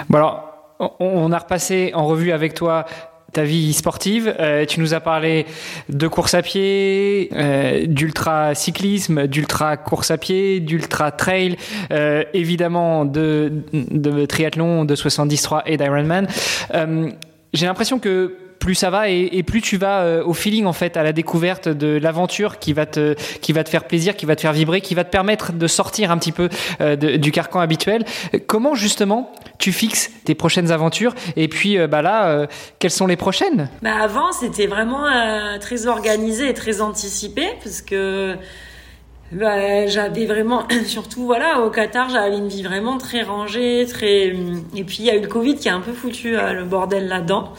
Bon 0.08 0.18
alors, 0.18 0.54
on 1.00 1.32
a 1.32 1.38
repassé 1.38 1.92
en 1.94 2.06
revue 2.06 2.32
avec 2.32 2.54
toi 2.54 2.84
ta 3.34 3.44
vie 3.44 3.72
sportive. 3.74 4.34
Euh, 4.40 4.64
tu 4.64 4.80
nous 4.80 4.94
as 4.94 5.00
parlé 5.00 5.44
de 5.90 6.08
course 6.08 6.34
à 6.34 6.42
pied, 6.42 7.30
euh, 7.34 7.84
d'ultra 7.86 8.54
cyclisme, 8.54 9.26
d'ultra 9.26 9.76
course 9.76 10.10
à 10.10 10.16
pied, 10.16 10.60
d'ultra 10.60 11.10
trail, 11.10 11.56
euh, 11.92 12.24
évidemment 12.32 13.04
de, 13.04 13.52
de 13.72 14.24
triathlon, 14.24 14.84
de 14.84 14.94
73 14.94 15.62
et 15.66 15.76
d'Ironman. 15.76 16.26
J'ai 17.52 17.66
l'impression 17.66 18.00
que 18.00 18.34
plus 18.64 18.74
ça 18.74 18.88
va 18.88 19.10
et, 19.10 19.42
plus 19.42 19.60
tu 19.60 19.76
vas 19.76 20.00
euh, 20.00 20.24
au 20.24 20.32
feeling 20.32 20.64
en 20.64 20.72
fait, 20.72 20.96
à 20.96 21.02
la 21.02 21.12
découverte 21.12 21.68
de 21.68 21.98
l'aventure 21.98 22.58
qui 22.58 22.72
va 22.72 22.86
te 22.86 23.14
qui 23.42 23.52
va 23.52 23.62
te 23.62 23.68
faire 23.68 23.84
plaisir, 23.84 24.16
qui 24.16 24.24
va 24.24 24.36
te 24.36 24.40
faire 24.40 24.54
vibrer, 24.54 24.80
qui 24.80 24.94
va 24.94 25.04
te 25.04 25.10
permettre 25.10 25.52
de 25.52 25.66
sortir 25.66 26.10
un 26.10 26.16
petit 26.16 26.32
peu 26.32 26.48
euh, 26.80 26.96
du 26.96 27.30
carcan 27.30 27.60
habituel. 27.60 28.06
Comment 28.46 28.74
justement 28.74 29.30
tu 29.58 29.70
fixes 29.70 30.10
tes 30.24 30.34
prochaines 30.34 30.72
aventures 30.72 31.14
et 31.36 31.46
puis 31.46 31.76
euh, 31.76 31.86
bah 31.86 32.00
là, 32.00 32.46
quelles 32.78 32.90
sont 32.90 33.06
les 33.06 33.16
prochaines? 33.16 33.68
Bah 33.82 33.96
avant 34.00 34.32
c'était 34.32 34.66
vraiment 34.66 35.04
très 35.60 35.86
organisé 35.86 36.48
et 36.48 36.54
très 36.54 36.80
anticipé 36.80 37.46
parce 37.62 37.82
que 37.82 38.34
bah, 39.30 39.86
j'avais 39.86 40.24
vraiment, 40.24 40.66
surtout 40.86 41.26
voilà, 41.26 41.60
au 41.60 41.68
Qatar, 41.68 42.08
j'avais 42.08 42.38
une 42.38 42.48
vie 42.48 42.62
vraiment 42.62 42.96
très 42.96 43.22
rangée, 43.22 43.84
très. 43.86 44.28
Et 44.74 44.84
puis 44.84 44.98
il 45.00 45.04
y 45.04 45.10
a 45.10 45.16
eu 45.16 45.20
le 45.20 45.28
Covid 45.28 45.56
qui 45.56 45.68
a 45.68 45.74
un 45.74 45.80
peu 45.80 45.92
foutu 45.92 46.32
le 46.32 46.64
bordel 46.64 47.08
là-dedans. 47.08 47.52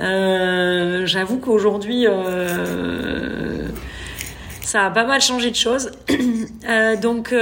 Euh, 0.00 1.06
J'avoue 1.06 1.38
qu'aujourd'hui, 1.38 2.06
euh, 2.06 3.68
ça 4.62 4.86
a 4.86 4.90
pas 4.90 5.04
mal 5.04 5.20
changé 5.20 5.50
de 5.50 5.56
choses. 5.56 5.92
euh, 6.68 6.96
donc, 6.96 7.32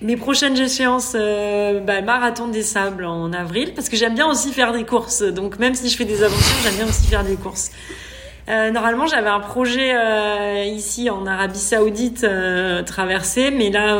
mes 0.00 0.16
prochaines 0.16 0.58
échéances, 0.58 1.14
bah, 1.14 2.00
marathon 2.02 2.48
des 2.48 2.62
sables 2.62 3.04
en 3.04 3.32
avril, 3.32 3.72
parce 3.74 3.88
que 3.88 3.96
j'aime 3.96 4.14
bien 4.14 4.28
aussi 4.28 4.52
faire 4.52 4.72
des 4.72 4.84
courses. 4.84 5.22
Donc, 5.22 5.58
même 5.58 5.74
si 5.74 5.88
je 5.88 5.96
fais 5.96 6.04
des 6.04 6.22
aventures, 6.22 6.56
j'aime 6.64 6.76
bien 6.76 6.86
aussi 6.86 7.06
faire 7.06 7.24
des 7.24 7.36
courses. 7.36 7.70
Normalement, 8.48 9.06
j'avais 9.06 9.28
un 9.28 9.38
projet 9.38 9.94
ici 10.66 11.08
en 11.08 11.24
Arabie 11.24 11.58
Saoudite 11.60 12.24
euh, 12.24 12.82
traversé, 12.82 13.52
mais 13.52 13.70
là, 13.70 13.96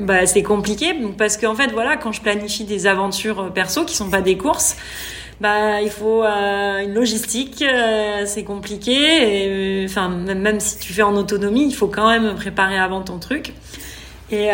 bah, 0.00 0.26
c'est 0.26 0.42
compliqué 0.42 0.94
parce 1.16 1.36
qu'en 1.36 1.54
fait, 1.54 1.68
voilà, 1.72 1.96
quand 1.96 2.12
je 2.12 2.20
planifie 2.20 2.64
des 2.64 2.86
aventures 2.86 3.40
euh, 3.40 3.50
perso 3.50 3.84
qui 3.84 3.96
sont 3.96 4.10
pas 4.10 4.22
des 4.22 4.36
courses, 4.36 4.76
bah, 5.40 5.80
il 5.80 5.90
faut 5.90 6.22
euh, 6.22 6.80
une 6.80 6.94
logistique, 6.94 7.62
euh, 7.62 8.24
c'est 8.26 8.44
compliqué. 8.44 9.84
Enfin, 9.86 10.08
même, 10.08 10.60
si 10.60 10.78
tu 10.78 10.92
fais 10.92 11.02
en 11.02 11.16
autonomie, 11.16 11.66
il 11.66 11.74
faut 11.74 11.88
quand 11.88 12.08
même 12.08 12.34
préparer 12.34 12.78
avant 12.78 13.02
ton 13.02 13.18
truc. 13.18 13.54
Et, 14.32 14.48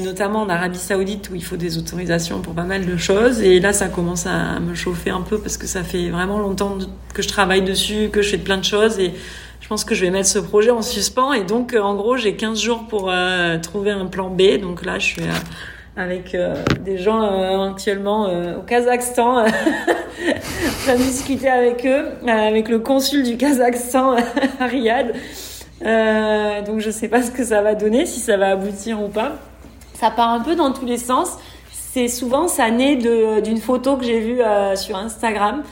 notamment 0.00 0.42
en 0.42 0.50
Arabie 0.50 0.78
Saoudite 0.78 1.30
où 1.30 1.34
il 1.34 1.42
faut 1.42 1.56
des 1.56 1.78
autorisations 1.78 2.40
pour 2.42 2.52
pas 2.52 2.64
mal 2.64 2.84
de 2.84 2.96
choses. 2.98 3.40
Et 3.40 3.58
là, 3.58 3.72
ça 3.72 3.88
commence 3.88 4.26
à 4.26 4.60
me 4.60 4.74
chauffer 4.74 5.08
un 5.08 5.22
peu 5.22 5.38
parce 5.38 5.56
que 5.56 5.66
ça 5.66 5.82
fait 5.82 6.10
vraiment 6.10 6.38
longtemps 6.38 6.76
que 7.14 7.22
je 7.22 7.28
travaille 7.28 7.62
dessus, 7.62 8.10
que 8.12 8.20
je 8.20 8.28
fais 8.28 8.38
plein 8.38 8.58
de 8.58 8.64
choses 8.64 8.98
et 8.98 9.14
je 9.64 9.68
pense 9.70 9.86
que 9.86 9.94
je 9.94 10.04
vais 10.04 10.10
mettre 10.10 10.28
ce 10.28 10.38
projet 10.38 10.70
en 10.70 10.82
suspens 10.82 11.32
et 11.32 11.42
donc 11.42 11.72
euh, 11.72 11.80
en 11.80 11.94
gros 11.94 12.18
j'ai 12.18 12.36
15 12.36 12.60
jours 12.60 12.84
pour 12.86 13.10
euh, 13.10 13.56
trouver 13.58 13.92
un 13.92 14.04
plan 14.04 14.28
B. 14.28 14.58
Donc 14.60 14.84
là 14.84 14.98
je 14.98 15.06
suis 15.06 15.22
euh, 15.22 15.32
avec 15.96 16.36
des 16.80 16.98
gens 16.98 17.22
actuellement 17.70 18.26
au 18.58 18.60
Kazakhstan 18.60 19.38
en 19.38 19.46
train 19.46 20.92
de 20.92 20.98
discuter 20.98 21.48
avec 21.48 21.86
eux, 21.86 22.08
avec 22.28 22.68
le 22.68 22.78
consul 22.80 23.22
du 23.22 23.38
Kazakhstan 23.38 24.16
à 24.60 24.66
Riyad. 24.66 25.14
donc 26.66 26.80
je 26.80 26.90
sais 26.90 27.08
pas 27.08 27.22
ce 27.22 27.30
que 27.30 27.42
ça 27.42 27.62
va 27.62 27.74
donner, 27.74 28.04
si 28.04 28.20
ça 28.20 28.36
va 28.36 28.50
aboutir 28.50 29.00
ou 29.02 29.08
pas. 29.08 29.32
Ça 29.94 30.10
part 30.10 30.28
un 30.28 30.40
peu 30.40 30.56
dans 30.56 30.72
tous 30.72 30.84
les 30.84 30.98
sens. 30.98 31.38
C'est 31.72 32.08
souvent 32.08 32.48
ça 32.48 32.70
naît 32.70 32.96
d'une 32.96 33.60
photo 33.60 33.96
que 33.96 34.04
j'ai 34.04 34.20
vue 34.20 34.42
sur 34.74 34.96
Instagram 34.96 35.62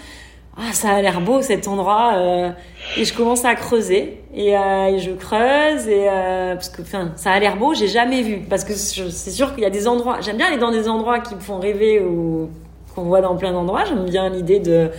ah 0.57 0.73
ça 0.75 0.91
a 0.91 1.03
l'air 1.03 1.21
beau 1.23 1.41
cet 1.41 1.67
endroit 1.67 2.13
euh, 2.17 2.51
et 2.99 3.05
je 3.07 3.15
commence 3.15 3.45
à 3.45 3.55
creuser 3.55 4.21
et, 4.35 4.57
euh, 4.57 4.87
et 4.89 4.99
je 4.99 5.11
creuse 5.13 5.89
et 5.89 6.09
euh, 6.09 6.55
parce 6.55 6.69
que 6.69 6.83
enfin 6.83 7.13
ça 7.17 7.33
a 7.33 7.39
l'air 7.39 7.57
beau 7.57 7.73
j'ai 7.73 7.89
jamais 7.89 8.21
vu. 8.23 8.41
Parce 8.49 8.65
que 8.65 8.75
c'est 8.75 9.31
sûr 9.31 9.55
qu'il 9.55 9.63
y 9.63 9.67
a 9.67 9.71
des 9.71 9.89
endroits 9.89 10.21
j'aime 10.21 10.37
bien 10.37 10.49
aller 10.49 10.59
dans 10.59 10.71
des 10.71 10.89
endroits 10.89 11.21
qui 11.21 11.35
me 11.35 11.41
font 11.41 11.59
rêver 11.59 12.01
ou 12.01 12.51
qu'on 12.95 13.05
voit 13.05 13.23
dans 13.23 13.37
plein 13.37 13.53
d'endroits. 13.53 13.85
J'aime 13.87 14.05
bien 14.05 14.29
l'idée 14.29 14.61
de 14.61 14.91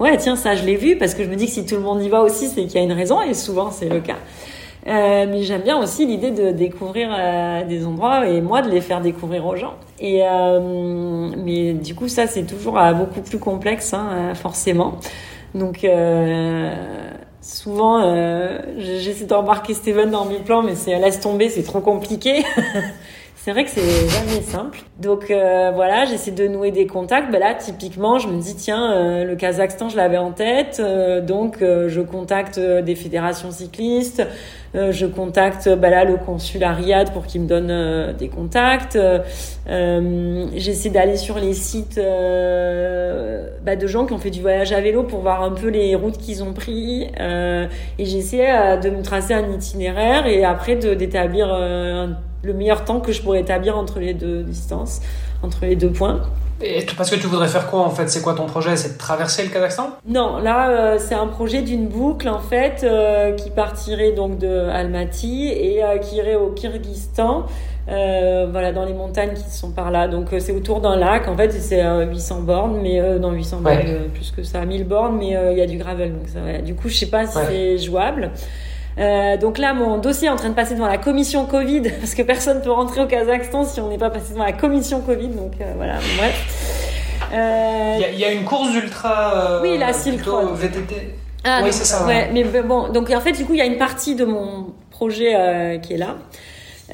ouais 0.00 0.16
tiens 0.16 0.34
ça 0.34 0.56
je 0.56 0.64
l'ai 0.64 0.76
vu 0.76 0.96
parce 0.96 1.14
que 1.14 1.22
je 1.22 1.28
me 1.28 1.36
dis 1.36 1.46
que 1.46 1.52
si 1.52 1.64
tout 1.64 1.76
le 1.76 1.82
monde 1.82 2.02
y 2.02 2.08
va 2.08 2.22
aussi 2.22 2.48
c'est 2.48 2.64
qu'il 2.64 2.74
y 2.74 2.78
a 2.78 2.82
une 2.82 2.92
raison 2.92 3.22
et 3.22 3.34
souvent 3.34 3.70
c'est 3.70 3.88
le 3.88 4.00
cas 4.00 4.16
euh, 4.88 5.26
mais 5.28 5.42
j'aime 5.42 5.62
bien 5.62 5.78
aussi 5.78 6.06
l'idée 6.06 6.30
de 6.30 6.50
découvrir 6.50 7.10
euh, 7.12 7.64
des 7.64 7.84
endroits 7.84 8.26
et 8.26 8.40
moi 8.40 8.62
de 8.62 8.70
les 8.70 8.80
faire 8.80 9.00
découvrir 9.00 9.44
aux 9.46 9.56
gens. 9.56 9.74
Et 10.00 10.22
euh, 10.22 11.30
mais 11.36 11.74
du 11.74 11.94
coup 11.94 12.08
ça 12.08 12.26
c'est 12.26 12.44
toujours 12.44 12.78
euh, 12.78 12.92
beaucoup 12.92 13.20
plus 13.20 13.38
complexe 13.38 13.92
hein, 13.92 14.34
forcément. 14.34 14.98
Donc 15.54 15.86
souvent 17.40 18.02
j'essaie 18.78 19.24
d'embarquer 19.24 19.74
Steven 19.74 20.10
dans 20.10 20.24
mes 20.24 20.38
plans 20.38 20.62
mais 20.62 20.74
c'est 20.74 20.98
laisse 20.98 21.20
tomber 21.20 21.48
c'est 21.48 21.62
trop 21.64 21.80
compliqué. 21.80 22.44
c'est 23.48 23.54
vrai 23.54 23.64
que 23.64 23.70
c'est 23.70 24.10
jamais 24.10 24.42
simple. 24.42 24.80
Donc 25.00 25.30
euh, 25.30 25.70
voilà, 25.74 26.04
j'essaie 26.04 26.32
de 26.32 26.46
nouer 26.48 26.70
des 26.70 26.86
contacts. 26.86 27.32
Ben 27.32 27.40
là, 27.40 27.54
typiquement, 27.54 28.18
je 28.18 28.28
me 28.28 28.38
dis 28.42 28.54
tiens, 28.54 28.92
euh, 28.92 29.24
le 29.24 29.36
Kazakhstan, 29.36 29.88
je 29.88 29.96
l'avais 29.96 30.18
en 30.18 30.32
tête, 30.32 30.82
euh, 30.84 31.22
donc 31.22 31.60
je 31.60 32.00
contacte 32.02 32.60
des 32.60 32.94
fédérations 32.94 33.50
cyclistes. 33.50 34.22
je 34.74 35.06
contacte 35.06 35.66
ben 35.66 35.88
là 35.88 36.04
le 36.04 36.18
consul 36.18 36.62
pour 37.14 37.24
qu'il 37.24 37.40
me 37.40 37.46
donne 37.46 38.14
des 38.18 38.28
contacts. 38.28 38.98
j'essaie 39.66 40.90
d'aller 40.90 41.16
sur 41.16 41.38
les 41.38 41.54
sites 41.54 41.96
ben, 41.96 43.78
de 43.78 43.86
gens 43.86 44.04
qui 44.04 44.12
ont 44.12 44.18
fait 44.18 44.28
du 44.28 44.42
voyage 44.42 44.72
à 44.72 44.82
vélo 44.82 45.04
pour 45.04 45.20
voir 45.20 45.42
un 45.42 45.52
peu 45.52 45.68
les 45.68 45.94
routes 45.94 46.18
qu'ils 46.18 46.42
ont 46.42 46.52
pris. 46.52 47.04
et 47.04 48.04
j'essaie 48.04 48.76
de 48.76 48.90
me 48.90 49.02
tracer 49.02 49.32
un 49.32 49.50
itinéraire 49.50 50.26
et 50.26 50.44
après 50.44 50.76
d'établir 50.76 51.48
un 51.50 52.18
le 52.42 52.54
meilleur 52.54 52.84
temps 52.84 53.00
que 53.00 53.12
je 53.12 53.22
pourrais 53.22 53.40
établir 53.40 53.76
entre 53.76 53.98
les 53.98 54.14
deux 54.14 54.42
distances, 54.42 55.00
entre 55.42 55.58
les 55.62 55.76
deux 55.76 55.90
points. 55.90 56.22
Et 56.60 56.84
parce 56.96 57.10
que 57.10 57.14
tu 57.14 57.28
voudrais 57.28 57.46
faire 57.46 57.70
quoi 57.70 57.82
en 57.82 57.90
fait? 57.90 58.08
C'est 58.08 58.20
quoi 58.20 58.34
ton 58.34 58.46
projet? 58.46 58.76
C'est 58.76 58.94
de 58.94 58.98
traverser 58.98 59.44
le 59.44 59.48
Kazakhstan? 59.48 59.90
Non, 60.08 60.38
là 60.38 60.70
euh, 60.70 60.96
c'est 60.98 61.14
un 61.14 61.28
projet 61.28 61.62
d'une 61.62 61.86
boucle 61.86 62.28
en 62.28 62.40
fait 62.40 62.82
euh, 62.82 63.32
qui 63.32 63.50
partirait 63.50 64.10
donc 64.10 64.38
de 64.38 64.68
Almaty 64.68 65.48
et 65.48 65.84
euh, 65.84 65.98
qui 65.98 66.16
irait 66.16 66.34
au 66.34 66.50
Kyrgyzstan. 66.50 67.46
voilà, 67.86 68.72
dans 68.72 68.84
les 68.84 68.92
montagnes 68.92 69.34
qui 69.34 69.56
sont 69.56 69.70
par 69.70 69.92
là. 69.92 70.08
Donc 70.08 70.28
c'est 70.40 70.52
autour 70.52 70.80
d'un 70.80 70.96
lac. 70.96 71.28
En 71.28 71.36
fait, 71.36 71.52
c'est 71.52 71.84
800 72.06 72.40
bornes, 72.40 72.80
mais 72.82 73.18
dans 73.20 73.30
800 73.30 73.60
bornes, 73.60 74.08
plus 74.12 74.32
que 74.32 74.42
ça, 74.42 74.64
1000 74.64 74.84
bornes, 74.84 75.16
mais 75.16 75.36
il 75.52 75.58
y 75.58 75.62
a 75.62 75.66
du 75.66 75.78
gravel. 75.78 76.12
Donc 76.12 76.28
ça, 76.28 76.40
Du 76.60 76.74
coup, 76.74 76.88
je 76.88 76.96
sais 76.96 77.06
pas 77.06 77.26
si 77.26 77.38
c'est 77.48 77.78
jouable. 77.78 78.32
Euh, 78.98 79.36
donc 79.36 79.58
là, 79.58 79.74
mon 79.74 79.98
dossier 79.98 80.26
est 80.28 80.30
en 80.30 80.36
train 80.36 80.48
de 80.48 80.54
passer 80.54 80.74
devant 80.74 80.88
la 80.88 80.98
commission 80.98 81.46
Covid, 81.46 81.82
parce 82.00 82.14
que 82.14 82.22
personne 82.22 82.62
peut 82.62 82.70
rentrer 82.70 83.00
au 83.00 83.06
Kazakhstan 83.06 83.64
si 83.64 83.80
on 83.80 83.88
n'est 83.88 83.98
pas 83.98 84.10
passé 84.10 84.32
devant 84.32 84.44
la 84.44 84.52
commission 84.52 85.00
Covid. 85.00 85.28
Donc 85.28 85.52
euh, 85.60 85.72
voilà, 85.76 85.94
bref. 86.16 87.26
Euh, 87.32 87.98
il 88.12 88.18
y, 88.18 88.24
a 88.24 88.32
une 88.32 88.44
course 88.44 88.70
d'ultra. 88.72 89.60
oui, 89.62 89.76
la 89.76 89.92
Silk 89.92 90.24
Road. 90.24 90.54
VTT. 90.54 91.14
Ah, 91.44 91.60
oui, 91.62 91.68
c'est 91.72 91.84
ça. 91.84 92.06
Ouais, 92.06 92.30
mais 92.32 92.42
bon, 92.62 92.88
donc 92.88 93.10
en 93.10 93.20
fait, 93.20 93.32
du 93.32 93.44
coup, 93.44 93.52
il 93.54 93.58
y 93.58 93.62
a 93.62 93.66
une 93.66 93.76
partie 93.76 94.14
de 94.14 94.24
mon 94.24 94.68
projet 94.90 95.78
qui 95.82 95.94
est 95.94 95.98
là. 95.98 96.16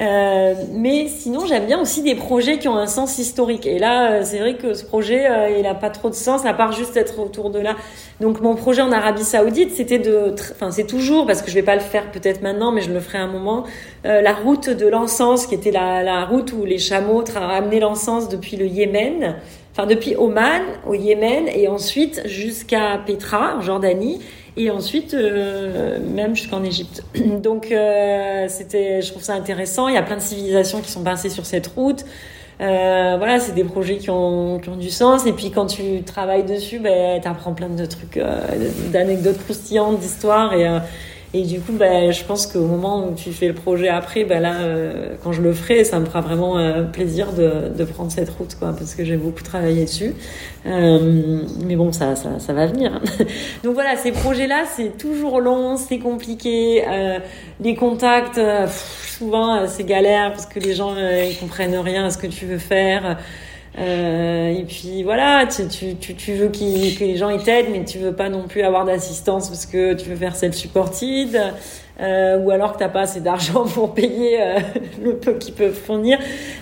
Euh, 0.00 0.54
mais 0.72 1.06
sinon, 1.08 1.46
j'aime 1.46 1.66
bien 1.66 1.80
aussi 1.80 2.02
des 2.02 2.16
projets 2.16 2.58
qui 2.58 2.66
ont 2.66 2.76
un 2.76 2.86
sens 2.86 3.18
historique. 3.18 3.64
Et 3.66 3.78
là, 3.78 4.10
euh, 4.10 4.20
c'est 4.24 4.38
vrai 4.38 4.54
que 4.56 4.74
ce 4.74 4.84
projet, 4.84 5.30
euh, 5.30 5.56
il 5.56 5.62
n'a 5.62 5.74
pas 5.74 5.90
trop 5.90 6.10
de 6.10 6.14
sens 6.14 6.44
à 6.44 6.52
part 6.52 6.72
juste 6.72 6.96
être 6.96 7.20
autour 7.20 7.50
de 7.50 7.60
là. 7.60 7.76
Donc, 8.20 8.40
mon 8.40 8.56
projet 8.56 8.82
en 8.82 8.90
Arabie 8.90 9.22
Saoudite, 9.22 9.70
c'était 9.72 10.00
de, 10.00 10.34
enfin, 10.52 10.70
c'est 10.70 10.86
toujours 10.86 11.26
parce 11.26 11.42
que 11.42 11.50
je 11.50 11.54
vais 11.54 11.62
pas 11.62 11.76
le 11.76 11.80
faire 11.80 12.10
peut-être 12.10 12.42
maintenant, 12.42 12.72
mais 12.72 12.80
je 12.80 12.92
le 12.92 13.00
ferai 13.00 13.18
un 13.18 13.28
moment. 13.28 13.64
la 14.04 14.32
route 14.32 14.68
de 14.68 14.86
l'encens, 14.86 15.46
qui 15.46 15.54
était 15.54 15.70
la, 15.70 16.02
la 16.02 16.24
route 16.24 16.52
où 16.52 16.64
les 16.64 16.78
chameaux 16.78 17.24
ramenaient 17.34 17.80
l'encens 17.80 18.28
depuis 18.28 18.56
le 18.56 18.66
Yémen, 18.66 19.36
enfin 19.72 19.86
depuis 19.86 20.14
Oman 20.16 20.62
au 20.86 20.94
Yémen 20.94 21.48
et 21.48 21.68
ensuite 21.68 22.22
jusqu'à 22.26 23.00
Petra 23.04 23.56
en 23.56 23.60
Jordanie 23.60 24.20
et 24.56 24.70
ensuite 24.70 25.14
euh, 25.14 25.98
même 26.00 26.36
jusqu'en 26.36 26.62
Égypte. 26.62 27.02
Donc 27.42 27.70
euh, 27.70 28.46
c'était, 28.48 29.02
je 29.02 29.10
trouve 29.10 29.22
ça 29.22 29.34
intéressant. 29.34 29.88
Il 29.88 29.94
y 29.94 29.98
a 29.98 30.02
plein 30.02 30.16
de 30.16 30.22
civilisations 30.22 30.80
qui 30.80 30.90
sont 30.90 31.02
passées 31.02 31.30
sur 31.30 31.46
cette 31.46 31.66
route. 31.68 32.04
Euh, 32.60 33.16
voilà, 33.18 33.40
c'est 33.40 33.52
des 33.52 33.64
projets 33.64 33.98
qui 33.98 34.10
ont, 34.10 34.60
qui 34.60 34.68
ont 34.68 34.76
du 34.76 34.90
sens. 34.90 35.26
Et 35.26 35.32
puis 35.32 35.50
quand 35.50 35.66
tu 35.66 36.02
travailles 36.02 36.44
dessus, 36.44 36.78
ben, 36.78 37.20
tu 37.20 37.28
apprends 37.28 37.52
plein 37.52 37.68
de 37.68 37.86
trucs, 37.86 38.16
euh, 38.16 38.40
d'anecdotes 38.92 39.38
croustillantes, 39.44 39.98
d'histoires. 39.98 40.54
Et, 40.54 40.66
Et 41.36 41.42
du 41.42 41.60
coup, 41.60 41.72
bah, 41.72 42.12
je 42.12 42.22
pense 42.24 42.46
qu'au 42.46 42.64
moment 42.64 43.08
où 43.08 43.14
tu 43.14 43.32
fais 43.32 43.48
le 43.48 43.54
projet 43.54 43.88
après, 43.88 44.24
bah 44.24 44.38
là, 44.38 44.54
quand 45.22 45.32
je 45.32 45.42
le 45.42 45.52
ferai, 45.52 45.82
ça 45.82 45.98
me 45.98 46.06
fera 46.06 46.20
vraiment 46.20 46.56
plaisir 46.92 47.32
de, 47.32 47.70
de, 47.76 47.84
prendre 47.84 48.12
cette 48.12 48.30
route, 48.30 48.54
quoi, 48.56 48.72
parce 48.72 48.94
que 48.94 49.04
j'ai 49.04 49.16
beaucoup 49.16 49.42
travaillé 49.42 49.84
dessus. 49.84 50.14
mais 50.64 51.74
bon, 51.74 51.90
ça, 51.90 52.14
ça, 52.14 52.38
ça 52.38 52.52
va 52.52 52.66
venir. 52.66 53.00
Donc 53.64 53.74
voilà, 53.74 53.96
ces 53.96 54.12
projets-là, 54.12 54.62
c'est 54.76 54.96
toujours 54.96 55.40
long, 55.40 55.76
c'est 55.76 55.98
compliqué. 55.98 56.84
les 57.60 57.74
contacts, 57.74 58.40
souvent, 59.18 59.66
c'est 59.66 59.84
galère 59.84 60.30
parce 60.32 60.46
que 60.46 60.60
les 60.60 60.74
gens, 60.74 60.94
ils 60.96 61.36
comprennent 61.36 61.76
rien 61.76 62.04
à 62.04 62.10
ce 62.10 62.18
que 62.18 62.28
tu 62.28 62.46
veux 62.46 62.58
faire. 62.58 63.18
Euh, 63.76 64.48
et 64.50 64.64
puis 64.64 65.02
voilà, 65.02 65.46
tu, 65.46 65.66
tu, 65.66 65.96
tu, 65.96 66.14
tu 66.14 66.34
veux 66.34 66.48
que 66.48 67.04
les 67.04 67.16
gens 67.16 67.28
ils 67.28 67.42
t'aident, 67.42 67.70
mais 67.72 67.84
tu 67.84 67.98
veux 67.98 68.14
pas 68.14 68.28
non 68.28 68.46
plus 68.46 68.62
avoir 68.62 68.84
d'assistance 68.84 69.48
parce 69.48 69.66
que 69.66 69.94
tu 69.94 70.08
veux 70.08 70.16
faire 70.16 70.36
cette 70.36 70.54
supported, 70.54 71.40
euh, 72.00 72.38
ou 72.38 72.50
alors 72.50 72.72
que 72.72 72.78
t'as 72.78 72.88
pas 72.88 73.02
assez 73.02 73.20
d'argent 73.20 73.64
pour 73.74 73.94
payer 73.94 74.40
euh, 74.40 74.58
le 75.02 75.16
peu 75.16 75.34
qu'ils 75.34 75.54
peuvent 75.54 75.74
fournir. 75.74 76.18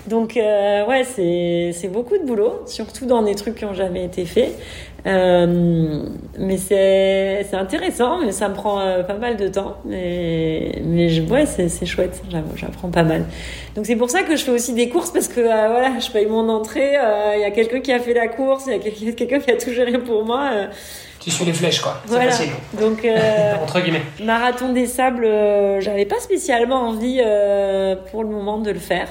Donc 0.07 0.37
euh, 0.37 0.85
ouais, 0.85 1.03
c'est 1.03 1.89
beaucoup 1.89 2.17
de 2.17 2.23
boulot, 2.23 2.61
surtout 2.65 3.05
dans 3.05 3.21
des 3.21 3.35
trucs 3.35 3.55
qui 3.55 3.65
ont 3.65 3.73
jamais 3.73 4.05
été 4.05 4.25
faits. 4.25 4.57
Euh, 5.05 6.03
mais 6.39 6.57
c'est 6.57 7.45
c'est 7.49 7.57
intéressant, 7.57 8.19
mais 8.19 8.31
ça 8.31 8.47
me 8.47 8.53
prend 8.53 8.79
euh, 8.79 9.03
pas 9.03 9.15
mal 9.15 9.35
de 9.35 9.47
temps. 9.47 9.77
Mais 9.85 10.81
mais 10.83 11.19
ouais, 11.21 11.45
c'est 11.45 11.85
chouette, 11.85 12.21
j'apprends 12.55 12.89
pas 12.89 13.03
mal. 13.03 13.25
Donc 13.75 13.85
c'est 13.85 13.97
pour 13.97 14.09
ça 14.09 14.23
que 14.23 14.35
je 14.35 14.43
fais 14.43 14.51
aussi 14.51 14.73
des 14.73 14.89
courses 14.89 15.11
parce 15.11 15.27
que 15.27 15.41
euh, 15.41 15.67
voilà, 15.69 15.99
je 15.99 16.09
paye 16.09 16.25
mon 16.25 16.47
entrée. 16.47 16.93
Il 17.35 17.41
y 17.41 17.45
a 17.45 17.51
quelqu'un 17.51 17.81
qui 17.81 17.91
a 17.91 17.99
fait 17.99 18.13
la 18.13 18.27
course, 18.27 18.65
il 18.67 18.73
y 18.73 18.75
a 18.75 18.79
quelqu'un 19.13 19.39
qui 19.39 19.51
a 19.51 19.57
tout 19.57 19.71
géré 19.71 19.97
pour 19.97 20.25
moi. 20.25 20.51
tu 21.19 21.31
suis 21.31 21.43
les 21.43 21.53
flèches 21.53 21.81
quoi. 21.81 22.01
C'est 22.07 22.15
facile. 22.15 22.51
Donc 22.79 23.05
entre 23.61 23.81
guillemets. 23.81 24.03
Marathon 24.23 24.71
des 24.71 24.85
sables, 24.85 25.27
j'avais 25.79 26.05
pas 26.05 26.19
spécialement 26.19 26.87
envie 26.87 27.21
pour 28.11 28.23
le 28.23 28.29
moment 28.29 28.59
de 28.59 28.71
le 28.71 28.79
faire. 28.79 29.09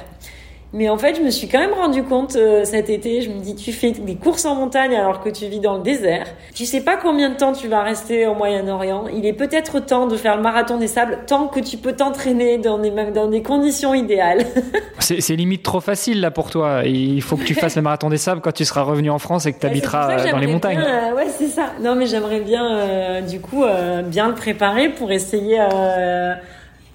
Mais 0.74 0.88
en 0.88 0.96
fait, 0.96 1.16
je 1.16 1.20
me 1.20 1.28
suis 1.28 1.48
quand 1.48 1.58
même 1.58 1.74
rendu 1.74 2.02
compte 2.02 2.34
euh, 2.36 2.64
cet 2.64 2.88
été, 2.88 3.20
je 3.20 3.28
me 3.28 3.40
dis, 3.40 3.54
tu 3.54 3.72
fais 3.72 3.90
des 3.90 4.14
courses 4.14 4.46
en 4.46 4.54
montagne 4.54 4.96
alors 4.96 5.20
que 5.20 5.28
tu 5.28 5.46
vis 5.46 5.60
dans 5.60 5.76
le 5.76 5.82
désert. 5.82 6.26
Tu 6.54 6.64
sais 6.64 6.80
pas 6.80 6.96
combien 6.96 7.28
de 7.28 7.34
temps 7.34 7.52
tu 7.52 7.68
vas 7.68 7.82
rester 7.82 8.26
au 8.26 8.34
Moyen-Orient. 8.34 9.04
Il 9.14 9.26
est 9.26 9.34
peut-être 9.34 9.80
temps 9.80 10.06
de 10.06 10.16
faire 10.16 10.34
le 10.34 10.42
marathon 10.42 10.78
des 10.78 10.86
sables 10.86 11.18
tant 11.26 11.46
que 11.48 11.60
tu 11.60 11.76
peux 11.76 11.92
t'entraîner 11.92 12.56
dans 12.56 12.78
des, 12.78 12.90
dans 13.12 13.28
des 13.28 13.42
conditions 13.42 13.92
idéales. 13.92 14.46
c'est 14.98 15.36
limite 15.36 15.62
trop 15.62 15.80
facile 15.80 16.22
là 16.22 16.30
pour 16.30 16.48
toi. 16.48 16.82
Il 16.86 17.20
faut 17.20 17.36
que 17.36 17.44
tu 17.44 17.54
fasses 17.54 17.76
le 17.76 17.82
marathon 17.82 18.08
des 18.08 18.16
sables 18.16 18.40
quand 18.40 18.52
tu 18.52 18.64
seras 18.64 18.82
revenu 18.82 19.10
en 19.10 19.18
France 19.18 19.44
et 19.44 19.52
que 19.52 19.58
tu 19.58 19.66
habiteras 19.66 20.30
dans 20.30 20.38
les 20.38 20.46
montagnes. 20.46 20.80
Euh, 20.80 21.14
ouais, 21.14 21.26
c'est 21.28 21.48
ça. 21.48 21.72
Non, 21.82 21.96
mais 21.96 22.06
j'aimerais 22.06 22.40
bien, 22.40 22.78
euh, 22.78 23.20
du 23.20 23.40
coup, 23.40 23.64
bien 24.06 24.28
le 24.28 24.34
préparer 24.34 24.88
pour 24.88 25.12
essayer 25.12 25.60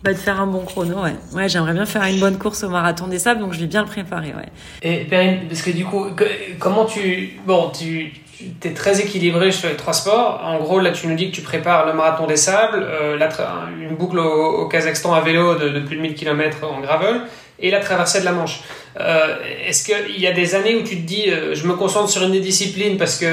bah, 0.03 0.13
de 0.13 0.17
faire 0.17 0.39
un 0.39 0.47
bon 0.47 0.63
chrono, 0.63 1.03
ouais. 1.03 1.15
Ouais, 1.33 1.49
j'aimerais 1.49 1.73
bien 1.73 1.85
faire 1.85 2.03
une 2.03 2.19
bonne 2.19 2.37
course 2.37 2.63
au 2.63 2.69
marathon 2.69 3.07
des 3.07 3.19
sables, 3.19 3.41
donc 3.41 3.53
je 3.53 3.59
vais 3.59 3.67
bien 3.67 3.81
le 3.81 3.87
préparer, 3.87 4.33
ouais. 4.33 4.49
Et 4.81 5.05
Perrine, 5.05 5.47
parce 5.47 5.61
que 5.61 5.71
du 5.71 5.85
coup, 5.85 6.07
comment 6.59 6.85
tu. 6.85 7.39
Bon, 7.45 7.71
tu, 7.77 8.13
tu 8.59 8.67
es 8.67 8.73
très 8.73 9.01
équilibré 9.01 9.51
sur 9.51 9.69
les 9.69 9.75
trois 9.75 9.93
sports. 9.93 10.41
En 10.43 10.59
gros, 10.59 10.79
là, 10.79 10.91
tu 10.91 11.07
nous 11.07 11.15
dis 11.15 11.31
que 11.31 11.35
tu 11.35 11.41
prépares 11.41 11.87
le 11.87 11.93
marathon 11.93 12.27
des 12.27 12.37
sables, 12.37 12.83
euh, 12.83 13.17
une 13.79 13.95
boucle 13.95 14.19
au, 14.19 14.67
Kazakhstan 14.67 15.13
à 15.13 15.21
vélo 15.21 15.55
de, 15.55 15.79
plus 15.79 15.97
de 15.97 16.01
1000 16.01 16.13
km 16.13 16.65
en 16.65 16.79
gravel, 16.79 17.21
et 17.59 17.71
la 17.71 17.79
traversée 17.79 18.19
de 18.19 18.25
la 18.25 18.33
Manche. 18.33 18.61
Euh, 18.99 19.35
Est-ce 19.67 19.83
qu'il 19.83 20.19
y 20.19 20.27
a 20.27 20.31
des 20.31 20.55
années 20.55 20.75
où 20.75 20.83
tu 20.83 20.97
te 20.97 21.07
dis, 21.07 21.29
euh, 21.29 21.55
je 21.55 21.65
me 21.67 21.73
concentre 21.73 22.09
sur 22.09 22.23
une 22.23 22.31
des 22.31 22.39
disciplines 22.39 22.97
parce 22.97 23.17
que 23.17 23.25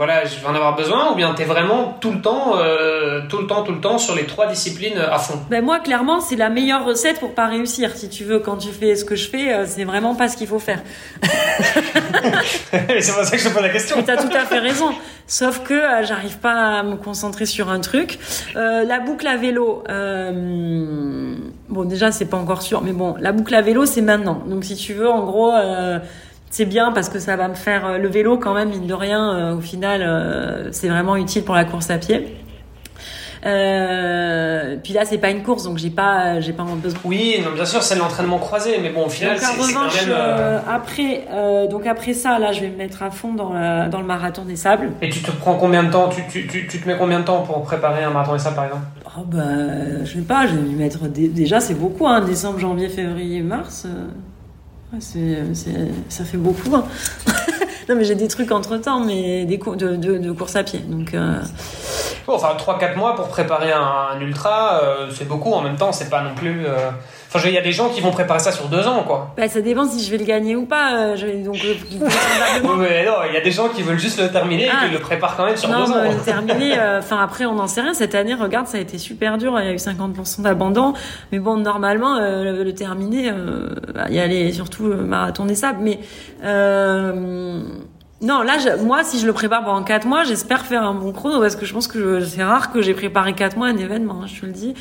voilà, 0.00 0.24
je 0.24 0.40
vais 0.40 0.46
en 0.46 0.54
avoir 0.54 0.76
besoin, 0.76 1.12
ou 1.12 1.14
bien 1.14 1.34
tu 1.34 1.42
es 1.42 1.44
vraiment 1.44 1.98
tout 2.00 2.10
le 2.10 2.22
temps, 2.22 2.56
euh, 2.56 3.20
tout 3.28 3.36
le 3.36 3.46
temps, 3.46 3.64
tout 3.64 3.72
le 3.72 3.82
temps 3.82 3.98
sur 3.98 4.14
les 4.14 4.24
trois 4.24 4.46
disciplines 4.46 4.96
à 4.96 5.18
fond 5.18 5.38
ben 5.50 5.62
Moi, 5.62 5.78
clairement, 5.80 6.20
c'est 6.20 6.36
la 6.36 6.48
meilleure 6.48 6.86
recette 6.86 7.20
pour 7.20 7.34
pas 7.34 7.48
réussir. 7.48 7.94
Si 7.94 8.08
tu 8.08 8.24
veux, 8.24 8.38
quand 8.38 8.56
tu 8.56 8.70
fais 8.70 8.96
ce 8.96 9.04
que 9.04 9.14
je 9.14 9.28
fais, 9.28 9.52
euh, 9.52 9.66
c'est 9.66 9.84
vraiment 9.84 10.14
pas 10.14 10.28
ce 10.28 10.38
qu'il 10.38 10.46
faut 10.46 10.58
faire. 10.58 10.80
c'est 11.22 13.12
pour 13.12 13.24
ça 13.24 13.30
que 13.30 13.42
je 13.42 13.46
te 13.46 13.52
pose 13.52 13.60
la 13.60 13.68
question. 13.68 14.02
Tu 14.02 14.10
as 14.10 14.16
tout 14.16 14.34
à 14.34 14.46
fait 14.46 14.60
raison. 14.60 14.88
Sauf 15.26 15.62
que 15.64 15.74
euh, 15.74 16.02
j'arrive 16.02 16.38
pas 16.38 16.78
à 16.78 16.82
me 16.82 16.96
concentrer 16.96 17.44
sur 17.44 17.68
un 17.68 17.80
truc. 17.80 18.18
la 18.54 19.00
boucle 19.00 19.26
à 19.26 19.36
vélo, 19.36 19.84
bon, 21.68 21.84
déjà, 21.84 22.10
c'est 22.10 22.24
pas 22.24 22.38
encore 22.38 22.62
sûr, 22.62 22.80
mais 22.80 22.92
bon, 22.92 23.16
la 23.20 23.32
boucle 23.32 23.54
à 23.54 23.60
vélo, 23.60 23.84
c'est 23.84 24.00
maintenant. 24.00 24.42
Donc, 24.46 24.64
si 24.64 24.76
tu 24.76 24.94
veux, 24.94 25.10
en 25.10 25.26
gros, 25.26 25.52
c'est 26.50 26.64
bien 26.64 26.90
parce 26.92 27.08
que 27.08 27.20
ça 27.20 27.36
va 27.36 27.48
me 27.48 27.54
faire 27.54 27.86
euh, 27.86 27.98
le 27.98 28.08
vélo 28.08 28.36
quand 28.36 28.54
même 28.54 28.70
mine 28.70 28.86
de 28.86 28.94
rien 28.94 29.34
euh, 29.34 29.56
au 29.56 29.60
final 29.60 30.02
euh, 30.02 30.70
c'est 30.72 30.88
vraiment 30.88 31.16
utile 31.16 31.44
pour 31.44 31.54
la 31.54 31.64
course 31.64 31.90
à 31.90 31.98
pied 31.98 32.36
euh, 33.46 34.76
puis 34.84 34.92
là, 34.92 35.06
c'est 35.06 35.16
pas 35.16 35.30
une 35.30 35.42
course, 35.42 35.64
donc 35.64 35.78
j'ai 35.78 35.88
pas, 35.88 36.40
j'ai 36.40 36.52
pas 36.52 36.62
besoin. 36.64 37.00
Oui, 37.06 37.40
non, 37.42 37.52
bien 37.54 37.64
sûr, 37.64 37.82
c'est 37.82 37.96
l'entraînement 37.96 38.36
croisé, 38.36 38.78
mais 38.82 38.90
bon, 38.90 39.06
au 39.06 39.08
final, 39.08 39.38
c'est 39.38 39.56
quand 39.56 39.80
même. 39.80 40.60
après, 40.68 41.24
donc 41.70 41.86
après 41.86 42.12
ça, 42.12 42.38
là, 42.38 42.52
je 42.52 42.60
vais 42.60 42.68
me 42.68 42.76
mettre 42.76 43.02
à 43.02 43.10
fond 43.10 43.32
dans, 43.32 43.88
dans 43.88 43.98
le 43.98 44.06
marathon 44.06 44.44
des 44.44 44.56
sables. 44.56 44.90
Et 45.00 45.08
tu 45.08 45.22
te 45.22 45.30
prends 45.30 45.54
combien 45.54 45.84
de 45.84 45.90
temps 45.90 46.10
tu, 46.10 46.20
tu, 46.30 46.46
tu, 46.48 46.66
tu, 46.66 46.80
te 46.82 46.86
mets 46.86 46.98
combien 46.98 47.20
de 47.20 47.24
temps 47.24 47.40
pour 47.40 47.62
préparer 47.62 48.04
un 48.04 48.10
marathon 48.10 48.34
des 48.34 48.40
sables, 48.40 48.56
par 48.56 48.66
exemple? 48.66 48.84
Oh 49.16 49.22
bah, 49.24 50.04
je 50.04 50.12
sais 50.12 50.20
pas, 50.20 50.46
je 50.46 50.56
vais 50.56 50.60
me 50.60 50.76
mettre. 50.76 51.08
Déjà, 51.08 51.60
c'est 51.60 51.72
beaucoup, 51.72 52.06
hein, 52.06 52.20
décembre, 52.20 52.58
janvier, 52.58 52.90
février, 52.90 53.40
mars. 53.40 53.86
C'est, 54.98 55.44
ça 56.08 56.24
fait 56.24 56.36
beaucoup. 56.36 56.74
Hein. 56.74 56.84
non, 57.88 57.94
mais 57.94 58.04
j'ai 58.04 58.16
des 58.16 58.26
trucs 58.26 58.50
entre 58.50 58.76
temps, 58.78 59.00
mais 59.00 59.44
des 59.44 59.56
de, 59.56 59.96
de, 59.96 60.18
de, 60.18 60.32
course 60.32 60.56
à 60.56 60.64
pied. 60.64 60.80
Donc, 60.80 61.14
euh... 61.14 61.40
bon, 62.26 62.34
enfin, 62.34 62.56
3-4 62.58 62.96
mois 62.96 63.14
pour 63.14 63.28
préparer 63.28 63.72
un, 63.72 64.20
ultra, 64.20 64.80
euh, 64.82 65.10
c'est 65.12 65.28
beaucoup. 65.28 65.52
En 65.52 65.62
même 65.62 65.76
temps, 65.76 65.92
c'est 65.92 66.10
pas 66.10 66.22
non 66.22 66.34
plus. 66.34 66.66
Euh, 66.66 66.90
Enfin, 67.32 67.48
il 67.48 67.54
y 67.54 67.58
a 67.58 67.62
des 67.62 67.70
gens 67.70 67.90
qui 67.90 68.00
vont 68.00 68.10
préparer 68.10 68.40
ça 68.40 68.50
sur 68.50 68.66
deux 68.66 68.88
ans, 68.88 69.04
quoi. 69.06 69.32
Bah, 69.36 69.46
ça 69.48 69.60
dépend 69.60 69.86
si 69.86 70.04
je 70.04 70.10
vais 70.10 70.18
le 70.18 70.24
gagner 70.24 70.56
ou 70.56 70.66
pas. 70.66 70.96
Euh, 70.96 71.16
je 71.16 71.26
vais 71.26 71.34
donc. 71.34 71.64
Euh, 71.64 71.74
mais 72.76 73.06
non, 73.06 73.12
il 73.28 73.34
y 73.34 73.36
a 73.36 73.40
des 73.40 73.52
gens 73.52 73.68
qui 73.68 73.82
veulent 73.82 74.00
juste 74.00 74.20
le 74.20 74.32
terminer 74.32 74.64
et 74.64 74.68
qui 74.68 74.74
ah. 74.76 74.88
le 74.92 74.98
préparent 74.98 75.36
quand 75.36 75.44
même 75.44 75.56
sur 75.56 75.68
deux 75.68 75.76
ans. 75.76 75.86
Non, 75.86 76.10
le 76.10 76.24
terminer. 76.24 76.76
Euh, 76.76 76.98
enfin, 76.98 77.22
après, 77.22 77.46
on 77.46 77.54
n'en 77.54 77.68
sait 77.68 77.82
rien. 77.82 77.94
Cette 77.94 78.16
année, 78.16 78.34
regarde, 78.34 78.66
ça 78.66 78.78
a 78.78 78.80
été 78.80 78.98
super 78.98 79.38
dur. 79.38 79.60
Il 79.60 79.64
y 79.64 79.68
a 79.68 79.72
eu 79.72 79.76
50% 79.76 80.42
d'abandon. 80.42 80.94
Mais 81.30 81.38
bon, 81.38 81.56
normalement, 81.56 82.18
le, 82.18 82.72
terminer, 82.72 83.30
bah, 83.94 84.06
il 84.08 84.16
y 84.16 84.20
a 84.20 84.26
les, 84.26 84.52
surtout 84.52 84.88
le 84.88 84.96
marathon 84.96 85.44
des 85.44 85.54
sables. 85.54 85.78
Mais 85.82 86.00
non, 88.22 88.42
là, 88.42 88.58
moi, 88.82 89.02
si 89.02 89.18
je 89.18 89.26
le 89.26 89.32
prépare 89.32 89.64
pendant 89.64 89.82
4 89.82 90.06
mois, 90.06 90.24
j'espère 90.24 90.66
faire 90.66 90.82
un 90.82 90.92
bon 90.92 91.10
chrono 91.10 91.40
parce 91.40 91.56
que 91.56 91.64
je 91.64 91.72
pense 91.72 91.88
que 91.88 92.20
c'est 92.20 92.44
rare 92.44 92.70
que 92.70 92.82
j'ai 92.82 92.92
préparé 92.92 93.32
4 93.32 93.56
mois 93.56 93.68
un 93.68 93.76
événement, 93.78 94.20
hein, 94.22 94.26
je 94.26 94.40
te 94.42 94.46
le 94.46 94.52
dis. 94.52 94.74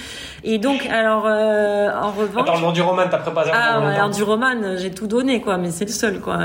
Et 0.44 0.57
donc, 0.57 0.86
alors, 0.88 1.26
euh, 1.26 1.90
en 2.02 2.11
revanche. 2.11 2.44
Attends, 2.49 2.60
l'enduroman, 2.60 3.07
t'as 3.10 3.20
préparé 3.20 3.52
Ah, 3.53 3.80
ouais, 3.80 3.98
l'enduroman, 3.98 4.76
j'ai 4.78 4.91
tout 4.91 5.07
donné, 5.07 5.40
quoi, 5.40 5.57
mais 5.57 5.72
c'est 5.72 5.86
le 5.86 5.91
seul, 5.91 6.20
quoi. 6.20 6.38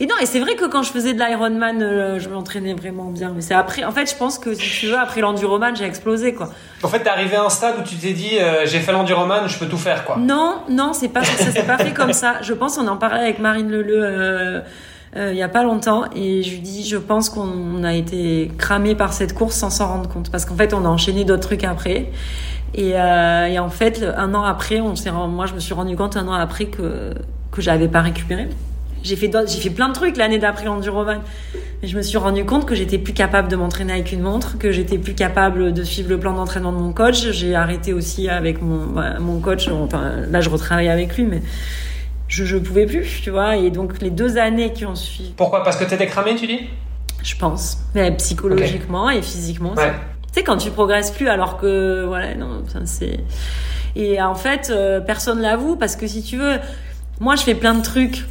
Et 0.00 0.06
non, 0.06 0.14
et 0.18 0.24
c'est 0.24 0.40
vrai 0.40 0.54
que 0.54 0.64
quand 0.64 0.82
je 0.82 0.90
faisais 0.92 1.12
de 1.12 1.18
l'Ironman, 1.18 1.82
euh, 1.82 2.18
je 2.18 2.30
m'entraînais 2.30 2.72
vraiment 2.72 3.10
bien. 3.10 3.32
Mais 3.34 3.42
c'est 3.42 3.54
après, 3.54 3.84
en 3.84 3.92
fait, 3.92 4.10
je 4.10 4.16
pense 4.16 4.38
que 4.38 4.54
si 4.54 4.80
tu 4.80 4.86
veux, 4.86 4.98
après 4.98 5.20
l'enduroman, 5.20 5.76
j'ai 5.76 5.84
explosé, 5.84 6.32
quoi. 6.32 6.48
En 6.82 6.88
fait, 6.88 7.00
t'es 7.00 7.10
arrivé 7.10 7.36
à 7.36 7.44
un 7.44 7.50
stade 7.50 7.74
où 7.80 7.82
tu 7.82 7.96
t'es 7.96 8.14
dit, 8.14 8.38
euh, 8.38 8.64
j'ai 8.64 8.80
fait 8.80 8.92
l'enduroman, 8.92 9.46
je 9.46 9.58
peux 9.58 9.66
tout 9.66 9.76
faire, 9.76 10.06
quoi. 10.06 10.16
Non, 10.16 10.62
non, 10.70 10.94
c'est 10.94 11.08
pas 11.08 11.22
ça, 11.22 11.50
c'est 11.52 11.66
pas 11.66 11.76
fait 11.76 11.92
comme 11.92 12.14
ça. 12.14 12.36
Je 12.40 12.54
pense, 12.54 12.78
on 12.78 12.88
en 12.88 12.96
parlait 12.96 13.20
avec 13.20 13.40
Marine 13.40 13.70
Leleu, 13.70 14.62
euh, 15.16 15.30
il 15.32 15.38
y 15.38 15.42
a 15.42 15.48
pas 15.48 15.64
longtemps 15.64 16.04
et 16.14 16.42
je 16.44 16.50
lui 16.50 16.60
dis 16.60 16.86
je 16.86 16.96
pense 16.96 17.30
qu'on 17.30 17.82
a 17.82 17.94
été 17.94 18.50
cramé 18.58 18.94
par 18.94 19.12
cette 19.12 19.34
course 19.34 19.56
sans 19.56 19.70
s'en 19.70 19.88
rendre 19.88 20.08
compte 20.08 20.30
parce 20.30 20.44
qu'en 20.44 20.54
fait 20.54 20.72
on 20.72 20.84
a 20.84 20.88
enchaîné 20.88 21.24
d'autres 21.24 21.42
trucs 21.42 21.64
après. 21.64 22.10
Et, 22.74 22.92
euh, 22.94 23.46
et, 23.46 23.58
en 23.58 23.68
fait 23.68 24.04
un 24.16 24.32
an 24.34 24.44
après 24.44 24.80
on 24.80 24.94
s'est 24.94 25.10
moi 25.10 25.46
je 25.46 25.54
me 25.54 25.58
suis 25.58 25.74
rendu 25.74 25.96
compte 25.96 26.16
un 26.16 26.28
an 26.28 26.34
après 26.34 26.66
que 26.66 27.14
que 27.50 27.60
j'avais 27.60 27.88
pas 27.88 28.02
récupéré. 28.02 28.48
J'ai 29.02 29.16
fait 29.16 29.32
j'ai 29.48 29.60
fait 29.60 29.70
plein 29.70 29.88
de 29.88 29.94
trucs 29.94 30.16
l'année 30.16 30.38
d'après 30.38 30.68
en 30.68 30.78
Durovan 30.78 31.18
mais 31.82 31.88
je 31.88 31.96
me 31.96 32.02
suis 32.02 32.18
rendu 32.18 32.44
compte 32.44 32.64
que 32.66 32.76
j'étais 32.76 32.98
plus 32.98 33.14
capable 33.14 33.48
de 33.48 33.56
m'entraîner 33.56 33.94
avec 33.94 34.12
une 34.12 34.20
montre 34.20 34.58
que 34.58 34.70
j'étais 34.70 34.98
plus 34.98 35.14
capable 35.14 35.72
de 35.72 35.82
suivre 35.82 36.10
le 36.10 36.20
plan 36.20 36.34
d'entraînement 36.34 36.72
de 36.72 36.78
mon 36.78 36.92
coach. 36.92 37.32
J'ai 37.32 37.56
arrêté 37.56 37.92
aussi 37.92 38.28
avec 38.28 38.62
mon 38.62 38.94
mon 39.18 39.40
coach 39.40 39.66
enfin 39.66 40.12
là 40.30 40.40
je 40.40 40.50
retravaille 40.50 40.88
avec 40.88 41.16
lui 41.16 41.24
mais 41.24 41.42
je, 42.30 42.44
je 42.44 42.56
pouvais 42.56 42.86
plus, 42.86 43.20
tu 43.22 43.30
vois. 43.30 43.56
Et 43.56 43.70
donc, 43.70 44.00
les 44.00 44.10
deux 44.10 44.38
années 44.38 44.72
qui 44.72 44.86
ont 44.86 44.94
suivi. 44.94 45.34
Pourquoi? 45.36 45.62
Parce 45.64 45.76
que 45.76 45.84
t'étais 45.84 46.06
cramé, 46.06 46.36
tu 46.36 46.46
dis? 46.46 46.60
Je 47.22 47.36
pense. 47.36 47.78
Mais 47.94 48.12
psychologiquement 48.12 49.10
et 49.10 49.20
physiquement. 49.20 49.74
Tu 49.74 49.82
sais, 50.32 50.44
quand 50.44 50.56
tu 50.56 50.70
progresses 50.70 51.10
plus 51.10 51.28
alors 51.28 51.58
que, 51.58 52.04
voilà, 52.06 52.34
non, 52.36 52.62
c'est. 52.84 53.20
Et 53.96 54.22
en 54.22 54.36
fait, 54.36 54.70
euh, 54.70 55.00
personne 55.00 55.40
l'avoue 55.40 55.74
parce 55.74 55.96
que 55.96 56.06
si 56.06 56.22
tu 56.22 56.36
veux, 56.36 56.58
moi, 57.18 57.34
je 57.34 57.42
fais 57.42 57.56
plein 57.56 57.74
de 57.74 57.82
trucs 57.82 58.24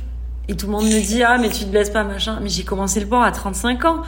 et 0.48 0.56
tout 0.56 0.68
le 0.68 0.72
monde 0.72 0.86
me 0.86 1.06
dit, 1.06 1.22
ah, 1.22 1.38
mais 1.38 1.50
tu 1.50 1.66
te 1.66 1.70
blesses 1.70 1.90
pas, 1.90 2.06
machin. 2.06 2.40
Mais 2.42 2.50
j'ai 2.50 2.64
commencé 2.64 3.02
le 3.02 3.06
sport 3.06 3.22
à 3.22 3.32
35 3.34 3.84
ans 3.84 4.02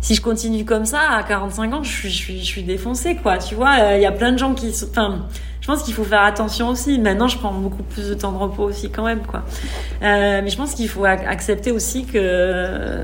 si 0.00 0.14
je 0.14 0.20
continue 0.22 0.64
comme 0.64 0.84
ça 0.84 1.00
à 1.10 1.22
45 1.22 1.74
ans, 1.74 1.82
je 1.82 2.08
suis, 2.08 2.44
je 2.44 2.60
défoncée, 2.60 3.16
quoi. 3.16 3.38
Tu 3.38 3.54
vois, 3.54 3.94
il 3.94 4.02
y 4.02 4.06
a 4.06 4.12
plein 4.12 4.32
de 4.32 4.38
gens 4.38 4.54
qui, 4.54 4.72
enfin, 4.88 5.26
je 5.66 5.72
pense 5.72 5.82
qu'il 5.82 5.94
faut 5.94 6.04
faire 6.04 6.22
attention 6.22 6.68
aussi. 6.68 6.96
Maintenant, 6.96 7.26
je 7.26 7.38
prends 7.38 7.52
beaucoup 7.52 7.82
plus 7.82 8.08
de 8.10 8.14
temps 8.14 8.30
de 8.30 8.38
repos 8.38 8.62
aussi 8.62 8.88
quand 8.88 9.04
même, 9.04 9.22
quoi. 9.26 9.42
Euh, 10.00 10.40
mais 10.44 10.48
je 10.48 10.56
pense 10.56 10.74
qu'il 10.74 10.88
faut 10.88 11.04
accepter 11.04 11.72
aussi 11.72 12.04
que 12.04 13.02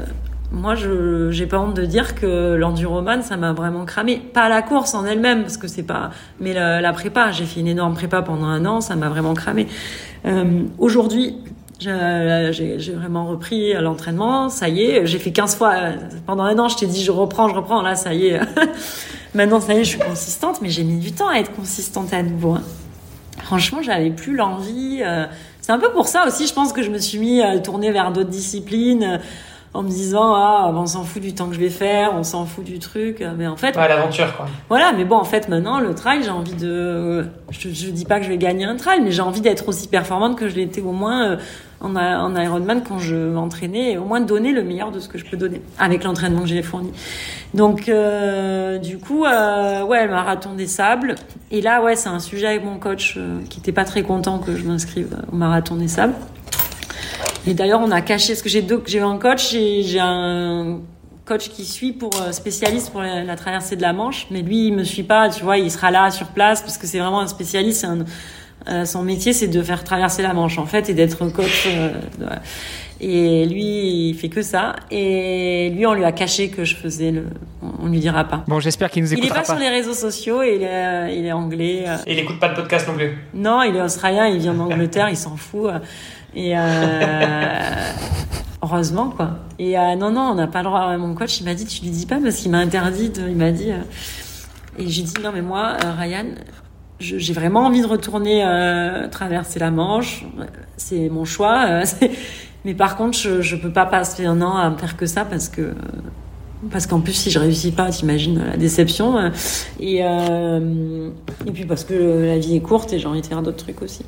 moi, 0.53 0.77
je 0.77 1.33
j'ai 1.33 1.47
pas 1.47 1.59
honte 1.59 1.75
de 1.75 1.85
dire 1.85 2.15
que 2.15 2.55
l'enduroman, 2.55 3.23
ça 3.23 3.37
m'a 3.37 3.53
vraiment 3.53 3.85
cramé. 3.85 4.19
Pas 4.33 4.49
la 4.49 4.63
course 4.63 4.95
en 4.95 5.05
elle-même, 5.05 5.43
parce 5.43 5.57
que 5.57 5.67
c'est 5.67 5.83
pas, 5.83 6.11
mais 6.39 6.53
la, 6.53 6.81
la 6.81 6.93
prépa. 6.93 7.33
J'ai 7.33 7.47
fait 7.47 7.59
une 7.59 7.67
énorme 7.67 7.95
prépa 7.95 8.23
pendant 8.23 8.47
un 8.47 8.65
an, 8.65 8.81
ça 8.81 8.95
m'a 8.95 9.09
vraiment 9.09 9.35
cramé. 9.35 9.67
Euh, 10.25 10.63
Aujourd'hui, 10.79 11.35
j'ai 11.83 12.79
j'ai 12.79 12.93
vraiment 12.93 13.27
repris 13.27 13.73
l'entraînement. 13.75 14.49
Ça 14.49 14.69
y 14.69 14.83
est, 14.85 15.07
j'ai 15.07 15.19
fait 15.19 15.33
15 15.33 15.57
fois 15.57 15.75
pendant 16.27 16.45
un 16.45 16.59
an. 16.59 16.69
Je 16.69 16.77
t'ai 16.77 16.87
dit, 16.87 17.03
je 17.03 17.11
reprends, 17.13 17.49
je 17.49 17.55
reprends. 17.55 17.83
Là, 17.83 17.95
ça 17.97 18.15
y 18.15 18.29
est. 18.29 18.41
Maintenant, 19.35 19.61
ça 19.61 19.75
y 19.75 19.79
est, 19.79 19.85
je 19.85 19.91
suis 19.91 19.99
consistante, 19.99 20.61
mais 20.63 20.69
j'ai 20.69 20.85
mis 20.85 20.99
du 20.99 21.13
temps 21.13 21.29
à 21.29 21.37
être 21.39 21.55
consistante 21.55 22.13
à 22.13 22.23
nouveau. 22.23 22.53
hein. 22.55 22.63
Franchement, 23.45 23.81
j'avais 23.83 24.11
plus 24.11 24.37
l'envie. 24.37 25.01
euh, 25.05 25.25
C'est 25.61 25.73
un 25.73 25.79
peu 25.79 25.91
pour 25.91 26.07
ça 26.07 26.27
aussi, 26.27 26.47
je 26.47 26.53
pense 26.55 26.73
que 26.73 26.83
je 26.83 26.91
me 26.91 26.99
suis 26.99 27.19
mis 27.19 27.41
à 27.43 27.59
tourner 27.59 27.91
vers 27.93 28.13
d'autres 28.13 28.29
disciplines 28.31 29.03
euh, 29.03 29.19
en 29.75 29.83
me 29.83 29.89
disant 29.89 30.35
ah 30.35 30.71
on 30.75 30.85
s'en 30.87 31.03
fout 31.03 31.23
du 31.23 31.35
temps 31.35 31.49
que 31.49 31.55
je 31.55 31.61
vais 31.61 31.71
faire, 31.71 32.11
on 32.15 32.23
s'en 32.25 32.45
fout 32.45 32.63
du 32.63 32.79
truc. 32.79 33.25
Mais 33.39 33.47
en 33.47 33.57
fait, 33.57 33.75
Ouais, 33.75 33.89
l'aventure, 33.89 34.37
quoi. 34.37 34.47
voilà. 34.69 34.93
Mais 34.93 35.05
bon, 35.07 35.17
en 35.17 35.25
fait, 35.25 35.49
maintenant 35.49 35.81
le 35.81 35.95
trail, 35.95 36.23
j'ai 36.23 36.31
envie 36.31 36.53
de. 36.55 37.25
Je, 37.51 37.71
je 37.71 37.89
dis 37.91 38.05
pas 38.05 38.19
que 38.19 38.25
je 38.25 38.29
vais 38.29 38.37
gagner 38.39 38.67
un 38.67 38.77
trail, 38.77 39.01
mais 39.03 39.13
j'ai 39.13 39.23
envie 39.23 39.41
d'être 39.41 39.67
aussi 39.69 39.89
performante 39.89 40.37
que 40.37 40.47
je 40.49 40.57
l'étais 40.57 40.83
au 40.83 40.93
moins 40.93 41.27
euh, 41.31 41.37
en, 41.83 41.97
en 41.97 42.37
Ironman 42.37 42.83
quand 42.87 42.99
je 42.99 43.17
m'entraînais, 43.17 43.93
et 43.93 43.99
au 43.99 44.05
moins 44.05 44.21
donner 44.21 44.53
le 44.53 44.63
meilleur 44.63 44.91
de 44.91 45.01
ce 45.01 45.09
que 45.09 45.19
je 45.19 45.25
peux 45.25 45.37
donner 45.37 45.61
avec 45.79 46.05
l'entraînement 46.05 46.43
que 46.43 46.49
j'ai 46.49 46.63
fourni. 46.63 46.93
Donc, 47.55 47.89
euh, 47.89 48.79
du 48.79 48.99
coup, 48.99 49.25
euh, 49.25 49.85
ouais, 49.85 50.07
le 50.07 50.11
marathon 50.11 50.55
des 50.55 50.67
sables. 50.67 51.17
Et 51.51 51.61
là, 51.61 51.83
ouais, 51.83 51.97
c'est 51.97 52.09
un 52.09 52.21
sujet 52.21 52.47
avec 52.47 52.65
mon 52.65 52.79
coach 52.79 53.15
euh, 53.17 53.41
qui 53.51 53.61
était 53.61 53.73
pas 53.73 53.85
très 53.85 54.03
content 54.03 54.39
que 54.39 54.57
je 54.57 54.65
m'inscrive 54.65 55.17
au 55.31 55.37
marathon 55.37 55.77
des 55.77 55.89
sables. 55.89 56.15
Et 57.47 57.55
d'ailleurs, 57.55 57.81
on 57.81 57.91
a 57.91 58.01
caché, 58.01 58.33
parce 58.33 58.43
que 58.43 58.49
j'ai 58.49 58.63
deux, 58.63 58.83
j'ai 58.87 59.01
un 59.01 59.19
coach, 59.19 59.51
j'ai 59.51 60.01
un 60.01 60.81
coach 61.25 61.51
qui 61.51 61.65
suit 61.65 61.93
pour 61.93 62.13
spécialiste 62.31 62.91
pour 62.91 63.03
la, 63.03 63.37
traversée 63.37 63.77
de 63.77 63.83
la 63.83 63.93
Manche, 63.93 64.27
mais 64.31 64.43
lui, 64.43 64.69
il 64.69 64.75
me 64.75 64.85
suit 64.85 65.03
pas, 65.03 65.29
tu 65.29 65.43
vois, 65.45 65.59
il 65.59 65.71
sera 65.71 65.91
là 65.91 66.11
sur 66.11 66.29
place 66.29 66.63
parce 66.63 66.79
que 66.79 66.87
c'est 66.87 66.99
vraiment 66.99 67.21
un 67.21 67.27
spécialiste. 67.27 67.87
Euh, 68.69 68.85
son 68.85 69.03
métier, 69.03 69.33
c'est 69.33 69.49
de 69.49 69.63
faire 69.63 69.83
traverser 69.85 70.23
la 70.23 70.33
Manche 70.35 70.59
en 70.59 70.67
fait 70.67 70.89
et 70.89 70.95
d'être 70.95 71.19
coach. 71.33 71.67
euh, 71.67 71.91
et 73.05 73.47
lui, 73.47 74.11
il 74.11 74.15
fait 74.15 74.29
que 74.29 74.43
ça. 74.43 74.77
Et 74.91 75.71
lui, 75.75 75.85
on 75.87 75.95
lui 75.95 76.05
a 76.05 76.13
caché 76.13 76.51
que 76.51 76.65
je 76.65 76.77
faisais 76.77 77.11
le. 77.11 77.25
On, 77.81 77.89
lui 77.89 77.99
dira 77.99 78.23
pas. 78.25 78.45
Bon, 78.47 78.61
j'espère 78.61 78.91
qu'il 78.91 79.03
nous 79.03 79.09
Il 79.13 79.15
est 79.15 79.19
écoutera 79.19 79.41
pas, 79.41 79.47
pas. 79.47 79.53
sur 79.55 79.59
les 79.61 79.69
réseaux 79.71 79.95
sociaux 79.95 80.41
et 80.43 80.55
il 80.57 80.63
est, 80.63 81.19
il 81.19 81.27
est 81.27 81.33
anglais. 81.33 81.85
euh, 81.89 81.97
Et 82.07 82.13
il 82.13 82.19
écoute 82.21 82.39
pas 82.39 82.51
de 82.51 82.55
podcast 82.55 82.87
non 82.87 82.95
plus. 82.95 83.19
non, 83.35 83.63
il 83.63 83.75
est 83.75 83.81
australien, 83.83 84.29
il 84.29 84.39
vient 84.39 84.55
d'Angleterre, 84.55 85.09
il 85.11 85.17
s'en 85.17 85.37
fout. 85.37 85.67
euh, 85.71 85.79
Et 86.37 86.53
euh, 86.57 86.61
heureusement, 88.63 89.11
quoi. 89.11 89.39
Et 89.59 89.77
euh, 89.77 89.97
non, 89.97 90.11
non, 90.13 90.31
on 90.31 90.35
n'a 90.37 90.47
pas 90.47 90.59
le 90.61 90.65
droit. 90.67 90.97
Mon 90.97 91.15
coach, 91.15 91.41
il 91.41 91.45
m'a 91.45 91.55
dit, 91.55 91.65
tu 91.67 91.83
lui 91.83 91.91
dis 91.91 92.07
pas 92.07 92.19
parce 92.23 92.37
qu'il 92.37 92.51
m'a 92.53 92.59
interdit. 92.59 93.11
De, 93.11 93.23
il 93.29 93.37
m'a 93.37 93.51
dit. 93.51 93.73
euh, 93.73 93.79
et 94.79 94.89
j'ai 94.89 95.03
dit, 95.03 95.15
non, 95.23 95.31
mais 95.35 95.43
moi, 95.43 95.77
euh, 95.85 95.93
Ryan, 95.99 96.27
j'ai 97.03 97.33
vraiment 97.33 97.67
envie 97.67 97.83
de 97.83 97.87
retourner 97.87 98.45
euh, 98.45 99.09
traverser 99.09 99.59
la 99.59 99.71
Manche. 99.71 100.25
C'est 100.77 101.09
mon 101.09 101.25
choix. 101.25 101.67
euh, 101.69 101.85
mais 102.65 102.75
par 102.75 102.97
contre, 102.97 103.19
je, 103.19 103.43
je 103.43 103.57
peux 103.57 103.71
pas 103.73 103.87
passer 103.87 104.25
un 104.25 104.41
an 104.41 104.57
à 104.57 104.71
me 104.71 104.77
faire 104.77 104.97
que 104.97 105.07
ça 105.07 105.25
parce 105.25 105.49
que. 105.49 105.75
Parce 106.71 106.87
qu'en 106.87 107.01
plus, 107.01 107.15
si 107.15 107.31
je 107.31 107.41
réussis 107.41 107.73
pas, 107.73 107.91
t'imagines 107.91 108.39
la 108.39 108.57
déception. 108.57 109.33
Et, 109.81 110.05
euh, 110.05 111.11
et 111.45 111.51
puis 111.51 111.65
parce 111.65 111.83
que 111.83 112.25
la 112.25 112.39
vie 112.39 112.55
est 112.55 112.61
courte 112.61 112.93
et 112.93 113.01
j'ai 113.01 113.09
envie 113.09 113.21
de 113.21 113.27
faire 113.27 113.43
d'autres 113.43 113.65
trucs 113.65 113.83
aussi. 113.83 114.05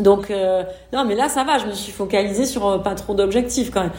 Donc, 0.00 0.30
euh, 0.30 0.62
non, 0.94 1.04
mais 1.04 1.14
là, 1.14 1.28
ça 1.28 1.44
va, 1.44 1.58
je 1.58 1.66
me 1.66 1.72
suis 1.72 1.92
focalisée 1.92 2.46
sur 2.46 2.82
pas 2.82 2.94
trop 2.94 3.12
d'objectifs 3.14 3.70
quand 3.70 3.82
même. 3.82 3.92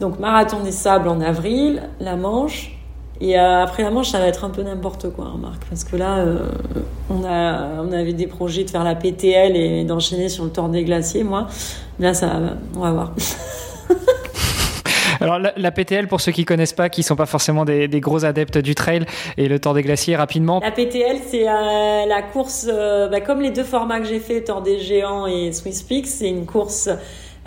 Donc, 0.00 0.18
marathon 0.18 0.60
des 0.64 0.72
sables 0.72 1.06
en 1.08 1.20
avril, 1.20 1.82
la 2.00 2.16
Manche. 2.16 2.79
Et 3.20 3.38
euh, 3.38 3.62
après 3.62 3.82
la 3.82 3.90
Manche, 3.90 4.10
ça 4.10 4.18
va 4.18 4.26
être 4.26 4.44
un 4.44 4.50
peu 4.50 4.62
n'importe 4.62 5.10
quoi, 5.10 5.26
remarque. 5.26 5.64
Parce 5.68 5.84
que 5.84 5.96
là, 5.96 6.18
euh, 6.18 6.38
on, 7.10 7.22
a, 7.24 7.82
on 7.82 7.92
avait 7.92 8.14
des 8.14 8.26
projets 8.26 8.64
de 8.64 8.70
faire 8.70 8.84
la 8.84 8.94
PTL 8.94 9.56
et 9.56 9.84
d'enchaîner 9.84 10.28
sur 10.28 10.44
le 10.44 10.50
Tour 10.50 10.68
des 10.68 10.84
Glaciers, 10.84 11.24
moi. 11.24 11.46
Là, 11.98 12.14
ça 12.14 12.26
va, 12.26 12.56
on 12.76 12.80
va 12.80 12.92
voir. 12.92 13.14
Alors 15.20 15.38
la, 15.38 15.52
la 15.56 15.70
PTL, 15.70 16.08
pour 16.08 16.20
ceux 16.20 16.32
qui 16.32 16.46
connaissent 16.46 16.72
pas, 16.72 16.88
qui 16.88 17.02
sont 17.02 17.16
pas 17.16 17.26
forcément 17.26 17.66
des, 17.66 17.88
des 17.88 18.00
gros 18.00 18.24
adeptes 18.24 18.56
du 18.56 18.74
trail 18.74 19.04
et 19.36 19.48
le 19.48 19.58
Tour 19.58 19.74
des 19.74 19.82
Glaciers, 19.82 20.16
rapidement. 20.16 20.60
La 20.60 20.70
PTL, 20.70 21.18
c'est 21.26 21.46
euh, 21.46 22.06
la 22.06 22.22
course, 22.22 22.66
euh, 22.70 23.08
bah, 23.08 23.20
comme 23.20 23.42
les 23.42 23.50
deux 23.50 23.64
formats 23.64 24.00
que 24.00 24.06
j'ai 24.06 24.18
fait, 24.18 24.42
Tour 24.42 24.62
des 24.62 24.78
Géants 24.78 25.26
et 25.26 25.52
Swiss 25.52 25.82
Peaks, 25.82 26.06
c'est 26.06 26.28
une 26.28 26.46
course, 26.46 26.88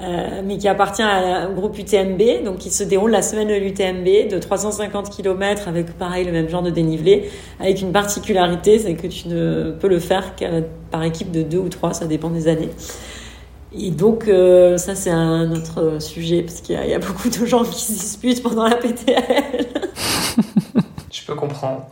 euh, 0.04 0.42
mais 0.46 0.58
qui 0.58 0.68
appartient 0.68 1.02
à- 1.02 1.50
au 1.50 1.54
groupe 1.54 1.78
UTMB, 1.78 2.44
donc 2.44 2.58
qui 2.58 2.70
se 2.70 2.84
déroule 2.84 3.12
la 3.12 3.22
semaine 3.22 3.48
de 3.48 3.54
l'UTMB, 3.54 4.30
de 4.32 4.38
350 4.40 5.10
km 5.10 5.68
avec 5.68 5.98
pareil 5.98 6.26
le 6.26 6.32
même 6.32 6.50
genre 6.50 6.62
de 6.64 6.70
dénivelé, 6.70 7.30
avec 7.60 7.82
une 7.82 7.92
particularité, 7.92 8.80
c'est 8.80 8.96
que 8.96 9.08
tu 9.08 9.30
ne 9.30 9.72
peux 9.72 9.88
le 9.88 10.00
faire 10.00 10.36
qu'à- 10.36 10.50
par 10.92 11.04
équipe 11.04 11.32
de 11.32 11.42
deux 11.42 11.60
ou 11.60 11.70
trois, 11.70 11.94
ça 11.94 12.06
dépend 12.06 12.30
des 12.30 12.48
années. 12.48 12.70
Et 13.76 13.90
donc, 13.90 14.28
euh, 14.28 14.78
ça, 14.78 14.94
c'est 14.94 15.10
un 15.10 15.52
autre 15.52 16.00
sujet, 16.00 16.44
parce 16.44 16.62
qu'il 16.62 16.76
y 16.76 16.94
a 16.94 17.00
beaucoup 17.00 17.30
de 17.30 17.46
gens 17.46 17.64
qui 17.64 17.82
se 17.82 17.92
disputent 17.94 18.44
pendant 18.44 18.68
la 18.68 18.76
PTL. 18.76 19.66
Je 21.14 21.22
peux 21.28 21.36
comprendre. 21.36 21.86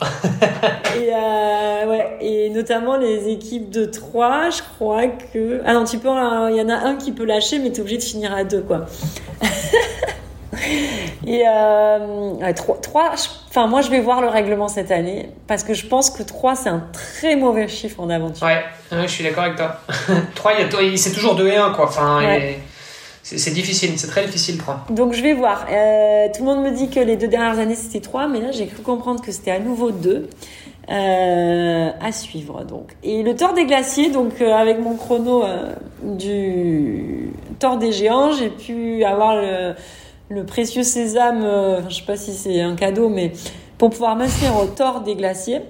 Et, 0.97 1.11
euh, 1.13 1.85
ouais, 1.85 2.17
et 2.21 2.49
notamment 2.49 2.97
les 2.97 3.27
équipes 3.29 3.69
de 3.69 3.85
3, 3.85 4.49
je 4.49 4.61
crois 4.75 5.05
que. 5.07 5.61
Ah 5.63 5.73
non, 5.73 5.83
tu 5.83 5.99
peux, 5.99 6.09
il 6.09 6.55
y 6.55 6.61
en 6.61 6.69
a 6.69 6.73
un 6.75 6.95
qui 6.95 7.11
peut 7.11 7.23
lâcher, 7.25 7.59
mais 7.59 7.71
t'es 7.71 7.81
obligé 7.81 7.97
de 7.97 8.03
finir 8.03 8.33
à 8.33 8.43
deux, 8.43 8.61
quoi. 8.61 8.87
et 11.27 11.43
euh, 11.47 12.31
ouais, 12.41 12.53
3, 12.55 12.79
enfin, 13.47 13.67
moi 13.67 13.81
je 13.81 13.91
vais 13.91 13.99
voir 14.01 14.21
le 14.21 14.27
règlement 14.27 14.67
cette 14.67 14.89
année, 14.89 15.29
parce 15.47 15.63
que 15.63 15.75
je 15.75 15.85
pense 15.85 16.09
que 16.09 16.23
3, 16.23 16.55
c'est 16.55 16.69
un 16.69 16.83
très 16.91 17.35
mauvais 17.35 17.67
chiffre 17.67 17.99
en 17.99 18.09
aventure. 18.09 18.47
Ouais, 18.47 18.63
ouais, 18.91 19.03
je 19.03 19.11
suis 19.11 19.23
d'accord 19.23 19.43
avec 19.43 19.55
toi. 19.55 19.79
3, 20.35 20.51
c'est 20.97 21.11
toujours 21.11 21.35
2 21.35 21.47
et 21.47 21.57
1, 21.57 21.71
quoi. 21.73 21.85
Enfin, 21.85 22.17
Ouais. 22.25 22.53
et 22.53 22.59
c'est 23.23 23.53
difficile, 23.53 23.91
c'est 23.97 24.07
très 24.07 24.25
difficile 24.25 24.57
3. 24.57 24.87
Donc 24.89 25.13
je 25.13 25.21
vais 25.21 25.33
voir. 25.33 25.67
Euh, 25.71 26.27
tout 26.33 26.43
le 26.43 26.53
monde 26.53 26.63
me 26.63 26.71
dit 26.71 26.89
que 26.89 26.99
les 26.99 27.17
deux 27.17 27.27
dernières 27.27 27.59
années 27.59 27.75
c'était 27.75 27.99
3, 27.99 28.27
mais 28.27 28.41
là 28.41 28.51
j'ai 28.51 28.67
cru 28.67 28.81
comprendre 28.81 29.21
que 29.21 29.31
c'était 29.31 29.51
à 29.51 29.59
nouveau 29.59 29.91
2. 29.91 30.27
Euh, 30.89 31.91
à 32.01 32.11
suivre 32.11 32.65
donc. 32.65 32.97
Et 33.03 33.23
le 33.23 33.35
Tour 33.35 33.53
des 33.53 33.65
glaciers, 33.65 34.09
donc 34.09 34.41
euh, 34.41 34.51
avec 34.51 34.79
mon 34.79 34.95
chrono 34.95 35.43
du 36.03 37.31
Tour 37.59 37.77
des 37.77 37.91
géants, 37.91 38.31
j'ai 38.33 38.49
pu 38.49 39.03
avoir 39.03 39.35
le, 39.35 40.43
précieux 40.43 40.83
sésame, 40.83 41.45
enfin, 41.45 41.87
je 41.87 41.95
sais 41.95 42.05
pas 42.05 42.17
si 42.17 42.33
c'est 42.33 42.61
un 42.61 42.75
cadeau, 42.75 43.07
mais 43.07 43.31
pour 43.77 43.91
pouvoir 43.91 44.15
m'inscrire 44.15 44.57
au 44.57 44.65
Tour 44.65 45.01
des 45.01 45.15
glaciers, 45.15 45.61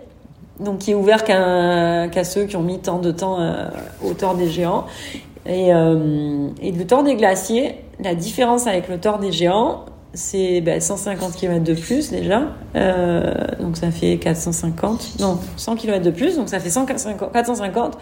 donc 0.59 0.79
qui 0.79 0.91
est 0.91 0.95
ouvert 0.95 1.23
qu'à 1.23 2.23
ceux 2.23 2.45
qui 2.45 2.55
ont 2.55 2.63
mis 2.63 2.79
tant 2.79 2.97
de 2.97 3.11
temps 3.11 3.37
au 4.03 4.13
Tour 4.13 4.33
des 4.35 4.49
géants. 4.49 4.85
Et, 5.45 5.73
euh, 5.73 6.49
et 6.61 6.72
le 6.72 6.85
Tour 6.85 7.03
des 7.03 7.15
glaciers, 7.15 7.76
la 7.99 8.15
différence 8.15 8.68
avec 8.68 8.88
le 8.88 8.99
Tour 8.99 9.18
des 9.18 9.31
géants, 9.31 9.85
c'est 10.13 10.61
ben, 10.61 10.80
150 10.80 11.35
km 11.35 11.63
de 11.63 11.73
plus 11.73 12.11
déjà. 12.11 12.43
Euh, 12.76 13.34
donc 13.59 13.77
ça 13.77 13.91
fait 13.91 14.18
450. 14.18 15.19
Non, 15.19 15.39
100 15.57 15.76
km 15.76 16.03
de 16.03 16.11
plus, 16.11 16.35
donc 16.35 16.49
ça 16.49 16.59
fait 16.59 16.69
150, 16.69 17.31
450. 17.31 17.97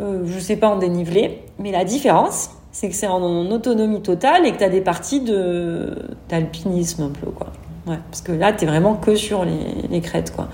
Euh, 0.00 0.22
je 0.26 0.38
sais 0.38 0.56
pas 0.56 0.68
en 0.68 0.78
dénivelé. 0.78 1.42
Mais 1.58 1.70
la 1.70 1.84
différence, 1.84 2.50
c'est 2.72 2.88
que 2.88 2.94
c'est 2.94 3.06
en, 3.06 3.50
autonomie 3.50 4.02
totale 4.02 4.46
et 4.46 4.52
que 4.52 4.58
tu 4.58 4.64
as 4.64 4.68
des 4.68 4.80
parties 4.80 5.20
de 5.20 5.96
d'alpinisme 6.28 7.02
un 7.02 7.10
peu. 7.10 7.30
quoi. 7.30 7.48
Ouais, 7.86 7.98
parce 8.10 8.22
que 8.22 8.32
là, 8.32 8.52
tu 8.52 8.64
es 8.64 8.66
vraiment 8.66 8.94
que 8.94 9.14
sur 9.14 9.44
les, 9.44 9.88
les 9.90 10.00
crêtes. 10.00 10.34
quoi. 10.34 10.48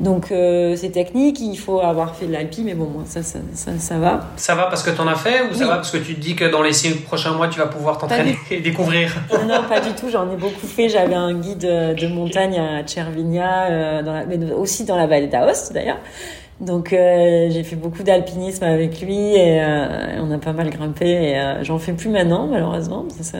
Donc 0.00 0.30
euh, 0.30 0.76
c'est 0.76 0.90
technique, 0.90 1.40
il 1.40 1.56
faut 1.56 1.80
avoir 1.80 2.14
fait 2.14 2.26
de 2.26 2.32
l'alpi, 2.32 2.62
mais 2.64 2.74
bon, 2.74 2.84
moi, 2.86 3.02
ça, 3.04 3.22
ça, 3.24 3.40
ça, 3.54 3.72
ça 3.78 3.98
va. 3.98 4.20
Ça 4.36 4.54
va 4.54 4.66
parce 4.66 4.84
que 4.84 4.90
t'en 4.90 5.08
as 5.08 5.16
fait 5.16 5.42
ou 5.50 5.54
ça 5.54 5.66
va 5.66 5.74
parce 5.76 5.90
que 5.90 5.98
tu 5.98 6.14
te 6.14 6.20
dis 6.20 6.36
que 6.36 6.44
dans 6.44 6.62
les 6.62 6.72
six 6.72 6.90
prochains 6.94 7.32
mois 7.32 7.48
tu 7.48 7.58
vas 7.58 7.66
pouvoir 7.66 7.98
t'entraîner 7.98 8.38
et 8.50 8.60
découvrir? 8.60 9.12
Non, 9.48 9.64
pas 9.68 9.80
du 9.80 9.90
tout. 9.92 10.08
J'en 10.08 10.30
ai 10.32 10.36
beaucoup 10.36 10.66
fait. 10.66 10.88
J'avais 10.88 11.14
un 11.16 11.34
guide 11.34 11.64
euh, 11.64 11.94
de 11.94 12.06
montagne 12.06 12.58
à 12.60 12.86
Cervinia, 12.86 13.64
euh, 13.70 14.02
dans 14.02 14.12
la- 14.12 14.24
mais 14.26 14.52
aussi 14.52 14.84
dans 14.84 14.96
la 14.96 15.06
vallée 15.08 15.26
d'Aoste 15.26 15.72
d'ailleurs. 15.72 15.98
Donc 16.60 16.92
euh, 16.92 17.48
j'ai 17.50 17.62
fait 17.62 17.76
beaucoup 17.76 18.02
d'alpinisme 18.02 18.64
avec 18.64 19.00
lui 19.00 19.14
et 19.16 19.60
euh, 19.62 20.20
on 20.20 20.30
a 20.32 20.38
pas 20.38 20.52
mal 20.52 20.70
grimpé. 20.70 21.06
Et 21.08 21.38
euh, 21.38 21.62
j'en 21.62 21.78
fais 21.78 21.92
plus 21.92 22.08
maintenant 22.08 22.48
malheureusement. 22.48 23.06
Ça, 23.10 23.22
ça- 23.22 23.38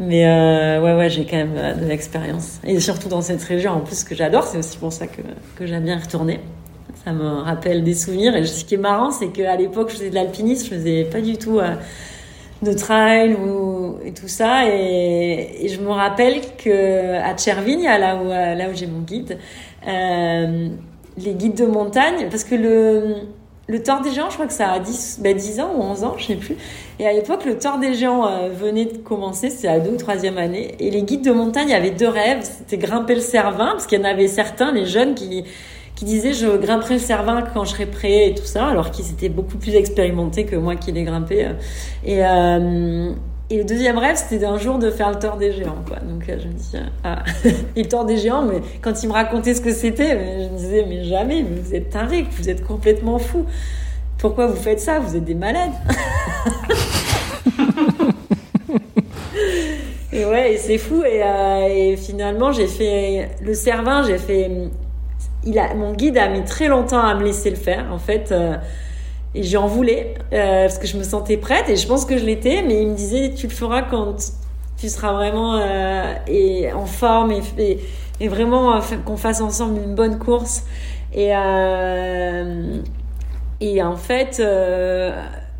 Mais 0.00 0.26
euh, 0.26 0.80
ouais, 0.82 0.94
ouais, 0.96 1.10
j'ai 1.10 1.26
quand 1.26 1.36
même 1.36 1.52
euh, 1.56 1.74
de 1.74 1.84
l'expérience. 1.84 2.58
Et 2.64 2.80
surtout 2.80 3.08
dans 3.08 3.20
cette 3.20 3.42
région, 3.42 3.72
en 3.72 3.80
plus, 3.80 4.04
que 4.04 4.14
j'adore, 4.14 4.44
c'est 4.44 4.58
aussi 4.58 4.78
pour 4.78 4.92
ça 4.92 5.06
que, 5.06 5.20
que 5.56 5.66
j'aime 5.66 5.84
bien 5.84 5.98
retourner. 5.98 6.40
Ça 7.04 7.12
me 7.12 7.26
rappelle 7.42 7.84
des 7.84 7.94
souvenirs. 7.94 8.34
Et 8.36 8.46
ce 8.46 8.64
qui 8.64 8.74
est 8.74 8.78
marrant, 8.78 9.10
c'est 9.10 9.28
qu'à 9.28 9.54
l'époque, 9.56 9.90
je 9.90 9.96
faisais 9.96 10.10
de 10.10 10.14
l'alpinisme, 10.14 10.64
je 10.70 10.74
faisais 10.76 11.04
pas 11.04 11.20
du 11.20 11.36
tout. 11.36 11.58
euh, 11.60 11.74
de 12.62 12.72
trail 12.72 13.34
ou, 13.34 13.96
et 14.04 14.12
tout 14.12 14.28
ça. 14.28 14.66
Et, 14.68 15.68
je 15.68 15.80
me 15.80 15.90
rappelle 15.90 16.40
que 16.56 17.16
à 17.16 17.36
Cervinia, 17.36 17.98
là 17.98 18.16
où, 18.16 18.28
là 18.28 18.68
où 18.70 18.74
j'ai 18.74 18.86
mon 18.86 19.00
guide, 19.00 19.38
euh, 19.86 20.68
les 21.18 21.34
guides 21.34 21.56
de 21.56 21.66
montagne, 21.66 22.28
parce 22.30 22.44
que 22.44 22.54
le, 22.54 23.14
le 23.68 23.82
tort 23.82 24.00
des 24.00 24.12
géants, 24.12 24.28
je 24.28 24.34
crois 24.34 24.46
que 24.46 24.52
ça 24.52 24.70
a 24.70 24.78
10, 24.78 25.20
ben 25.22 25.36
10 25.36 25.60
ans 25.60 25.72
ou 25.76 25.82
11 25.82 26.04
ans, 26.04 26.14
je 26.16 26.26
sais 26.26 26.36
plus. 26.36 26.56
Et 26.98 27.06
à 27.06 27.12
l'époque, 27.12 27.44
le 27.44 27.58
tort 27.58 27.78
des 27.78 27.94
géants 27.94 28.26
euh, 28.26 28.48
venait 28.48 28.84
de 28.84 28.98
commencer, 28.98 29.50
c'était 29.50 29.68
la 29.68 29.80
deux 29.80 29.92
ou 29.92 29.96
troisième 29.96 30.38
année. 30.38 30.74
Et 30.78 30.90
les 30.90 31.02
guides 31.02 31.24
de 31.24 31.32
montagne 31.32 31.72
avaient 31.74 31.90
deux 31.90 32.08
rêves, 32.08 32.42
c'était 32.42 32.78
grimper 32.78 33.14
le 33.14 33.20
Cervin, 33.20 33.72
parce 33.72 33.86
qu'il 33.86 33.98
y 33.98 34.02
en 34.02 34.04
avait 34.04 34.28
certains, 34.28 34.72
les 34.72 34.86
jeunes, 34.86 35.14
qui, 35.14 35.44
qui 35.96 36.04
disaient 36.04 36.32
je 36.32 36.56
grimperai 36.56 36.94
le 36.94 37.00
Cervin 37.00 37.42
quand 37.42 37.64
je 37.64 37.70
serai 37.70 37.86
prêt 37.86 38.28
et 38.28 38.34
tout 38.34 38.44
ça, 38.44 38.66
alors 38.66 38.90
qu'ils 38.90 39.10
étaient 39.10 39.28
beaucoup 39.28 39.56
plus 39.56 39.74
expérimentés 39.74 40.44
que 40.44 40.56
moi 40.56 40.76
qui 40.76 40.92
l'ai 40.92 41.02
grimpé. 41.02 41.48
Et, 42.04 42.24
euh, 42.24 43.10
et 43.48 43.58
le 43.58 43.64
deuxième 43.64 43.96
rêve, 43.96 44.16
c'était 44.16 44.38
d'un 44.38 44.58
jour 44.58 44.80
de 44.80 44.90
faire 44.90 45.10
le 45.10 45.20
tort 45.20 45.36
des 45.36 45.52
géants, 45.52 45.84
quoi. 45.86 45.98
Donc 46.00 46.28
euh, 46.28 46.36
je 46.42 46.48
me 46.48 46.52
dis, 46.52 46.72
ah, 47.04 47.22
et 47.76 47.84
le 47.84 47.88
tort 47.88 48.04
des 48.04 48.16
géants, 48.16 48.42
mais 48.42 48.60
quand 48.82 49.04
il 49.04 49.08
me 49.08 49.12
racontait 49.12 49.54
ce 49.54 49.60
que 49.60 49.72
c'était, 49.72 50.44
je 50.44 50.48
me 50.50 50.56
disais, 50.56 50.84
mais 50.88 51.04
jamais, 51.04 51.44
vous 51.44 51.72
êtes 51.72 51.90
taré, 51.90 52.26
vous 52.32 52.48
êtes 52.48 52.64
complètement 52.64 53.20
fou. 53.20 53.46
Pourquoi 54.18 54.48
vous 54.48 54.56
faites 54.56 54.80
ça? 54.80 54.98
Vous 54.98 55.14
êtes 55.14 55.24
des 55.24 55.36
malades. 55.36 55.70
et 60.12 60.24
ouais, 60.24 60.54
et 60.54 60.58
c'est 60.58 60.78
fou. 60.78 61.04
Et, 61.04 61.22
euh, 61.22 61.96
finalement, 61.96 62.50
j'ai 62.50 62.66
fait 62.66 63.30
le 63.42 63.54
Cervin, 63.54 64.02
j'ai 64.02 64.18
fait. 64.18 64.50
Il 65.44 65.56
a, 65.60 65.72
mon 65.74 65.92
guide 65.92 66.18
a 66.18 66.28
mis 66.28 66.42
très 66.42 66.66
longtemps 66.66 67.06
à 67.06 67.14
me 67.14 67.22
laisser 67.22 67.50
le 67.50 67.56
faire, 67.56 67.86
en 67.92 67.98
fait. 67.98 68.32
Euh, 68.32 68.56
et 69.36 69.42
j'en 69.42 69.66
voulais 69.66 70.14
euh, 70.32 70.62
parce 70.62 70.78
que 70.78 70.86
je 70.86 70.96
me 70.96 71.02
sentais 71.02 71.36
prête 71.36 71.68
et 71.68 71.76
je 71.76 71.86
pense 71.86 72.06
que 72.06 72.16
je 72.16 72.24
l'étais, 72.24 72.62
mais 72.62 72.82
il 72.82 72.88
me 72.88 72.96
disait 72.96 73.34
tu 73.36 73.46
le 73.46 73.52
feras 73.52 73.82
quand 73.82 74.16
tu 74.78 74.88
seras 74.88 75.12
vraiment 75.12 75.56
euh, 75.56 76.14
et 76.26 76.72
en 76.72 76.86
forme 76.86 77.32
et, 77.32 77.78
et, 78.20 78.28
vraiment 78.28 78.76
euh, 78.76 78.80
qu'on 79.04 79.16
fasse 79.16 79.40
ensemble 79.42 79.78
une 79.82 79.94
bonne 79.94 80.18
course. 80.18 80.64
Et, 81.12 81.34
euh, 81.34 82.78
et 83.60 83.82
en 83.82 83.96
fait, 83.96 84.38
euh, 84.40 85.12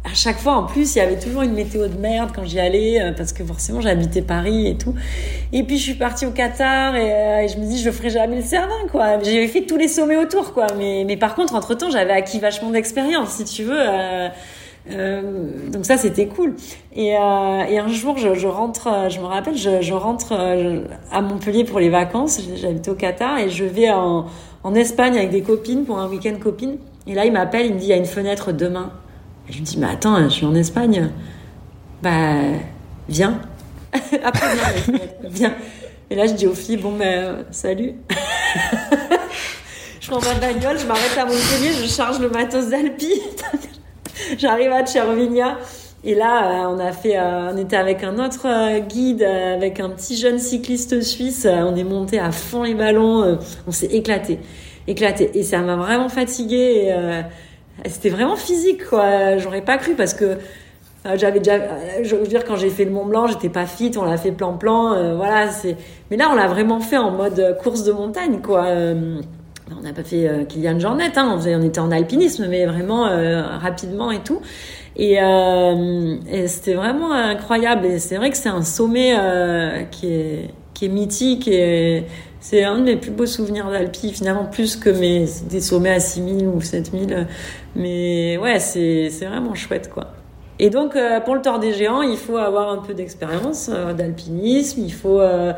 à 0.06 0.14
chaque 0.14 0.38
fois, 0.38 0.54
en 0.54 0.62
plus, 0.62 0.94
il 0.94 0.98
y 0.98 1.00
avait 1.00 1.18
toujours 1.18 1.42
une 1.42 1.52
météo 1.52 1.88
de 1.88 1.98
merde 1.98 2.30
quand 2.32 2.44
j'y 2.44 2.60
allais, 2.60 3.00
euh, 3.00 3.12
parce 3.12 3.32
que 3.32 3.44
forcément, 3.44 3.80
j'habitais 3.80 4.22
Paris 4.22 4.68
et 4.68 4.76
tout. 4.76 4.94
Et 5.52 5.64
puis, 5.64 5.78
je 5.78 5.82
suis 5.82 5.94
partie 5.94 6.26
au 6.26 6.30
Qatar 6.30 6.94
et, 6.94 7.12
euh, 7.12 7.48
je 7.48 7.58
me 7.58 7.66
dis, 7.66 7.82
je 7.82 7.90
ferai 7.90 8.10
jamais 8.10 8.36
le 8.36 8.42
Cervin, 8.42 8.86
quoi. 8.92 9.20
J'avais 9.22 9.48
fait 9.48 9.62
tous 9.62 9.76
les 9.76 9.88
sommets 9.88 10.16
autour, 10.16 10.52
quoi. 10.52 10.68
Mais, 10.78 11.02
mais 11.04 11.16
par 11.16 11.34
contre, 11.34 11.56
entre 11.56 11.74
temps, 11.74 11.90
j'avais 11.90 12.12
acquis 12.12 12.38
vachement 12.38 12.70
d'expérience, 12.70 13.30
si 13.30 13.44
tu 13.44 13.64
veux. 13.64 13.76
Euh, 13.78 15.32
donc 15.72 15.84
ça 15.84 15.96
c'était 15.96 16.26
cool 16.28 16.54
et, 16.94 17.16
un 17.16 17.88
jour 17.88 18.18
je, 18.18 18.46
rentre 18.46 18.88
je 19.10 19.18
me 19.18 19.24
rappelle 19.24 19.56
je, 19.56 19.92
rentre 19.92 20.32
à 21.10 21.22
Montpellier 21.22 21.64
pour 21.64 21.80
les 21.80 21.88
vacances 21.88 22.40
j'habite 22.54 22.86
au 22.86 22.94
Qatar 22.94 23.38
et 23.38 23.50
je 23.50 23.64
vais 23.64 23.90
en, 23.90 24.26
en 24.62 24.74
Espagne 24.76 25.18
avec 25.18 25.30
des 25.30 25.42
copines 25.42 25.86
pour 25.86 25.98
un 25.98 26.08
week-end 26.08 26.36
copine 26.40 26.76
et 27.08 27.14
là 27.14 27.24
il 27.24 27.32
m'appelle 27.32 27.66
il 27.66 27.74
me 27.74 27.80
dit 27.80 27.86
il 27.86 27.88
y 27.88 27.94
a 27.94 27.96
une 27.96 28.04
fenêtre 28.04 28.52
demain 28.52 28.92
je 29.50 29.60
me 29.60 29.64
dis, 29.64 29.78
mais 29.78 29.86
attends, 29.86 30.22
je 30.24 30.28
suis 30.28 30.46
en 30.46 30.54
Espagne. 30.54 31.10
Bah, 32.02 32.34
viens. 33.08 33.40
Après, 34.24 34.46
viens, 34.54 34.98
viens. 35.24 35.54
Et 36.10 36.16
là, 36.16 36.26
je 36.26 36.32
dis 36.32 36.46
aux 36.46 36.54
filles, 36.54 36.76
bon, 36.76 36.92
ben, 36.92 37.44
salut. 37.50 37.94
je 40.00 40.08
prends 40.08 40.20
ma 40.20 40.34
bagnole, 40.34 40.78
je 40.78 40.86
m'arrête 40.86 41.16
à 41.18 41.24
Montpellier, 41.24 41.72
je 41.80 41.86
charge 41.86 42.20
le 42.20 42.28
matos 42.28 42.68
d'Alpi. 42.68 43.20
J'arrive 44.38 44.72
à 44.72 44.84
Chervinia. 44.84 45.58
Et 46.04 46.14
là, 46.14 46.68
on 46.68 46.78
a 46.78 46.92
fait, 46.92 47.18
on 47.18 47.56
était 47.56 47.76
avec 47.76 48.04
un 48.04 48.24
autre 48.24 48.78
guide, 48.86 49.22
avec 49.22 49.80
un 49.80 49.90
petit 49.90 50.16
jeune 50.16 50.38
cycliste 50.38 51.00
suisse. 51.02 51.48
On 51.50 51.74
est 51.74 51.84
monté 51.84 52.20
à 52.20 52.30
fond 52.30 52.62
les 52.62 52.74
ballons. 52.74 53.38
On 53.66 53.72
s'est 53.72 53.86
éclaté, 53.86 54.38
éclaté. 54.86 55.32
Et 55.34 55.42
ça 55.42 55.58
m'a 55.58 55.74
vraiment 55.74 56.08
fatigué. 56.08 56.94
C'était 57.84 58.08
vraiment 58.08 58.36
physique, 58.36 58.86
quoi. 58.88 59.36
J'aurais 59.38 59.60
pas 59.60 59.76
cru 59.76 59.94
parce 59.94 60.14
que 60.14 60.38
j'avais 61.14 61.38
déjà 61.38 61.60
je 62.02 62.16
veux 62.16 62.26
dire 62.26 62.44
quand 62.44 62.56
j'ai 62.56 62.70
fait 62.70 62.84
le 62.84 62.90
Mont 62.90 63.04
Blanc 63.04 63.28
j'étais 63.28 63.48
pas 63.48 63.64
fit 63.64 63.92
on 63.96 64.04
l'a 64.04 64.16
fait 64.16 64.32
plan 64.32 64.54
plan 64.54 64.92
euh, 64.92 65.14
voilà 65.14 65.50
c'est 65.50 65.76
mais 66.10 66.16
là 66.16 66.28
on 66.32 66.34
l'a 66.34 66.48
vraiment 66.48 66.80
fait 66.80 66.96
en 66.96 67.12
mode 67.12 67.56
course 67.62 67.84
de 67.84 67.92
montagne 67.92 68.40
quoi. 68.42 68.64
Euh, 68.64 69.20
on 69.76 69.82
n'a 69.82 69.92
pas 69.92 70.04
fait 70.04 70.28
euh, 70.28 70.44
Kylian 70.44 70.78
Jornet 70.78 71.10
hein, 71.16 71.38
on, 71.38 71.44
on 71.44 71.62
était 71.62 71.80
en 71.80 71.90
alpinisme 71.90 72.46
mais 72.48 72.66
vraiment 72.66 73.06
euh, 73.06 73.42
rapidement 73.58 74.10
et 74.10 74.20
tout. 74.20 74.40
Et, 74.98 75.20
euh, 75.20 76.16
et 76.30 76.48
c'était 76.48 76.74
vraiment 76.74 77.12
incroyable. 77.12 77.84
Et 77.84 77.98
c'est 77.98 78.16
vrai 78.16 78.30
que 78.30 78.36
c'est 78.36 78.48
un 78.48 78.62
sommet 78.62 79.14
qui 79.90 80.06
est 80.08 80.50
qui 80.72 80.86
est 80.86 80.88
mythique 80.88 81.48
et 81.48 82.04
c'est 82.40 82.64
un 82.64 82.78
de 82.78 82.84
mes 82.84 82.96
plus 82.96 83.10
beaux 83.10 83.26
souvenirs 83.26 83.70
d'Alpi, 83.70 84.12
finalement 84.12 84.44
plus 84.44 84.76
que 84.76 84.90
mes 84.90 85.26
des 85.48 85.60
sommets 85.60 85.90
à 85.90 86.00
6000 86.00 86.46
ou 86.46 86.60
7000. 86.60 87.26
Mais 87.74 88.38
ouais, 88.38 88.58
c'est 88.60 89.08
vraiment 89.22 89.54
chouette 89.54 89.90
quoi. 89.92 90.12
Et 90.58 90.70
donc 90.70 90.96
euh, 90.96 91.20
pour 91.20 91.34
le 91.34 91.42
tort 91.42 91.58
des 91.58 91.72
géants, 91.72 92.02
il 92.02 92.16
faut 92.16 92.36
avoir 92.36 92.70
un 92.70 92.78
peu 92.78 92.94
d'expérience 92.94 93.70
euh, 93.72 93.92
d'alpinisme, 93.92 94.80
il 94.82 94.92
faut 94.92 95.20
euh, 95.20 95.52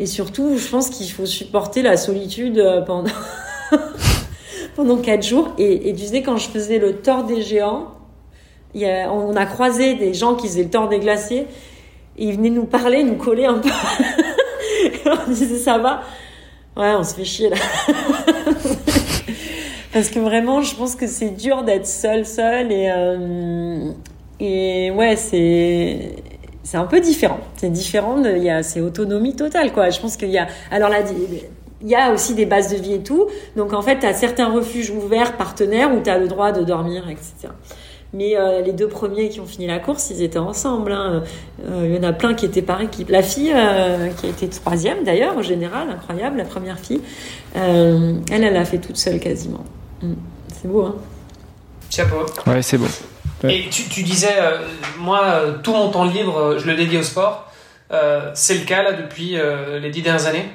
et 0.00 0.06
surtout, 0.06 0.56
je 0.56 0.68
pense 0.68 0.90
qu'il 0.90 1.10
faut 1.10 1.26
supporter 1.26 1.82
la 1.82 1.96
solitude 1.96 2.62
pendant 2.86 3.10
pendant 4.76 4.96
quatre 4.96 5.22
jours. 5.22 5.52
Et, 5.58 5.90
et 5.90 5.94
tu 5.94 6.04
sais, 6.04 6.22
quand 6.22 6.38
je 6.38 6.48
faisais 6.48 6.78
le 6.78 6.96
tort 6.96 7.24
des 7.24 7.42
géants, 7.42 7.88
y 8.74 8.86
a, 8.86 9.12
on 9.12 9.36
a 9.36 9.46
croisé 9.46 9.94
des 9.94 10.14
gens 10.14 10.34
qui 10.34 10.48
faisaient 10.48 10.64
le 10.64 10.70
tort 10.70 10.88
des 10.88 10.98
glaciers. 10.98 11.46
Et 12.18 12.26
ils 12.26 12.36
venaient 12.36 12.50
nous 12.50 12.66
parler, 12.66 13.04
nous 13.04 13.16
coller 13.16 13.46
un 13.46 13.58
peu. 13.58 13.68
on 15.26 15.30
disait 15.30 15.58
ça 15.58 15.78
va. 15.78 16.02
Ouais, 16.76 16.94
on 16.96 17.04
se 17.04 17.14
fait 17.14 17.24
chier 17.24 17.50
là. 17.50 17.56
Parce 19.92 20.08
que 20.08 20.18
vraiment, 20.18 20.62
je 20.62 20.74
pense 20.74 20.96
que 20.96 21.06
c'est 21.06 21.30
dur 21.30 21.64
d'être 21.64 21.86
seul, 21.86 22.24
seul 22.24 22.72
et 22.72 22.90
euh, 22.90 23.92
ouais, 24.94 25.16
c'est 25.16 26.16
c'est 26.62 26.76
un 26.78 26.86
peu 26.86 27.00
différent. 27.00 27.40
C'est 27.56 27.70
différent. 27.70 28.22
Il 28.24 28.42
y 28.42 28.50
a 28.50 28.62
c'est 28.62 28.80
autonomie 28.80 29.36
totale 29.36 29.72
quoi. 29.72 29.90
Je 29.90 30.00
pense 30.00 30.16
qu'il 30.16 30.30
y 30.30 30.38
a 30.38 30.46
alors 30.70 30.88
là 30.88 31.00
il 31.82 31.88
y 31.88 31.94
a 31.94 32.12
aussi 32.12 32.34
des 32.34 32.46
bases 32.46 32.70
de 32.70 32.76
vie 32.76 32.94
et 32.94 33.02
tout. 33.02 33.26
Donc 33.56 33.72
en 33.72 33.82
fait, 33.82 33.98
tu 33.98 34.06
as 34.06 34.14
certains 34.14 34.50
refuges 34.50 34.90
ouverts 34.90 35.36
partenaires 35.36 35.92
où 35.92 36.00
tu 36.00 36.10
as 36.10 36.18
le 36.18 36.28
droit 36.28 36.52
de 36.52 36.62
dormir, 36.62 37.08
etc. 37.08 37.52
Mais 38.14 38.36
euh, 38.36 38.60
les 38.60 38.72
deux 38.72 38.88
premiers 38.88 39.30
qui 39.30 39.40
ont 39.40 39.46
fini 39.46 39.66
la 39.66 39.78
course, 39.78 40.10
ils 40.10 40.22
étaient 40.22 40.38
ensemble. 40.38 40.92
Hein. 40.92 41.22
Euh, 41.64 41.86
il 41.88 41.94
y 41.94 41.98
en 41.98 42.02
a 42.02 42.12
plein 42.12 42.34
qui 42.34 42.44
étaient 42.44 42.62
par 42.62 42.80
équipe. 42.82 43.08
La 43.08 43.22
fille, 43.22 43.52
euh, 43.54 44.08
qui 44.10 44.26
a 44.26 44.28
été 44.28 44.48
troisième 44.48 45.02
d'ailleurs, 45.04 45.36
au 45.36 45.42
général, 45.42 45.88
incroyable, 45.88 46.36
la 46.36 46.44
première 46.44 46.78
fille, 46.78 47.00
euh, 47.56 48.14
elle, 48.30 48.44
elle 48.44 48.56
a 48.56 48.64
fait 48.66 48.78
toute 48.78 48.98
seule 48.98 49.18
quasiment. 49.18 49.64
Mm. 50.02 50.12
C'est 50.52 50.68
beau, 50.68 50.84
hein 50.84 50.96
Chapeau. 51.88 52.26
Ouais, 52.46 52.60
c'est 52.60 52.76
beau. 52.76 52.86
Ouais. 53.44 53.56
Et 53.56 53.68
tu, 53.70 53.84
tu 53.84 54.02
disais, 54.02 54.34
euh, 54.38 54.58
moi, 54.98 55.40
tout 55.62 55.72
mon 55.72 55.88
temps 55.88 56.04
libre, 56.04 56.58
je 56.58 56.66
le 56.66 56.74
dédie 56.74 56.98
au 56.98 57.02
sport. 57.02 57.50
c'est 58.34 58.54
le 58.54 58.64
cas 58.64 58.82
là 58.82 58.92
depuis 58.92 59.36
les 59.80 59.90
dix 59.90 60.02
dernières 60.02 60.26
années 60.26 60.48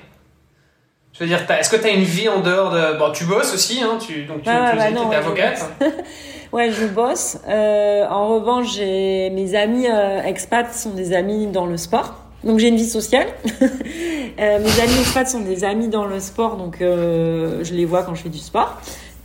je 1.14 1.24
veux 1.24 1.30
dire, 1.30 1.40
est-ce 1.50 1.70
que 1.72 1.78
tu 1.78 1.88
as 1.88 1.90
une 1.90 2.04
vie 2.04 2.30
en 2.30 2.42
dehors 2.42 2.72
de. 2.72 2.98
Bon, 3.00 3.12
tu 3.12 3.24
bosses 3.24 3.52
aussi, 3.52 3.82
hein, 3.82 3.98
tu, 4.00 4.26
donc 4.26 4.44
tu, 4.44 4.50
ah, 4.50 4.70
tu 4.72 4.78
bah 4.78 4.90
es 4.92 5.16
avocate. 5.16 5.66
ouais, 6.53 6.72
je 6.72 6.86
bosse. 6.86 7.38
Euh, 7.48 8.07
en 8.10 8.28
revanche, 8.28 8.76
j'ai 8.76 9.30
mes 9.32 9.56
amis 9.56 9.88
euh, 9.88 10.22
expats 10.24 10.74
sont 10.74 10.91
des 10.91 11.14
amis 11.14 11.48
dans 11.48 11.65
le 11.65 11.78
sport. 11.78 12.15
Donc 12.44 12.60
j'ai 12.60 12.68
une 12.68 12.76
vie 12.76 12.88
sociale. 12.88 13.28
euh, 13.61 14.60
mes 14.60 14.82
amis 14.82 14.99
expats 14.99 15.28
sont 15.28 15.41
des 15.41 15.64
amis 15.64 15.88
dans 15.88 16.06
le 16.06 16.19
sport, 16.19 16.56
donc 16.56 16.82
euh, 16.82 17.64
je 17.64 17.74
les 17.74 17.86
vois 17.86 18.03
quand 18.03 18.15
je 18.15 18.24
fais 18.24 18.30
du 18.30 18.38
sport. 18.38 18.78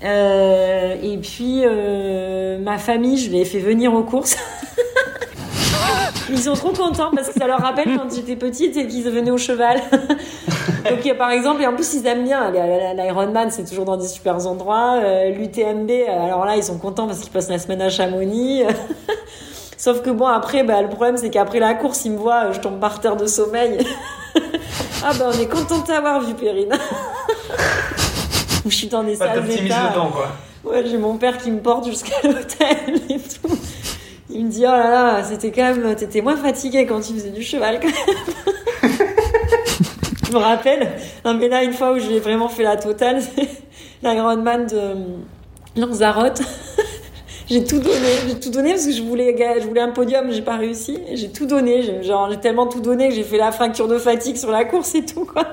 Et 0.03 1.19
puis 1.23 1.63
ma 2.61 2.79
famille, 2.79 3.19
je 3.19 3.31
les 3.31 3.43
ai 3.43 3.45
fait 3.45 3.61
venir 3.61 3.95
aux 3.95 4.03
courses. 4.03 4.37
Ils 6.31 6.39
sont 6.39 6.55
trop 6.55 6.73
contents 6.73 7.11
parce 7.15 7.29
que 7.29 7.39
ça 7.39 7.47
leur 7.47 7.61
rappelle 7.61 7.97
quand 7.97 8.15
j'étais 8.15 8.37
petite 8.37 8.77
et 8.77 8.87
qu'ils 8.87 9.05
venaient 9.05 9.31
au 9.31 9.39
cheval. 9.39 9.81
Donc 10.91 11.17
par 11.17 11.31
exemple, 11.31 11.63
et 11.63 11.67
en 11.67 11.75
plus 11.75 11.95
ils 11.95 12.07
aiment 12.07 12.25
bien 12.25 12.51
l'Ironman, 12.97 13.51
c'est 13.51 13.69
toujours 13.69 13.85
dans 13.85 13.97
des 13.97 14.09
super 14.09 14.47
endroits. 14.47 15.01
Euh, 15.03 15.31
L'UTMB, 15.31 15.91
alors 16.09 16.45
là 16.45 16.57
ils 16.57 16.63
sont 16.63 16.79
contents 16.79 17.07
parce 17.07 17.21
qu'ils 17.21 17.31
passent 17.31 17.51
la 17.51 17.59
semaine 17.59 17.83
à 17.83 17.89
Chamonix. 17.89 18.63
Sauf 19.77 20.03
que 20.03 20.11
bon 20.11 20.27
après, 20.27 20.63
bah, 20.63 20.81
le 20.81 20.89
problème 20.89 21.17
c'est 21.17 21.31
qu'après 21.31 21.59
la 21.59 21.75
course, 21.75 22.05
ils 22.05 22.13
me 22.13 22.19
voient, 22.19 22.53
je 22.53 22.61
tombe 22.61 22.79
par 22.79 23.01
terre 23.01 23.17
de 23.17 23.27
sommeil. 23.27 23.79
ah 25.05 25.11
ben 25.19 25.31
on 25.35 25.41
est 25.41 25.49
content 25.49 25.79
de 25.79 25.87
t'avoir 25.87 26.21
vu, 26.21 26.35
Perrine. 26.35 26.73
je 28.65 28.75
suis 28.75 28.87
dans 28.87 29.03
des 29.03 29.17
Pas 29.17 29.29
quoi. 30.13 30.29
Ouais, 30.65 30.85
j'ai 30.87 30.99
mon 30.99 31.17
père 31.17 31.39
qui 31.39 31.51
me 31.51 31.61
porte 31.61 31.87
jusqu'à 31.87 32.15
l'hôtel 32.23 33.01
et 33.09 33.19
tout. 33.19 33.59
Il 34.35 34.47
me 34.47 34.51
dit, 34.51 34.65
oh 34.65 34.71
là 34.71 34.91
là, 34.91 35.25
c'était 35.25 35.51
quand 35.51 35.75
même, 35.75 35.95
t'étais 35.95 36.23
moins 36.23 36.37
fatigué 36.37 36.87
quand 36.87 37.01
tu 37.01 37.13
faisais 37.13 37.31
du 37.31 37.43
cheval, 37.43 37.81
quand 37.81 37.89
même. 37.89 38.93
je 40.27 40.33
me 40.33 40.39
rappelle, 40.39 40.89
mais 41.25 41.49
là, 41.49 41.63
une 41.63 41.73
fois 41.73 41.93
où 41.93 41.99
j'ai 41.99 42.19
vraiment 42.19 42.49
fait 42.49 42.63
la 42.63 42.77
totale, 42.77 43.21
c'est 43.21 43.49
l'Ironman 44.03 44.67
de 44.67 45.81
Lanzarote. 45.81 46.41
j'ai 47.51 47.65
tout 47.65 47.79
donné, 47.79 48.09
j'ai 48.27 48.41
tout 48.41 48.51
donné 48.51 48.71
parce 48.71 48.87
que 48.87 48.93
je 48.93 49.03
voulais, 49.03 49.37
je 49.61 49.67
voulais 49.67 49.83
un 49.83 49.91
podium, 49.91 50.31
j'ai 50.31 50.43
pas 50.43 50.57
réussi. 50.57 50.99
J'ai 51.13 51.31
tout 51.31 51.47
donné, 51.47 51.83
j'ai, 51.83 52.37
tellement 52.41 52.67
tout 52.67 52.81
donné 52.81 53.09
que 53.11 53.15
j'ai 53.15 53.25
fait 53.25 53.39
la 53.39 53.53
fracture 53.53 53.89
de 53.89 53.99
fatigue 53.99 54.37
sur 54.37 54.51
la 54.51 54.65
course 54.65 54.95
et 54.95 55.05
tout, 55.05 55.27
quoi. 55.27 55.49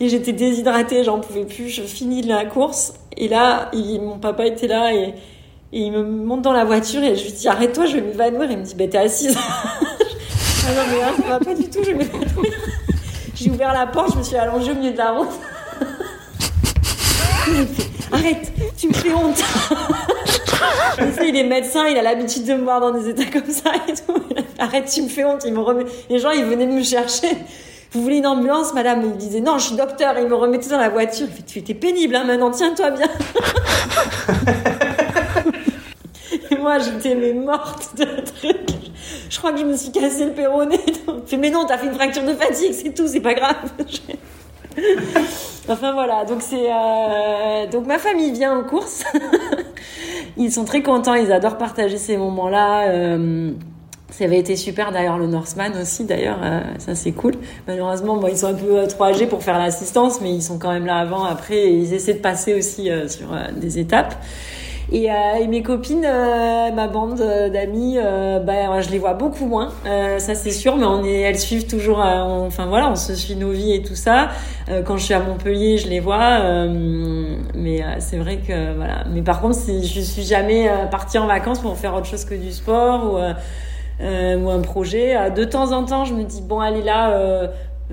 Et 0.00 0.08
j'étais 0.08 0.32
déshydratée, 0.32 1.04
j'en 1.04 1.20
pouvais 1.20 1.44
plus, 1.44 1.68
je 1.68 1.82
finis 1.82 2.22
la 2.22 2.44
course. 2.44 2.92
Et 3.16 3.28
là, 3.28 3.70
mon 3.74 4.18
papa 4.18 4.46
était 4.46 4.66
là 4.66 4.92
et, 4.92 5.14
Et 5.74 5.80
il 5.80 5.92
me 5.92 6.02
monte 6.02 6.42
dans 6.42 6.52
la 6.52 6.66
voiture 6.66 7.02
et 7.02 7.16
je 7.16 7.24
lui 7.24 7.32
dis 7.32 7.48
arrête-toi, 7.48 7.86
je 7.86 7.94
vais 7.94 8.02
m'évanouir. 8.02 8.50
Il 8.50 8.58
me 8.58 8.62
dit 8.62 8.74
bah 8.74 8.86
t'es 8.88 8.98
assise. 8.98 9.38
ah 9.38 10.74
non 10.74 10.82
mais 10.90 11.00
là, 11.00 11.12
ça 11.16 11.22
va 11.28 11.38
pas 11.38 11.54
du 11.54 11.64
tout, 11.70 11.78
je 11.82 11.92
vais 11.92 11.94
m'évanouir. 11.94 12.52
J'ai 13.34 13.50
ouvert 13.50 13.72
la 13.72 13.86
porte, 13.86 14.12
je 14.12 14.18
me 14.18 14.22
suis 14.22 14.36
allongée 14.36 14.72
au 14.72 14.74
milieu 14.74 14.92
de 14.92 14.98
la 14.98 15.12
route. 15.12 15.30
Arrête, 18.12 18.52
tu 18.76 18.88
me 18.88 18.92
fais 18.92 19.14
honte. 19.14 19.38
Sais, 21.16 21.28
il 21.28 21.36
est 21.36 21.44
médecin, 21.44 21.86
il 21.88 21.96
a 21.96 22.02
l'habitude 22.02 22.44
de 22.44 22.52
me 22.52 22.64
voir 22.64 22.80
dans 22.80 22.90
des 22.90 23.08
états 23.08 23.24
comme 23.24 23.50
ça 23.50 23.72
et 23.88 23.94
tout. 23.94 24.22
Arrête, 24.58 24.90
tu 24.92 25.00
me 25.02 25.08
fais 25.08 25.24
honte. 25.24 25.42
Il 25.46 25.54
me 25.54 25.60
remet... 25.60 25.86
Les 26.10 26.18
gens, 26.18 26.30
ils 26.30 26.44
venaient 26.44 26.66
me 26.66 26.82
chercher. 26.82 27.28
Vous 27.92 28.02
voulez 28.02 28.18
une 28.18 28.26
ambulance, 28.26 28.74
madame? 28.74 29.02
Il 29.04 29.16
disait 29.16 29.40
non, 29.40 29.56
je 29.58 29.68
suis 29.68 29.76
docteur. 29.76 30.18
Il 30.18 30.28
me 30.28 30.34
remettait 30.34 30.68
dans 30.68 30.78
la 30.78 30.90
voiture. 30.90 31.26
Il 31.30 31.34
fait 31.34 31.42
tu 31.42 31.58
étais 31.58 31.74
pénible, 31.74 32.14
hein, 32.14 32.24
maintenant 32.24 32.50
tiens-toi 32.50 32.90
bien. 32.90 33.08
Moi, 36.62 36.78
j'étais 36.78 37.14
mais 37.14 37.32
morte 37.34 37.96
de 37.96 38.04
truc. 38.04 38.70
Je 39.28 39.38
crois 39.38 39.52
que 39.52 39.58
je 39.58 39.64
me 39.64 39.76
suis 39.76 39.90
cassé 39.90 40.24
le 40.24 40.32
péroné. 40.32 40.78
Fait 41.26 41.36
mais 41.36 41.50
non, 41.50 41.64
t'as 41.66 41.78
fait 41.78 41.86
une 41.86 41.94
fracture 41.94 42.22
de 42.22 42.34
fatigue, 42.34 42.72
c'est 42.72 42.94
tout, 42.94 43.06
c'est 43.06 43.20
pas 43.20 43.34
grave. 43.34 43.56
Enfin 45.68 45.92
voilà, 45.92 46.24
donc 46.24 46.42
c'est 46.42 46.70
euh, 46.70 47.66
donc 47.70 47.86
ma 47.86 47.98
famille 47.98 48.32
vient 48.32 48.58
en 48.58 48.64
course. 48.64 49.04
ils 50.36 50.50
sont 50.50 50.64
très 50.64 50.82
contents, 50.82 51.14
ils 51.14 51.30
adorent 51.30 51.58
partager 51.58 51.98
ces 51.98 52.16
moments-là. 52.16 52.88
Euh, 52.88 53.52
ça 54.10 54.24
avait 54.24 54.38
été 54.38 54.56
super 54.56 54.92
d'ailleurs 54.92 55.18
le 55.18 55.26
Norseman 55.26 55.72
aussi 55.80 56.04
d'ailleurs, 56.04 56.40
euh, 56.42 56.60
ça 56.78 56.94
c'est 56.94 57.12
cool. 57.12 57.34
Malheureusement, 57.68 58.16
bon, 58.16 58.26
ils 58.26 58.36
sont 58.36 58.48
un 58.48 58.54
peu 58.54 58.86
trop 58.88 59.04
âgés 59.04 59.26
pour 59.26 59.42
faire 59.42 59.58
l'assistance, 59.58 60.20
mais 60.20 60.34
ils 60.34 60.42
sont 60.42 60.58
quand 60.58 60.72
même 60.72 60.84
là 60.84 60.96
avant, 60.96 61.24
après, 61.24 61.56
et 61.56 61.70
ils 61.70 61.94
essaient 61.94 62.14
de 62.14 62.18
passer 62.18 62.54
aussi 62.54 62.90
sur 63.06 63.28
des 63.56 63.78
étapes. 63.78 64.14
Et, 64.94 65.10
euh, 65.10 65.14
et 65.40 65.46
mes 65.46 65.62
copines, 65.62 66.04
euh, 66.04 66.70
ma 66.70 66.86
bande 66.86 67.18
euh, 67.22 67.48
d'amis, 67.48 67.96
bah, 68.44 68.78
je 68.82 68.90
les 68.90 68.98
vois 68.98 69.14
beaucoup 69.14 69.46
moins, 69.46 69.70
ça 70.18 70.34
c'est 70.34 70.50
sûr, 70.50 70.76
mais 70.76 70.84
on 70.84 71.02
est, 71.02 71.20
elles 71.20 71.38
suivent 71.38 71.66
toujours, 71.66 71.98
enfin 71.98 72.66
voilà, 72.66 72.90
on 72.90 72.96
se 72.96 73.14
suit 73.14 73.34
nos 73.36 73.50
vies 73.50 73.72
et 73.72 73.82
tout 73.82 73.94
ça. 73.94 74.28
Quand 74.84 74.98
je 74.98 75.04
suis 75.04 75.14
à 75.14 75.20
Montpellier, 75.20 75.78
je 75.78 75.88
les 75.88 76.00
vois, 76.00 76.40
mais 77.54 77.82
c'est 78.00 78.18
vrai 78.18 78.38
que 78.46 78.74
voilà. 78.76 79.04
Mais 79.10 79.22
par 79.22 79.40
contre, 79.40 79.56
je 79.66 80.00
suis 80.00 80.22
jamais 80.22 80.68
partie 80.90 81.18
en 81.18 81.26
vacances 81.26 81.60
pour 81.60 81.76
faire 81.76 81.94
autre 81.94 82.06
chose 82.06 82.24
que 82.24 82.34
du 82.34 82.52
sport 82.52 83.18
ou 84.00 84.50
un 84.50 84.60
projet. 84.60 85.30
De 85.30 85.44
temps 85.44 85.72
en 85.72 85.84
temps, 85.84 86.04
je 86.04 86.14
me 86.14 86.24
dis 86.24 86.42
bon, 86.42 86.60
allez 86.60 86.82
là. 86.82 87.48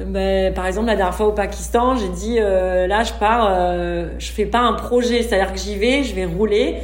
Ben, 0.06 0.54
par 0.54 0.66
exemple, 0.66 0.88
la 0.88 0.96
dernière 0.96 1.16
fois 1.16 1.28
au 1.28 1.32
Pakistan, 1.32 1.96
j'ai 1.96 2.10
dit 2.10 2.38
euh, 2.40 2.88
là, 2.88 3.04
je 3.04 3.14
pars, 3.14 3.48
euh, 3.52 4.10
je 4.18 4.32
fais 4.32 4.46
pas 4.46 4.60
un 4.60 4.74
projet, 4.74 5.24
c'est-à-dire 5.24 5.52
que 5.54 5.60
j'y 5.60 5.76
vais, 5.76 6.04
je 6.04 6.16
vais 6.16 6.26
rouler, 6.26 6.78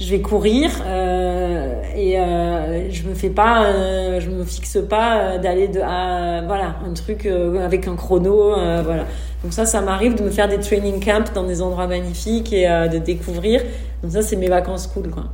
je 0.00 0.10
vais 0.10 0.20
courir 0.20 0.70
euh, 0.86 1.82
et 1.96 2.18
euh, 2.18 2.90
je 2.90 3.02
me 3.08 3.14
fais 3.14 3.30
pas, 3.30 4.18
je 4.18 4.28
me 4.28 4.44
fixe 4.44 4.78
pas 4.88 5.38
d'aller 5.38 5.68
de, 5.68 5.80
à, 5.80 6.42
voilà, 6.46 6.76
un 6.88 6.92
truc 6.94 7.26
avec 7.26 7.86
un 7.88 7.96
chrono, 7.96 8.54
voilà. 8.84 9.04
Donc 9.42 9.52
ça, 9.52 9.64
ça 9.64 9.80
m'arrive 9.80 10.16
de 10.16 10.22
me 10.22 10.30
faire 10.30 10.48
des 10.48 10.58
training 10.58 11.02
camps 11.02 11.32
dans 11.34 11.44
des 11.44 11.62
endroits 11.62 11.86
magnifiques 11.86 12.52
et 12.52 12.66
de 12.66 12.98
découvrir. 12.98 13.62
Donc 14.02 14.12
ça, 14.12 14.22
c'est 14.22 14.36
mes 14.36 14.48
vacances 14.48 14.86
cool, 14.86 15.10
quoi. 15.10 15.24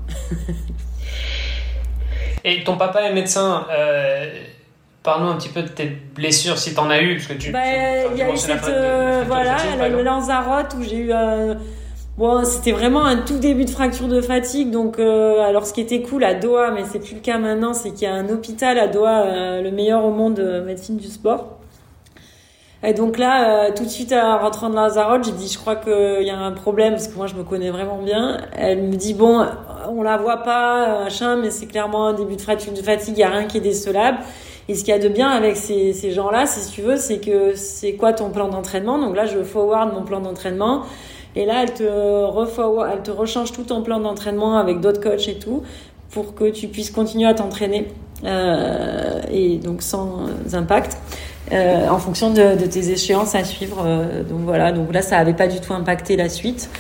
Et 2.44 2.62
ton 2.62 2.77
papa 2.77 3.03
est 3.03 3.12
médecin. 3.12 3.66
Parle-nous 5.06 5.28
un 5.28 5.36
petit 5.36 5.50
peu 5.50 5.62
de 5.62 5.68
tes 5.68 5.84
blessures 6.16 6.58
si 6.58 6.74
t'en 6.74 6.90
as 6.90 7.00
eu, 7.00 7.14
parce 7.14 7.28
que 7.28 7.34
tu. 7.34 7.52
Bah, 7.52 7.60
il 8.12 8.18
y 8.18 8.22
a 8.22 8.28
eu 8.28 8.32
la 8.32 8.36
cette, 8.36 8.50
euh, 8.50 8.56
fracture 8.58 9.20
de 9.20 9.26
voilà, 9.28 9.56
fatigue, 9.56 9.78
par 9.78 9.88
le. 9.88 10.02
Lanzarote 10.02 10.76
où 10.76 10.82
j'ai 10.82 10.96
eu, 10.96 11.12
euh, 11.12 11.54
bon, 12.18 12.44
c'était 12.44 12.72
vraiment 12.72 13.04
un 13.04 13.18
tout 13.18 13.38
début 13.38 13.64
de 13.64 13.70
fracture 13.70 14.08
de 14.08 14.20
fatigue. 14.20 14.72
Donc, 14.72 14.98
euh, 14.98 15.46
alors 15.46 15.64
ce 15.64 15.72
qui 15.72 15.80
était 15.80 16.02
cool 16.02 16.24
à 16.24 16.34
Doha, 16.34 16.72
mais 16.72 16.82
c'est 16.90 16.98
plus 16.98 17.14
le 17.14 17.20
cas 17.20 17.38
maintenant, 17.38 17.72
c'est 17.72 17.92
qu'il 17.92 18.02
y 18.02 18.10
a 18.10 18.14
un 18.14 18.28
hôpital 18.30 18.80
à 18.80 18.88
Doha, 18.88 19.26
euh, 19.26 19.62
le 19.62 19.70
meilleur 19.70 20.04
au 20.04 20.10
monde 20.10 20.34
de 20.34 20.58
médecine 20.58 20.96
du 20.96 21.06
sport. 21.06 21.60
Et 22.82 22.92
donc 22.92 23.16
là, 23.16 23.70
tout 23.70 23.84
de 23.84 23.88
suite 23.88 24.12
en 24.12 24.38
rentrant 24.38 24.70
de 24.70 24.74
Lanzarote, 24.74 25.24
j'ai 25.24 25.32
dit, 25.32 25.48
je 25.48 25.58
crois 25.58 25.76
qu'il 25.76 26.22
y 26.26 26.30
a 26.30 26.36
un 26.36 26.52
problème 26.52 26.94
parce 26.94 27.06
que 27.06 27.16
moi, 27.16 27.28
je 27.28 27.34
me 27.34 27.44
connais 27.44 27.70
vraiment 27.70 27.98
bien. 28.02 28.38
Elle 28.56 28.82
me 28.82 28.96
dit, 28.96 29.14
bon, 29.14 29.46
on 29.88 30.02
la 30.02 30.16
voit 30.16 30.38
pas, 30.38 31.04
machin, 31.04 31.36
mais 31.36 31.50
c'est 31.50 31.66
clairement 31.66 32.08
un 32.08 32.12
début 32.12 32.34
de 32.34 32.40
fracture 32.40 32.72
de 32.72 32.82
fatigue, 32.82 33.14
il 33.16 33.20
y 33.20 33.24
a 33.24 33.30
rien 33.30 33.44
qui 33.44 33.58
est 33.58 33.60
décelable. 33.60 34.18
Et 34.68 34.74
ce 34.74 34.84
qu'il 34.84 34.93
y 34.93 34.97
a 34.97 35.01
de 35.01 35.09
bien 35.09 35.28
avec 35.30 35.56
ces, 35.56 35.93
ces 35.93 36.10
gens-là, 36.10 36.47
si 36.47 36.68
tu 36.70 36.82
veux, 36.82 36.97
c'est 36.97 37.18
que 37.18 37.55
c'est 37.55 37.93
quoi 37.93 38.12
ton 38.12 38.30
plan 38.30 38.48
d'entraînement? 38.48 38.98
Donc 38.98 39.14
là, 39.14 39.26
je 39.26 39.43
forward 39.43 39.93
mon 39.94 40.02
plan 40.02 40.20
d'entraînement. 40.20 40.82
Et 41.36 41.44
là, 41.47 41.62
elle 41.62 41.72
te, 41.74 41.84
reforward, 42.24 42.90
elle 42.93 43.02
te 43.02 43.10
rechange 43.10 43.52
tout 43.52 43.62
ton 43.62 43.82
plan 43.82 44.01
d'entraînement 44.01 44.56
avec 44.56 44.80
d'autres 44.80 45.01
coachs 45.01 45.28
et 45.28 45.38
tout 45.38 45.62
pour 46.10 46.34
que 46.34 46.51
tu 46.51 46.68
puisses 46.68 46.90
continuer 46.90 47.26
à 47.26 47.34
t'entraîner 47.34 47.88
euh, 48.24 49.20
et 49.30 49.59
donc 49.59 49.82
sans 49.82 50.26
impact 50.55 50.97
euh, 51.52 51.88
en 51.88 51.98
fonction 51.98 52.30
de, 52.30 52.56
tes 52.66 52.90
échéances 52.90 53.34
à 53.34 53.44
suivre. 53.44 53.84
euh, 53.84 54.22
donc 54.24 54.40
voilà, 54.40 54.72
donc 54.72 54.93
là, 54.93 55.02
ça 55.02 55.18
avait 55.18 55.34
pas 55.34 55.47
du 55.47 55.60
tout 55.60 55.74
impacté 55.74 56.16
la 56.16 56.28
suite. 56.28 56.70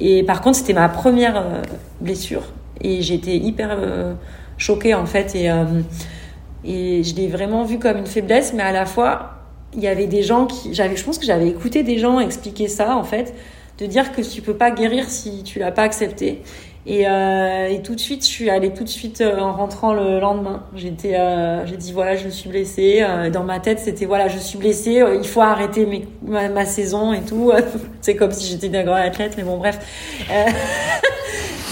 Et 0.00 0.22
par 0.22 0.40
contre, 0.40 0.58
c'était 0.58 0.72
ma 0.72 0.88
première 0.88 1.36
euh, 1.36 1.62
blessure 2.00 2.42
et 2.80 3.02
j'étais 3.02 3.36
hyper 3.36 3.70
euh, 3.72 4.14
choquée 4.58 4.94
en 4.94 5.06
fait 5.06 5.34
et 5.34 5.50
euh, 5.50 5.64
et 6.64 7.02
je 7.02 7.14
l'ai 7.14 7.28
vraiment 7.28 7.64
vu 7.64 7.78
comme 7.78 7.98
une 7.98 8.06
faiblesse, 8.06 8.52
mais 8.54 8.62
à 8.62 8.72
la 8.72 8.86
fois, 8.86 9.30
il 9.74 9.80
y 9.82 9.88
avait 9.88 10.06
des 10.06 10.22
gens 10.22 10.46
qui, 10.46 10.72
j'avais, 10.74 10.96
je 10.96 11.04
pense 11.04 11.18
que 11.18 11.26
j'avais 11.26 11.48
écouté 11.48 11.82
des 11.82 11.98
gens 11.98 12.20
expliquer 12.20 12.68
ça, 12.68 12.96
en 12.96 13.04
fait, 13.04 13.34
de 13.78 13.86
dire 13.86 14.12
que 14.12 14.22
tu 14.22 14.40
peux 14.42 14.54
pas 14.56 14.70
guérir 14.70 15.08
si 15.10 15.42
tu 15.42 15.58
l'as 15.58 15.72
pas 15.72 15.82
accepté. 15.82 16.42
Et, 16.86 17.08
euh, 17.08 17.66
et 17.68 17.80
tout 17.80 17.94
de 17.94 18.00
suite, 18.00 18.22
je 18.24 18.28
suis 18.30 18.50
allée 18.50 18.72
tout 18.74 18.84
de 18.84 18.88
suite 18.90 19.22
euh, 19.22 19.38
en 19.38 19.54
rentrant 19.54 19.94
le 19.94 20.20
lendemain. 20.20 20.64
J'étais, 20.76 21.14
euh, 21.18 21.64
j'ai 21.66 21.78
dit 21.78 21.92
voilà, 21.92 22.14
je 22.14 22.28
suis 22.28 22.50
blessée. 22.50 22.98
Euh, 23.00 23.30
dans 23.30 23.42
ma 23.42 23.58
tête, 23.58 23.78
c'était 23.78 24.04
voilà, 24.04 24.28
je 24.28 24.38
suis 24.38 24.58
blessée. 24.58 25.00
euh, 25.00 25.16
il 25.16 25.26
faut 25.26 25.40
arrêter 25.40 25.86
mes, 25.86 26.06
ma, 26.22 26.50
ma 26.50 26.66
saison 26.66 27.14
et 27.14 27.22
tout. 27.22 27.52
C'est 28.02 28.16
comme 28.16 28.32
si 28.32 28.50
j'étais 28.50 28.66
une 28.66 28.82
grande 28.84 28.98
athlète, 28.98 29.34
mais 29.38 29.44
bon, 29.44 29.56
bref. 29.56 29.78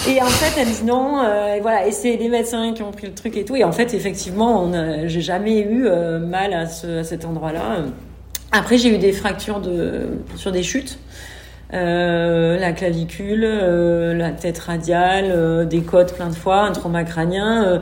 Et 0.08 0.20
en 0.20 0.26
fait, 0.26 0.60
elle 0.60 0.68
dit 0.68 0.84
non, 0.84 1.22
euh, 1.22 1.54
et 1.54 1.60
voilà, 1.60 1.86
et 1.86 1.92
c'est 1.92 2.16
les 2.16 2.28
médecins 2.28 2.72
qui 2.74 2.82
ont 2.82 2.90
pris 2.90 3.06
le 3.06 3.14
truc 3.14 3.36
et 3.36 3.44
tout. 3.44 3.54
Et 3.54 3.62
en 3.62 3.70
fait, 3.70 3.94
effectivement, 3.94 4.70
j'ai 5.06 5.20
jamais 5.20 5.60
eu 5.60 5.86
euh, 5.86 6.18
mal 6.18 6.52
à, 6.52 6.66
ce, 6.66 6.98
à 6.98 7.04
cet 7.04 7.24
endroit-là. 7.24 7.84
Après, 8.50 8.78
j'ai 8.78 8.94
eu 8.94 8.98
des 8.98 9.12
fractures 9.12 9.60
de, 9.60 10.08
sur 10.36 10.50
des 10.50 10.64
chutes. 10.64 10.98
Euh, 11.72 12.58
la 12.58 12.72
clavicule, 12.72 13.44
euh, 13.44 14.12
la 14.12 14.30
tête 14.30 14.58
radiale, 14.58 15.26
euh, 15.30 15.64
des 15.64 15.80
côtes 15.82 16.14
plein 16.14 16.28
de 16.28 16.34
fois, 16.34 16.62
un 16.62 16.72
trauma 16.72 17.04
crânien. 17.04 17.80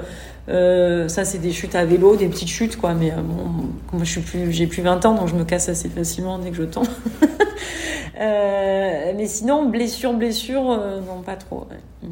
euh, 0.49 1.09
ça, 1.09 1.25
c'est 1.25 1.39
des 1.39 1.53
chutes 1.53 1.75
à 1.75 1.85
vélo, 1.85 2.17
des 2.17 2.29
petites 2.29 2.49
chutes, 2.49 2.77
quoi. 2.77 2.93
Mais 2.95 3.11
bon, 3.13 3.69
moi, 3.93 4.05
suis 4.05 4.21
plus, 4.21 4.53
j'ai 4.53 4.67
plus 4.67 4.83
20 4.83 5.07
ans, 5.07 5.15
donc 5.15 5.29
je 5.29 5.35
me 5.35 5.45
casse 5.45 5.69
assez 5.69 5.89
facilement 5.89 6.39
dès 6.39 6.51
que 6.51 6.57
je 6.57 6.65
tombe. 6.65 6.87
Euh, 8.21 9.13
mais 9.17 9.27
sinon, 9.27 9.67
blessure, 9.67 10.13
blessure, 10.13 10.71
euh, 10.71 11.01
non, 11.01 11.23
pas 11.23 11.37
trop. 11.37 11.67
Mm. 12.03 12.09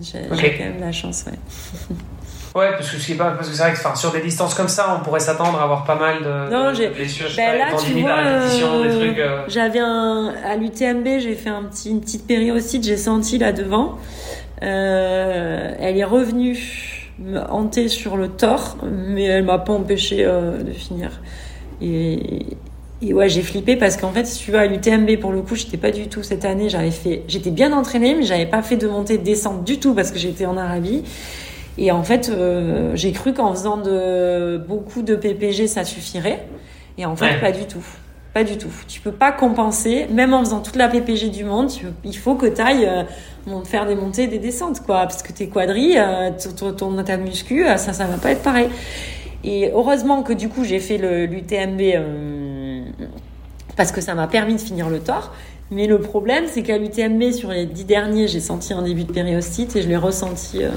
J'ai 0.00 0.56
quand 0.56 0.64
même 0.64 0.80
la 0.80 0.92
chance, 0.92 1.24
ouais. 1.26 1.38
Ouais, 2.54 2.70
parce 2.72 2.90
que 2.90 2.96
c'est 2.98 3.14
pas 3.14 3.32
parce 3.32 3.48
que 3.50 3.54
c'est 3.54 3.62
vrai 3.62 3.72
que 3.72 3.78
enfin, 3.78 3.94
sur 3.94 4.10
des 4.10 4.20
distances 4.22 4.54
comme 4.54 4.68
ça, 4.68 4.96
on 4.98 5.04
pourrait 5.04 5.20
s'attendre 5.20 5.60
à 5.60 5.64
avoir 5.64 5.84
pas 5.84 5.94
mal 5.96 6.22
de, 6.24 6.50
Non, 6.50 6.70
de 6.70 6.74
j'ai- 6.74 6.88
blessures. 6.88 7.28
Ben 7.36 7.58
là, 7.58 7.66
tu 7.78 8.00
vois, 8.00 8.14
répétition, 8.16 8.82
des 8.82 8.88
euh, 8.88 8.98
trucs. 9.06 9.18
euh, 9.18 9.42
J'avais 9.48 9.78
un 9.80 10.32
à 10.44 10.56
l'UTMB, 10.56 11.06
j'ai 11.20 11.34
fait 11.34 11.50
un 11.50 11.62
petit 11.64 11.90
une 11.90 12.00
petite 12.00 12.26
périostite, 12.26 12.84
j'ai 12.84 12.96
senti 12.96 13.36
là 13.38 13.52
devant. 13.52 13.98
Euh, 14.62 15.74
elle 15.78 15.98
est 15.98 16.04
revenue 16.04 16.58
me 17.20 17.38
hanter 17.50 17.88
sur 17.88 18.16
le 18.16 18.28
tort, 18.28 18.78
mais 18.82 19.24
elle 19.24 19.44
m'a 19.44 19.58
pas 19.58 19.74
empêché 19.74 20.24
euh, 20.24 20.62
de 20.62 20.72
finir. 20.72 21.20
Et, 21.82 22.46
et 23.00 23.14
ouais, 23.14 23.28
j'ai 23.28 23.42
flippé 23.42 23.76
parce 23.76 23.96
qu'en 23.96 24.10
fait, 24.10 24.26
si 24.26 24.38
tu 24.44 24.50
vas 24.50 24.60
à 24.60 24.66
l'UTMB 24.66 25.18
pour 25.20 25.30
le 25.32 25.42
coup, 25.42 25.54
j'étais 25.54 25.76
pas 25.76 25.90
du 25.92 26.08
tout 26.08 26.22
cette 26.22 26.44
année. 26.44 26.68
J'avais 26.68 26.90
fait, 26.90 27.22
j'étais 27.28 27.50
bien 27.50 27.72
entraînée, 27.72 28.14
mais 28.16 28.24
j'avais 28.24 28.46
pas 28.46 28.62
fait 28.62 28.76
de 28.76 28.88
montée 28.88 29.18
de 29.18 29.22
descente 29.22 29.64
du 29.64 29.78
tout 29.78 29.94
parce 29.94 30.10
que 30.10 30.18
j'étais 30.18 30.46
en 30.46 30.56
Arabie. 30.56 31.04
Et 31.78 31.92
en 31.92 32.02
fait, 32.02 32.28
euh, 32.28 32.90
j'ai 32.96 33.12
cru 33.12 33.32
qu'en 33.32 33.52
faisant 33.52 33.76
de 33.76 34.56
beaucoup 34.68 35.02
de 35.02 35.14
PPG, 35.14 35.68
ça 35.68 35.84
suffirait. 35.84 36.44
Et 36.98 37.06
en 37.06 37.14
fait, 37.14 37.26
Ouais. 37.26 37.40
pas 37.40 37.52
du 37.52 37.66
tout. 37.66 37.84
Pas 38.34 38.42
du 38.42 38.58
tout. 38.58 38.68
Tu 38.88 39.00
peux 39.00 39.12
pas 39.12 39.30
compenser, 39.30 40.06
même 40.10 40.34
en 40.34 40.40
faisant 40.40 40.60
toute 40.60 40.74
la 40.76 40.88
PPG 40.88 41.28
du 41.28 41.44
monde, 41.44 41.68
tu- 41.68 41.86
il 42.04 42.16
faut 42.16 42.34
que 42.34 42.46
tu 42.46 42.60
ailles 42.60 42.88
faire 43.64 43.86
des 43.86 43.94
montées 43.94 44.24
et 44.24 44.26
des 44.26 44.38
descentes, 44.40 44.80
quoi. 44.84 45.02
Parce 45.02 45.22
que 45.22 45.32
tes 45.32 45.46
quadrilles, 45.48 45.98
euh, 45.98 46.30
ton, 46.58 46.72
ton, 46.72 47.02
ta 47.04 47.16
muscu, 47.16 47.64
euh, 47.66 47.76
ça, 47.76 47.92
ça 47.92 48.04
va 48.06 48.18
pas 48.18 48.32
être 48.32 48.42
pareil. 48.42 48.68
Et 49.44 49.70
heureusement 49.72 50.22
que 50.24 50.32
du 50.32 50.48
coup, 50.48 50.64
j'ai 50.64 50.80
fait 50.80 50.98
l'UTMB 50.98 51.80
euh, 51.94 52.47
parce 53.78 53.92
que 53.92 54.00
ça 54.00 54.14
m'a 54.14 54.26
permis 54.26 54.56
de 54.56 54.60
finir 54.60 54.90
le 54.90 54.98
tort. 54.98 55.32
Mais 55.70 55.86
le 55.86 56.00
problème, 56.00 56.44
c'est 56.48 56.62
qu'à 56.62 56.78
l'UTMB, 56.78 57.30
sur 57.30 57.50
les 57.50 57.64
dix 57.64 57.84
derniers, 57.84 58.26
j'ai 58.26 58.40
senti 58.40 58.72
un 58.72 58.82
début 58.82 59.04
de 59.04 59.12
périostite 59.12 59.76
et 59.76 59.82
je 59.82 59.88
l'ai 59.88 59.96
ressenti 59.96 60.64
euh, 60.64 60.70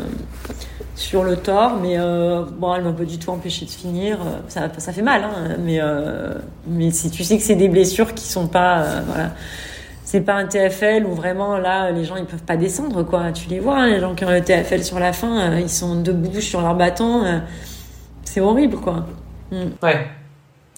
sur 0.96 1.24
le 1.24 1.36
tort. 1.36 1.78
Mais 1.82 1.98
euh, 1.98 2.44
bon, 2.60 2.76
elle 2.76 2.84
m'a 2.84 2.94
pas 2.94 3.06
du 3.06 3.18
tout 3.18 3.32
empêché 3.32 3.66
de 3.66 3.72
finir. 3.72 4.20
Euh, 4.22 4.68
Ça, 4.78 4.94
fait 4.94 5.02
mal, 5.02 5.24
hein, 5.24 5.56
mais, 5.60 5.80
mais 6.68 6.92
si 6.92 7.10
tu 7.10 7.24
sais 7.24 7.38
que 7.38 7.44
c'est 7.44 7.56
des 7.56 7.70
blessures 7.70 8.14
qui 8.14 8.28
sont 8.28 8.48
pas. 8.48 8.86
voilà. 9.08 9.32
c'est 10.06 10.22
pas 10.22 10.36
un 10.36 10.46
TFL 10.46 11.08
où 11.08 11.16
vraiment 11.16 11.58
là 11.58 11.90
les 11.90 12.06
gens 12.06 12.18
ils 12.18 12.26
peuvent 12.26 12.44
pas 12.44 12.58
descendre 12.58 13.02
quoi. 13.02 13.32
Tu 13.32 13.50
les 13.50 13.60
vois, 13.60 13.78
hein, 13.78 13.88
les 13.88 14.00
gens 14.00 14.14
qui 14.14 14.26
ont 14.26 14.30
le 14.30 14.42
TFL 14.42 14.84
sur 14.84 15.00
la 15.00 15.12
fin, 15.12 15.58
ils 15.58 15.70
sont 15.70 15.96
debout 15.96 16.40
sur 16.40 16.62
leur 16.62 16.76
bâton. 16.76 17.24
c'est 18.26 18.42
horrible 18.42 18.78
quoi. 18.78 19.08
Mm. 19.52 19.70
Ouais. 19.82 20.21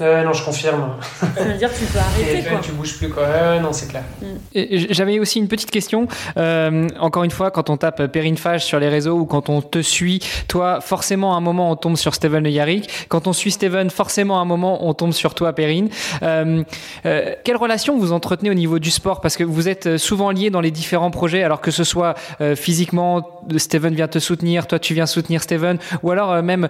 Euh, 0.01 0.23
non, 0.23 0.33
je 0.33 0.43
confirme. 0.43 0.95
Ça 1.37 1.43
veut 1.43 1.53
dire 1.53 1.71
que 1.71 1.77
tu 1.77 1.85
peux 1.85 1.99
arrêter. 2.25 2.49
quoi. 2.49 2.59
Tu 2.61 2.71
bouges 2.71 2.97
plus 2.97 3.09
quoi. 3.09 3.59
non, 3.61 3.71
c'est 3.73 3.87
clair. 3.87 4.03
Mm. 4.21 4.87
J'avais 4.89 5.19
aussi 5.19 5.37
une 5.37 5.47
petite 5.47 5.69
question. 5.69 6.07
Euh, 6.35 6.87
encore 6.99 7.23
une 7.23 7.31
fois, 7.31 7.51
quand 7.51 7.69
on 7.69 7.77
tape 7.77 8.07
Perrine 8.07 8.37
Fage 8.37 8.65
sur 8.65 8.79
les 8.79 8.89
réseaux 8.89 9.19
ou 9.19 9.25
quand 9.25 9.49
on 9.49 9.61
te 9.61 9.83
suit, 9.83 10.19
toi, 10.47 10.81
forcément, 10.81 11.35
à 11.35 11.37
un 11.37 11.41
moment, 11.41 11.69
on 11.69 11.75
tombe 11.75 11.95
sur 11.95 12.15
Steven 12.15 12.43
Le 12.43 12.49
Yarrick. 12.49 12.89
Quand 13.07 13.27
on 13.27 13.33
suit 13.33 13.51
Steven, 13.51 13.91
forcément, 13.91 14.39
à 14.39 14.41
un 14.41 14.45
moment, 14.45 14.87
on 14.87 14.95
tombe 14.95 15.11
sur 15.13 15.35
toi, 15.35 15.53
Perrine. 15.53 15.89
Euh, 16.23 16.63
euh, 17.05 17.35
quelle 17.43 17.57
relation 17.57 17.97
vous 17.99 18.13
entretenez 18.13 18.49
au 18.49 18.55
niveau 18.55 18.79
du 18.79 18.89
sport? 18.89 19.21
Parce 19.21 19.37
que 19.37 19.43
vous 19.43 19.69
êtes 19.69 19.97
souvent 19.97 20.31
liés 20.31 20.49
dans 20.49 20.61
les 20.61 20.71
différents 20.71 21.11
projets, 21.11 21.43
alors 21.43 21.61
que 21.61 21.69
ce 21.69 21.83
soit 21.83 22.15
euh, 22.41 22.55
physiquement, 22.55 23.41
Steven 23.57 23.93
vient 23.93 24.07
te 24.07 24.17
soutenir, 24.17 24.65
toi, 24.65 24.79
tu 24.79 24.95
viens 24.95 25.05
soutenir 25.05 25.43
Steven, 25.43 25.77
ou 26.01 26.09
alors 26.09 26.31
euh, 26.31 26.41
même, 26.41 26.67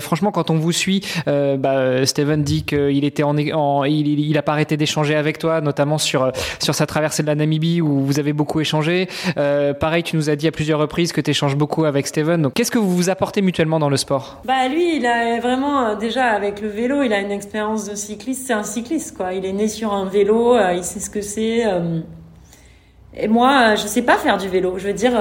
franchement, 0.00 0.32
quand 0.32 0.48
on 0.50 0.56
vous 0.56 0.72
suit, 0.72 1.02
bah, 1.26 2.06
Steven 2.06 2.42
dit 2.42 2.53
qu'il 2.62 3.04
était 3.04 3.22
en, 3.22 3.36
il, 3.84 4.38
a 4.38 4.42
pas 4.42 4.52
arrêté 4.52 4.76
d'échanger 4.76 5.14
avec 5.14 5.38
toi, 5.38 5.60
notamment 5.60 5.98
sur 5.98 6.32
sur 6.60 6.74
sa 6.74 6.86
traversée 6.86 7.22
de 7.22 7.28
la 7.28 7.34
Namibie 7.34 7.80
où 7.80 8.00
vous 8.00 8.18
avez 8.18 8.32
beaucoup 8.32 8.60
échangé. 8.60 9.08
Euh, 9.36 9.74
pareil, 9.74 10.02
tu 10.02 10.16
nous 10.16 10.30
as 10.30 10.36
dit 10.36 10.46
à 10.46 10.52
plusieurs 10.52 10.78
reprises 10.78 11.12
que 11.12 11.20
tu 11.20 11.30
échanges 11.30 11.56
beaucoup 11.56 11.84
avec 11.84 12.06
Steven. 12.06 12.42
Donc, 12.42 12.54
qu'est-ce 12.54 12.70
que 12.70 12.78
vous 12.78 12.94
vous 12.94 13.10
apportez 13.10 13.42
mutuellement 13.42 13.78
dans 13.78 13.88
le 13.88 13.96
sport? 13.96 14.40
Bah 14.44 14.68
lui, 14.68 14.96
il 14.96 15.06
a 15.06 15.40
vraiment 15.40 15.86
euh, 15.86 15.94
déjà 15.96 16.26
avec 16.26 16.60
le 16.60 16.68
vélo, 16.68 17.02
il 17.02 17.12
a 17.12 17.20
une 17.20 17.32
expérience 17.32 17.88
de 17.88 17.94
cycliste. 17.94 18.46
C'est 18.46 18.52
un 18.52 18.62
cycliste 18.62 19.16
quoi. 19.16 19.32
Il 19.32 19.44
est 19.44 19.52
né 19.52 19.68
sur 19.68 19.92
un 19.92 20.06
vélo, 20.06 20.56
euh, 20.56 20.74
il 20.74 20.84
sait 20.84 21.00
ce 21.00 21.10
que 21.10 21.20
c'est. 21.20 21.64
et 23.16 23.28
moi, 23.28 23.74
je 23.74 23.86
sais 23.86 24.02
pas 24.02 24.16
faire 24.16 24.38
du 24.38 24.48
vélo. 24.48 24.78
Je 24.78 24.86
veux 24.86 24.92
dire. 24.92 25.12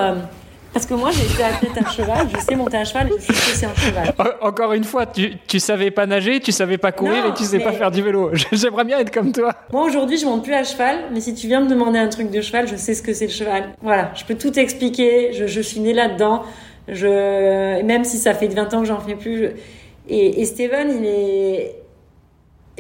Parce 0.74 0.88
que 0.88 0.96
moi, 0.96 1.12
j'ai 1.12 1.26
été 1.26 1.44
athlète 1.44 1.86
à 1.86 1.90
cheval, 1.90 2.28
je 2.36 2.42
sais 2.42 2.56
monter 2.56 2.78
à 2.78 2.84
cheval 2.84 3.10
je 3.16 3.22
sais 3.22 3.34
que 3.34 3.58
c'est 3.58 3.66
un 3.68 3.76
cheval. 3.76 4.14
Encore 4.42 4.74
une 4.74 4.84
fois, 4.84 5.06
tu, 5.06 5.34
tu 5.48 5.60
savais 5.60 5.92
pas 5.92 6.08
nager, 6.08 6.40
tu 6.40 6.52
savais 6.52 6.80
pas 6.80 6.92
courir 6.92 7.28
et 7.28 7.34
tu 7.34 7.44
sais 7.44 7.60
pas 7.60 7.72
faire 7.74 7.92
du 7.92 8.02
vélo. 8.02 8.32
J'aimerais 8.52 8.84
bien 8.84 9.00
être 9.00 9.12
comme 9.12 9.32
toi. 9.32 9.54
Moi, 9.72 9.84
aujourd'hui, 9.84 10.18
je 10.18 10.26
monte 10.26 10.44
plus 10.44 10.54
à 10.54 10.64
cheval, 10.64 10.98
mais 11.12 11.22
si 11.22 11.36
tu 11.36 11.48
viens 11.48 11.62
me 11.62 11.70
demander 11.70 12.00
un 12.00 12.10
truc 12.10 12.32
de 12.32 12.42
cheval, 12.42 12.68
je 12.68 12.76
sais 12.76 12.96
ce 12.96 13.04
que 13.04 13.14
c'est 13.14 13.28
le 13.28 13.32
cheval. 13.32 13.70
Voilà, 13.82 14.12
je 14.16 14.26
peux 14.26 14.36
tout 14.36 14.58
expliquer, 14.58 15.32
je, 15.34 15.46
je 15.46 15.62
suis 15.62 15.80
née 15.80 15.94
là-dedans. 15.94 16.44
Je, 16.88 17.82
même 17.84 18.04
si 18.04 18.18
ça 18.18 18.34
fait 18.34 18.48
20 18.48 18.74
ans 18.74 18.80
que 18.82 18.88
j'en 18.88 19.00
fais 19.00 19.16
plus. 19.16 19.52
Et, 20.10 20.42
et 20.42 20.46
Steven, 20.46 20.90
il 21.00 21.06
est, 21.06 21.76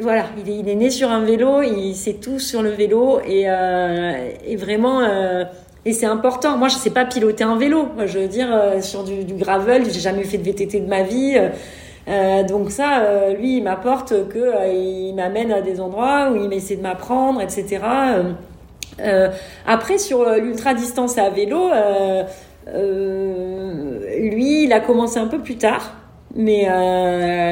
voilà, 0.02 0.26
il 0.44 0.52
est, 0.52 0.57
il 0.60 0.70
est, 0.70 0.76
né 0.76 0.90
sur 0.90 1.10
un 1.10 1.24
vélo, 1.24 1.61
il 1.61 1.95
sait 1.95 2.15
tout 2.15 2.40
sur 2.40 2.61
le 2.61 2.72
vélo 2.72 3.20
et, 3.26 3.44
euh, 3.48 4.30
et 4.45 4.56
vraiment, 4.56 5.02
euh, 5.02 5.45
et 5.85 5.93
c'est 5.93 6.05
important. 6.05 6.57
Moi, 6.57 6.69
je 6.69 6.76
sais 6.76 6.91
pas 6.91 7.05
piloter 7.05 7.43
un 7.43 7.57
vélo. 7.57 7.89
je 8.05 8.19
veux 8.19 8.27
dire, 8.27 8.47
euh, 8.51 8.81
sur 8.81 9.03
du, 9.03 9.26
du 9.26 9.34
gravel, 9.34 9.85
j'ai 9.91 9.99
jamais 9.99 10.23
fait 10.23 10.38
de 10.38 10.43
VTT 10.43 10.80
de 10.80 10.88
ma 10.88 11.03
vie. 11.03 11.38
Euh, 12.07 12.43
donc 12.43 12.72
ça, 12.72 13.01
euh, 13.01 13.34
lui, 13.34 13.57
il 13.57 13.64
m'apporte 13.64 14.27
que 14.27 14.38
euh, 14.38 14.68
il 14.73 15.14
m'amène 15.15 15.51
à 15.51 15.61
des 15.61 15.80
endroits 15.80 16.31
où 16.31 16.35
il 16.35 16.51
essaie 16.53 16.76
de 16.76 16.81
m'apprendre, 16.81 17.41
etc. 17.41 17.80
après, 19.65 19.97
sur 19.97 20.30
l'ultra 20.35 20.73
distance 20.73 21.18
à 21.18 21.30
vélo, 21.30 21.69
lui, 22.68 24.64
il 24.65 24.73
a 24.73 24.80
commencé 24.80 25.18
un 25.19 25.27
peu 25.27 25.39
plus 25.39 25.57
tard, 25.57 25.95
mais 26.35 26.68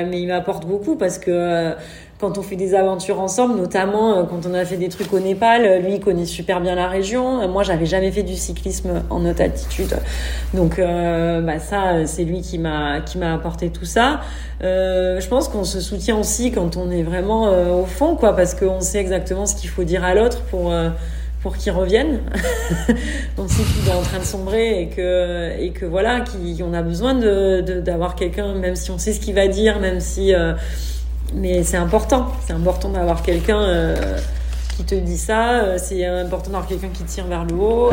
mais 0.09 0.21
il 0.21 0.27
m'apporte 0.27 0.65
beaucoup 0.65 0.95
parce 0.95 1.17
que 1.17 1.73
quand 2.21 2.37
on 2.37 2.43
fait 2.43 2.55
des 2.55 2.75
aventures 2.75 3.19
ensemble, 3.19 3.57
notamment 3.57 4.15
euh, 4.15 4.23
quand 4.23 4.45
on 4.47 4.53
a 4.53 4.63
fait 4.63 4.77
des 4.77 4.89
trucs 4.89 5.11
au 5.11 5.19
Népal, 5.19 5.65
euh, 5.65 5.79
lui 5.79 5.95
il 5.95 5.99
connaît 5.99 6.27
super 6.27 6.61
bien 6.61 6.75
la 6.75 6.87
région. 6.87 7.41
Euh, 7.41 7.47
moi, 7.47 7.63
j'avais 7.63 7.87
jamais 7.87 8.11
fait 8.11 8.21
du 8.21 8.35
cyclisme 8.35 9.01
en 9.09 9.25
haute 9.25 9.41
altitude, 9.41 9.97
donc 10.53 10.79
bah, 10.79 11.59
ça, 11.59 12.05
c'est 12.05 12.23
lui 12.23 12.41
qui 12.41 12.59
m'a 12.59 13.01
qui 13.01 13.17
m'a 13.17 13.33
apporté 13.33 13.71
tout 13.71 13.85
ça. 13.85 14.21
je 14.61 15.27
pense 15.27 15.47
qu'on 15.49 15.63
se 15.63 15.79
soutient 15.79 16.17
aussi 16.17 16.51
quand 16.51 16.77
on 16.77 16.91
est 16.91 17.01
vraiment 17.01 17.49
au 17.81 17.85
fond, 17.85 18.15
quoi, 18.15 18.35
parce 18.35 18.53
qu'on 18.53 18.81
sait 18.81 18.99
exactement 18.99 19.47
ce 19.47 19.55
qu'il 19.55 19.69
faut 19.69 19.83
dire 19.83 20.03
à 20.03 20.13
l'autre 20.13 20.41
pour 20.43 20.71
pour 21.41 21.57
qu'il 21.57 21.71
revienne. 21.71 22.19
on 23.37 23.47
sait 23.47 23.63
qu'il 23.63 23.89
est 23.89 23.95
en 23.95 24.01
train 24.01 24.19
de 24.19 24.23
sombrer 24.23 24.81
et 24.81 24.87
que 24.89 25.59
et 25.59 25.71
que 25.71 25.85
voilà, 25.85 26.21
qu'on 26.21 26.73
a 26.73 26.83
besoin 26.83 27.15
de 27.15 27.81
d'avoir 27.81 28.13
quelqu'un, 28.15 28.53
même 28.53 28.75
si 28.75 28.91
on 28.91 28.99
sait 28.99 29.13
ce 29.13 29.19
qu'il 29.19 29.33
va 29.33 29.47
dire, 29.47 29.79
même 29.79 29.99
si 29.99 30.33
mais 31.33 31.63
c'est 31.63 31.77
important. 31.77 32.27
C'est 32.45 32.53
important 32.53 32.89
d'avoir 32.89 33.21
quelqu'un 33.21 33.61
euh, 33.61 34.17
qui 34.75 34.83
te 34.83 34.95
dit 34.95 35.17
ça. 35.17 35.51
Euh, 35.51 35.77
c'est 35.77 36.05
important 36.05 36.51
d'avoir 36.51 36.67
quelqu'un 36.67 36.89
qui 36.93 37.03
tire 37.03 37.25
vers 37.25 37.45
le 37.45 37.55
haut. 37.55 37.89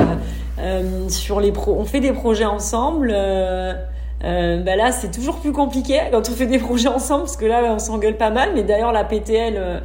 Euh, 0.58 1.08
sur 1.08 1.38
les 1.38 1.52
pro 1.52 1.76
on 1.78 1.84
fait 1.84 2.00
des 2.00 2.12
projets 2.12 2.44
ensemble. 2.44 3.08
bah 3.10 4.76
là, 4.76 4.92
c'est 4.92 5.10
toujours 5.10 5.36
plus 5.36 5.52
compliqué 5.52 6.00
quand 6.10 6.28
on 6.28 6.32
fait 6.32 6.46
des 6.46 6.58
projets 6.58 6.88
ensemble 6.88 7.24
parce 7.24 7.36
que 7.36 7.46
là, 7.46 7.62
on 7.68 7.78
s'engueule 7.78 8.16
pas 8.16 8.30
mal. 8.30 8.50
Mais 8.54 8.62
d'ailleurs, 8.62 8.92
la 8.92 9.04
PTL, 9.04 9.82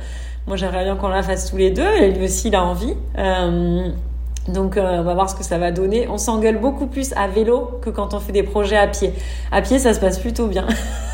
moi, 0.48 0.58
j'aimerais 0.58 0.84
bien 0.84 0.96
qu'on 0.96 1.10
la 1.10 1.24
fasse 1.24 1.50
tous 1.50 1.58
les 1.58 1.72
deux. 1.72 1.94
Et 2.02 2.12
lui 2.12 2.26
aussi, 2.26 2.48
il 2.48 2.56
a 2.56 2.64
envie. 2.64 2.96
Donc 4.48 4.76
euh, 4.76 5.00
on 5.00 5.04
va 5.04 5.14
voir 5.14 5.30
ce 5.30 5.36
que 5.36 5.44
ça 5.44 5.58
va 5.58 5.72
donner. 5.72 6.08
On 6.10 6.18
s'engueule 6.18 6.58
beaucoup 6.58 6.88
plus 6.88 7.14
à 7.14 7.28
vélo 7.28 7.80
que 7.82 7.90
quand 7.90 8.14
on 8.14 8.20
fait 8.20 8.32
des 8.32 8.44
projets 8.44 8.78
à 8.78 8.88
pied. 8.88 9.14
À 9.52 9.62
pied 9.62 9.80
ça 9.80 9.94
se 9.94 10.00
passe 10.00 10.20
plutôt 10.20 10.48
bien. 10.48 10.68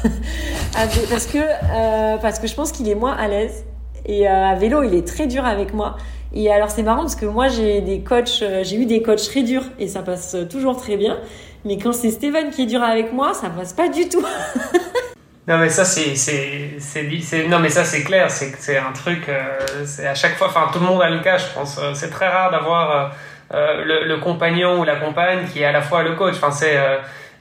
parce 1.10 1.28
que 1.28 1.38
euh, 1.38 2.18
parce 2.18 2.40
que 2.40 2.48
je 2.48 2.56
pense 2.56 2.72
qu'il 2.72 2.90
est 2.90 2.96
moins 2.96 3.14
à 3.14 3.28
l'aise 3.28 3.66
et 4.06 4.28
euh, 4.28 4.32
à 4.32 4.56
vélo 4.56 4.84
il 4.84 4.96
est 4.96 5.08
très 5.08 5.28
dur 5.28 5.46
avec 5.46 5.74
moi. 5.74 5.98
Et 6.34 6.52
alors 6.52 6.72
c'est 6.72 6.84
marrant 6.84 7.02
parce 7.02 7.16
que 7.16 7.26
moi 7.26 7.48
j'ai 7.48 7.82
des 7.82 8.02
coachs, 8.02 8.44
j'ai 8.64 8.76
eu 8.76 8.86
des 8.86 9.02
coachs 9.02 9.24
très 9.24 9.44
durs 9.44 9.66
et 9.80 9.88
ça 9.88 10.02
passe 10.02 10.36
toujours 10.50 10.78
très 10.78 10.98
bien. 10.98 11.18
Mais 11.66 11.78
quand 11.78 11.92
c'est 11.92 12.12
Steven 12.12 12.52
qui 12.52 12.64
est 12.64 12.68
dur 12.68 12.82
avec 12.82 13.14
moi, 13.14 13.34
ça 13.34 13.50
passe 13.50 13.74
pas 13.74 13.90
du 13.90 14.08
tout. 14.08 14.26
Non 15.48 15.58
mais 15.58 15.70
ça 15.70 15.84
c'est 15.84 16.16
c'est 16.16 17.48
non 17.48 17.58
mais 17.60 17.70
ça 17.70 17.84
c'est 17.84 18.04
clair 18.04 18.30
c'est 18.30 18.54
c'est 18.60 18.78
un 18.78 18.92
truc 18.92 19.28
euh, 19.30 19.58
c'est 19.84 20.06
à 20.06 20.14
chaque 20.14 20.36
fois 20.36 20.48
enfin 20.48 20.70
tout 20.72 20.80
le 20.80 20.86
monde 20.86 21.02
a 21.02 21.10
le 21.10 21.22
cas 21.22 21.38
je 21.38 21.46
pense 21.56 21.80
euh, 21.80 21.94
c'est 21.96 22.12
très 22.12 22.28
rare 22.28 22.52
d'avoir 22.52 23.16
euh, 23.54 23.84
le, 23.84 24.06
le, 24.06 24.18
compagnon 24.18 24.80
ou 24.80 24.84
la 24.84 24.98
compagne 24.98 25.48
qui 25.52 25.62
est 25.62 25.66
à 25.66 25.72
la 25.72 25.82
fois 25.82 26.04
le 26.04 26.14
coach 26.14 26.36
enfin 26.36 26.52
c'est 26.52 26.78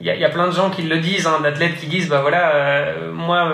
il 0.00 0.06
y, 0.06 0.10
a, 0.10 0.14
y, 0.14 0.24
a, 0.24 0.28
plein 0.30 0.46
de 0.46 0.52
gens 0.52 0.70
qui 0.70 0.82
le 0.82 0.98
disent, 0.98 1.26
hein, 1.26 1.40
d'athlètes 1.42 1.74
qui 1.74 1.86
disent, 1.86 2.08
bah 2.08 2.20
voilà, 2.20 2.94
moi, 3.12 3.52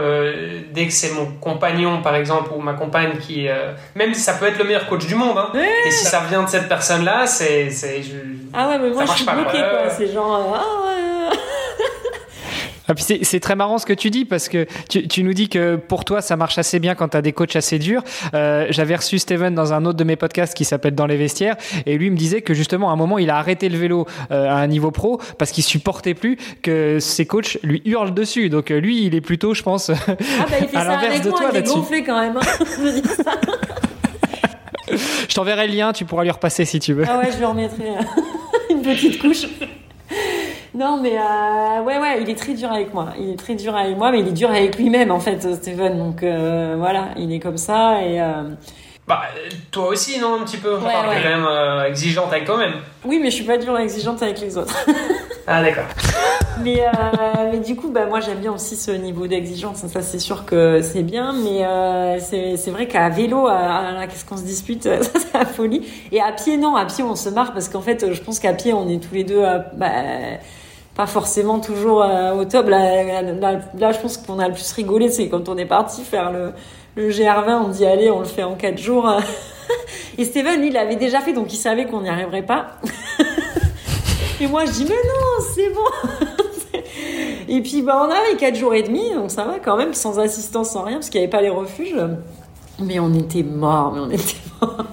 dès 0.74 0.86
que 0.86 0.92
c'est 0.92 1.12
mon 1.12 1.24
compagnon, 1.40 2.02
par 2.02 2.14
exemple, 2.16 2.50
ou 2.54 2.60
ma 2.60 2.74
compagne 2.74 3.16
qui, 3.16 3.48
même 3.94 4.12
si 4.12 4.20
ça 4.20 4.34
peut 4.34 4.44
être 4.44 4.58
le 4.58 4.64
meilleur 4.64 4.86
coach 4.86 5.06
du 5.06 5.14
monde, 5.14 5.38
hein, 5.38 5.48
et 5.86 5.90
si 5.90 6.04
ça 6.04 6.20
vient 6.28 6.42
de 6.42 6.48
cette 6.50 6.68
personne-là, 6.68 7.26
c'est, 7.26 7.70
c'est, 7.70 8.02
ah 8.52 8.68
ouais, 8.68 8.78
mais 8.78 8.90
moi 8.90 9.06
je 9.06 9.12
suis 9.12 9.24
bloquée, 9.24 9.58
quoi. 9.58 9.88
C'est 9.88 10.12
genre, 10.12 10.54
ah. 10.54 10.83
Ah, 12.86 12.92
c'est 12.98 13.40
très 13.40 13.56
marrant 13.56 13.78
ce 13.78 13.86
que 13.86 13.94
tu 13.94 14.10
dis 14.10 14.26
parce 14.26 14.50
que 14.50 14.66
tu, 14.90 15.08
tu, 15.08 15.22
nous 15.22 15.32
dis 15.32 15.48
que 15.48 15.76
pour 15.76 16.04
toi 16.04 16.20
ça 16.20 16.36
marche 16.36 16.58
assez 16.58 16.78
bien 16.78 16.94
quand 16.94 17.08
tu 17.08 17.16
as 17.16 17.22
des 17.22 17.32
coachs 17.32 17.56
assez 17.56 17.78
durs. 17.78 18.02
Euh, 18.34 18.66
J'avais 18.70 18.94
reçu 18.94 19.18
Steven 19.18 19.54
dans 19.54 19.72
un 19.72 19.86
autre 19.86 19.96
de 19.96 20.04
mes 20.04 20.16
podcasts 20.16 20.54
qui 20.54 20.66
s'appelle 20.66 20.94
Dans 20.94 21.06
les 21.06 21.16
vestiaires 21.16 21.56
et 21.86 21.96
lui 21.96 22.10
me 22.10 22.16
disait 22.16 22.42
que 22.42 22.52
justement 22.52 22.90
à 22.90 22.92
un 22.92 22.96
moment 22.96 23.18
il 23.18 23.30
a 23.30 23.38
arrêté 23.38 23.70
le 23.70 23.78
vélo 23.78 24.06
euh, 24.30 24.48
à 24.48 24.56
un 24.56 24.66
niveau 24.66 24.90
pro 24.90 25.18
parce 25.38 25.50
qu'il 25.50 25.64
supportait 25.64 26.12
plus 26.12 26.36
que 26.62 26.98
ses 27.00 27.24
coachs 27.24 27.58
lui 27.62 27.80
hurlent 27.86 28.12
dessus. 28.12 28.50
Donc 28.50 28.70
euh, 28.70 28.80
lui 28.80 29.06
il 29.06 29.14
est 29.14 29.22
plutôt 29.22 29.54
je 29.54 29.62
pense 29.62 29.88
ah 29.90 29.94
bah, 30.06 30.56
il 30.60 30.68
fait 30.68 30.76
à 30.76 30.84
l'inverse 30.84 31.22
de 31.22 31.30
toi 31.30 31.52
là-dessus. 31.52 32.04
quand 32.04 32.20
même. 32.20 32.36
Hein. 32.36 32.42
je 35.28 35.34
t'enverrai 35.34 35.68
le 35.68 35.74
lien, 35.74 35.92
tu 35.92 36.04
pourras 36.04 36.24
lui 36.24 36.30
repasser 36.30 36.64
si 36.64 36.78
tu 36.80 36.92
veux. 36.92 37.04
Ah 37.08 37.18
ouais, 37.18 37.32
je 37.32 37.38
lui 37.38 37.44
remettrai 37.44 37.84
une 38.70 38.82
petite 38.82 39.18
couche. 39.20 39.46
Non, 40.74 40.98
mais 41.00 41.16
euh, 41.16 41.82
ouais, 41.82 41.98
ouais, 42.00 42.22
il 42.22 42.28
est 42.28 42.34
très 42.34 42.54
dur 42.54 42.72
avec 42.72 42.92
moi. 42.92 43.10
Il 43.18 43.30
est 43.30 43.38
très 43.38 43.54
dur 43.54 43.76
avec 43.76 43.96
moi, 43.96 44.10
mais 44.10 44.20
il 44.20 44.28
est 44.28 44.32
dur 44.32 44.50
avec 44.50 44.76
lui-même, 44.76 45.12
en 45.12 45.20
fait, 45.20 45.54
Steven. 45.54 45.96
Donc 45.98 46.22
euh, 46.22 46.74
voilà, 46.76 47.10
il 47.16 47.32
est 47.32 47.38
comme 47.38 47.58
ça. 47.58 48.02
Et, 48.02 48.20
euh... 48.20 48.42
Bah, 49.06 49.20
toi 49.70 49.88
aussi, 49.88 50.18
non, 50.18 50.40
un 50.40 50.44
petit 50.44 50.56
peu? 50.56 50.74
Ouais, 50.74 50.80
enfin, 50.86 51.08
ouais. 51.08 51.20
quand 51.22 51.28
même 51.28 51.86
exigeante 51.86 52.32
avec 52.32 52.44
toi-même. 52.44 52.72
Oui, 53.04 53.20
mais 53.22 53.30
je 53.30 53.36
suis 53.36 53.44
pas 53.44 53.56
dure 53.56 53.78
exigeante 53.78 54.20
avec 54.22 54.40
les 54.40 54.56
autres. 54.58 54.74
ah, 55.46 55.62
d'accord. 55.62 55.84
mais, 56.64 56.82
mais 57.52 57.58
du 57.58 57.76
coup, 57.76 57.90
bah, 57.90 58.06
moi, 58.06 58.20
j'aime 58.20 58.38
bien 58.38 58.52
aussi 58.52 58.76
ce 58.76 58.90
niveau 58.90 59.28
d'exigence. 59.28 59.86
Ça, 59.86 60.00
c'est 60.00 60.18
sûr 60.18 60.44
que 60.44 60.80
c'est 60.82 61.02
bien. 61.02 61.34
Mais 61.34 62.18
c'est 62.18 62.70
vrai 62.70 62.88
qu'à 62.88 63.10
vélo, 63.10 63.46
qu'est-ce 64.08 64.24
qu'on 64.24 64.38
se 64.38 64.42
dispute? 64.42 64.82
Ça, 65.02 65.20
c'est 65.20 65.38
la 65.38 65.44
folie. 65.44 65.86
Et 66.10 66.20
à 66.20 66.32
pied, 66.32 66.56
non. 66.56 66.74
À 66.74 66.86
pied, 66.86 67.04
on 67.04 67.14
se 67.14 67.28
marre 67.28 67.52
parce 67.52 67.68
qu'en 67.68 67.82
fait, 67.82 68.12
je 68.12 68.20
pense 68.22 68.40
qu'à 68.40 68.54
pied, 68.54 68.72
on 68.72 68.88
est 68.88 69.06
tous 69.06 69.14
les 69.14 69.24
deux. 69.24 69.44
Bah, 69.74 69.90
pas 70.94 71.06
forcément 71.06 71.58
toujours 71.58 72.02
euh, 72.02 72.34
au 72.34 72.44
top. 72.44 72.68
Là, 72.68 73.22
là, 73.22 73.92
je 73.92 73.98
pense 73.98 74.16
qu'on 74.16 74.38
a 74.38 74.48
le 74.48 74.54
plus 74.54 74.72
rigolé, 74.72 75.10
c'est 75.10 75.28
quand 75.28 75.48
on 75.48 75.56
est 75.56 75.66
parti 75.66 76.02
faire 76.02 76.30
le, 76.30 76.52
le 76.96 77.10
GR20, 77.10 77.62
on 77.64 77.68
dit 77.68 77.84
allez, 77.84 78.10
on 78.10 78.20
le 78.20 78.24
fait 78.24 78.44
en 78.44 78.54
4 78.54 78.78
jours. 78.78 79.10
Et 80.18 80.24
Steven, 80.24 80.60
lui, 80.60 80.68
il 80.68 80.74
l'avait 80.74 80.96
déjà 80.96 81.20
fait, 81.20 81.32
donc 81.32 81.52
il 81.52 81.56
savait 81.56 81.86
qu'on 81.86 82.02
n'y 82.02 82.08
arriverait 82.08 82.46
pas. 82.46 82.78
et 84.40 84.46
moi, 84.46 84.64
je 84.64 84.70
dis 84.70 84.84
mais 84.84 84.90
non, 84.90 85.44
c'est 85.54 85.70
bon. 85.70 86.78
et 87.48 87.60
puis, 87.62 87.82
bah, 87.82 88.06
on 88.06 88.10
avait 88.10 88.36
4 88.38 88.54
jours 88.54 88.74
et 88.74 88.82
demi, 88.82 89.12
donc 89.12 89.30
ça 89.30 89.44
va 89.44 89.58
quand 89.58 89.76
même, 89.76 89.94
sans 89.94 90.20
assistance, 90.20 90.70
sans 90.70 90.82
rien, 90.82 90.96
parce 90.96 91.10
qu'il 91.10 91.20
n'y 91.20 91.24
avait 91.24 91.32
pas 91.32 91.42
les 91.42 91.48
refuges. 91.48 91.96
Mais 92.80 93.00
on 93.00 93.12
était 93.14 93.42
morts, 93.42 93.92
mais 93.92 94.00
on 94.00 94.10
était 94.10 94.36
morts. 94.60 94.84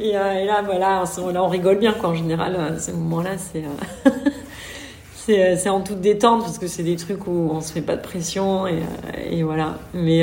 et, 0.00 0.12
là, 0.12 0.62
voilà, 0.64 1.04
là, 1.32 1.44
on 1.44 1.48
rigole 1.48 1.78
bien, 1.78 1.92
quoi. 1.92 2.10
En 2.10 2.14
général, 2.14 2.56
à 2.56 2.78
ce 2.80 2.90
moment-là, 2.92 3.30
c'est. 3.36 3.62
C'est 5.26 5.68
en 5.68 5.80
toute 5.80 6.00
détente 6.00 6.42
parce 6.42 6.58
que 6.58 6.66
c'est 6.66 6.82
des 6.82 6.96
trucs 6.96 7.26
où 7.26 7.50
on 7.52 7.60
se 7.60 7.72
fait 7.72 7.80
pas 7.80 7.96
de 7.96 8.02
pression 8.02 8.66
et, 8.66 8.82
et 9.30 9.42
voilà. 9.42 9.78
Mais 9.94 10.22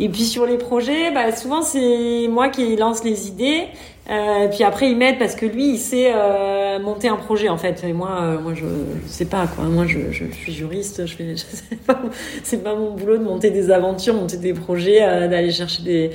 et 0.00 0.08
puis 0.08 0.24
sur 0.24 0.46
les 0.46 0.58
projets, 0.58 1.12
bah, 1.12 1.34
souvent 1.34 1.62
c'est 1.62 2.26
moi 2.28 2.48
qui 2.48 2.76
lance 2.76 3.04
les 3.04 3.28
idées 3.28 3.68
euh, 4.10 4.48
puis 4.48 4.64
après, 4.64 4.90
il 4.90 4.96
m'aide 4.96 5.18
parce 5.18 5.34
que 5.34 5.44
lui, 5.44 5.72
il 5.72 5.78
sait 5.78 6.12
euh, 6.14 6.78
monter 6.78 7.08
un 7.08 7.16
projet 7.16 7.48
en 7.48 7.58
fait. 7.58 7.84
Et 7.84 7.92
moi, 7.92 8.18
euh, 8.22 8.38
moi, 8.40 8.54
je, 8.54 8.64
je 9.04 9.08
sais 9.08 9.26
pas 9.26 9.46
quoi. 9.46 9.64
Moi, 9.64 9.86
je, 9.86 9.98
suis 10.32 10.52
juriste. 10.52 11.06
Je 11.06 11.14
fais, 11.14 11.36
sais 11.36 11.76
pas. 11.86 12.00
C'est 12.42 12.62
pas 12.62 12.74
mon 12.74 12.94
boulot 12.94 13.18
de 13.18 13.24
monter 13.24 13.50
des 13.50 13.70
aventures, 13.70 14.14
monter 14.14 14.38
des 14.38 14.54
projets, 14.54 15.02
euh, 15.02 15.28
d'aller 15.28 15.50
chercher 15.50 15.82
des 15.82 16.10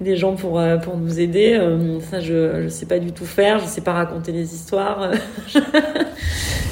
des 0.00 0.16
gens 0.16 0.34
pour 0.34 0.58
euh, 0.58 0.76
pour 0.76 0.96
nous 0.96 1.20
aider. 1.20 1.58
ça, 2.10 2.20
je 2.20 2.62
je 2.62 2.68
sais 2.68 2.86
pas 2.86 2.98
du 2.98 3.12
tout 3.12 3.26
faire. 3.26 3.58
Je 3.58 3.66
sais 3.66 3.80
pas 3.80 3.92
raconter 3.92 4.32
les 4.32 4.54
histoires. 4.54 5.10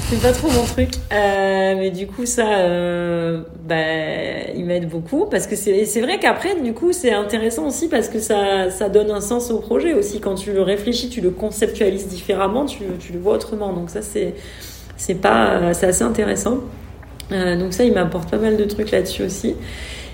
c'est 0.09 0.21
pas 0.21 0.31
trop 0.31 0.49
mon 0.49 0.63
truc. 0.63 0.89
Euh, 1.11 1.75
mais 1.77 1.89
du 1.89 2.07
coup, 2.07 2.25
ça, 2.25 2.59
euh, 2.59 3.41
bah, 3.67 4.51
il 4.55 4.65
m'aide 4.65 4.87
beaucoup 4.87 5.25
parce 5.25 5.47
que 5.47 5.55
c'est, 5.55 6.01
vrai 6.01 6.19
qu'après, 6.19 6.59
du 6.61 6.73
coup, 6.73 6.93
c'est 6.93 7.13
intéressant 7.13 7.67
aussi 7.67 7.89
parce 7.89 8.09
que 8.09 8.19
ça, 8.19 8.69
ça 8.69 8.89
donne 8.89 9.09
un 9.09 9.21
sens 9.21 9.51
au 9.51 9.59
projet 9.59 9.93
aussi. 9.93 10.19
Quand 10.19 10.35
tu 10.35 10.53
le 10.53 10.61
réfléchis, 10.61 11.09
tu 11.09 11.21
le 11.21 11.31
conceptualises 11.31 12.07
différemment, 12.07 12.65
tu, 12.65 12.83
tu 12.99 13.13
le 13.13 13.19
vois 13.19 13.35
autrement. 13.35 13.73
Donc 13.73 13.89
ça, 13.89 14.01
c'est, 14.01 14.35
assez 15.27 16.03
intéressant. 16.03 16.59
Euh, 17.31 17.57
donc 17.57 17.73
ça, 17.73 17.83
il 17.83 17.93
m'apporte 17.93 18.29
pas 18.29 18.37
mal 18.37 18.57
de 18.57 18.65
trucs 18.65 18.91
là-dessus 18.91 19.23
aussi. 19.23 19.55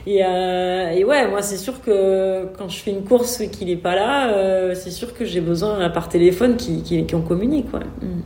Et, 0.08 0.24
euh, 0.24 0.90
et 0.92 1.04
ouais, 1.04 1.28
moi, 1.28 1.42
c'est 1.42 1.58
sûr 1.58 1.82
que 1.82 2.48
quand 2.58 2.70
je 2.70 2.78
fais 2.78 2.92
une 2.92 3.04
course 3.04 3.40
et 3.42 3.50
qu'il 3.50 3.70
est 3.70 3.76
pas 3.76 3.96
là, 3.96 4.30
euh, 4.30 4.74
c'est 4.76 4.92
sûr 4.92 5.14
que 5.14 5.26
j'ai 5.26 5.42
besoin 5.42 5.90
par 5.90 6.10
téléphone 6.10 6.58
qu'on 7.10 7.22
communique, 7.22 7.70
quoi. 7.70 7.82
Mm. 8.02 8.22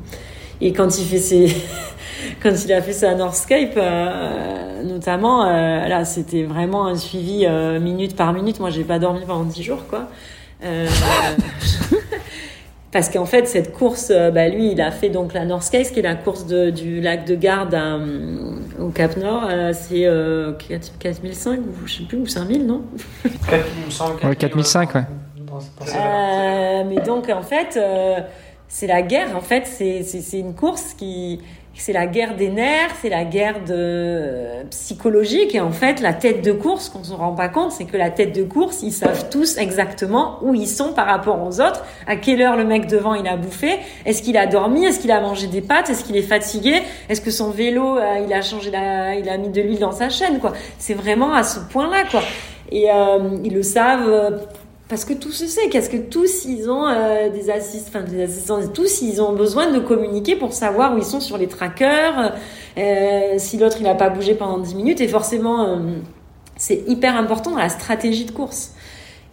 Et 0.61 0.71
quand 0.71 0.97
il 0.97 1.05
fait 1.05 1.17
ses, 1.17 1.53
quand 2.41 2.53
il 2.63 2.73
a 2.73 2.81
fait 2.81 2.93
sa 2.93 3.13
Northscape, 3.15 3.73
euh, 3.77 4.83
notamment, 4.83 5.45
euh, 5.45 5.87
là, 5.87 6.05
c'était 6.05 6.43
vraiment 6.43 6.87
un 6.87 6.95
suivi 6.95 7.45
euh, 7.45 7.79
minute 7.79 8.15
par 8.15 8.33
minute. 8.33 8.59
Moi, 8.59 8.69
j'ai 8.69 8.83
pas 8.83 8.99
dormi 8.99 9.21
pendant 9.25 9.43
dix 9.43 9.63
jours, 9.63 9.85
quoi. 9.87 10.07
Euh, 12.95 12.99
parce 12.99 13.09
qu'en 13.09 13.25
fait, 13.25 13.47
cette 13.47 13.73
course, 13.73 14.11
bah, 14.11 14.47
lui, 14.47 14.71
il 14.71 14.81
a 14.81 14.91
fait 14.91 15.09
donc 15.09 15.33
la 15.33 15.45
Northscape, 15.45 15.91
qui 15.91 15.99
est 15.99 16.03
la 16.03 16.15
course 16.15 16.45
de, 16.45 16.69
du 16.69 17.01
lac 17.01 17.25
de 17.25 17.35
Garde 17.35 17.77
au 18.79 18.89
Cap 18.89 19.17
Nord. 19.17 19.49
c'est 19.73 20.07
4005 20.99 21.59
ou 21.59 21.87
je 21.87 21.97
sais 21.97 22.03
plus, 22.03 22.17
ou 22.19 22.25
5000, 22.25 22.65
non? 22.65 22.83
4005, 24.39 24.95
ouais. 24.95 26.83
mais 26.85 27.01
donc, 27.01 27.29
en 27.29 27.43
fait 27.43 27.79
c'est 28.67 28.87
la 28.87 29.03
guerre 29.03 29.37
en 29.37 29.41
fait 29.41 29.65
c'est 29.67 30.39
une 30.39 30.55
course 30.55 30.95
qui 30.95 31.39
c'est 31.77 31.93
la 31.93 32.07
guerre 32.07 32.35
des 32.35 32.49
nerfs 32.49 32.95
c'est 33.01 33.09
la 33.09 33.23
guerre 33.23 33.63
de 33.63 34.63
psychologique. 34.69 35.55
Et 35.55 35.59
en 35.59 35.71
fait 35.71 36.01
la 36.01 36.13
tête 36.13 36.43
de 36.43 36.51
course 36.51 36.89
qu'on 36.89 37.03
se 37.03 37.13
rend 37.13 37.33
pas 37.33 37.49
compte 37.49 37.71
c'est 37.71 37.85
que 37.85 37.97
la 37.97 38.09
tête 38.09 38.35
de 38.35 38.43
course 38.43 38.81
ils 38.83 38.91
savent 38.91 39.29
tous 39.29 39.57
exactement 39.57 40.39
où 40.41 40.53
ils 40.53 40.67
sont 40.67 40.93
par 40.93 41.07
rapport 41.07 41.41
aux 41.41 41.61
autres 41.61 41.83
à 42.07 42.15
quelle 42.15 42.41
heure 42.41 42.55
le 42.55 42.65
mec 42.65 42.87
devant 42.87 43.13
il 43.13 43.27
a 43.27 43.37
bouffé 43.37 43.79
est-ce 44.05 44.21
qu'il 44.21 44.37
a 44.37 44.45
dormi 44.45 44.85
est-ce 44.85 44.99
qu'il 44.99 45.11
a 45.11 45.21
mangé 45.21 45.47
des 45.47 45.61
pâtes 45.61 45.89
est-ce 45.89 46.03
qu'il 46.03 46.17
est 46.17 46.21
fatigué 46.21 46.81
est-ce 47.09 47.21
que 47.21 47.31
son 47.31 47.51
vélo 47.51 47.97
euh, 47.97 48.25
il 48.25 48.33
a 48.33 48.41
changé 48.41 48.71
la 48.71 49.15
il 49.15 49.29
a 49.29 49.37
mis 49.37 49.49
de 49.49 49.61
l'huile 49.61 49.79
dans 49.79 49.91
sa 49.91 50.09
chaîne 50.09 50.39
quoi. 50.39 50.53
C'est 50.77 50.93
vraiment 50.93 51.33
à 51.33 51.43
ce 51.43 51.59
point 51.59 51.89
là 51.89 52.03
quoi. 52.09 52.21
Et 52.71 52.89
euh, 52.91 53.37
ils 53.43 53.53
le 53.53 53.63
savent 53.63 54.09
euh, 54.09 54.31
parce 54.87 55.03
que 55.03 55.13
tout 55.13 55.31
se 55.31 55.47
sait, 55.47 55.67
qu'est-ce 55.69 55.89
que 55.89 55.97
tous 55.97 56.45
ils 56.45 56.69
ont 56.69 56.87
euh, 56.87 57.29
des 57.29 57.49
assistants, 57.49 57.89
enfin 57.89 58.01
des 58.01 58.21
assistants, 58.21 58.59
tous 58.67 59.01
ils 59.01 59.19
ont 59.19 59.33
besoin 59.33 59.71
de 59.71 59.79
communiquer 59.79 60.35
pour 60.35 60.53
savoir 60.53 60.93
où 60.93 60.97
ils 60.97 61.03
sont 61.03 61.19
sur 61.19 61.37
les 61.37 61.47
trackers, 61.47 62.33
euh, 62.77 63.33
si 63.37 63.57
l'autre 63.57 63.77
il 63.79 63.83
n'a 63.83 63.95
pas 63.95 64.09
bougé 64.09 64.35
pendant 64.35 64.59
10 64.59 64.75
minutes, 64.75 65.01
et 65.01 65.07
forcément 65.07 65.63
euh, 65.63 65.77
c'est 66.55 66.83
hyper 66.87 67.17
important 67.17 67.51
dans 67.51 67.57
la 67.57 67.69
stratégie 67.69 68.25
de 68.25 68.31
course. 68.31 68.73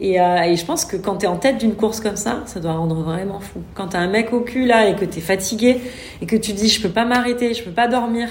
Et, 0.00 0.14
et 0.14 0.56
je 0.56 0.64
pense 0.64 0.84
que 0.84 0.96
quand 0.96 1.18
tu 1.18 1.26
es 1.26 1.28
en 1.28 1.36
tête 1.36 1.58
d'une 1.58 1.76
course 1.76 2.00
comme 2.00 2.16
ça, 2.16 2.42
ça 2.46 2.58
doit 2.58 2.72
rendre 2.72 2.96
vraiment 3.02 3.38
fou. 3.38 3.60
Quand 3.74 3.88
tu 3.88 3.96
as 3.96 4.00
un 4.00 4.08
mec 4.08 4.32
au 4.32 4.40
cul 4.40 4.66
là 4.66 4.88
et 4.88 4.96
que 4.96 5.04
tu 5.04 5.18
es 5.18 5.20
fatigué 5.20 5.80
et 6.20 6.26
que 6.26 6.34
tu 6.34 6.54
dis 6.54 6.68
je 6.68 6.82
peux 6.82 6.88
pas 6.88 7.04
m'arrêter, 7.04 7.54
je 7.54 7.62
peux 7.62 7.70
pas 7.70 7.86
dormir, 7.86 8.30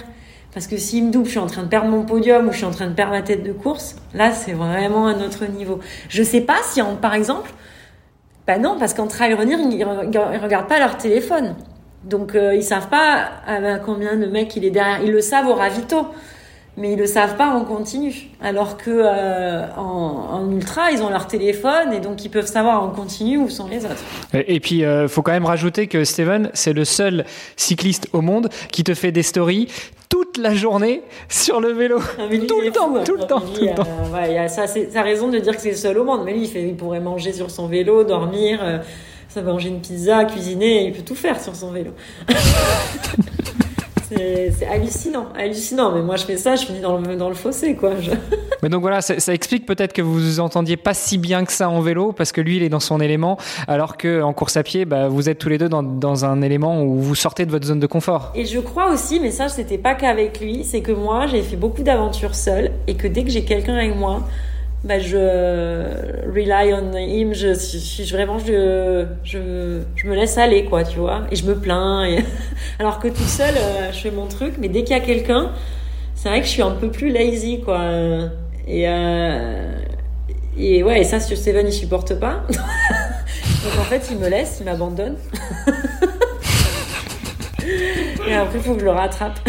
parce 0.53 0.68
que 0.68 0.78
s'il 0.78 1.06
me 1.06 1.11
double, 1.11 1.26
je 1.26 1.32
suis 1.32 1.40
en 1.40 1.48
train 1.48 1.64
de 1.64 1.68
perdre 1.68 1.90
mon 1.90 2.03
podium 2.03 2.48
ou 2.48 2.52
je 2.52 2.57
suis 2.57 2.65
en 2.65 2.72
train 2.72 2.88
de 2.88 2.94
perdre 2.94 3.14
ma 3.14 3.22
tête 3.22 3.44
de 3.44 3.53
course, 3.53 3.95
là, 4.14 4.32
c'est 4.32 4.53
vraiment 4.53 5.07
un 5.07 5.22
autre 5.22 5.45
niveau. 5.45 5.80
Je 6.10 6.23
sais 6.23 6.41
pas 6.41 6.57
si, 6.64 6.82
en, 6.82 6.95
par 6.95 7.14
exemple, 7.14 7.52
bah 8.48 8.57
non, 8.57 8.78
parce 8.78 8.94
qu'en 8.94 9.07
trail 9.07 9.34
running, 9.34 9.72
ils, 9.72 9.84
regardent 9.86 10.68
pas 10.68 10.80
leur 10.80 10.98
téléphone. 10.98 11.56
Donc, 12.03 12.36
euh, 12.36 12.56
ils 12.56 12.64
savent 12.64 12.90
pas 12.90 13.30
à 13.48 13.78
combien 13.80 14.15
de 14.15 14.26
mecs 14.26 14.56
il 14.56 14.65
est 14.65 14.72
derrière. 14.72 15.02
Ils 15.03 15.11
le 15.11 15.22
savent 15.22 15.48
au 15.48 15.53
ravito 15.53 16.07
mais 16.82 16.94
ils 16.94 16.99
le 16.99 17.06
savent 17.06 17.38
pas 17.38 17.49
en 17.49 17.64
continu. 17.64 18.28
Alors 18.41 18.76
que 18.76 18.90
euh, 18.90 19.68
en, 19.78 20.49
ultra, 20.52 20.91
ils 20.91 21.02
ont 21.03 21.10
leur 21.10 21.28
téléphone 21.28 21.94
et 21.94 21.99
donc 21.99 22.26
ils 22.26 22.30
peuvent 22.30 22.48
savoir 22.48 22.84
en 22.84 22.90
continu 22.90 23.38
où 23.38 23.49
sont 23.49 23.68
les 23.68 23.86
autres. 23.86 24.03
Et, 24.34 24.60
puis, 24.60 24.84
euh, 24.84 25.08
faut 25.08 25.22
quand 25.22 25.32
même 25.32 25.45
rajouter 25.45 25.88
que 25.88 26.03
Steven, 26.03 26.49
c'est 26.53 26.74
le 26.74 26.84
seul 26.84 27.26
cycliste 27.56 28.08
au 28.14 28.22
monde 28.22 28.49
qui 28.72 28.84
te 28.84 28.95
fait 28.95 29.12
des 29.12 29.24
stories 29.24 29.68
toute 30.10 30.38
la 30.38 30.56
journée 30.56 31.03
sur 31.30 31.62
le 31.62 31.70
vélo. 31.70 31.99
Ah, 32.18 32.24
tout, 32.48 32.62
le 32.62 32.72
temps, 32.72 32.91
tout, 33.03 33.16
le 33.16 33.26
temps, 33.26 33.40
tout 33.40 33.62
le 33.62 33.74
temps, 33.74 33.88
ouais, 34.14 34.48
ça, 34.49 34.68
c'est 34.68 34.91
sa 34.91 35.03
raison 35.03 35.30
de 35.30 35.38
dire 35.38 35.56
que 35.56 35.62
c'est 35.62 35.72
le 35.72 35.78
seul 35.78 35.98
au 35.99 36.03
monde. 36.03 36.24
Mais 36.26 36.34
lui, 36.34 36.44
il, 36.44 36.49
fait, 36.49 36.64
il 36.64 36.76
pourrait 36.76 36.99
manger 36.99 37.32
sur 37.32 37.52
son 37.52 37.68
vélo, 37.68 38.03
dormir, 38.03 38.60
euh, 38.62 38.80
ça 39.30 39.41
manger 39.41 39.70
une 39.70 39.82
pizza, 39.82 40.26
cuisiner, 40.26 40.88
il 40.88 40.94
peut 40.94 41.03
tout 41.03 41.16
faire 41.16 41.40
sur 41.40 41.56
son 41.56 41.72
vélo. 41.72 41.91
c'est 44.18 44.68
hallucinant, 44.68 45.28
hallucinant. 45.38 45.92
Mais 45.94 46.02
moi, 46.02 46.16
je 46.16 46.26
fais 46.26 46.38
ça, 46.38 46.56
je 46.56 46.66
finis 46.66 46.80
dans 46.80 46.98
le, 46.98 47.16
dans 47.16 47.30
le 47.30 47.36
fossé, 47.36 47.76
quoi. 47.76 47.92
Mais 48.64 48.70
donc 48.70 48.82
voilà, 48.82 49.02
ça, 49.02 49.20
ça 49.20 49.34
explique 49.34 49.66
peut-être 49.66 49.94
que 49.94 50.02
vous 50.02 50.14
vous 50.14 50.40
entendiez 50.40 50.78
pas 50.78 50.94
si 50.94 51.18
bien 51.18 51.46
que 51.46 51.52
ça 51.52 51.70
en 51.70 51.82
vélo, 51.82 52.12
parce 52.12 52.32
que 52.32 52.42
lui, 52.42 52.58
il 52.58 52.64
est 52.64 52.70
dans 52.70 52.80
son 52.80 53.00
élément, 53.00 53.38
alors 53.68 53.98
que 53.98 54.22
en 54.22 54.34
course 54.34 54.58
à 54.58 54.64
pied, 54.64 54.86
bah, 54.86 55.08
vous 55.08 55.30
êtes 55.30 55.40
tous 55.40 55.50
les 55.50 55.58
deux 55.58 55.70
dans, 55.70 55.82
dans 55.82 56.26
un 56.26 56.42
élément 56.42 56.84
où 56.84 57.00
vous 57.00 57.16
sortez 57.16 57.46
de 57.46 57.52
votre 57.52 57.66
zone 57.66 57.80
de 57.80 57.88
confort. 57.88 58.32
Et 58.36 58.46
je 58.46 58.60
crois 58.60 58.92
aussi, 58.92 59.20
mais 59.20 59.32
ça, 59.32 59.50
c'était 59.50 59.80
pas 59.80 59.96
qu'avec 59.96 60.40
lui, 60.40 60.64
c'est 60.64 60.82
que 60.82 60.92
moi, 60.92 61.26
j'ai 61.28 61.42
fait 61.42 61.56
beaucoup 61.56 61.82
d'aventures 61.84 62.36
seule, 62.36 62.72
et 62.88 62.96
que 62.96 63.08
dès 63.08 63.24
que 63.24 63.32
j'ai 63.32 63.46
quelqu'un 63.46 63.76
avec 63.76 63.96
moi, 63.96 64.22
bah, 64.84 64.98
je 64.99 65.18
rely 66.34 66.74
on 66.74 66.95
him, 66.98 67.34
je 67.34 67.53
suis 67.53 68.03
vraiment, 68.06 68.40
je, 68.40 69.06
je, 69.24 69.82
je 69.95 70.08
me 70.08 70.16
laisse 70.16 70.38
aller, 70.38 70.66
quoi, 70.66 70.84
tu 70.84 70.98
vois, 70.98 71.22
et 71.30 71.36
je 71.36 71.45
me 71.45 71.56
plains. 71.56 72.18
Alors 72.80 72.99
que 72.99 73.08
tout 73.08 73.28
seul, 73.28 73.53
euh, 73.56 73.91
je 73.91 73.99
fais 73.99 74.12
mon 74.12 74.26
truc, 74.26 74.56
mais 74.60 74.70
dès 74.70 74.84
qu'il 74.84 74.95
y 74.95 74.99
a 74.99 75.03
quelqu'un, 75.03 75.52
c'est 76.16 76.30
vrai 76.30 76.40
que 76.41 76.48
je 76.48 76.52
suis 76.52 76.64
un 76.64 76.72
peu 76.72 76.90
plus 76.90 77.10
lazy, 77.10 77.62
quoi. 77.62 77.80
Et, 78.68 78.88
euh, 78.88 79.72
et 80.58 80.84
ouais, 80.84 81.02
et 81.02 81.03
ça, 81.03 81.20
Steven, 81.20 81.68
il 81.68 81.74
supporte 81.74 82.16
pas. 82.20 82.44
Donc 82.49 83.80
en 83.80 83.84
fait, 83.84 84.08
il 84.10 84.18
me 84.18 84.30
laisse, 84.30 84.58
il 84.62 84.66
m'abandonne. 84.66 85.18
et 88.28 88.34
après, 88.34 88.58
il 88.58 88.62
faut 88.64 88.74
que 88.74 88.80
je 88.80 88.86
le 88.86 88.91
rattrape. 88.91 89.40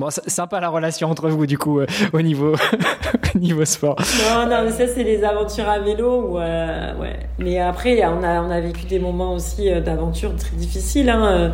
Bon, 0.00 0.08
sympa 0.08 0.60
la 0.60 0.70
relation 0.70 1.10
entre 1.10 1.28
vous, 1.28 1.44
du 1.44 1.58
coup, 1.58 1.78
euh, 1.78 1.86
au 2.14 2.22
niveau, 2.22 2.54
niveau 3.34 3.66
sport. 3.66 3.96
Non, 4.30 4.46
non, 4.48 4.62
mais 4.64 4.70
ça, 4.70 4.86
c'est 4.86 5.04
les 5.04 5.22
aventures 5.22 5.68
à 5.68 5.78
vélo. 5.78 6.22
Où, 6.22 6.38
euh, 6.38 6.94
ouais. 6.96 7.18
Mais 7.38 7.60
après, 7.60 8.02
on 8.06 8.22
a, 8.22 8.40
on 8.40 8.50
a 8.50 8.60
vécu 8.60 8.86
des 8.86 8.98
moments 8.98 9.34
aussi 9.34 9.68
euh, 9.68 9.82
d'aventure 9.82 10.34
très 10.36 10.56
difficiles 10.56 11.10
hein, 11.10 11.52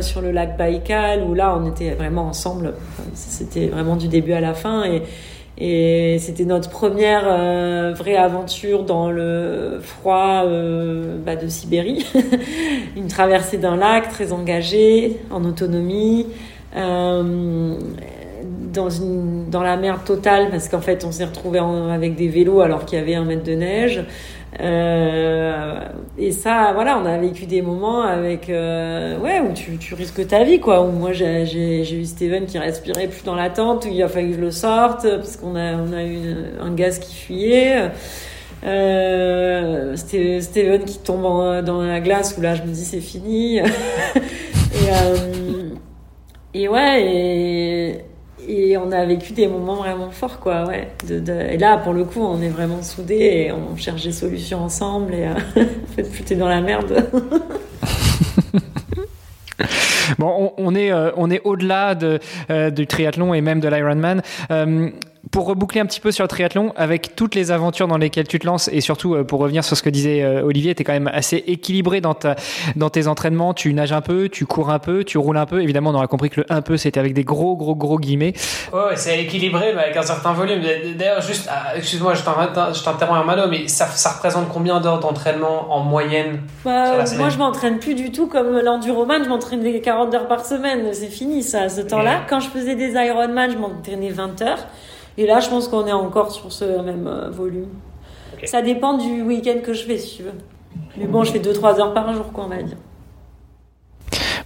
sur 0.00 0.20
le 0.20 0.32
lac 0.32 0.56
Baïkal, 0.56 1.22
où 1.22 1.34
là, 1.34 1.56
on 1.56 1.70
était 1.70 1.90
vraiment 1.90 2.26
ensemble. 2.26 2.74
C'était 3.14 3.68
vraiment 3.68 3.94
du 3.94 4.08
début 4.08 4.32
à 4.32 4.40
la 4.40 4.54
fin. 4.54 4.82
Et, 4.84 5.02
et 5.56 6.18
c'était 6.18 6.44
notre 6.44 6.68
première 6.68 7.22
vraie 7.94 8.16
aventure 8.16 8.82
dans 8.82 9.12
le 9.12 9.78
froid 9.80 10.44
bah, 11.24 11.36
de 11.36 11.46
Sibérie. 11.46 12.04
Une 12.96 13.06
traversée 13.06 13.58
d'un 13.58 13.76
lac 13.76 14.08
très 14.08 14.32
engagée, 14.32 15.20
en 15.30 15.44
autonomie. 15.44 16.26
Euh, 16.76 17.78
dans, 18.72 19.62
la 19.62 19.76
merde 19.78 20.04
totale 20.04 20.50
parce 20.50 20.68
qu'en 20.68 20.82
fait 20.82 21.04
on 21.06 21.10
s'est 21.10 21.24
retrouvé 21.24 21.58
avec 21.58 22.14
des 22.14 22.28
vélos 22.28 22.60
alors 22.60 22.84
qu'il 22.84 22.98
y 22.98 23.00
avait 23.00 23.14
un 23.14 23.24
mètre 23.24 23.42
de 23.42 23.54
neige. 23.54 24.04
Euh, 24.60 25.80
et 26.16 26.32
ça, 26.32 26.72
voilà, 26.74 26.98
on 26.98 27.04
a 27.04 27.18
vécu 27.18 27.46
des 27.46 27.60
moments 27.60 28.02
avec, 28.02 28.48
euh, 28.48 29.18
ouais, 29.18 29.40
où 29.40 29.52
tu, 29.52 29.94
risques 29.94 30.26
ta 30.26 30.44
vie, 30.44 30.60
quoi. 30.60 30.82
Où 30.82 30.92
moi, 30.92 31.12
j'ai 31.12 31.92
eu 31.92 32.04
Steven 32.04 32.46
qui 32.46 32.58
respirait 32.58 33.08
plus 33.08 33.24
dans 33.24 33.34
la 33.34 33.50
tente, 33.50 33.84
où 33.84 33.88
il 33.88 34.02
a 34.02 34.08
fallu 34.08 34.30
que 34.30 34.36
je 34.36 34.40
le 34.40 34.50
sorte 34.50 35.02
parce 35.02 35.36
qu'on 35.36 35.56
a, 35.56 36.04
eu 36.04 36.20
un 36.60 36.74
gaz 36.74 36.98
qui 36.98 37.14
fuyait. 37.14 37.90
Euh, 38.64 39.94
Steven 39.96 40.84
qui 40.84 40.98
tombe 40.98 41.64
dans 41.64 41.82
la 41.82 42.00
glace, 42.00 42.34
où 42.38 42.40
là, 42.40 42.54
je 42.54 42.62
me 42.62 42.68
dis 42.68 42.84
c'est 42.84 43.00
fini. 43.00 43.58
et, 43.58 44.90
et 46.56 46.68
ouais, 46.68 48.04
et, 48.48 48.76
on 48.76 48.92
a 48.92 49.04
vécu 49.04 49.32
des 49.32 49.48
moments 49.48 49.76
vraiment 49.76 50.10
forts, 50.10 50.38
quoi. 50.38 50.64
Ouais. 50.66 50.88
Et 51.10 51.58
là, 51.58 51.78
pour 51.78 51.92
le 51.92 52.04
coup, 52.04 52.20
on 52.20 52.40
est 52.40 52.48
vraiment 52.48 52.82
soudés 52.82 53.46
et 53.46 53.52
on 53.52 53.76
cherche 53.76 54.04
des 54.04 54.12
solutions 54.12 54.62
ensemble. 54.62 55.14
Et 55.14 55.26
euh, 55.26 55.32
en 55.56 55.94
fait, 55.94 56.04
plus 56.04 56.22
t'es 56.22 56.36
dans 56.36 56.48
la 56.48 56.60
merde. 56.60 57.08
Bon, 60.18 60.52
on, 60.56 60.74
est, 60.74 60.92
euh, 60.92 61.10
est 61.30 61.40
au-delà 61.44 61.94
de, 61.94 62.20
euh, 62.50 62.70
du 62.70 62.86
triathlon 62.86 63.34
et 63.34 63.40
même 63.40 63.60
de 63.60 63.68
l'Ironman. 63.68 64.22
Euh, 64.50 64.90
pour 65.30 65.46
reboucler 65.46 65.80
un 65.80 65.86
petit 65.86 66.00
peu 66.00 66.12
sur 66.12 66.24
le 66.24 66.28
triathlon, 66.28 66.72
avec 66.76 67.16
toutes 67.16 67.34
les 67.34 67.50
aventures 67.50 67.88
dans 67.88 67.98
lesquelles 67.98 68.28
tu 68.28 68.38
te 68.38 68.46
lances, 68.46 68.68
et 68.72 68.80
surtout 68.80 69.14
euh, 69.14 69.24
pour 69.24 69.40
revenir 69.40 69.64
sur 69.64 69.76
ce 69.76 69.82
que 69.82 69.90
disait 69.90 70.22
euh, 70.22 70.42
Olivier, 70.42 70.74
tu 70.74 70.82
es 70.82 70.84
quand 70.84 70.92
même 70.92 71.10
assez 71.12 71.42
équilibré 71.46 72.00
dans, 72.00 72.14
ta, 72.14 72.36
dans 72.76 72.90
tes 72.90 73.06
entraînements. 73.06 73.54
Tu 73.54 73.72
nages 73.74 73.92
un 73.92 74.00
peu, 74.00 74.28
tu 74.28 74.46
cours 74.46 74.70
un 74.70 74.78
peu, 74.78 75.04
tu 75.04 75.18
roules 75.18 75.36
un 75.36 75.46
peu. 75.46 75.62
Évidemment, 75.62 75.90
on 75.90 75.94
aura 75.94 76.06
compris 76.06 76.30
que 76.30 76.40
le 76.40 76.46
un 76.48 76.62
peu, 76.62 76.76
c'était 76.76 77.00
avec 77.00 77.12
des 77.12 77.24
gros, 77.24 77.56
gros, 77.56 77.74
gros 77.74 77.98
guillemets. 77.98 78.34
Ouais, 78.72 78.96
c'est 78.96 79.20
équilibré, 79.20 79.72
mais 79.74 79.82
avec 79.82 79.96
un 79.96 80.02
certain 80.02 80.32
volume. 80.32 80.62
D'ailleurs, 80.96 81.20
juste, 81.20 81.48
ah, 81.50 81.76
excuse-moi, 81.76 82.14
je 82.14 82.22
t'interromps, 82.22 83.18
Armano, 83.18 83.48
mais 83.48 83.68
ça, 83.68 83.86
ça 83.86 84.10
représente 84.10 84.48
combien 84.48 84.80
d'heures 84.80 85.00
d'entraînement 85.00 85.74
en 85.74 85.80
moyenne 85.80 86.40
bah, 86.64 87.04
Moi, 87.16 87.28
je 87.30 87.38
m'entraîne 87.38 87.78
plus 87.78 87.94
du 87.94 88.12
tout 88.12 88.26
comme 88.26 88.58
l'enduroman, 88.60 89.24
je 89.24 89.28
m'entraîne 89.28 89.62
des 89.62 89.80
40 89.80 90.14
heures 90.14 90.28
par 90.28 90.44
semaine. 90.44 90.88
C'est 90.92 91.08
fini, 91.08 91.42
ça, 91.42 91.68
ce 91.68 91.80
temps-là. 91.80 92.22
Quand 92.28 92.40
je 92.40 92.48
faisais 92.48 92.74
des 92.74 92.92
Ironman, 92.92 93.50
je 93.50 93.58
m'entraînais 93.58 94.10
20 94.10 94.42
heures. 94.42 94.66
Et 95.18 95.26
là, 95.26 95.40
je 95.40 95.48
pense 95.48 95.68
qu'on 95.68 95.86
est 95.86 95.92
encore 95.92 96.30
sur 96.30 96.52
ce 96.52 96.64
même 96.82 97.06
euh, 97.06 97.30
volume. 97.30 97.68
Okay. 98.34 98.46
Ça 98.46 98.62
dépend 98.62 98.98
du 98.98 99.22
week-end 99.22 99.60
que 99.64 99.72
je 99.72 99.84
fais, 99.84 99.98
si 99.98 100.16
tu 100.16 100.22
veux. 100.24 100.32
Mais 100.98 101.06
bon, 101.06 101.24
je 101.24 101.32
fais 101.32 101.38
2-3 101.38 101.80
heures 101.80 101.94
par 101.94 102.12
jour, 102.14 102.32
quoi, 102.32 102.44
on 102.44 102.48
va 102.48 102.62
dire. 102.62 102.76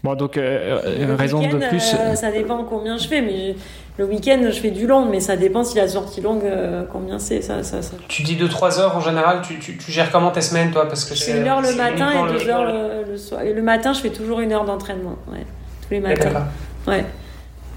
Bon, 0.03 0.15
donc, 0.15 0.39
euh, 0.39 0.81
raison 1.19 1.41
de 1.41 1.69
plus. 1.69 1.95
Euh, 1.99 2.15
ça 2.15 2.31
dépend 2.31 2.65
combien 2.65 2.97
je 2.97 3.07
fais, 3.07 3.21
mais 3.21 3.55
le 3.99 4.07
week-end, 4.07 4.41
je 4.45 4.59
fais 4.59 4.71
du 4.71 4.87
long, 4.87 5.05
mais 5.05 5.21
ça 5.21 5.37
dépend 5.37 5.63
si 5.63 5.77
la 5.77 5.89
sortie 5.89 6.23
longue, 6.23 6.45
euh, 6.45 6.85
combien 6.91 7.19
c'est. 7.19 7.43
Ça, 7.43 7.63
ça, 7.63 7.83
ça, 7.83 7.97
Tu 8.09 8.23
dis 8.23 8.37
2-3 8.37 8.81
heures 8.81 8.97
en 8.97 9.01
général, 9.01 9.43
tu, 9.43 9.59
tu, 9.59 9.77
tu, 9.77 9.93
gères 9.93 10.11
comment 10.11 10.31
tes 10.31 10.41
semaines, 10.41 10.71
toi 10.71 10.89
Parce 10.89 11.05
que 11.05 11.15
c'est 11.15 11.39
une 11.39 11.47
heure 11.47 11.61
le 11.61 11.75
matin 11.75 12.13
et 12.13 12.33
deux 12.33 12.49
heures 12.49 12.65
le, 12.65 13.11
le, 13.11 13.19
soir. 13.19 13.43
Et 13.43 13.53
le 13.53 13.63
matin, 13.63 13.93
je 13.93 14.01
fais 14.01 14.11
toujours 14.11 14.41
une 14.41 14.53
heure 14.53 14.65
d'entraînement, 14.65 15.17
ouais, 15.31 15.45
tous 15.83 15.93
les 15.93 16.01
matins. 16.01 16.47
Ouais. 16.87 17.05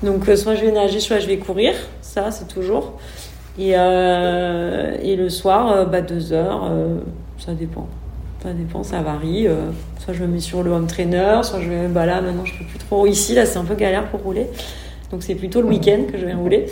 Donc, 0.02 0.26
soit 0.38 0.56
je 0.56 0.62
vais 0.62 0.72
nager, 0.72 1.02
soit 1.02 1.20
je 1.20 1.28
vais 1.28 1.38
courir 1.38 1.74
ça, 2.14 2.30
c'est 2.30 2.48
toujours. 2.48 2.94
Et, 3.58 3.72
euh, 3.76 4.96
et 5.02 5.16
le 5.16 5.30
soir, 5.30 5.72
euh, 5.72 5.86
bah, 5.86 6.02
deux 6.02 6.32
heures, 6.32 6.70
euh, 6.70 7.00
ça 7.40 7.54
dépend. 7.54 7.88
Ça 8.44 8.54
dépend, 8.54 8.84
ça 8.84 9.02
varie. 9.02 9.48
Soit 10.00 10.14
je 10.14 10.22
me 10.24 10.28
mets 10.28 10.40
sur 10.40 10.64
le 10.64 10.72
home 10.72 10.86
trainer, 10.86 11.40
soit 11.44 11.60
je 11.62 11.70
vais. 11.70 11.88
Bah 11.88 12.06
là, 12.06 12.22
maintenant, 12.22 12.46
je 12.46 12.54
peux 12.58 12.66
plus 12.66 12.78
trop. 12.78 13.08
Ici, 13.08 13.34
là, 13.34 13.46
c'est 13.46 13.58
un 13.58 13.64
peu 13.64 13.74
galère 13.74 14.10
pour 14.10 14.20
rouler. 14.22 14.48
Donc, 15.12 15.24
c'est 15.24 15.36
plutôt 15.36 15.62
le 15.62 15.68
week-end 15.70 16.02
que 16.12 16.18
je 16.18 16.26
vais 16.26 16.34
rouler. 16.34 16.66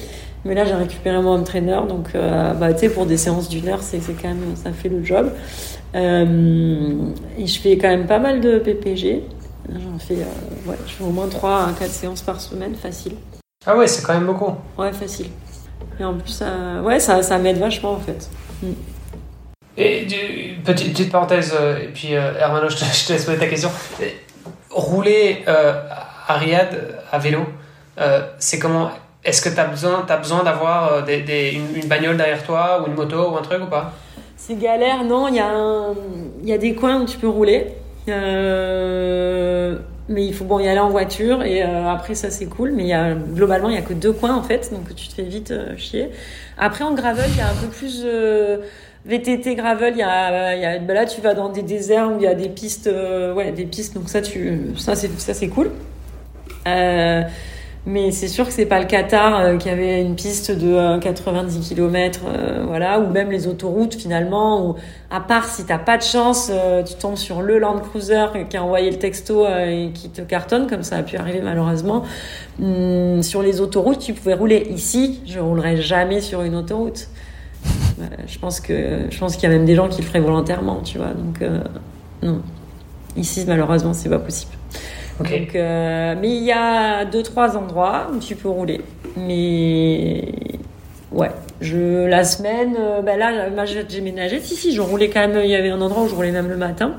Mais 0.44 0.54
là, 0.54 0.66
j'ai 0.66 0.74
récupéré 0.74 1.22
mon 1.22 1.36
home 1.36 1.44
trainer. 1.44 1.80
Donc, 1.88 2.10
bah, 2.14 2.74
tu 2.74 2.80
sais, 2.80 2.90
pour 2.90 3.06
des 3.06 3.16
séances 3.16 3.48
d'une 3.48 3.70
heure, 3.70 3.82
c'est 3.82 4.00
quand 4.22 4.28
même. 4.28 4.56
Ça 4.56 4.72
fait 4.74 4.90
le 4.90 5.04
job. 5.04 5.32
et 5.96 7.48
je 7.48 7.60
fais 7.60 7.78
quand 7.78 7.90
même 7.90 8.06
pas 8.06 8.20
mal 8.20 8.42
de 8.42 8.60
PPG. 8.60 9.24
J'en 9.70 9.98
fais, 9.98 10.16
ouais, 10.68 10.76
je 10.86 10.92
fais 10.92 11.04
au 11.06 11.12
moins 11.12 11.28
3 11.28 11.68
à 11.70 11.72
4 11.80 11.90
séances 11.90 12.22
par 12.22 12.42
semaine, 12.42 12.76
facile. 12.76 13.14
Ah 13.66 13.78
ouais, 13.78 13.88
c'est 13.88 14.04
quand 14.04 14.14
même 14.14 14.26
beaucoup. 14.26 14.56
Ouais, 14.78 14.92
facile. 14.92 15.28
Et 16.00 16.04
en 16.04 16.16
plus, 16.16 16.30
ça, 16.32 16.82
ouais, 16.84 17.00
ça, 17.00 17.22
ça 17.22 17.38
m'aide 17.38 17.58
vachement 17.58 17.92
en 17.92 18.00
fait. 18.00 18.30
Mm. 18.64 18.72
Et 19.78 20.08
petite, 20.64 20.92
petite, 20.92 21.12
parenthèse, 21.12 21.56
euh, 21.60 21.80
et 21.80 21.88
puis 21.88 22.16
euh, 22.16 22.34
Hermano, 22.40 22.70
je 22.70 22.76
te, 22.76 22.86
je 22.86 23.08
te, 23.08 23.14
laisse 23.14 23.26
poser 23.26 23.38
ta 23.38 23.48
question. 23.48 23.70
Rouler 24.70 25.44
euh, 25.48 25.74
à 26.28 26.34
Riyad 26.36 26.98
à 27.12 27.20
vélo, 27.20 27.42
euh, 28.00 28.22
c'est 28.40 28.58
comment 28.58 28.90
Est-ce 29.24 29.42
que 29.42 29.50
tu 29.50 29.60
as 29.60 29.66
besoin, 29.66 30.06
as 30.08 30.18
besoin 30.18 30.44
d'avoir 30.44 30.94
euh, 30.94 31.02
des, 31.02 31.22
des, 31.22 31.52
une, 31.52 31.76
une, 31.76 31.88
bagnole 31.88 32.18
derrière 32.18 32.44
toi 32.44 32.82
ou 32.82 32.88
une 32.88 32.96
moto 32.96 33.32
ou 33.32 33.38
un 33.38 33.42
truc 33.42 33.62
ou 33.64 33.68
pas? 33.68 33.94
C'est 34.38 34.58
galère, 34.58 35.04
non. 35.04 35.28
Il 35.28 35.36
y, 35.36 35.40
a 35.40 35.94
y 36.44 36.54
a 36.54 36.58
des 36.58 36.74
coins 36.74 37.02
où 37.02 37.06
tu 37.06 37.18
peux 37.18 37.30
rouler. 37.30 37.68
Euh, 38.10 39.78
mais 40.10 40.26
il 40.26 40.34
faut 40.34 40.46
bon 40.46 40.60
y 40.60 40.68
aller 40.68 40.80
en 40.80 40.90
voiture 40.90 41.44
et 41.44 41.64
euh, 41.64 41.88
après 41.90 42.16
ça 42.16 42.30
c'est 42.30 42.46
cool. 42.46 42.72
Mais 42.72 42.86
y 42.86 42.94
a 42.94 43.14
globalement 43.14 43.70
il 43.70 43.76
y 43.76 43.78
a 43.78 43.82
que 43.82 43.94
deux 43.94 44.14
coins 44.14 44.36
en 44.36 44.44
fait. 44.44 44.72
Donc 44.74 44.94
tu 44.96 45.08
te 45.08 45.14
fais 45.14 45.24
vite 45.24 45.52
euh, 45.52 45.76
chier. 45.78 46.10
Après 46.58 46.84
en 46.84 46.94
gravel 46.94 47.30
il 47.30 47.38
y 47.38 47.42
a 47.42 47.50
un 47.50 47.56
peu 47.56 47.68
plus 47.68 48.04
euh, 48.06 48.58
VTT 49.06 49.56
gravel. 49.56 49.94
Il 49.96 50.00
y 50.00 50.04
a, 50.04 50.56
il 50.56 50.62
y 50.62 50.66
a 50.66 50.80
ben 50.80 50.94
là 50.94 51.06
tu 51.06 51.22
vas 51.22 51.34
dans 51.34 51.50
des 51.50 51.64
déserts 51.64 52.12
où 52.12 52.18
il 52.18 52.24
y 52.24 52.28
a 52.28 52.36
des 52.36 52.50
pistes 52.50 52.88
euh, 52.88 53.34
ouais 53.34 53.52
des 53.52 53.66
pistes. 53.66 53.96
Donc 53.96 54.10
ça 54.10 54.22
tu 54.22 54.74
ça 54.78 54.96
c'est 54.96 55.20
ça 55.20 55.34
c'est 55.34 55.50
cool 55.50 55.72
mais 57.88 58.12
c'est 58.12 58.28
sûr 58.28 58.46
que 58.46 58.54
c'est 58.54 58.68
pas 58.68 58.80
le 58.80 58.86
Qatar 58.86 59.40
euh, 59.40 59.58
qui 59.58 59.68
avait 59.68 60.02
une 60.02 60.16
piste 60.16 60.52
de 60.52 60.72
euh, 60.72 61.00
90 61.00 61.68
km, 61.68 62.22
euh, 62.28 62.64
voilà, 62.68 63.00
ou 63.00 63.10
même 63.10 63.32
les 63.32 63.48
autoroutes 63.48 63.96
finalement, 63.96 64.70
où 64.70 64.76
à 65.10 65.20
part 65.20 65.46
si 65.46 65.66
t'as 65.66 65.80
pas 65.80 65.98
de 65.98 66.04
chance, 66.04 66.52
euh, 66.52 66.84
tu 66.84 66.94
tombes 66.94 67.18
sur 67.18 67.42
le 67.42 67.58
Land 67.58 67.80
Cruiser 67.80 68.26
qui 68.50 68.56
a 68.56 68.64
envoyé 68.64 68.92
le 68.92 69.00
texto 69.00 69.46
euh, 69.46 69.88
et 69.88 69.92
qui 69.94 70.10
te 70.10 70.22
cartonne, 70.22 70.68
comme 70.68 70.84
ça 70.84 70.98
a 70.98 71.04
pu 71.04 71.18
arriver 71.18 71.42
malheureusement. 71.42 72.04
Hum, 72.62 73.24
sur 73.24 73.42
les 73.42 73.62
autoroutes, 73.62 74.00
tu 74.00 74.14
pouvais 74.14 74.36
rouler. 74.36 74.68
Ici, 74.70 75.22
je 75.26 75.40
roulerai 75.40 75.78
jamais 75.78 76.22
sur 76.22 76.44
une 76.44 76.56
autoroute. 76.56 77.08
je 78.28 78.38
pense 78.40 78.60
que 78.60 79.08
je 79.10 79.18
pense 79.18 79.36
qu'il 79.36 79.50
y 79.50 79.52
a 79.52 79.56
même 79.56 79.66
des 79.66 79.76
gens 79.76 79.88
qui 79.88 80.02
le 80.02 80.08
feraient 80.08 80.20
volontairement, 80.20 80.82
tu 80.84 81.00
vois. 81.00 81.14
Donc 81.14 81.44
non, 82.22 82.42
ici 83.18 83.44
malheureusement 83.48 83.94
c'est 83.94 84.10
pas 84.10 84.20
possible. 84.20 84.54
Okay. 85.22 85.40
Donc, 85.40 85.56
euh, 85.56 86.16
mais 86.20 86.30
il 86.30 86.44
y 86.44 86.52
a 86.52 87.06
deux 87.06 87.24
trois 87.24 87.58
endroits 87.58 88.08
où 88.14 88.20
tu 88.20 88.36
peux 88.36 88.50
rouler. 88.50 88.82
Mais 89.18 90.34
ouais, 91.12 91.32
je 91.60 92.06
la 92.06 92.24
semaine, 92.24 92.78
ben 93.04 93.18
là, 93.18 93.50
moi 93.50 93.66
j'ai 93.66 94.02
ménagé. 94.02 94.40
Si 94.40 94.56
si, 94.56 94.74
je 94.74 94.82
roulais 94.82 95.10
quand 95.10 95.28
même. 95.28 95.40
Il 95.44 95.50
y 95.50 95.56
avait 95.56 95.70
un 95.70 95.82
endroit 95.82 96.04
où 96.04 96.08
je 96.08 96.16
roulais 96.16 96.32
même 96.32 96.50
le 96.50 96.58
matin. 96.58 96.96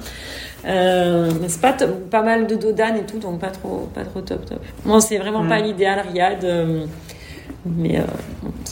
Euh, 0.65 1.31
mais 1.40 1.49
c'est 1.49 1.61
pas 1.61 1.74
pas 2.11 2.23
mal 2.23 2.47
de 2.47 2.55
dodan 2.55 2.94
et 2.94 3.05
tout, 3.05 3.19
donc 3.19 3.40
pas 3.40 3.49
trop 3.49 3.89
pas 3.94 4.05
trop 4.05 4.20
top 4.20 4.44
top. 4.47 4.61
Moi, 4.85 5.01
c'est 5.01 5.19
vraiment 5.19 5.43
mmh. 5.43 5.49
pas 5.49 5.59
l'idéal, 5.59 6.07
Riyad. 6.09 6.44
Euh, 6.44 6.85
mais 7.65 8.01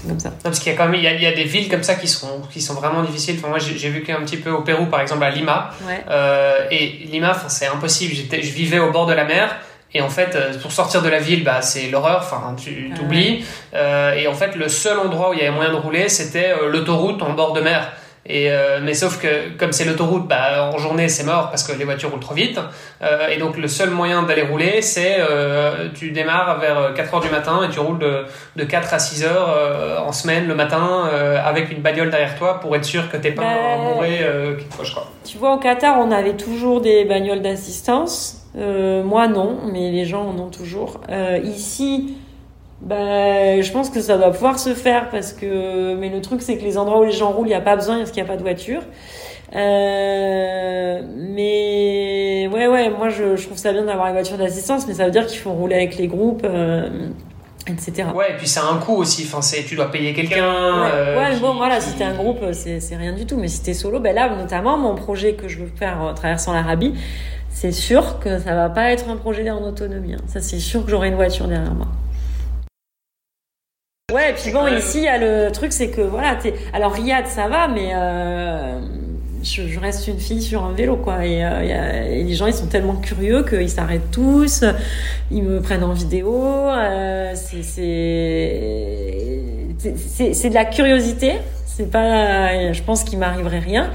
c'est 0.01 0.09
comme 0.09 0.21
ça. 0.21 0.31
Non, 0.31 0.37
parce 0.45 0.59
qu'il 0.59 0.73
y 0.73 0.75
a 0.75 0.79
quand 0.79 0.87
même 0.87 0.95
il 0.95 1.03
y 1.03 1.07
a, 1.07 1.13
il 1.13 1.23
y 1.23 1.27
a, 1.27 1.33
des 1.33 1.45
villes 1.45 1.69
comme 1.69 1.83
ça 1.83 1.95
qui 1.95 2.09
sont 2.09 2.43
qui 2.51 2.61
sont 2.61 2.75
vraiment 2.75 3.03
difficiles. 3.03 3.37
Enfin, 3.39 3.49
moi 3.49 3.59
j'ai 3.59 3.91
vécu 3.91 4.13
un 4.13 4.21
petit 4.21 4.37
peu 4.37 4.51
au 4.51 4.63
Pérou 4.63 4.87
par 4.87 5.01
exemple 5.01 5.25
à 5.25 5.31
Lima. 5.31 5.71
Ouais. 5.87 6.05
Euh, 6.09 6.67
et 6.71 7.07
Lima, 7.11 7.31
enfin, 7.31 7.49
c'est 7.49 7.67
impossible. 7.67 8.15
Je 8.33 8.51
vivais 8.51 8.79
au 8.79 8.91
bord 8.91 9.07
de 9.07 9.13
la 9.13 9.25
mer. 9.25 9.57
Et 9.93 10.01
en 10.03 10.09
fait, 10.09 10.39
pour 10.63 10.71
sortir 10.71 11.03
de 11.03 11.09
la 11.09 11.19
ville, 11.19 11.43
bah, 11.43 11.63
c'est 11.63 11.91
l'horreur. 11.91 12.21
Enfin, 12.23 12.55
tu 12.57 12.93
t'oublies. 12.97 13.45
Ah 13.73 13.77
ouais. 13.77 13.83
euh, 13.83 14.15
et 14.15 14.27
en 14.29 14.35
fait, 14.35 14.55
le 14.55 14.69
seul 14.69 14.99
endroit 14.99 15.31
où 15.31 15.33
il 15.33 15.41
y 15.41 15.43
avait 15.43 15.51
moyen 15.51 15.71
de 15.71 15.77
rouler, 15.77 16.09
c'était 16.09 16.53
euh, 16.53 16.71
l'autoroute 16.71 17.23
en 17.23 17.33
bord 17.33 17.53
de 17.53 17.61
mer. 17.61 17.93
Et 18.27 18.51
euh, 18.51 18.81
mais 18.83 18.93
sauf 18.93 19.19
que 19.19 19.57
comme 19.57 19.73
c'est 19.73 19.87
l'autoroute, 19.87 20.29
bah, 20.29 20.71
en 20.73 20.77
journée 20.77 21.09
c'est 21.09 21.25
mort 21.25 21.49
parce 21.49 21.63
que 21.63 21.77
les 21.77 21.85
voitures 21.85 22.11
roulent 22.11 22.21
trop 22.21 22.35
vite. 22.35 22.61
Euh, 23.03 23.29
et 23.29 23.39
donc 23.39 23.57
le 23.57 23.67
seul 23.67 23.91
moyen 23.91 24.23
d'aller 24.25 24.43
rouler, 24.43 24.83
c'est 24.83 25.17
euh, 25.19 25.89
tu 25.95 26.11
démarres 26.11 26.61
vers 26.61 26.93
4 26.95 27.15
heures 27.15 27.21
du 27.21 27.31
matin 27.31 27.61
et 27.65 27.73
tu 27.73 27.81
roules 27.81 27.99
de, 27.99 28.27
de 28.57 28.65
4 28.65 28.93
à 28.93 28.99
6 28.99 29.25
heures 29.25 29.49
euh, 29.49 29.99
en 30.01 30.13
semaine 30.13 30.47
le 30.47 30.55
matin 30.55 31.09
euh, 31.13 31.39
avec 31.43 31.73
une 31.73 31.81
bagnole 31.81 32.11
derrière 32.11 32.37
toi 32.37 32.61
pour 32.61 32.77
être 32.77 32.85
sûr 32.85 33.11
que 33.11 33.17
t'es 33.17 33.33
pas 33.33 33.43
bah, 33.43 33.95
bourré 33.95 34.19
euh, 34.21 34.59
je 34.83 34.91
crois. 34.91 35.09
Tu 35.25 35.39
vois 35.39 35.55
au 35.55 35.59
Qatar 35.59 35.99
on 35.99 36.11
avait 36.11 36.37
toujours 36.37 36.83
des 36.83 37.07
bagnoles 37.07 37.43
d'assistance. 37.43 38.47
moi 38.55 39.29
non, 39.29 39.61
mais 39.73 39.91
les 39.91 40.05
gens 40.05 40.27
en 40.29 40.39
ont 40.39 40.51
toujours. 40.51 41.01
ici 41.43 42.17
ben, 42.83 43.63
je 43.63 43.73
pense 43.73 43.91
que 43.91 44.01
ça 44.01 44.17
doit 44.17 44.31
pouvoir 44.31 44.59
se 44.59 44.75
faire 44.75 45.11
parce 45.11 45.33
que, 45.33 45.95
mais 45.95 46.09
le 46.09 46.21
truc 46.21 46.41
c'est 46.43 46.57
que 46.57 46.63
les 46.63 46.79
endroits 46.79 47.01
où 47.01 47.05
les 47.05 47.13
gens 47.13 47.31
roulent, 47.31 47.47
il 47.47 47.51
n'y 47.51 47.55
a 47.55 47.61
pas 47.61 47.77
besoin 47.77 47.99
parce 47.99 48.11
qu'il 48.11 48.23
n'y 48.23 48.29
a 48.29 48.33
pas 48.33 48.39
de 48.39 48.43
voiture. 48.43 48.83
Euh, 49.55 51.03
mais 51.17 52.49
ouais, 52.53 52.69
ouais, 52.69 52.91
moi 52.91 53.09
je, 53.09 53.37
je 53.37 53.47
trouve 53.47 53.59
ça 53.59 53.73
bien 53.73 53.85
d'avoir 53.85 54.07
une 54.07 54.15
voiture 54.15 54.39
d'assistance, 54.39 54.87
mais 54.87 54.95
ça 54.95 55.05
veut 55.05 55.11
dire 55.11 55.27
qu'il 55.27 55.39
faut 55.39 55.53
rouler 55.53 55.77
avec 55.77 55.97
les 55.97 56.07
groupes. 56.07 56.47
Euh, 56.49 56.89
etc. 57.67 58.09
Ouais, 58.15 58.33
et 58.33 58.37
puis 58.37 58.47
c'est 58.49 58.61
un 58.61 58.79
coût 58.79 58.97
aussi. 58.97 59.25
Enfin, 59.27 59.43
c'est 59.43 59.63
tu 59.65 59.75
dois 59.75 59.91
payer 59.91 60.15
quelqu'un. 60.15 60.83
Ouais, 60.83 60.91
euh, 60.95 61.19
ouais 61.19 61.35
qui, 61.35 61.41
bon, 61.41 61.55
voilà, 61.55 61.79
qui... 61.79 61.89
si 61.91 61.95
t'es 61.97 62.05
un 62.05 62.15
groupe, 62.15 62.39
c'est 62.53 62.97
rien 62.97 63.13
du 63.13 63.27
tout. 63.27 63.37
Mais 63.37 63.49
si 63.49 63.63
t'es 63.63 63.75
solo, 63.75 64.01
ben 64.01 64.15
là, 64.15 64.35
notamment, 64.35 64.79
mon 64.79 64.95
projet 64.95 65.35
que 65.35 65.49
je 65.49 65.59
veux 65.59 65.71
faire 65.75 66.01
en 66.01 66.15
traversant 66.15 66.53
l'Arabie, 66.53 66.95
c'est 67.51 67.73
sûr 67.73 68.21
que 68.21 68.39
ça 68.39 68.55
va 68.55 68.69
pas 68.71 68.93
être 68.93 69.09
un 69.09 69.17
projet 69.17 69.49
en 69.51 69.63
autonomie. 69.63 70.15
Hein. 70.15 70.23
Ça, 70.27 70.41
c'est 70.41 70.61
sûr 70.61 70.85
que 70.85 70.91
j'aurai 70.91 71.09
une 71.09 71.17
voiture 71.17 71.47
derrière 71.47 71.75
moi. 71.75 71.89
Ouais, 74.13 74.31
et 74.31 74.35
puis 74.35 74.51
bon, 74.51 74.67
ici, 74.67 74.99
il 74.99 75.05
y 75.05 75.09
a 75.09 75.19
le 75.19 75.51
truc, 75.53 75.73
c'est 75.73 75.89
que 75.89 76.01
voilà, 76.01 76.35
t'es. 76.37 76.55
Alors, 76.73 76.93
Riyad, 76.93 77.27
ça 77.27 77.49
va, 77.49 77.69
mais 77.69 77.91
euh, 77.95 78.81
je, 79.43 79.69
je, 79.69 79.81
reste 79.81 80.09
une 80.09 80.19
fille 80.19 80.43
sur 80.43 80.65
un 80.65 80.73
vélo, 80.73 80.97
quoi. 80.97 81.25
Et, 81.25 81.45
euh, 81.45 81.65
y 81.65 81.73
a, 81.73 82.09
et 82.09 82.25
les 82.25 82.35
gens, 82.35 82.47
ils 82.47 82.55
sont 82.55 82.67
tellement 82.67 82.97
curieux 82.97 83.45
qu'ils 83.45 83.71
s'arrêtent 83.71 84.11
tous, 84.11 84.65
ils 85.31 85.43
me 85.43 85.61
prennent 85.61 85.85
en 85.85 85.93
vidéo. 85.93 86.69
Euh, 86.69 87.35
c'est 87.35 87.81
de 89.79 90.55
la 90.55 90.65
curiosité. 90.65 91.35
C'est 91.67 91.91
pas. 91.91 92.73
Je 92.73 92.83
pense 92.83 93.05
qu'il 93.05 93.19
m'arriverait 93.19 93.61
rien. 93.61 93.91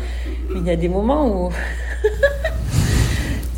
Mais 0.50 0.60
il 0.62 0.66
y 0.66 0.72
a 0.72 0.76
des 0.76 0.90
moments 0.90 1.28
où. 1.28 1.52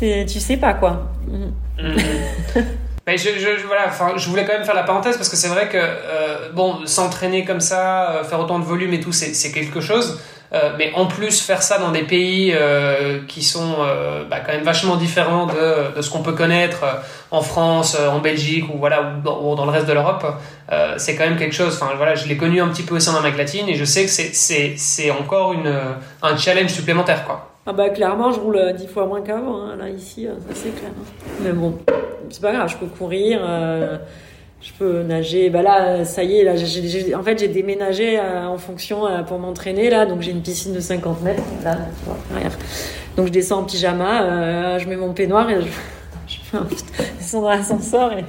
tu 0.00 0.40
sais 0.40 0.56
pas, 0.56 0.74
quoi. 0.74 1.10
Mmh. 1.28 2.60
Ben, 3.08 3.16
je, 3.16 3.66
voilà, 3.66 3.90
je 4.18 4.28
voulais 4.28 4.44
quand 4.44 4.52
même 4.52 4.66
faire 4.66 4.74
la 4.74 4.82
parenthèse 4.82 5.16
parce 5.16 5.30
que 5.30 5.36
c'est 5.36 5.48
vrai 5.48 5.70
que 5.70 5.78
euh, 5.78 6.50
bon, 6.52 6.84
s'entraîner 6.84 7.42
comme 7.42 7.62
ça, 7.62 8.10
euh, 8.10 8.22
faire 8.22 8.38
autant 8.38 8.58
de 8.58 8.66
volume 8.66 8.92
et 8.92 9.00
tout, 9.00 9.12
c'est 9.12 9.50
quelque 9.50 9.80
chose. 9.80 10.20
Euh, 10.52 10.72
mais 10.76 10.92
en 10.94 11.06
plus 11.06 11.40
faire 11.40 11.62
ça 11.62 11.78
dans 11.78 11.90
des 11.90 12.02
pays 12.02 12.54
qui 13.26 13.42
sont 13.42 13.76
bah, 14.28 14.40
quand 14.44 14.52
même 14.52 14.62
vachement 14.62 14.96
différents 14.96 15.46
de, 15.46 15.96
de 15.96 16.02
ce 16.02 16.10
qu'on 16.10 16.20
peut 16.20 16.32
connaître 16.32 16.84
en 17.30 17.40
France, 17.40 17.96
en 17.98 18.18
Belgique 18.18 18.66
ou 18.68 18.76
voilà 18.76 19.14
ou 19.24 19.54
dans, 19.54 19.64
le 19.64 19.70
reste 19.70 19.86
de 19.86 19.94
l'Europe, 19.94 20.26
c'est 20.98 21.16
quand 21.16 21.24
même 21.24 21.38
quelque 21.38 21.54
chose. 21.54 21.80
Voilà, 21.96 22.14
je 22.14 22.28
l'ai 22.28 22.36
connu 22.36 22.60
un 22.60 22.68
petit 22.68 22.82
peu 22.82 22.96
aussi 22.96 23.08
en 23.08 23.16
Amérique 23.16 23.38
latine 23.38 23.70
et 23.70 23.74
je 23.74 23.86
sais 23.86 24.04
que 24.04 24.10
c'est 24.76 25.10
encore 25.10 25.54
une 25.54 25.72
un 26.22 26.36
challenge 26.36 26.72
supplémentaire 26.72 27.24
quoi. 27.24 27.54
Ah 27.70 27.74
bah 27.74 27.90
clairement, 27.90 28.32
je 28.32 28.40
roule 28.40 28.72
dix 28.74 28.86
fois 28.86 29.06
moins 29.06 29.20
qu'avant 29.20 29.60
hein, 29.60 29.76
là 29.76 29.90
ici, 29.90 30.26
ça 30.26 30.54
c'est 30.54 30.74
clair. 30.74 30.90
Hein. 30.90 31.32
Mais 31.42 31.52
bon, 31.52 31.74
c'est 32.30 32.40
pas 32.40 32.52
grave, 32.52 32.68
je 32.68 32.76
peux 32.78 32.86
courir 32.86 33.40
je 34.60 34.72
peux 34.78 35.02
nager. 35.02 35.50
Bah 35.50 35.62
là, 35.62 36.04
ça 36.04 36.24
y 36.24 36.38
est, 36.38 36.44
là, 36.44 36.56
j'ai, 36.56 37.14
en 37.14 37.22
fait, 37.22 37.38
j'ai 37.38 37.48
déménagé 37.48 38.18
euh, 38.18 38.46
en 38.46 38.58
fonction 38.58 39.06
euh, 39.06 39.22
pour 39.22 39.38
m'entraîner 39.38 39.90
là, 39.90 40.06
donc 40.06 40.22
j'ai 40.22 40.32
une 40.32 40.42
piscine 40.42 40.74
de 40.74 40.80
50 40.80 41.22
mètres. 41.22 41.42
Là, 41.64 41.76
tu 41.98 42.04
vois, 42.04 42.40
Donc 43.16 43.26
je 43.26 43.32
descends 43.32 43.60
en 43.60 43.64
pyjama, 43.64 44.22
euh, 44.22 44.78
je 44.78 44.88
mets 44.88 44.96
mon 44.96 45.12
peignoir 45.12 45.48
et 45.50 45.62
je, 45.62 45.68
descends 47.18 47.42
dans 47.42 47.48
l'ascenseur 47.50 48.12
et 48.12 48.24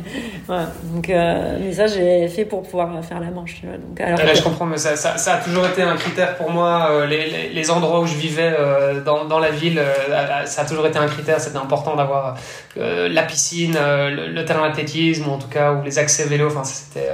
voilà. 0.46 0.68
Donc, 0.84 1.10
euh, 1.10 1.58
mais 1.60 1.74
ça, 1.74 1.88
j'ai 1.88 2.28
fait 2.28 2.46
pour 2.46 2.64
pouvoir 2.64 3.04
faire 3.04 3.20
la 3.20 3.32
manche. 3.32 3.58
Tu 3.60 3.68
vois. 3.68 3.78
Donc, 3.78 4.00
alors 4.02 4.20
là, 4.20 4.34
je 4.34 4.42
comprends, 4.42 4.66
mais 4.66 4.78
ça, 4.78 4.96
ça, 4.96 5.18
ça, 5.18 5.36
a 5.36 5.38
toujours 5.38 5.66
été 5.66 5.82
un 5.82 5.96
critère 5.96 6.36
pour 6.38 6.50
moi. 6.50 6.90
Euh, 6.92 7.06
les, 7.06 7.30
les, 7.30 7.50
les, 7.50 7.72
endroits 7.72 8.02
où 8.02 8.06
je 8.06 8.16
vivais 8.16 8.56
euh, 8.58 9.02
dans, 9.04 9.26
dans 9.26 9.40
la 9.40 9.52
ville, 9.52 9.82
ça 10.46 10.62
a 10.62 10.66
toujours 10.66 10.88
été 10.88 11.00
un 11.00 11.08
critère. 11.08 11.40
C'était 11.40 11.58
important 11.58 11.96
d'avoir 11.96 12.36
la 12.76 13.24
piscine, 13.24 13.74
le, 13.76 14.28
le, 14.28 14.46
terrain 14.46 14.68
d'athlétisme, 14.68 15.28
ou 15.28 15.32
en 15.32 15.38
tout 15.38 15.50
cas, 15.50 15.74
ou 15.74 15.84
les 15.84 16.00
accès 16.00 16.26
vélo. 16.26 16.48
Enfin, 16.48 16.64
c'était 16.64 17.10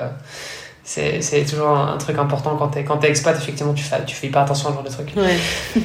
c'est, 0.86 1.19
c'est 1.22 1.44
toujours 1.44 1.69
un, 1.69 1.98
truc 1.98 2.18
important 2.19 2.56
quand 2.57 2.68
t'es 2.68 2.84
quand 2.84 3.03
es 3.03 3.10
expat 3.10 3.36
effectivement 3.36 3.73
tu 3.73 3.84
fais 3.84 4.06
tu 4.06 4.15
fais 4.15 4.27
pas 4.27 4.41
attention 4.41 4.69
à 4.69 4.72
ce 4.72 4.76
genre 4.76 4.84
de 4.84 4.90
trucs 4.90 5.15
ouais. 5.18 5.38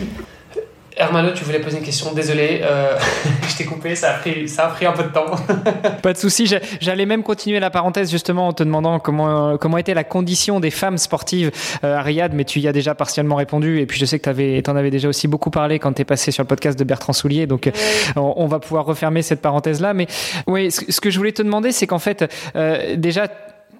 Hermano, 1.00 1.30
tu 1.32 1.44
voulais 1.44 1.60
poser 1.60 1.78
une 1.78 1.82
question, 1.82 2.12
désolé, 2.12 2.60
euh, 2.62 2.98
je 3.48 3.56
t'ai 3.56 3.64
coupé, 3.64 3.94
ça 3.94 4.10
a, 4.10 4.18
pris, 4.18 4.46
ça 4.50 4.66
a 4.66 4.68
pris 4.68 4.84
un 4.84 4.92
peu 4.92 5.04
de 5.04 5.08
temps. 5.08 5.34
Pas 6.02 6.12
de 6.12 6.18
souci, 6.18 6.46
j'allais 6.78 7.06
même 7.06 7.22
continuer 7.22 7.58
la 7.58 7.70
parenthèse 7.70 8.10
justement 8.10 8.48
en 8.48 8.52
te 8.52 8.62
demandant 8.62 8.98
comment, 8.98 9.56
comment 9.56 9.78
était 9.78 9.94
la 9.94 10.04
condition 10.04 10.60
des 10.60 10.70
femmes 10.70 10.98
sportives 10.98 11.52
euh, 11.84 11.96
à 11.96 12.02
Riyad, 12.02 12.34
mais 12.34 12.44
tu 12.44 12.60
y 12.60 12.68
as 12.68 12.72
déjà 12.72 12.94
partiellement 12.94 13.36
répondu, 13.36 13.80
et 13.80 13.86
puis 13.86 13.98
je 13.98 14.04
sais 14.04 14.18
que 14.18 14.60
tu 14.60 14.70
en 14.70 14.76
avais 14.76 14.90
déjà 14.90 15.08
aussi 15.08 15.26
beaucoup 15.26 15.50
parlé 15.50 15.78
quand 15.78 15.94
tu 15.94 16.02
es 16.02 16.04
passé 16.04 16.32
sur 16.32 16.42
le 16.42 16.48
podcast 16.48 16.78
de 16.78 16.84
Bertrand 16.84 17.14
Soulier, 17.14 17.46
donc 17.46 17.62
ouais. 17.64 17.72
on, 18.16 18.34
on, 18.36 18.46
va 18.46 18.58
pouvoir 18.58 18.84
refermer 18.84 19.22
cette 19.22 19.40
parenthèse-là. 19.40 19.94
Mais 19.94 20.06
oui, 20.46 20.70
ce, 20.70 20.82
ce, 20.86 21.00
que 21.00 21.10
je 21.10 21.16
voulais 21.16 21.32
te 21.32 21.40
demander, 21.40 21.72
c'est 21.72 21.86
qu'en 21.86 21.98
fait, 21.98 22.30
euh, 22.56 22.96
déjà, 22.96 23.28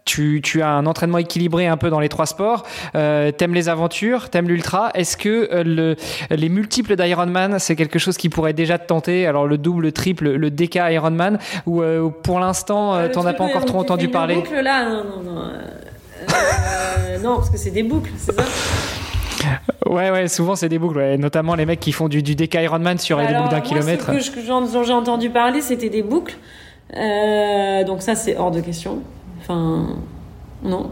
tu, 0.04 0.40
tu, 0.42 0.62
as 0.62 0.70
un 0.70 0.86
entraînement 0.86 1.18
équilibré 1.18 1.66
un 1.66 1.76
peu 1.76 1.90
dans 1.90 2.00
les 2.00 2.08
trois 2.08 2.26
sports, 2.26 2.64
euh, 2.94 3.32
t'aimes 3.32 3.54
les 3.54 3.68
aventures, 3.68 4.30
t'aimes 4.30 4.48
l'ultra. 4.48 4.90
Est-ce 4.94 5.16
que 5.16 5.48
euh, 5.52 5.64
le, 5.64 5.96
les 6.30 6.48
multiples 6.48 6.96
d'Ironman, 6.96 7.58
c'est 7.58 7.76
quelque 7.76 7.98
chose 7.98 8.16
qui 8.16 8.28
pourrait 8.28 8.52
déjà 8.52 8.78
te 8.78 8.86
tenter? 8.86 9.26
Alors 9.26 9.46
le 9.46 9.58
double, 9.58 9.82
le 9.82 9.92
triple, 9.92 10.30
le 10.30 10.50
DK 10.50 10.76
Ironman, 10.90 11.38
ou 11.66 11.82
euh, 11.82 12.10
pour 12.22 12.40
l'instant, 12.40 12.94
euh, 12.94 13.08
t'en 13.08 13.24
as 13.26 13.32
pas 13.32 13.44
encore 13.44 13.64
trop 13.64 13.78
entendu 13.78 14.08
parler? 14.08 14.36
boucle, 14.36 14.60
là, 14.60 14.88
non, 14.88 15.04
non, 15.04 15.32
non. 15.32 15.42
Non, 17.22 17.36
parce 17.36 17.50
que 17.50 17.58
c'est 17.58 17.70
des 17.70 17.82
boucles, 17.82 18.10
c'est 18.16 18.32
ça? 18.32 18.42
Ouais, 19.86 20.10
ouais, 20.10 20.28
souvent 20.28 20.54
c'est 20.54 20.68
des 20.68 20.78
boucles, 20.78 20.98
ouais. 20.98 21.18
notamment 21.18 21.54
les 21.54 21.66
mecs 21.66 21.80
qui 21.80 21.92
font 21.92 22.08
du, 22.08 22.22
du 22.22 22.34
DK 22.34 22.54
Ironman 22.54 22.98
sur 22.98 23.18
Alors, 23.18 23.30
des 23.30 23.36
boucles 23.38 23.50
d'un 23.50 23.60
kilomètre. 23.60 24.06
Ce 24.06 24.30
que, 24.30 24.36
que 24.36 24.84
j'ai 24.84 24.92
entendu 24.92 25.30
parler, 25.30 25.60
c'était 25.60 25.88
des 25.88 26.02
boucles. 26.02 26.36
donc 27.86 28.02
ça, 28.02 28.14
c'est 28.14 28.36
hors 28.36 28.50
de 28.50 28.60
question. 28.60 29.02
Non. 30.62 30.90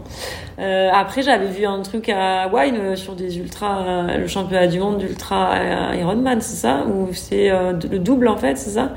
Euh, 0.57 0.89
après, 0.91 1.21
j'avais 1.21 1.47
vu 1.47 1.65
un 1.65 1.81
truc 1.81 2.09
à 2.09 2.47
euh, 2.51 2.95
sur 2.95 3.15
des 3.15 3.37
ultras, 3.37 3.81
euh, 3.81 4.17
le 4.17 4.27
championnat 4.27 4.67
du 4.67 4.79
monde 4.79 4.97
d'ultra 4.97 5.93
Ironman, 5.95 6.41
c'est 6.41 6.55
ça? 6.55 6.85
Ou 6.87 7.09
c'est 7.13 7.51
euh, 7.51 7.73
le 7.91 7.99
double 7.99 8.27
en 8.27 8.37
fait, 8.37 8.57
c'est 8.57 8.71
ça? 8.71 8.93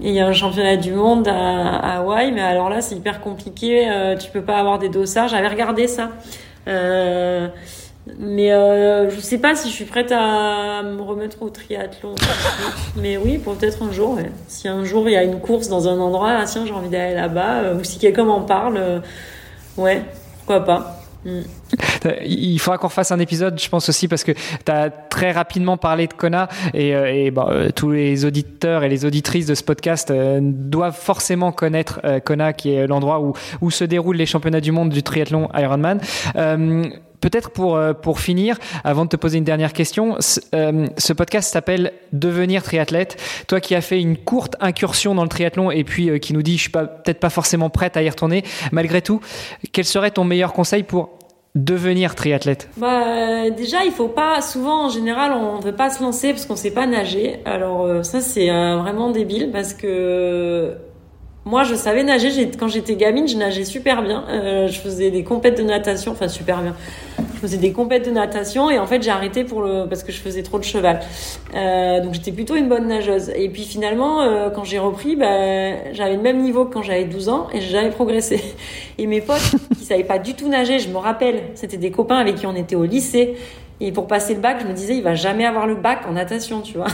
Il 0.00 0.12
y 0.12 0.20
a 0.20 0.26
un 0.26 0.32
championnat 0.32 0.76
du 0.76 0.92
monde 0.92 1.26
à, 1.28 1.98
Hawaï, 1.98 2.30
mais 2.32 2.40
alors 2.40 2.68
là, 2.68 2.80
c'est 2.80 2.94
hyper 2.94 3.20
compliqué. 3.20 3.88
Euh, 3.90 4.16
tu 4.16 4.30
peux 4.30 4.42
pas 4.42 4.58
avoir 4.58 4.78
des 4.78 4.88
dossards. 4.88 5.28
J'avais 5.28 5.48
regardé 5.48 5.88
ça. 5.88 6.10
Euh, 6.68 7.48
mais 8.18 8.52
euh, 8.52 9.10
je 9.10 9.20
sais 9.20 9.38
pas 9.38 9.54
si 9.54 9.68
je 9.68 9.74
suis 9.74 9.84
prête 9.84 10.12
à 10.12 10.82
me 10.82 11.00
remettre 11.02 11.42
au 11.42 11.50
triathlon. 11.50 12.14
mais 12.96 13.16
oui, 13.16 13.38
peut-être 13.38 13.82
un 13.82 13.92
jour. 13.92 14.18
Si 14.46 14.68
un 14.68 14.84
jour 14.84 15.08
il 15.08 15.12
y 15.12 15.16
a 15.16 15.24
une 15.24 15.40
course 15.40 15.68
dans 15.68 15.88
un 15.88 15.98
endroit, 15.98 16.30
ah, 16.30 16.44
tiens, 16.44 16.64
j'ai 16.66 16.72
envie 16.72 16.88
d'aller 16.88 17.14
là-bas, 17.14 17.60
euh, 17.60 17.78
ou 17.78 17.84
si 17.84 17.98
quelqu'un 17.98 18.24
m'en 18.24 18.42
parle, 18.42 18.76
euh, 18.76 19.00
ouais, 19.76 20.02
pourquoi 20.38 20.64
pas. 20.64 21.00
Mm. 21.24 21.40
Il 22.24 22.58
faudra 22.58 22.78
qu'on 22.78 22.88
fasse 22.88 23.10
un 23.10 23.18
épisode, 23.18 23.60
je 23.60 23.68
pense 23.68 23.88
aussi, 23.88 24.06
parce 24.06 24.22
que 24.24 24.32
tu 24.32 24.72
as 24.72 24.90
très 24.90 25.32
rapidement 25.32 25.76
parlé 25.76 26.06
de 26.06 26.12
Kona 26.12 26.48
et, 26.74 26.94
euh, 26.94 27.30
euh, 27.36 27.70
tous 27.74 27.90
les 27.90 28.24
auditeurs 28.24 28.84
et 28.84 28.88
les 28.88 29.04
auditrices 29.04 29.46
de 29.46 29.54
ce 29.54 29.64
podcast 29.64 30.12
doivent 30.12 30.98
forcément 30.98 31.52
connaître 31.52 32.00
Kona, 32.24 32.52
qui 32.52 32.72
est 32.72 32.86
l'endroit 32.86 33.20
où, 33.20 33.32
où 33.60 33.70
se 33.70 33.84
déroulent 33.84 34.16
les 34.16 34.26
championnats 34.26 34.60
du 34.60 34.72
monde 34.72 34.90
du 34.90 35.02
triathlon 35.02 35.48
Ironman. 35.54 36.00
Euh, 37.18 37.28
Peut-être 37.28 37.50
pour, 37.50 37.78
pour 38.02 38.20
finir, 38.20 38.58
avant 38.84 39.04
de 39.04 39.10
te 39.10 39.16
poser 39.16 39.38
une 39.38 39.44
dernière 39.44 39.72
question, 39.72 40.16
euh, 40.54 40.86
ce 40.96 41.12
podcast 41.12 41.52
s'appelle 41.52 41.92
Devenir 42.12 42.62
triathlète. 42.62 43.20
Toi 43.48 43.60
qui 43.60 43.74
as 43.74 43.80
fait 43.80 44.00
une 44.00 44.16
courte 44.16 44.56
incursion 44.60 45.14
dans 45.14 45.24
le 45.24 45.28
triathlon 45.28 45.70
et 45.70 45.84
puis 45.84 46.10
euh, 46.10 46.18
qui 46.18 46.32
nous 46.32 46.42
dit 46.42 46.56
je 46.56 46.62
suis 46.62 46.70
peut-être 46.70 47.20
pas 47.20 47.30
forcément 47.30 47.70
prête 47.70 47.96
à 47.96 48.02
y 48.02 48.08
retourner, 48.08 48.44
malgré 48.72 49.02
tout, 49.02 49.20
quel 49.72 49.84
serait 49.84 50.10
ton 50.10 50.24
meilleur 50.24 50.52
conseil 50.52 50.82
pour 50.82 51.10
devenir 51.54 52.14
triathlète? 52.14 52.68
Bah, 52.76 53.50
Déjà, 53.50 53.84
il 53.84 53.92
faut 53.92 54.08
pas. 54.08 54.40
Souvent, 54.40 54.86
en 54.86 54.88
général, 54.88 55.32
on 55.32 55.58
veut 55.60 55.74
pas 55.74 55.90
se 55.90 56.02
lancer 56.02 56.30
parce 56.30 56.46
qu'on 56.46 56.56
sait 56.56 56.70
pas 56.70 56.86
nager. 56.86 57.40
Alors, 57.44 57.84
euh, 57.84 58.02
ça, 58.02 58.20
c'est 58.20 58.50
euh, 58.50 58.76
vraiment 58.76 59.10
débile 59.10 59.50
parce 59.52 59.74
que 59.74 60.76
moi, 61.48 61.64
je 61.64 61.74
savais 61.74 62.02
nager. 62.02 62.50
Quand 62.58 62.68
j'étais 62.68 62.94
gamine, 62.94 63.26
je 63.26 63.38
nageais 63.38 63.64
super 63.64 64.02
bien. 64.02 64.22
Euh, 64.28 64.68
je 64.68 64.78
faisais 64.78 65.10
des 65.10 65.24
compètes 65.24 65.56
de 65.56 65.62
natation, 65.62 66.12
enfin 66.12 66.28
super 66.28 66.60
bien. 66.60 66.76
Je 67.18 67.40
faisais 67.40 67.56
des 67.56 67.72
compètes 67.72 68.04
de 68.04 68.10
natation 68.10 68.70
et 68.70 68.78
en 68.78 68.86
fait, 68.86 69.02
j'ai 69.02 69.10
arrêté 69.10 69.46
parce 69.88 70.02
que 70.02 70.12
je 70.12 70.20
faisais 70.20 70.42
trop 70.42 70.58
de 70.58 70.64
cheval. 70.64 71.00
Euh, 71.54 72.02
donc, 72.02 72.12
j'étais 72.12 72.32
plutôt 72.32 72.54
une 72.54 72.68
bonne 72.68 72.86
nageuse. 72.86 73.30
Et 73.34 73.48
puis 73.48 73.62
finalement, 73.62 74.20
euh, 74.20 74.50
quand 74.50 74.64
j'ai 74.64 74.78
repris, 74.78 75.16
bah, 75.16 75.94
j'avais 75.94 76.16
le 76.16 76.22
même 76.22 76.42
niveau 76.42 76.66
que 76.66 76.74
quand 76.74 76.82
j'avais 76.82 77.04
12 77.04 77.30
ans 77.30 77.46
et 77.54 77.62
j'ai 77.62 77.70
jamais 77.70 77.90
progressé. 77.90 78.42
Et 78.98 79.06
mes 79.06 79.22
potes 79.22 79.54
qui 79.74 79.86
savaient 79.86 80.04
pas 80.04 80.18
du 80.18 80.34
tout 80.34 80.50
nager, 80.50 80.78
je 80.78 80.90
me 80.90 80.98
rappelle, 80.98 81.44
c'était 81.54 81.78
des 81.78 81.90
copains 81.90 82.18
avec 82.18 82.34
qui 82.34 82.46
on 82.46 82.56
était 82.56 82.76
au 82.76 82.84
lycée. 82.84 83.36
Et 83.80 83.90
pour 83.90 84.06
passer 84.06 84.34
le 84.34 84.40
bac, 84.40 84.58
je 84.60 84.66
me 84.66 84.74
disais, 84.74 84.96
il 84.96 85.02
va 85.02 85.14
jamais 85.14 85.46
avoir 85.46 85.66
le 85.66 85.76
bac 85.76 86.00
en 86.06 86.12
natation, 86.12 86.60
tu 86.60 86.76
vois. 86.76 86.88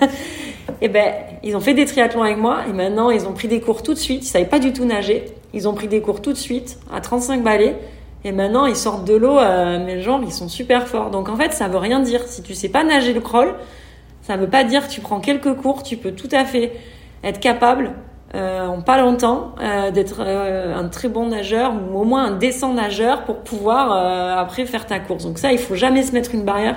et 0.80 0.88
ben 0.88 1.14
ils 1.42 1.56
ont 1.56 1.60
fait 1.60 1.74
des 1.74 1.84
triathlons 1.84 2.22
avec 2.22 2.38
moi 2.38 2.60
et 2.68 2.72
maintenant 2.72 3.10
ils 3.10 3.26
ont 3.26 3.32
pris 3.32 3.48
des 3.48 3.60
cours 3.60 3.82
tout 3.82 3.94
de 3.94 3.98
suite. 3.98 4.24
Ils 4.24 4.28
savaient 4.28 4.44
pas 4.44 4.58
du 4.58 4.72
tout 4.72 4.84
nager. 4.84 5.26
Ils 5.54 5.68
ont 5.68 5.74
pris 5.74 5.88
des 5.88 6.00
cours 6.00 6.22
tout 6.22 6.32
de 6.32 6.38
suite 6.38 6.78
à 6.92 7.00
35 7.00 7.42
balais 7.42 7.76
et 8.24 8.32
maintenant 8.32 8.66
ils 8.66 8.76
sortent 8.76 9.06
de 9.06 9.14
l'eau. 9.14 9.38
Euh, 9.38 9.82
mais 9.84 10.00
genre 10.02 10.20
ils 10.22 10.32
sont 10.32 10.48
super 10.48 10.86
forts. 10.86 11.10
Donc 11.10 11.28
en 11.28 11.36
fait 11.36 11.52
ça 11.52 11.68
veut 11.68 11.78
rien 11.78 12.00
dire. 12.00 12.22
Si 12.26 12.42
tu 12.42 12.54
sais 12.54 12.68
pas 12.68 12.84
nager 12.84 13.12
le 13.12 13.20
crawl, 13.20 13.54
ça 14.22 14.36
veut 14.36 14.48
pas 14.48 14.64
dire 14.64 14.86
que 14.86 14.92
tu 14.92 15.00
prends 15.00 15.20
quelques 15.20 15.54
cours. 15.54 15.82
Tu 15.82 15.96
peux 15.96 16.12
tout 16.12 16.28
à 16.32 16.44
fait 16.44 16.72
être 17.22 17.40
capable 17.40 17.92
euh, 18.34 18.66
en 18.66 18.82
pas 18.82 19.00
longtemps 19.00 19.54
euh, 19.62 19.92
d'être 19.92 20.16
euh, 20.20 20.74
un 20.74 20.88
très 20.88 21.08
bon 21.08 21.28
nageur 21.28 21.72
ou 21.74 22.00
au 22.00 22.04
moins 22.04 22.24
un 22.24 22.30
décent 22.32 22.74
nageur 22.74 23.22
pour 23.22 23.36
pouvoir 23.36 24.38
après 24.38 24.66
faire 24.66 24.84
ta 24.84 24.98
course. 24.98 25.24
Donc 25.24 25.38
ça 25.38 25.52
il 25.52 25.58
faut 25.58 25.76
jamais 25.76 26.02
se 26.02 26.12
mettre 26.12 26.34
une 26.34 26.42
barrière 26.42 26.76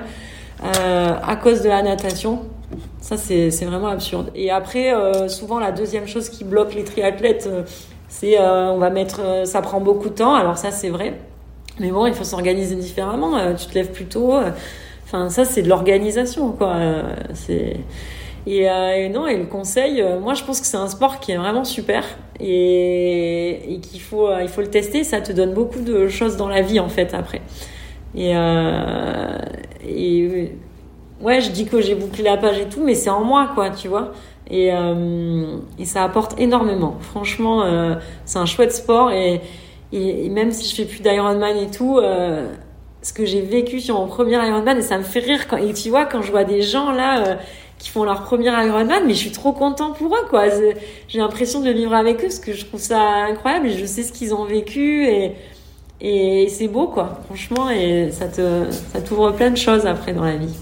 à 0.62 1.36
cause 1.38 1.62
de 1.62 1.70
la 1.70 1.82
natation. 1.82 2.42
Ça, 3.02 3.16
c'est 3.18 3.66
vraiment 3.66 3.88
absurde. 3.88 4.30
Et 4.36 4.52
après, 4.52 4.94
euh, 4.94 5.30
souvent, 5.30 5.60
la 5.60 5.72
deuxième 5.72 6.08
chose 6.08 6.30
qui 6.30 6.44
bloque 6.44 6.74
les 6.76 6.84
triathlètes, 6.84 7.48
euh, 7.50 7.64
c'est 8.10 8.40
euh, 8.40 8.72
on 8.72 8.78
va 8.78 8.90
mettre, 8.90 9.22
ça 9.46 9.62
prend 9.62 9.80
beaucoup 9.80 10.10
de 10.10 10.16
temps. 10.16 10.36
Alors 10.36 10.58
ça, 10.58 10.72
c'est 10.72 10.90
vrai. 10.90 11.14
Mais 11.80 11.92
bon, 11.92 12.06
il 12.08 12.14
faut 12.14 12.26
s'organiser 12.26 12.76
différemment. 12.76 13.56
Tu 13.56 13.68
te 13.68 13.74
lèves 13.74 13.92
plus 13.92 14.06
tôt. 14.06 14.34
Enfin, 15.06 15.30
ça, 15.30 15.46
c'est 15.46 15.62
de 15.62 15.70
l'organisation, 15.70 16.52
quoi. 16.52 16.76
c'est 17.34 17.78
et, 18.48 19.10
non, 19.10 19.28
et 19.28 19.38
le 19.38 19.46
conseil, 19.46 20.04
moi, 20.22 20.34
je 20.34 20.44
pense 20.44 20.60
que 20.60 20.66
c'est 20.66 20.78
un 20.78 20.88
sport 20.90 21.20
qui 21.20 21.32
est 21.32 21.38
vraiment 21.38 21.64
super 21.64 22.04
et, 22.40 23.76
et 23.76 23.80
qu'il 23.80 24.02
faut, 24.02 24.28
faut 24.48 24.62
le 24.62 24.70
tester. 24.70 25.04
Ça 25.06 25.22
te 25.22 25.32
donne 25.32 25.54
beaucoup 25.54 25.80
de 25.80 26.10
choses 26.10 26.36
dans 26.36 26.50
la 26.50 26.62
vie, 26.62 26.80
en 26.82 26.90
fait, 26.90 27.14
après. 27.14 27.42
Et 28.16 28.34
ouais, 31.22 31.42
je 31.42 31.52
dis 31.52 31.66
que 31.66 31.82
j'ai 31.82 31.96
bouclé 31.96 32.24
la 32.24 32.38
page 32.38 32.60
et 32.60 32.70
tout, 32.70 32.82
mais 32.84 32.96
c'est 32.96 33.10
en 33.10 33.24
moi, 33.24 33.50
quoi, 33.54 33.70
tu 33.70 33.88
vois. 33.88 34.12
Et, 34.50 34.72
euh, 34.74 35.58
et 35.78 35.86
ça 35.86 36.04
apporte 36.04 36.40
énormément. 36.40 36.98
Franchement, 37.02 37.64
euh, 37.64 37.96
c'est 38.26 38.40
un 38.40 38.46
chouette 38.46 38.74
sport 38.74 39.12
et, 39.12 39.42
et, 39.92 40.30
même 40.30 40.52
si 40.52 40.70
je 40.70 40.76
fais 40.76 40.86
plus 40.86 41.02
d'Ironman 41.02 41.56
et 41.58 41.70
tout, 41.70 41.98
euh, 41.98 42.48
ce 43.02 43.14
que 43.14 43.26
j'ai 43.26 43.42
vécu 43.42 43.80
sur 43.80 43.96
mon 44.00 44.08
premier 44.08 44.36
Ironman, 44.48 44.78
et 44.78 44.82
ça 44.82 44.98
me 44.98 45.04
fait 45.04 45.20
rire 45.20 45.48
quand, 45.48 45.58
et 45.58 45.74
tu 45.74 45.90
vois, 45.90 46.06
quand 46.06 46.22
je 46.22 46.32
vois 46.32 46.44
des 46.44 46.62
gens 46.62 46.92
là, 46.92 47.38
qui 47.78 47.90
font 47.90 48.04
leur 48.04 48.24
premier 48.24 48.50
Ironman, 48.50 49.04
mais 49.06 49.14
je 49.14 49.20
suis 49.20 49.32
trop 49.32 49.54
content 49.54 49.94
pour 49.94 50.14
eux, 50.16 50.26
quoi. 50.30 50.46
J'ai 51.08 51.20
l'impression 51.20 51.62
de 51.62 51.70
vivre 51.72 51.94
avec 51.94 52.18
eux 52.18 52.24
parce 52.24 52.40
que 52.40 52.54
je 52.54 52.66
trouve 52.66 52.82
ça 52.82 53.00
incroyable 53.00 53.68
et 53.68 53.78
je 53.78 53.86
sais 53.86 54.04
ce 54.04 54.12
qu'ils 54.12 54.34
ont 54.34 54.44
vécu 54.44 55.06
et, 55.08 55.34
et 56.02 56.50
c'est 56.50 56.68
beau, 56.68 56.88
quoi. 56.88 57.22
Franchement, 57.26 57.70
et 57.70 58.12
ça 58.12 58.28
te, 58.28 58.66
ça 58.70 59.02
t'ouvre 59.02 59.32
plein 59.32 59.52
de 59.52 59.58
choses 59.58 59.86
après 59.86 60.14
dans 60.14 60.26
la 60.26 60.36
vie. 60.36 60.56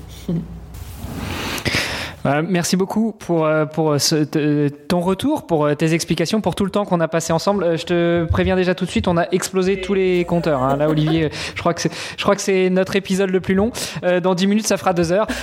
Euh, 2.28 2.44
merci 2.46 2.76
beaucoup 2.76 3.14
pour, 3.14 3.46
euh, 3.46 3.66
ce, 4.00 4.68
ton 4.68 5.00
retour, 5.00 5.48
pour 5.48 5.66
euh, 5.66 5.76
tes 5.76 5.94
explications, 5.94 6.42
pour 6.42 6.56
tout 6.56 6.66
le 6.66 6.72
temps 6.72 6.84
qu'on 6.84 7.00
a 7.00 7.08
passé 7.08 7.32
ensemble. 7.32 7.78
Je 7.78 7.86
te 7.86 8.26
préviens 8.26 8.56
déjà 8.56 8.76
tout 8.76 8.86
de 8.86 8.90
suite, 8.90 9.08
on 9.08 9.18
a 9.18 9.28
explosé 9.32 9.80
tous 9.80 9.94
les 9.94 10.26
compteurs. 10.26 10.62
Hein. 10.62 10.76
Là, 10.78 10.90
Olivier, 10.90 11.30
je 11.56 11.62
crois 11.62 11.74
que 11.74 12.42
c'est 12.42 12.70
notre 12.70 12.96
épisode 12.96 13.30
le 13.30 13.40
plus 13.40 13.56
long. 13.56 13.72
dans 14.22 14.36
10 14.36 14.48
minutes, 14.48 14.68
ça 14.68 14.78
fera 14.78 14.94
2 14.94 15.12
heures. 15.12 15.28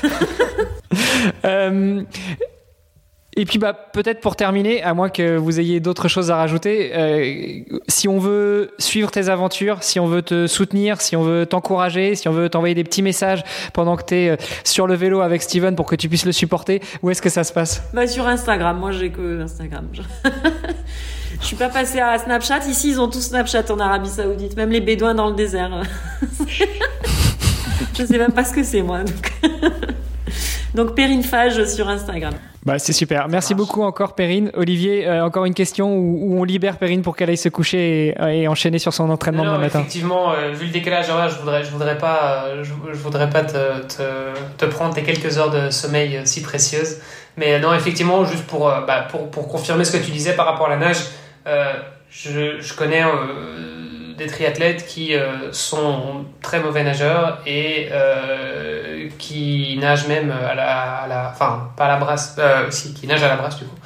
Et 3.37 3.45
puis 3.45 3.59
bah, 3.59 3.73
peut-être 3.73 4.21
pour 4.21 4.37
terminer, 4.37 4.83
à 4.83 4.95
moins 4.95 5.09
que 5.09 5.37
vous 5.37 5.59
ayez 5.59 5.81
d'autres 5.81 6.09
choses 6.09 6.31
à 6.31 6.37
rajouter, 6.37 6.93
euh, 6.95 7.61
si 7.89 8.07
on 8.07 8.19
veut 8.19 8.71
suivre 8.79 9.11
tes 9.11 9.29
aventures, 9.29 9.83
si 9.83 9.99
on 9.99 10.07
veut 10.07 10.23
te 10.23 10.47
soutenir, 10.47 11.01
si 11.01 11.17
on 11.17 11.23
veut 11.23 11.45
t'encourager, 11.45 12.15
si 12.15 12.29
on 12.29 12.33
veut 12.33 12.49
t'envoyer 12.49 12.75
des 12.75 12.85
petits 12.85 13.03
messages 13.03 13.43
pendant 13.73 13.97
que 13.97 14.05
tu 14.05 14.15
es 14.15 14.31
euh, 14.31 14.37
sur 14.63 14.87
le 14.87 14.95
vélo 14.95 15.21
avec 15.21 15.43
Steven 15.43 15.75
pour 15.75 15.87
que 15.87 15.97
tu 15.97 16.09
puisses 16.09 16.27
le 16.27 16.33
supporter, 16.33 16.81
où 17.03 17.11
est-ce 17.11 17.21
que 17.21 17.29
ça 17.29 17.43
se 17.43 17.53
passe? 17.53 17.83
Bah, 17.93 18.07
Sur 18.07 18.29
Instagram, 18.29 18.79
moi 18.79 18.93
j'ai 18.93 19.11
que 19.11 19.41
Instagram. 19.41 19.89
Je 21.41 21.47
suis 21.47 21.57
pas 21.57 21.69
passée 21.69 21.99
à 21.99 22.17
Snapchat. 22.19 22.61
Ici, 22.69 22.91
ils 22.91 23.01
ont 23.01 23.09
tous 23.09 23.21
Snapchat 23.21 23.65
en 23.71 23.81
Arabie 23.81 24.09
Saoudite, 24.09 24.57
même 24.57 24.71
les 24.71 24.81
Bédouins 24.81 25.15
dans 25.15 25.29
le 25.29 25.35
désert. 25.35 25.83
Je 27.99 28.05
sais 28.05 28.19
même 28.19 28.33
pas 28.33 28.45
ce 28.45 28.55
que 28.55 28.63
c'est, 28.63 28.83
moi. 28.83 29.01
Donc, 29.03 29.33
donc 30.97 31.23
Fage 31.23 31.65
sur 31.67 31.89
Instagram. 31.89 32.35
Bah, 32.65 32.79
c'est 32.79 32.95
super. 32.95 33.29
Merci 33.29 33.55
beaucoup 33.55 33.83
encore, 33.83 34.15
Perrine. 34.15 34.51
Olivier, 34.55 35.07
euh, 35.07 35.25
encore 35.25 35.45
une 35.45 35.53
question 35.53 35.97
où, 35.97 36.41
on 36.41 36.45
libère 36.45 36.79
Perrine 36.79 37.03
pour 37.03 37.15
qu'elle 37.15 37.29
aille 37.29 37.37
se 37.37 37.51
coucher 37.51 38.15
et, 38.19 38.49
enchaîner 38.49 38.79
sur 38.79 38.95
son 38.95 39.11
entraînement 39.11 39.45
demain 39.45 39.59
matin. 39.59 39.81
Effectivement, 39.81 40.33
euh, 40.33 40.53
vu 40.53 40.67
le 40.67 40.73
décalage 40.73 41.11
horaire, 41.11 41.29
je 41.29 41.39
voudrais, 41.39 41.63
je 41.63 41.71
voudrais 41.71 41.99
pas, 41.99 42.47
euh, 42.47 42.65
je, 42.65 42.73
voudrais 42.95 43.29
pas 43.29 43.43
te, 43.43 43.83
te, 43.83 44.33
te, 44.57 44.65
prendre 44.65 44.95
tes 44.95 45.03
quelques 45.03 45.37
heures 45.37 45.51
de 45.51 45.69
sommeil 45.69 46.21
si 46.25 46.41
précieuses. 46.41 47.01
Mais 47.37 47.61
non, 47.61 47.75
effectivement, 47.75 48.25
juste 48.25 48.47
pour, 48.47 48.61
bah, 48.87 49.09
pour, 49.11 49.31
pour, 49.31 49.49
confirmer 49.49 49.85
ce 49.85 49.97
que 49.97 50.03
tu 50.03 50.11
disais 50.11 50.35
par 50.35 50.47
rapport 50.47 50.67
à 50.67 50.71
la 50.71 50.77
nage, 50.77 51.05
je, 52.09 52.61
je, 52.61 52.75
connais 52.75 53.03
des 54.17 54.27
triathlètes 54.27 54.87
qui 54.87 55.15
sont 55.53 56.25
très 56.41 56.61
mauvais 56.61 56.85
nageurs 56.85 57.41
et 57.47 57.89
qui 59.19 59.77
nagent 59.81 60.09
même 60.09 60.31
à 60.31 60.55
la, 60.55 60.95
à 61.03 61.07
la, 61.07 61.31
enfin 61.33 61.71
pas 61.77 61.87
à 61.87 61.89
la 61.89 61.97
brasse, 61.97 62.37
euh, 62.39 62.71
si, 62.71 62.95
qui 62.95 63.07
nagent 63.07 63.23
à 63.23 63.29
la 63.29 63.37
brasse 63.37 63.57
du 63.57 63.65
coup. 63.65 63.77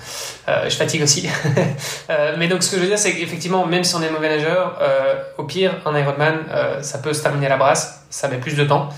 Euh, 0.48 0.68
je 0.68 0.76
fatigue 0.76 1.02
aussi. 1.02 1.28
euh, 2.10 2.34
mais 2.38 2.48
donc 2.48 2.62
ce 2.62 2.70
que 2.70 2.76
je 2.76 2.82
veux 2.82 2.88
dire, 2.88 2.98
c'est 2.98 3.12
qu'effectivement, 3.12 3.66
même 3.66 3.84
si 3.84 3.94
on 3.94 4.02
est 4.02 4.10
mauvais 4.10 4.28
nageur, 4.28 4.78
euh, 4.80 5.14
au 5.36 5.44
pire, 5.44 5.74
un 5.84 5.96
Ironman, 5.98 6.38
ça 6.80 6.98
peut 6.98 7.12
se 7.12 7.22
terminer 7.22 7.46
à 7.46 7.50
la 7.50 7.56
brasse, 7.56 8.06
ça 8.10 8.28
met 8.28 8.38
plus 8.38 8.56
de 8.56 8.64
temps, 8.64 8.88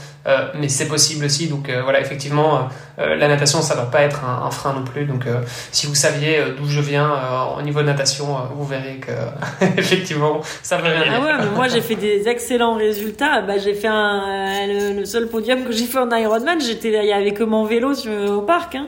mais 0.54 0.68
c'est 0.68 0.86
possible 0.86 1.24
aussi. 1.24 1.48
Donc 1.48 1.70
voilà, 1.82 2.00
effectivement, 2.00 2.68
la 2.98 3.28
natation, 3.28 3.62
ça 3.62 3.74
ne 3.74 3.80
doit 3.80 3.90
pas 3.90 4.02
être 4.02 4.24
un, 4.24 4.46
un 4.46 4.50
frein 4.50 4.72
non 4.72 4.84
plus. 4.84 5.04
Donc 5.04 5.24
si 5.72 5.86
vous 5.86 5.94
saviez 5.94 6.42
d'où 6.56 6.68
je 6.68 6.80
viens 6.80 7.10
au 7.58 7.62
niveau 7.62 7.80
de 7.80 7.86
natation, 7.86 8.36
vous 8.54 8.64
verrez 8.64 9.00
que 9.00 9.12
effectivement, 9.78 10.40
ça 10.62 10.76
veut 10.76 10.88
rien 10.88 11.02
dire. 11.02 11.12
Ah 11.16 11.20
ouais, 11.20 11.32
mais 11.40 11.56
moi 11.56 11.68
j'ai 11.68 11.80
fait 11.80 11.96
des 11.96 12.28
excellents 12.28 12.76
résultats. 12.76 13.42
Bah, 13.42 13.58
j'ai 13.58 13.74
fait 13.74 13.88
un, 13.88 14.66
le, 14.66 15.04
seul 15.04 15.28
podium 15.28 15.64
que 15.64 15.72
j'ai 15.72 15.86
fait 15.86 15.98
en 15.98 16.10
Ironman, 16.10 16.60
j'étais, 16.60 16.88
il 16.88 17.08
y 17.08 17.12
avait 17.12 17.32
que 17.32 17.44
mon 17.44 17.64
vélo 17.64 17.94
sur, 17.94 18.12
au 18.30 18.42
parc. 18.42 18.76
Hein. 18.76 18.86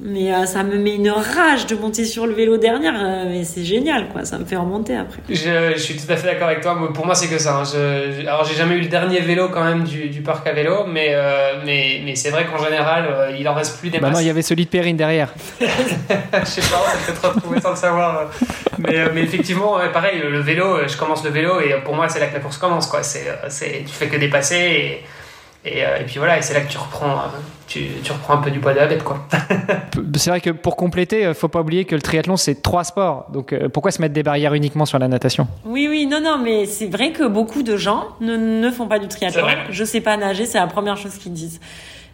Mais 0.00 0.34
euh, 0.34 0.44
ça 0.44 0.64
me 0.64 0.76
met 0.76 0.96
une 0.96 1.10
rage 1.10 1.66
de 1.66 1.76
monter 1.76 2.04
sur 2.04 2.26
le 2.26 2.34
vélo 2.34 2.56
dernière, 2.56 2.94
euh, 2.96 3.26
mais 3.28 3.44
c'est 3.44 3.62
génial, 3.62 4.08
quoi. 4.08 4.24
Ça 4.24 4.38
me 4.38 4.44
fait 4.44 4.56
remonter 4.56 4.96
après. 4.96 5.20
Je, 5.28 5.72
je 5.74 5.78
suis 5.78 5.96
tout 5.96 6.10
à 6.12 6.16
fait 6.16 6.26
d'accord 6.26 6.48
avec 6.48 6.62
toi. 6.62 6.76
Pour 6.92 7.06
moi, 7.06 7.14
c'est 7.14 7.28
que 7.28 7.38
ça. 7.38 7.58
Hein. 7.58 7.62
Je, 7.64 8.20
alors, 8.26 8.44
j'ai 8.44 8.56
jamais 8.56 8.74
eu 8.74 8.80
le 8.80 8.88
dernier 8.88 9.20
vélo 9.20 9.50
quand 9.50 9.62
même 9.62 9.84
du, 9.84 10.08
du 10.08 10.20
parc 10.20 10.48
à 10.48 10.52
vélo, 10.52 10.84
mais, 10.88 11.10
euh, 11.10 11.60
mais, 11.64 12.00
mais 12.04 12.16
c'est 12.16 12.30
vrai 12.30 12.44
qu'en 12.44 12.62
général, 12.62 13.36
il 13.38 13.48
en 13.48 13.54
reste 13.54 13.78
plus 13.78 13.90
des 13.90 14.00
bah 14.00 14.10
non, 14.10 14.18
il 14.18 14.26
y 14.26 14.30
avait 14.30 14.42
celui 14.42 14.64
de 14.64 14.70
Perrine 14.70 14.96
derrière. 14.96 15.32
je 15.60 15.64
sais 16.44 16.60
pas, 16.60 16.82
on 16.82 16.90
va 16.90 17.06
peut-être 17.06 17.34
retrouver 17.34 17.60
sans 17.60 17.70
le 17.70 17.76
savoir. 17.76 18.30
Mais, 18.78 19.08
mais 19.14 19.22
effectivement, 19.22 19.78
pareil, 19.92 20.20
le 20.28 20.40
vélo, 20.40 20.88
je 20.88 20.96
commence 20.96 21.22
le 21.22 21.30
vélo 21.30 21.60
et 21.60 21.72
pour 21.84 21.94
moi, 21.94 22.08
c'est 22.08 22.18
là 22.18 22.26
que 22.26 22.34
la 22.34 22.40
course 22.40 22.58
commence, 22.58 22.88
quoi. 22.88 23.04
C'est, 23.04 23.84
tu 23.86 23.94
fais 23.94 24.08
que 24.08 24.16
dépasser 24.16 24.56
et 24.56 25.04
et, 25.64 25.84
euh, 25.84 25.98
et, 26.00 26.04
puis 26.04 26.18
voilà, 26.18 26.38
et 26.38 26.42
c'est 26.42 26.52
là 26.52 26.60
que 26.60 26.70
tu 26.70 26.76
reprends, 26.76 27.12
euh, 27.12 27.38
tu, 27.66 27.86
tu, 28.02 28.12
reprends 28.12 28.34
un 28.34 28.42
peu 28.42 28.50
du 28.50 28.60
poids 28.60 28.74
de 28.74 28.78
la 28.78 28.86
bête, 28.86 29.02
quoi. 29.02 29.26
c'est 30.16 30.28
vrai 30.30 30.40
que 30.40 30.50
pour 30.50 30.76
compléter, 30.76 31.24
euh, 31.24 31.32
faut 31.32 31.48
pas 31.48 31.60
oublier 31.60 31.86
que 31.86 31.94
le 31.94 32.02
triathlon 32.02 32.36
c'est 32.36 32.60
trois 32.62 32.84
sports. 32.84 33.26
Donc 33.32 33.54
pourquoi 33.72 33.90
se 33.90 34.02
mettre 34.02 34.12
des 34.12 34.22
barrières 34.22 34.52
uniquement 34.52 34.84
sur 34.84 34.98
la 34.98 35.08
natation? 35.08 35.48
Oui, 35.64 35.86
oui, 35.88 36.06
non, 36.06 36.20
non, 36.20 36.38
mais 36.38 36.66
c'est 36.66 36.88
vrai 36.88 37.12
que 37.12 37.26
beaucoup 37.26 37.62
de 37.62 37.76
gens 37.76 38.08
ne, 38.20 38.36
ne 38.36 38.70
font 38.70 38.86
pas 38.88 38.98
du 38.98 39.08
triathlon. 39.08 39.46
Je 39.70 39.84
sais 39.84 40.00
pas 40.00 40.16
nager, 40.16 40.44
c'est 40.44 40.58
la 40.58 40.66
première 40.66 40.98
chose 40.98 41.16
qu'ils 41.16 41.32
disent. 41.32 41.60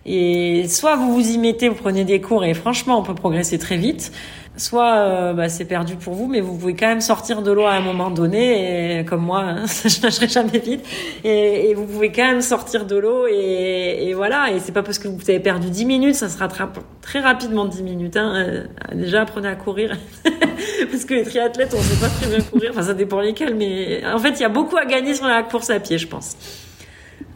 Et 0.07 0.67
soit 0.69 0.97
vous 0.97 1.13
vous 1.13 1.31
y 1.31 1.37
mettez, 1.37 1.69
vous 1.69 1.75
prenez 1.75 2.05
des 2.05 2.21
cours 2.21 2.45
et 2.45 2.55
franchement 2.55 2.99
on 2.99 3.03
peut 3.03 3.15
progresser 3.15 3.59
très 3.59 3.77
vite 3.77 4.13
soit 4.61 4.95
euh, 4.95 5.33
bah, 5.33 5.49
c'est 5.49 5.65
perdu 5.65 5.97
pour 5.97 6.15
vous, 6.15 6.27
mais 6.27 6.41
vous 6.41 6.57
pouvez 6.57 6.75
quand 6.75 6.87
même 6.87 7.01
sortir 7.01 7.43
de 7.43 7.51
l'eau 7.51 7.65
à 7.65 7.73
un 7.73 7.81
moment 7.81 8.11
donné, 8.11 9.01
et, 9.01 9.05
comme 9.05 9.23
moi, 9.23 9.41
hein, 9.41 9.65
je 9.85 10.03
nagerai 10.03 10.29
jamais 10.29 10.59
vite, 10.59 10.85
et, 11.25 11.71
et, 11.71 11.75
vous 11.75 11.87
pouvez 11.87 12.13
quand 12.13 12.27
même 12.27 12.43
sortir 12.43 12.85
de 12.85 12.97
l'eau, 12.97 13.27
et, 13.27 14.09
et, 14.09 14.15
voilà, 14.15 14.51
et 14.53 14.61
c'est 14.61 14.73
pas 14.73 14.83
parce 14.83 14.99
que 14.99 15.09
vous 15.09 15.29
avez 15.29 15.41
perdu 15.41 15.71
10 15.71 15.85
minutes, 15.85 16.15
ça 16.15 16.29
se 16.29 16.39
rattrape 16.39 16.79
très 17.01 17.21
rapidement 17.21 17.65
10 17.65 17.83
minutes. 17.83 18.17
Hein. 18.17 18.35
Euh, 18.37 18.65
déjà, 18.95 19.23
apprenez 19.23 19.49
à 19.49 19.57
courir, 19.57 19.97
parce 20.91 21.05
que 21.05 21.15
les 21.15 21.25
triathlètes, 21.25 21.75
on 21.77 21.81
sait 21.81 22.01
pas 22.01 22.09
très 22.09 22.27
bien 22.29 22.41
courir, 22.45 22.71
enfin 22.73 22.83
ça 22.83 22.95
dépend 22.95 23.21
lesquels, 23.21 23.55
mais 23.55 24.03
en 24.07 24.19
fait, 24.19 24.31
il 24.31 24.41
y 24.41 24.45
a 24.45 24.51
beaucoup 24.51 24.77
à 24.77 24.85
gagner 24.85 25.15
sur 25.15 25.27
la 25.27 25.43
course 25.43 25.71
à 25.71 25.81
pied, 25.81 25.99
je 25.99 26.07
pense. 26.07 26.37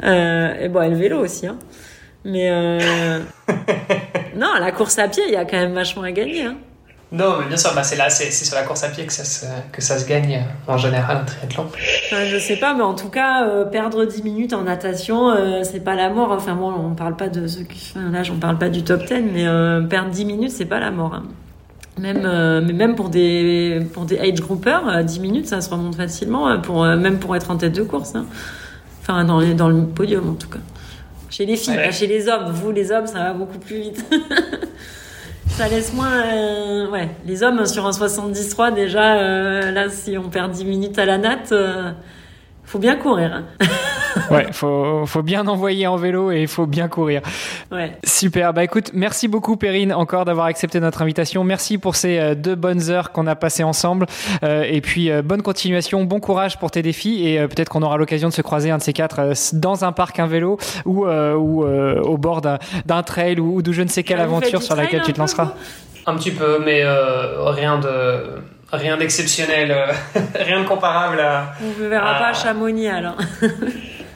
Euh, 0.02 0.54
et 0.60 0.68
bon, 0.68 0.82
et 0.82 0.90
le 0.90 0.96
vélo 0.96 1.18
aussi, 1.20 1.46
hein. 1.46 1.58
Mais 2.24 2.48
euh... 2.50 3.20
non, 4.36 4.54
la 4.58 4.72
course 4.72 4.98
à 4.98 5.08
pied, 5.08 5.22
il 5.28 5.34
y 5.34 5.36
a 5.36 5.44
quand 5.44 5.58
même 5.58 5.74
vachement 5.74 6.02
à 6.02 6.12
gagner. 6.12 6.44
Hein. 6.44 6.56
Non, 7.14 7.36
mais 7.38 7.46
bien 7.46 7.56
sûr, 7.56 7.72
bah 7.76 7.84
c'est 7.84 7.94
là, 7.94 8.10
c'est 8.10 8.32
sur 8.32 8.56
la 8.56 8.64
course 8.64 8.82
à 8.82 8.88
pied 8.88 9.06
que 9.06 9.12
ça 9.12 9.24
se, 9.24 9.46
que 9.70 9.80
ça 9.80 9.98
se 9.98 10.08
gagne 10.08 10.34
euh, 10.34 10.72
en 10.72 10.76
général 10.76 11.18
en 11.18 11.24
triathlon. 11.24 11.66
Enfin, 11.66 12.24
je 12.24 12.36
sais 12.38 12.56
pas, 12.56 12.74
mais 12.74 12.82
en 12.82 12.94
tout 12.94 13.08
cas, 13.08 13.46
euh, 13.46 13.64
perdre 13.64 14.04
10 14.04 14.24
minutes 14.24 14.52
en 14.52 14.62
natation, 14.62 15.30
euh, 15.30 15.62
c'est 15.62 15.84
pas 15.84 15.94
la 15.94 16.10
mort. 16.10 16.32
Enfin, 16.32 16.56
bon, 16.56 16.72
on 16.72 16.94
parle 16.96 17.14
pas 17.14 17.28
de 17.28 17.46
ceux 17.46 17.62
qui. 17.62 17.94
Enfin, 17.94 18.10
là, 18.10 18.22
on 18.32 18.38
parle 18.40 18.58
pas 18.58 18.68
du 18.68 18.82
top 18.82 19.04
10, 19.04 19.14
mais 19.32 19.44
perdre 19.88 20.10
10 20.10 20.24
minutes, 20.24 20.50
c'est 20.50 20.64
pas 20.64 20.80
la 20.80 20.90
mort. 20.90 21.14
Hein. 21.14 21.22
Même, 21.98 22.22
mais 22.66 22.72
même 22.72 22.96
pour 22.96 23.10
des, 23.10 23.86
pour 23.92 24.06
des 24.06 24.18
age 24.18 24.40
groupers, 24.40 25.04
10 25.04 25.20
minutes, 25.20 25.46
ça 25.46 25.60
se 25.60 25.70
remonte 25.70 25.94
facilement, 25.94 26.60
pour, 26.60 26.84
même 26.84 27.20
pour 27.20 27.36
être 27.36 27.52
en 27.52 27.56
tête 27.56 27.76
de 27.76 27.84
course. 27.84 28.16
Hein. 28.16 28.26
Enfin, 29.02 29.22
dans, 29.24 29.40
dans 29.54 29.68
le 29.68 29.84
podium, 29.84 30.30
en 30.30 30.34
tout 30.34 30.48
cas. 30.48 30.58
Chez 31.30 31.46
les 31.46 31.56
filles, 31.56 31.76
pas 31.76 31.92
chez 31.92 32.08
les 32.08 32.26
hommes. 32.28 32.50
Vous, 32.50 32.72
les 32.72 32.90
hommes, 32.90 33.06
ça 33.06 33.20
va 33.20 33.32
beaucoup 33.34 33.58
plus 33.58 33.78
vite. 33.78 34.04
ça 35.48 35.68
laisse 35.68 35.92
moins. 35.92 36.22
Euh, 36.24 36.90
ouais, 36.90 37.08
les 37.24 37.42
hommes 37.42 37.64
sur 37.66 37.86
un 37.86 37.92
73 37.92 38.74
déjà, 38.74 39.16
euh, 39.16 39.70
là, 39.70 39.88
si 39.88 40.18
on 40.18 40.28
perd 40.28 40.52
10 40.52 40.64
minutes 40.64 40.98
à 40.98 41.04
la 41.04 41.18
natte, 41.18 41.52
euh, 41.52 41.92
faut 42.64 42.78
bien 42.78 42.96
courir. 42.96 43.32
Hein. 43.32 43.66
ouais, 44.30 44.46
faut, 44.52 45.06
faut 45.06 45.22
bien 45.22 45.46
envoyer 45.46 45.86
en 45.86 45.96
vélo 45.96 46.30
et 46.30 46.42
il 46.42 46.48
faut 46.48 46.66
bien 46.66 46.88
courir. 46.88 47.20
Ouais. 47.70 47.96
Super. 48.04 48.52
Bah 48.52 48.64
écoute, 48.64 48.90
merci 48.94 49.28
beaucoup 49.28 49.56
Perrine 49.56 49.92
encore 49.92 50.24
d'avoir 50.24 50.46
accepté 50.46 50.80
notre 50.80 51.02
invitation. 51.02 51.44
Merci 51.44 51.78
pour 51.78 51.96
ces 51.96 52.18
euh, 52.18 52.34
deux 52.34 52.54
bonnes 52.54 52.90
heures 52.90 53.12
qu'on 53.12 53.26
a 53.26 53.34
passées 53.34 53.64
ensemble. 53.64 54.06
Euh, 54.42 54.64
et 54.68 54.80
puis 54.80 55.10
euh, 55.10 55.22
bonne 55.22 55.42
continuation, 55.42 56.04
bon 56.04 56.20
courage 56.20 56.58
pour 56.58 56.70
tes 56.70 56.82
défis 56.82 57.26
et 57.28 57.46
peut-être 57.48 57.68
qu'on 57.68 57.82
aura 57.82 57.96
l'occasion 57.96 58.28
de 58.28 58.34
se 58.34 58.42
croiser 58.42 58.70
un 58.70 58.78
de 58.78 58.82
ces 58.82 58.92
quatre 58.92 59.32
dans 59.52 59.84
un 59.84 59.92
parc, 59.92 60.18
un 60.18 60.26
vélo 60.26 60.58
ou, 60.84 61.06
ou 61.06 61.64
au 61.64 62.18
bord 62.18 62.40
d'un 62.40 63.02
trail 63.02 63.40
ou, 63.40 63.62
de 63.62 63.72
je 63.72 63.82
ne 63.82 63.88
sais 63.88 64.02
quelle 64.02 64.20
aventure 64.20 64.62
sur 64.62 64.76
laquelle 64.76 65.02
tu 65.02 65.12
te 65.12 65.18
lanceras. 65.18 65.54
Un 66.06 66.16
petit 66.16 66.30
peu, 66.30 66.62
mais 66.64 66.82
rien 66.84 67.78
de 67.78 68.42
rien 68.76 68.96
d'exceptionnel, 68.96 69.74
rien 70.34 70.62
de 70.62 70.68
comparable 70.68 71.20
à. 71.20 71.54
On 71.62 71.82
ne 71.82 71.88
verra 71.88 72.14
pas 72.18 72.28
à 72.28 72.32
Chamonix 72.32 72.88
alors. 72.88 73.16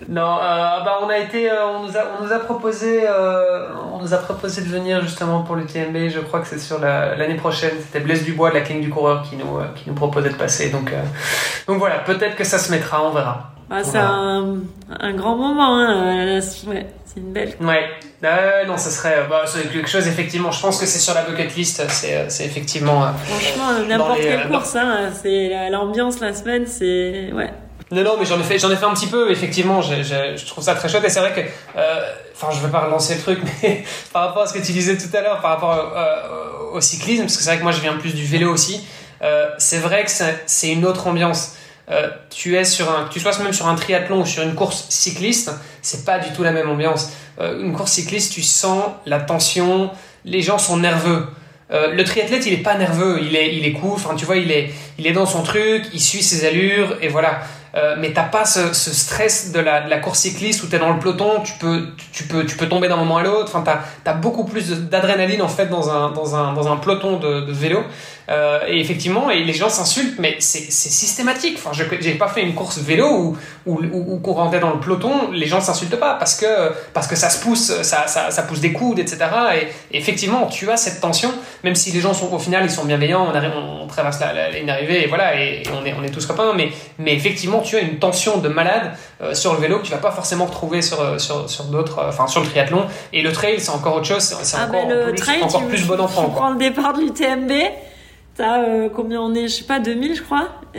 Non, 0.08 0.38
euh, 0.40 0.80
bah 0.84 1.00
on 1.02 1.08
a 1.10 1.18
été, 1.18 1.50
euh, 1.50 1.66
on 1.66 1.82
nous 1.82 1.94
a, 1.94 2.00
on 2.18 2.24
nous 2.24 2.32
a 2.32 2.38
proposé, 2.38 3.06
euh, 3.06 3.68
on 3.92 3.98
nous 3.98 4.14
a 4.14 4.16
proposé 4.16 4.62
de 4.62 4.66
venir 4.66 5.02
justement 5.02 5.42
pour 5.42 5.54
le 5.54 5.66
TMB. 5.66 6.08
Je 6.08 6.20
crois 6.20 6.40
que 6.40 6.46
c'est 6.46 6.58
sur 6.58 6.78
l'année 6.78 7.34
prochaine. 7.34 7.72
C'était 7.78 8.00
Blaise 8.00 8.24
Dubois 8.24 8.48
de 8.48 8.54
la 8.54 8.62
clinique 8.62 8.84
du 8.84 8.90
coureur 8.90 9.22
qui 9.22 9.36
nous, 9.36 9.58
qui 9.74 9.86
nous 9.86 9.94
proposait 9.94 10.30
de 10.30 10.34
passer. 10.34 10.70
Donc, 10.70 10.90
donc 11.66 11.78
voilà, 11.78 11.98
peut-être 11.98 12.36
que 12.36 12.44
ça 12.44 12.58
se 12.58 12.70
mettra, 12.70 13.04
on 13.04 13.10
verra. 13.10 13.50
Ah, 13.70 13.84
c'est 13.84 13.98
un, 13.98 14.56
un, 14.98 15.12
grand 15.12 15.36
moment, 15.36 15.78
hein. 15.78 16.40
ouais, 16.66 16.86
c'est 17.04 17.20
une 17.20 17.32
belle. 17.32 17.54
Ouais, 17.60 17.84
non, 18.66 18.76
ça 18.76 18.90
serait 18.90 19.26
bah, 19.28 19.44
quelque 19.72 19.88
chose 19.88 20.06
effectivement. 20.08 20.50
Je 20.50 20.60
pense 20.60 20.80
que 20.80 20.86
c'est 20.86 20.98
sur 20.98 21.14
la 21.14 21.22
bucket 21.22 21.54
list. 21.54 21.82
C'est 21.88 22.44
effectivement. 22.44 23.06
Franchement, 23.24 23.86
n'importe 23.86 24.20
quelle 24.20 24.48
course, 24.48 24.74
hein, 24.76 25.10
c'est 25.20 25.68
l'ambiance 25.70 26.20
la 26.20 26.32
semaine, 26.34 26.66
c'est 26.66 27.32
ouais 27.32 27.52
Non, 27.90 28.02
non, 28.02 28.16
mais 28.18 28.24
j'en 28.24 28.40
ai 28.40 28.42
fait, 28.42 28.58
j'en 28.58 28.70
ai 28.70 28.76
fait 28.76 28.86
un 28.86 28.94
petit 28.94 29.06
peu. 29.06 29.30
Effectivement, 29.30 29.82
je, 29.82 30.02
je, 30.02 30.36
je 30.36 30.46
trouve 30.46 30.64
ça 30.64 30.74
très 30.74 30.88
chouette. 30.88 31.04
Et 31.04 31.10
c'est 31.10 31.20
vrai 31.20 31.32
que, 31.32 31.40
euh, 31.78 32.00
enfin, 32.34 32.48
je 32.52 32.60
veux 32.60 32.70
pas 32.70 32.80
relancer 32.80 33.14
le 33.14 33.20
truc, 33.20 33.40
mais 33.62 33.84
par 34.12 34.28
rapport 34.28 34.42
à 34.42 34.46
ce 34.46 34.54
que 34.54 34.64
tu 34.64 34.72
disais 34.72 34.96
tout 34.96 35.14
à 35.16 35.20
l'heure, 35.20 35.40
par 35.40 35.52
rapport 35.52 35.92
euh, 35.96 36.74
au 36.74 36.80
cyclisme, 36.80 37.22
parce 37.22 37.36
que 37.36 37.42
c'est 37.42 37.50
vrai 37.50 37.58
que 37.58 37.64
moi, 37.64 37.72
je 37.72 37.80
viens 37.80 37.94
plus 37.94 38.14
du 38.14 38.24
vélo 38.24 38.52
aussi. 38.52 38.86
Euh, 39.22 39.48
c'est 39.58 39.78
vrai 39.78 40.04
que 40.04 40.10
c'est 40.46 40.68
une 40.68 40.84
autre 40.84 41.06
ambiance. 41.06 41.54
Euh, 41.90 42.08
tu 42.30 42.56
es 42.56 42.64
sur 42.64 42.90
un, 42.90 43.08
tu 43.10 43.18
sois 43.18 43.36
même 43.38 43.52
sur 43.52 43.66
un 43.66 43.74
triathlon 43.74 44.20
ou 44.20 44.26
sur 44.26 44.42
une 44.42 44.54
course 44.54 44.86
cycliste, 44.90 45.50
c'est 45.80 46.04
pas 46.04 46.18
du 46.18 46.30
tout 46.32 46.42
la 46.42 46.52
même 46.52 46.68
ambiance. 46.68 47.12
Euh, 47.40 47.62
une 47.62 47.72
course 47.72 47.92
cycliste, 47.92 48.32
tu 48.32 48.42
sens 48.42 48.84
la 49.06 49.20
tension, 49.20 49.90
les 50.24 50.42
gens 50.42 50.58
sont 50.58 50.76
nerveux. 50.76 51.26
Euh, 51.70 51.92
le 51.92 52.04
triathlète, 52.04 52.46
il 52.46 52.52
est 52.52 52.62
pas 52.62 52.76
nerveux, 52.76 53.20
il 53.22 53.36
est, 53.36 53.54
il 53.54 53.64
est 53.64 53.72
cool. 53.72 53.92
Enfin, 53.92 54.14
tu 54.16 54.24
vois, 54.24 54.36
il 54.36 54.50
est, 54.50 54.70
il 54.98 55.06
est 55.06 55.12
dans 55.12 55.26
son 55.26 55.42
truc, 55.42 55.84
il 55.92 56.00
suit 56.00 56.22
ses 56.22 56.46
allures 56.46 56.96
et 57.00 57.08
voilà. 57.08 57.40
Euh, 57.74 57.96
mais 57.98 58.12
t'as 58.12 58.24
pas 58.24 58.44
ce, 58.44 58.72
stress 58.72 59.52
de 59.52 59.60
la, 59.60 59.98
course 59.98 60.20
cycliste 60.20 60.62
où 60.62 60.66
t'es 60.66 60.78
dans 60.78 60.92
le 60.92 60.98
peloton, 60.98 61.42
tu 61.44 61.52
peux, 61.54 61.88
tu 62.12 62.24
peux, 62.24 62.46
tu 62.46 62.56
peux 62.56 62.68
tomber 62.68 62.88
d'un 62.88 62.96
moment 62.96 63.18
à 63.18 63.22
l'autre. 63.22 63.52
Enfin, 63.54 63.62
t'as 63.64 64.10
as 64.10 64.14
beaucoup 64.14 64.44
plus 64.44 64.70
d'adrénaline 64.70 65.42
en 65.42 65.48
fait 65.48 65.66
dans 65.66 65.90
un, 65.90 66.10
dans 66.10 66.34
un, 66.34 66.54
dans 66.54 66.72
un 66.72 66.76
peloton 66.76 67.18
de, 67.18 67.44
vélo. 67.52 67.82
Euh, 68.30 68.60
et 68.68 68.78
effectivement, 68.78 69.30
et 69.30 69.42
les 69.42 69.54
gens 69.54 69.70
s'insultent, 69.70 70.18
mais 70.18 70.36
c'est 70.38 70.70
systématique. 70.70 71.58
Enfin, 71.58 71.70
j'ai 71.72 72.14
pas 72.14 72.28
fait 72.28 72.42
une 72.42 72.54
course 72.54 72.78
vélo 72.78 73.06
où, 73.08 73.36
où, 73.66 73.80
où, 73.92 74.18
qu'on 74.18 74.34
rentrait 74.34 74.60
dans 74.60 74.72
le 74.74 74.80
peloton, 74.80 75.30
les 75.32 75.46
gens 75.46 75.60
s'insultent 75.60 75.96
pas 75.96 76.14
parce 76.14 76.36
que, 76.36 76.72
parce 76.92 77.06
que 77.06 77.16
ça 77.16 77.30
se 77.30 77.42
pousse, 77.42 77.82
ça, 77.82 78.06
ça, 78.06 78.30
ça 78.30 78.42
pousse 78.42 78.60
des 78.60 78.72
coudes, 78.72 78.98
etc. 78.98 79.18
Et, 79.90 79.96
effectivement, 79.96 80.46
tu 80.46 80.70
as 80.70 80.76
cette 80.76 81.00
tension, 81.00 81.32
même 81.64 81.74
si 81.74 81.90
les 81.90 82.00
gens 82.00 82.12
sont 82.12 82.32
au 82.32 82.38
final, 82.38 82.64
ils 82.64 82.70
sont 82.70 82.84
bienveillants, 82.84 83.26
on, 83.30 83.34
arrive, 83.34 83.52
on, 83.56 83.86
traverse 83.86 84.20
la, 84.20 84.34
la, 84.34 84.50
ligne 84.50 84.66
d'arrivée, 84.66 85.04
et 85.04 85.06
voilà, 85.06 85.40
et, 85.40 85.62
on, 85.72 85.84
est, 85.86 85.94
on 85.98 86.04
est 86.04 86.10
tous 86.10 86.26
copains, 86.26 86.52
mais, 86.54 86.70
mais 86.98 87.14
effectivement, 87.14 87.57
tu 87.60 87.76
as 87.76 87.80
une 87.80 87.98
tension 87.98 88.38
de 88.38 88.48
malade 88.48 88.92
euh, 89.20 89.34
sur 89.34 89.54
le 89.54 89.60
vélo 89.60 89.78
que 89.78 89.84
tu 89.84 89.92
vas 89.92 89.98
pas 89.98 90.10
forcément 90.10 90.46
retrouver 90.46 90.82
sur, 90.82 91.20
sur, 91.20 91.48
sur 91.48 91.64
d'autres, 91.64 91.98
euh, 91.98 92.08
enfin, 92.08 92.26
sur 92.26 92.40
le 92.40 92.46
triathlon. 92.46 92.86
Et 93.12 93.22
le 93.22 93.32
trail, 93.32 93.60
c'est 93.60 93.70
encore 93.70 93.96
autre 93.96 94.06
chose, 94.06 94.22
c'est 94.22 94.56
ah 94.58 94.66
encore, 94.68 94.88
le 94.88 95.10
plus, 95.10 95.16
trail, 95.16 95.42
encore 95.42 95.66
plus 95.66 95.86
bon 95.86 96.00
enfant. 96.00 96.24
Tu 96.24 96.30
prends 96.30 96.50
le 96.50 96.58
départ 96.58 96.92
de 96.94 97.00
l'UTMB, 97.00 97.52
T'as 98.38 98.62
euh, 98.62 98.88
combien 98.88 99.20
on 99.20 99.34
est 99.34 99.48
Je 99.48 99.54
sais 99.54 99.64
pas, 99.64 99.80
2000 99.80 100.14
je 100.14 100.22
crois. 100.22 100.48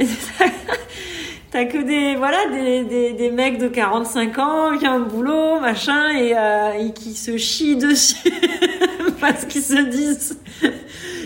T'as 1.52 1.66
que 1.66 1.80
des 1.80 2.16
voilà 2.16 2.38
des, 2.54 2.86
des, 2.86 3.12
des, 3.12 3.32
mecs 3.32 3.58
de 3.58 3.68
45 3.68 4.38
ans 4.38 4.78
qui 4.78 4.88
ont 4.88 4.92
un 4.92 5.00
boulot 5.00 5.60
machin 5.60 6.10
et, 6.12 6.38
euh, 6.38 6.72
et 6.80 6.94
qui 6.94 7.14
se 7.16 7.38
chient 7.38 7.76
dessus 7.76 8.32
parce 9.20 9.44
qu'ils 9.46 9.64
se 9.64 9.82
disent 9.90 10.40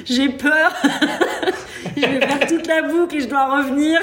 j'ai 0.06 0.30
peur 0.30 0.72
je 1.98 2.02
vais 2.02 2.26
faire 2.26 2.48
toute 2.48 2.66
la 2.68 2.84
boucle 2.84 3.18
et 3.18 3.20
je 3.20 3.28
dois 3.28 3.58
revenir 3.58 4.00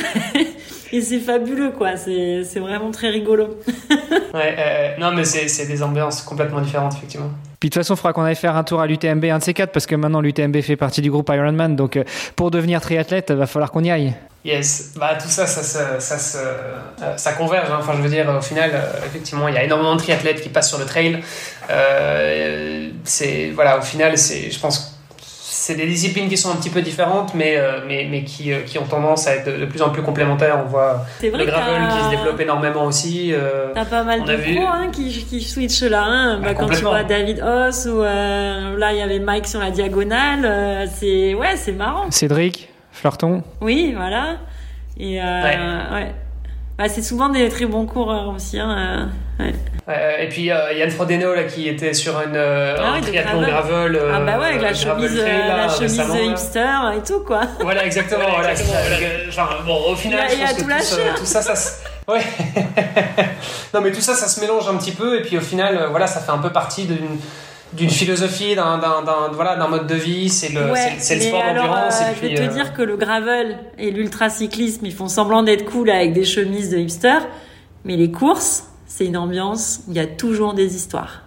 et 0.93 1.01
c'est 1.01 1.19
fabuleux 1.19 1.71
quoi 1.71 1.97
c'est 1.97 2.45
c'est 2.45 2.61
vraiment 2.61 2.91
très 2.91 3.11
rigolo 3.11 3.59
ouais 4.35 4.57
euh, 4.59 4.97
non 4.99 5.13
mais 5.13 5.25
c'est 5.25 5.49
c'est 5.49 5.67
des 5.67 5.83
ambiances 5.83 6.23
complètement 6.23 6.61
différentes 6.61 6.95
effectivement 6.95 7.31
puis 7.61 7.69
de 7.69 7.75
toute 7.75 7.83
façon, 7.83 7.93
il 7.93 7.99
faudra 7.99 8.15
qu'on 8.15 8.23
aille 8.23 8.35
faire 8.37 8.57
un 8.57 8.65
tour 8.65 8.81
à 8.81 8.87
l'UTMB, 8.87 9.23
un 9.27 9.37
de 9.37 9.43
ces 9.43 9.53
quatre, 9.53 9.71
parce 9.71 9.85
que 9.85 9.95
maintenant 9.95 10.23
l'UTMB 10.23 10.63
fait 10.63 10.77
partie 10.77 11.03
du 11.03 11.11
groupe 11.11 11.29
Ironman. 11.29 11.77
Donc 11.77 11.99
euh, 11.99 12.05
pour 12.35 12.51
devenir 12.51 12.81
triathlète, 12.81 13.27
il 13.29 13.37
va 13.37 13.47
falloir 13.47 13.71
qu'on 13.71 13.85
y 13.85 13.91
aille. 13.91 14.15
Yes, 14.43 14.95
bah 14.97 15.19
tout 15.21 15.29
ça, 15.29 15.47
ça, 15.47 15.63
ça, 15.63 16.01
ça, 16.01 16.17
ça, 16.17 16.39
euh, 16.39 17.17
ça 17.19 17.33
converge. 17.35 17.71
Hein. 17.71 17.77
Enfin, 17.81 17.93
je 17.97 18.01
veux 18.01 18.09
dire, 18.09 18.27
au 18.35 18.41
final, 18.41 18.71
euh, 18.73 19.07
effectivement, 19.07 19.49
il 19.49 19.55
y 19.55 19.59
a 19.59 19.65
énormément 19.65 19.95
de 19.95 20.01
triathlètes 20.01 20.41
qui 20.41 20.49
passent 20.49 20.71
sur 20.71 20.79
le 20.79 20.87
trail. 20.87 21.21
Euh, 21.69 22.89
c'est 23.05 23.51
voilà, 23.55 23.79
au 23.79 23.83
final, 23.83 24.17
c'est, 24.17 24.51
je 24.51 24.59
pense 24.59 24.90
c'est 25.61 25.75
des 25.75 25.87
disciplines 25.87 26.27
qui 26.31 26.39
sont 26.39 26.51
un 26.51 26.57
petit 26.57 26.71
peu 26.71 26.81
différentes, 26.81 27.35
mais, 27.35 27.59
euh, 27.59 27.81
mais, 27.87 28.09
mais 28.11 28.25
qui, 28.25 28.51
euh, 28.51 28.63
qui, 28.63 28.79
ont 28.79 28.87
tendance 28.87 29.27
à 29.27 29.35
être 29.35 29.59
de, 29.61 29.67
plus 29.67 29.83
en 29.83 29.91
plus 29.91 30.01
complémentaires. 30.01 30.59
On 30.65 30.67
voit 30.67 31.05
le 31.23 31.45
gravel 31.45 31.87
qui 31.89 32.05
se 32.05 32.09
développe 32.09 32.41
énormément 32.41 32.87
aussi. 32.87 33.35
Euh, 33.35 33.67
T'as 33.75 33.85
pas 33.85 34.03
mal 34.03 34.25
de 34.25 34.37
pros 34.37 34.67
hein, 34.67 34.89
qui, 34.91 35.11
qui 35.29 35.43
switchent 35.43 35.83
là. 35.83 36.03
Hein. 36.03 36.41
Bah, 36.43 36.55
quand 36.55 36.71
tu 36.71 36.83
vois 36.83 37.05
David 37.05 37.43
Hoss 37.43 37.87
ou 37.87 38.01
là 38.01 38.93
il 38.93 38.99
y 38.99 39.03
avait 39.03 39.19
Mike 39.19 39.47
sur 39.47 39.61
la 39.61 39.71
diagonale, 39.71 40.89
c'est 40.95 41.35
ouais, 41.35 41.57
c'est 41.57 41.73
marrant. 41.73 42.11
Cédric, 42.11 42.71
Fleurton. 42.91 43.43
Oui, 43.61 43.93
voilà. 43.95 44.39
Et 44.99 45.19
ouais. 45.19 45.59
ouais. 45.93 46.15
Bah, 46.81 46.89
c'est 46.89 47.03
souvent 47.03 47.29
des 47.29 47.47
très 47.51 47.67
bons 47.67 47.85
coureurs 47.85 48.33
aussi. 48.35 48.59
Hein, 48.59 49.11
ouais. 49.39 49.53
Euh, 49.91 50.17
et 50.19 50.31
puis 50.31 50.51
euh, 50.51 50.73
Yann 50.73 50.91
Frodeno 50.91 51.35
là, 51.35 51.45
qui 51.45 51.69
était 51.69 51.93
sur 51.93 52.19
une, 52.23 52.37
euh, 52.37 52.75
ah 52.79 52.95
un 52.95 53.01
triathlon 53.03 53.43
gravel. 53.43 53.97
Euh, 53.97 54.13
ah 54.15 54.21
bah 54.21 54.39
ouais, 54.39 54.47
avec 54.47 54.63
la 54.63 54.73
chemise, 54.73 55.15
trail, 55.15 55.47
là, 55.47 55.67
la 55.67 55.69
chemise 55.69 56.01
hipster 56.31 56.79
et 56.97 57.07
tout 57.07 57.21
quoi. 57.21 57.43
Voilà, 57.61 57.85
exactement. 57.85 58.31
voilà, 58.31 58.53
exactement 58.53 58.79
voilà. 58.81 59.31
Genre, 59.31 59.63
bon, 59.67 59.93
au 59.93 59.95
final, 59.95 60.27
il 60.35 60.43
a, 60.43 60.47
je 60.47 60.65
pense 60.65 60.91
que 60.91 60.95
tout, 60.95 61.01
hein. 61.03 61.15
tout, 61.19 61.27
ça, 61.27 61.43
ça 61.43 61.55
se... 61.55 61.71
Ouais. 62.09 62.25
non, 63.75 63.83
mais 63.83 63.93
tout 63.93 64.01
ça, 64.01 64.15
ça 64.15 64.27
se 64.27 64.41
mélange 64.41 64.67
un 64.67 64.79
petit 64.79 64.93
peu. 64.93 65.19
Et 65.19 65.23
puis 65.23 65.37
au 65.37 65.43
final, 65.43 65.89
voilà, 65.91 66.07
ça 66.07 66.21
fait 66.21 66.33
un 66.33 66.39
peu 66.39 66.51
partie 66.51 66.85
d'une 66.85 67.19
d'une 67.73 67.91
philosophie, 67.91 68.55
d'un 68.55 68.81
voilà, 69.33 69.67
mode 69.69 69.87
de 69.87 69.95
vie, 69.95 70.29
c'est 70.29 70.53
le, 70.53 70.73
ouais, 70.73 70.97
c'est 70.99 71.17
le 71.17 71.21
sport 71.23 71.43
d'endurance. 71.43 72.01
Euh, 72.01 72.13
je 72.17 72.27
vais 72.27 72.35
te 72.35 72.53
dire 72.53 72.73
que 72.73 72.83
le 72.83 72.97
gravel 72.97 73.59
et 73.79 73.91
l'ultracyclisme, 73.91 74.87
ils 74.87 74.95
font 74.95 75.09
semblant 75.09 75.43
d'être 75.43 75.65
cool 75.65 75.91
avec 75.91 76.13
des 76.13 76.25
chemises 76.25 76.71
de 76.71 76.79
hipster, 76.79 77.19
mais 77.85 77.97
les 77.97 78.11
courses, 78.11 78.65
c'est 78.87 79.07
une 79.07 79.17
ambiance, 79.17 79.83
il 79.89 79.95
y 79.95 80.01
a 80.01 80.07
toujours 80.07 80.55
des 80.55 80.75
histoires. 80.75 81.23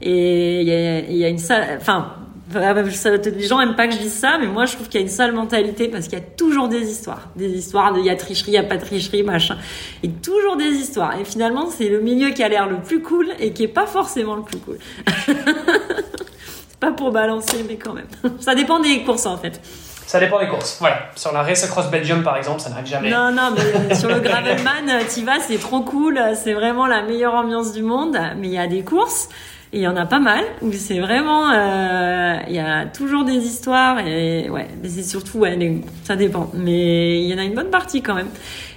Et 0.00 0.62
il 0.62 0.68
y 0.68 0.72
a, 0.72 1.00
il 1.00 1.16
y 1.16 1.24
a 1.24 1.28
une 1.28 1.38
salle, 1.38 1.78
enfin, 1.80 2.14
les 2.52 3.46
gens 3.46 3.60
aiment 3.60 3.76
pas 3.76 3.86
que 3.86 3.94
je 3.94 3.98
dise 3.98 4.12
ça, 4.12 4.38
mais 4.38 4.46
moi 4.46 4.66
je 4.66 4.74
trouve 4.74 4.88
qu'il 4.88 5.00
y 5.00 5.02
a 5.02 5.06
une 5.06 5.12
sale 5.12 5.32
mentalité 5.32 5.88
parce 5.88 6.04
qu'il 6.08 6.18
y 6.18 6.22
a 6.22 6.24
toujours 6.24 6.68
des 6.68 6.90
histoires. 6.90 7.28
Des 7.36 7.48
histoires 7.48 7.92
de 7.92 8.00
il 8.00 8.06
y 8.06 8.10
a 8.10 8.16
tricherie, 8.16 8.52
il 8.52 8.54
y 8.54 8.58
a 8.58 8.62
pas 8.62 8.76
de 8.76 8.84
tricherie, 8.84 9.22
machin. 9.22 9.56
Et 10.02 10.10
toujours 10.10 10.56
des 10.56 10.70
histoires. 10.70 11.18
Et 11.18 11.24
finalement, 11.24 11.70
c'est 11.70 11.88
le 11.88 12.00
milieu 12.00 12.30
qui 12.30 12.42
a 12.42 12.48
l'air 12.48 12.68
le 12.68 12.78
plus 12.78 13.02
cool 13.02 13.28
et 13.38 13.52
qui 13.52 13.64
est 13.64 13.68
pas 13.68 13.86
forcément 13.86 14.36
le 14.36 14.42
plus 14.42 14.58
cool. 14.58 14.78
c'est 15.26 15.36
pas 16.80 16.92
pour 16.92 17.12
balancer, 17.12 17.64
mais 17.68 17.76
quand 17.76 17.92
même. 17.92 18.08
Ça 18.40 18.54
dépend 18.54 18.80
des 18.80 19.02
courses 19.02 19.26
en 19.26 19.36
fait. 19.36 19.60
Ça 20.06 20.18
dépend 20.18 20.40
des 20.40 20.48
courses. 20.48 20.78
Voilà. 20.80 21.10
Sur 21.14 21.32
la 21.32 21.42
Race 21.42 21.62
Across 21.62 21.88
Belgium, 21.88 22.24
par 22.24 22.36
exemple, 22.36 22.60
ça 22.60 22.68
n'arrive 22.68 22.86
jamais. 22.86 23.10
Non, 23.10 23.30
non, 23.30 23.54
mais 23.54 23.94
sur 23.94 24.08
le 24.08 24.18
Gravelman, 24.18 25.04
tu 25.14 25.22
vas, 25.22 25.38
c'est 25.38 25.58
trop 25.58 25.82
cool. 25.82 26.20
C'est 26.34 26.52
vraiment 26.52 26.88
la 26.88 27.02
meilleure 27.02 27.34
ambiance 27.34 27.72
du 27.72 27.84
monde. 27.84 28.18
Mais 28.36 28.48
il 28.48 28.54
y 28.54 28.58
a 28.58 28.66
des 28.66 28.82
courses. 28.82 29.28
Et 29.72 29.78
il 29.78 29.82
y 29.82 29.86
en 29.86 29.94
a 29.94 30.04
pas 30.04 30.18
mal 30.18 30.42
où 30.62 30.72
c'est 30.72 30.98
vraiment, 30.98 31.48
euh, 31.52 32.38
il 32.48 32.54
y 32.54 32.58
a 32.58 32.86
toujours 32.86 33.24
des 33.24 33.36
histoires 33.36 34.00
et 34.00 34.50
ouais, 34.50 34.66
mais 34.82 34.88
c'est 34.88 35.04
surtout 35.04 35.38
ouais, 35.38 35.56
ça 36.02 36.16
dépend. 36.16 36.50
Mais 36.54 37.22
il 37.22 37.28
y 37.28 37.34
en 37.34 37.38
a 37.38 37.44
une 37.44 37.54
bonne 37.54 37.70
partie 37.70 38.02
quand 38.02 38.14
même. 38.14 38.30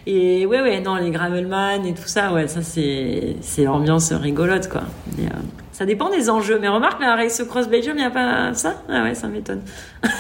Et 0.05 0.45
ouais, 0.45 0.61
ouais, 0.61 0.81
non, 0.81 0.95
les 0.95 1.09
Gravelman 1.09 1.83
et 1.83 1.93
tout 1.95 2.07
ça, 2.07 2.31
ouais, 2.31 2.47
ça 2.47 2.61
c'est 2.61 3.37
c'est 3.41 3.63
l'ambiance 3.63 4.13
rigolote 4.13 4.69
quoi. 4.69 4.83
Euh, 5.17 5.23
ça 5.71 5.85
dépend 5.85 6.11
des 6.11 6.29
enjeux. 6.29 6.59
Mais 6.59 6.67
remarque 6.67 7.01
la 7.01 7.15
Race 7.15 7.41
Cross 7.49 7.69
Belgium, 7.69 7.95
il 7.97 8.01
n'y 8.01 8.05
a 8.05 8.11
pas 8.11 8.53
ça? 8.53 8.75
Ah 8.87 9.01
ouais, 9.01 9.15
ça 9.15 9.27
m'étonne. 9.27 9.63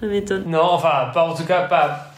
Ça 0.00 0.06
m'étonne. 0.06 0.44
Non, 0.46 0.62
enfin, 0.62 1.10
pas 1.12 1.28
en 1.28 1.34
tout 1.34 1.44
cas, 1.44 1.62
pas, 1.64 2.12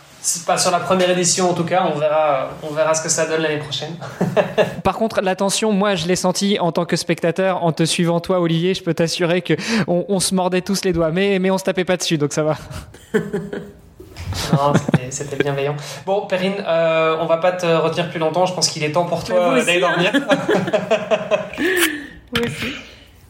pas 0.46 0.58
sur 0.58 0.70
la 0.70 0.80
première 0.80 1.10
édition 1.10 1.50
en 1.50 1.54
tout 1.54 1.64
cas. 1.64 1.88
On 1.94 1.98
verra, 1.98 2.50
on 2.62 2.72
verra 2.72 2.94
ce 2.94 3.02
que 3.02 3.08
ça 3.08 3.26
donne 3.26 3.42
l'année 3.42 3.58
prochaine. 3.58 3.96
Par 4.84 4.96
contre, 4.96 5.20
l'attention, 5.20 5.72
moi, 5.72 5.94
je 5.94 6.06
l'ai 6.06 6.16
senti 6.16 6.58
en 6.58 6.72
tant 6.72 6.84
que 6.84 6.96
spectateur, 6.96 7.62
en 7.64 7.72
te 7.72 7.84
suivant 7.84 8.20
toi, 8.20 8.40
Olivier. 8.40 8.74
Je 8.74 8.82
peux 8.82 8.94
t'assurer 8.94 9.42
que 9.42 9.54
on, 9.86 10.20
se 10.20 10.34
mordait 10.34 10.60
tous 10.60 10.84
les 10.84 10.92
doigts, 10.92 11.10
mais 11.10 11.38
mais 11.38 11.50
on 11.50 11.58
se 11.58 11.64
tapait 11.64 11.84
pas 11.84 11.96
dessus, 11.96 12.18
donc 12.18 12.32
ça 12.32 12.42
va. 12.42 12.56
non, 13.14 14.72
c'était 15.10 15.36
bienveillant. 15.36 15.76
Bon, 16.04 16.26
Perrine, 16.26 16.62
euh, 16.66 17.16
on 17.20 17.26
va 17.26 17.38
pas 17.38 17.52
te 17.52 17.66
retenir 17.66 18.10
plus 18.10 18.18
longtemps. 18.18 18.46
Je 18.46 18.54
pense 18.54 18.68
qu'il 18.68 18.84
est 18.84 18.92
temps 18.92 19.04
pour 19.04 19.24
toi 19.24 19.54
d'aller 19.58 19.80
dormir. 19.80 20.12
Moi 22.32 22.44
aussi. 22.46 22.74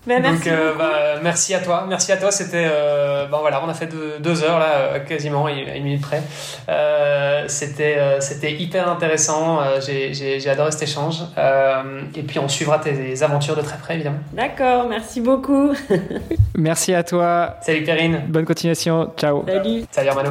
Bah, 0.06 0.14
merci, 0.18 0.48
euh, 0.48 0.74
bah, 0.78 1.20
merci 1.22 1.54
à 1.54 1.60
toi. 1.60 1.84
Merci 1.86 2.12
à 2.12 2.16
toi. 2.16 2.30
C'était, 2.30 2.66
euh, 2.70 3.26
bon 3.26 3.38
voilà, 3.40 3.62
on 3.64 3.68
a 3.68 3.74
fait 3.74 3.86
deux, 3.86 4.18
deux 4.18 4.42
heures 4.42 4.58
là, 4.58 4.72
euh, 4.72 5.00
quasiment, 5.00 5.46
à 5.46 5.52
une 5.52 5.84
minute 5.84 6.00
près. 6.00 6.22
Euh, 6.68 7.44
c'était, 7.48 7.96
euh, 7.98 8.20
c'était 8.20 8.52
hyper 8.52 8.88
intéressant. 8.88 9.60
J'ai, 9.84 10.14
j'ai, 10.14 10.40
j'ai 10.40 10.50
adoré 10.50 10.72
cet 10.72 10.84
échange. 10.84 11.20
et 12.16 12.22
puis 12.22 12.38
on 12.38 12.48
suivra 12.48 12.78
tes 12.78 13.22
aventures 13.22 13.56
de 13.56 13.62
très 13.62 13.78
près, 13.78 13.94
évidemment. 13.94 14.20
D'accord. 14.32 14.86
Merci 14.88 15.20
beaucoup. 15.20 15.72
merci 16.54 16.94
à 16.94 17.02
toi. 17.02 17.56
Salut 17.60 17.84
Perrine. 17.84 18.22
Bonne 18.28 18.46
continuation. 18.46 19.12
Ciao. 19.16 19.44
Salut. 19.46 19.84
Salut 19.90 20.08
Armano. 20.08 20.30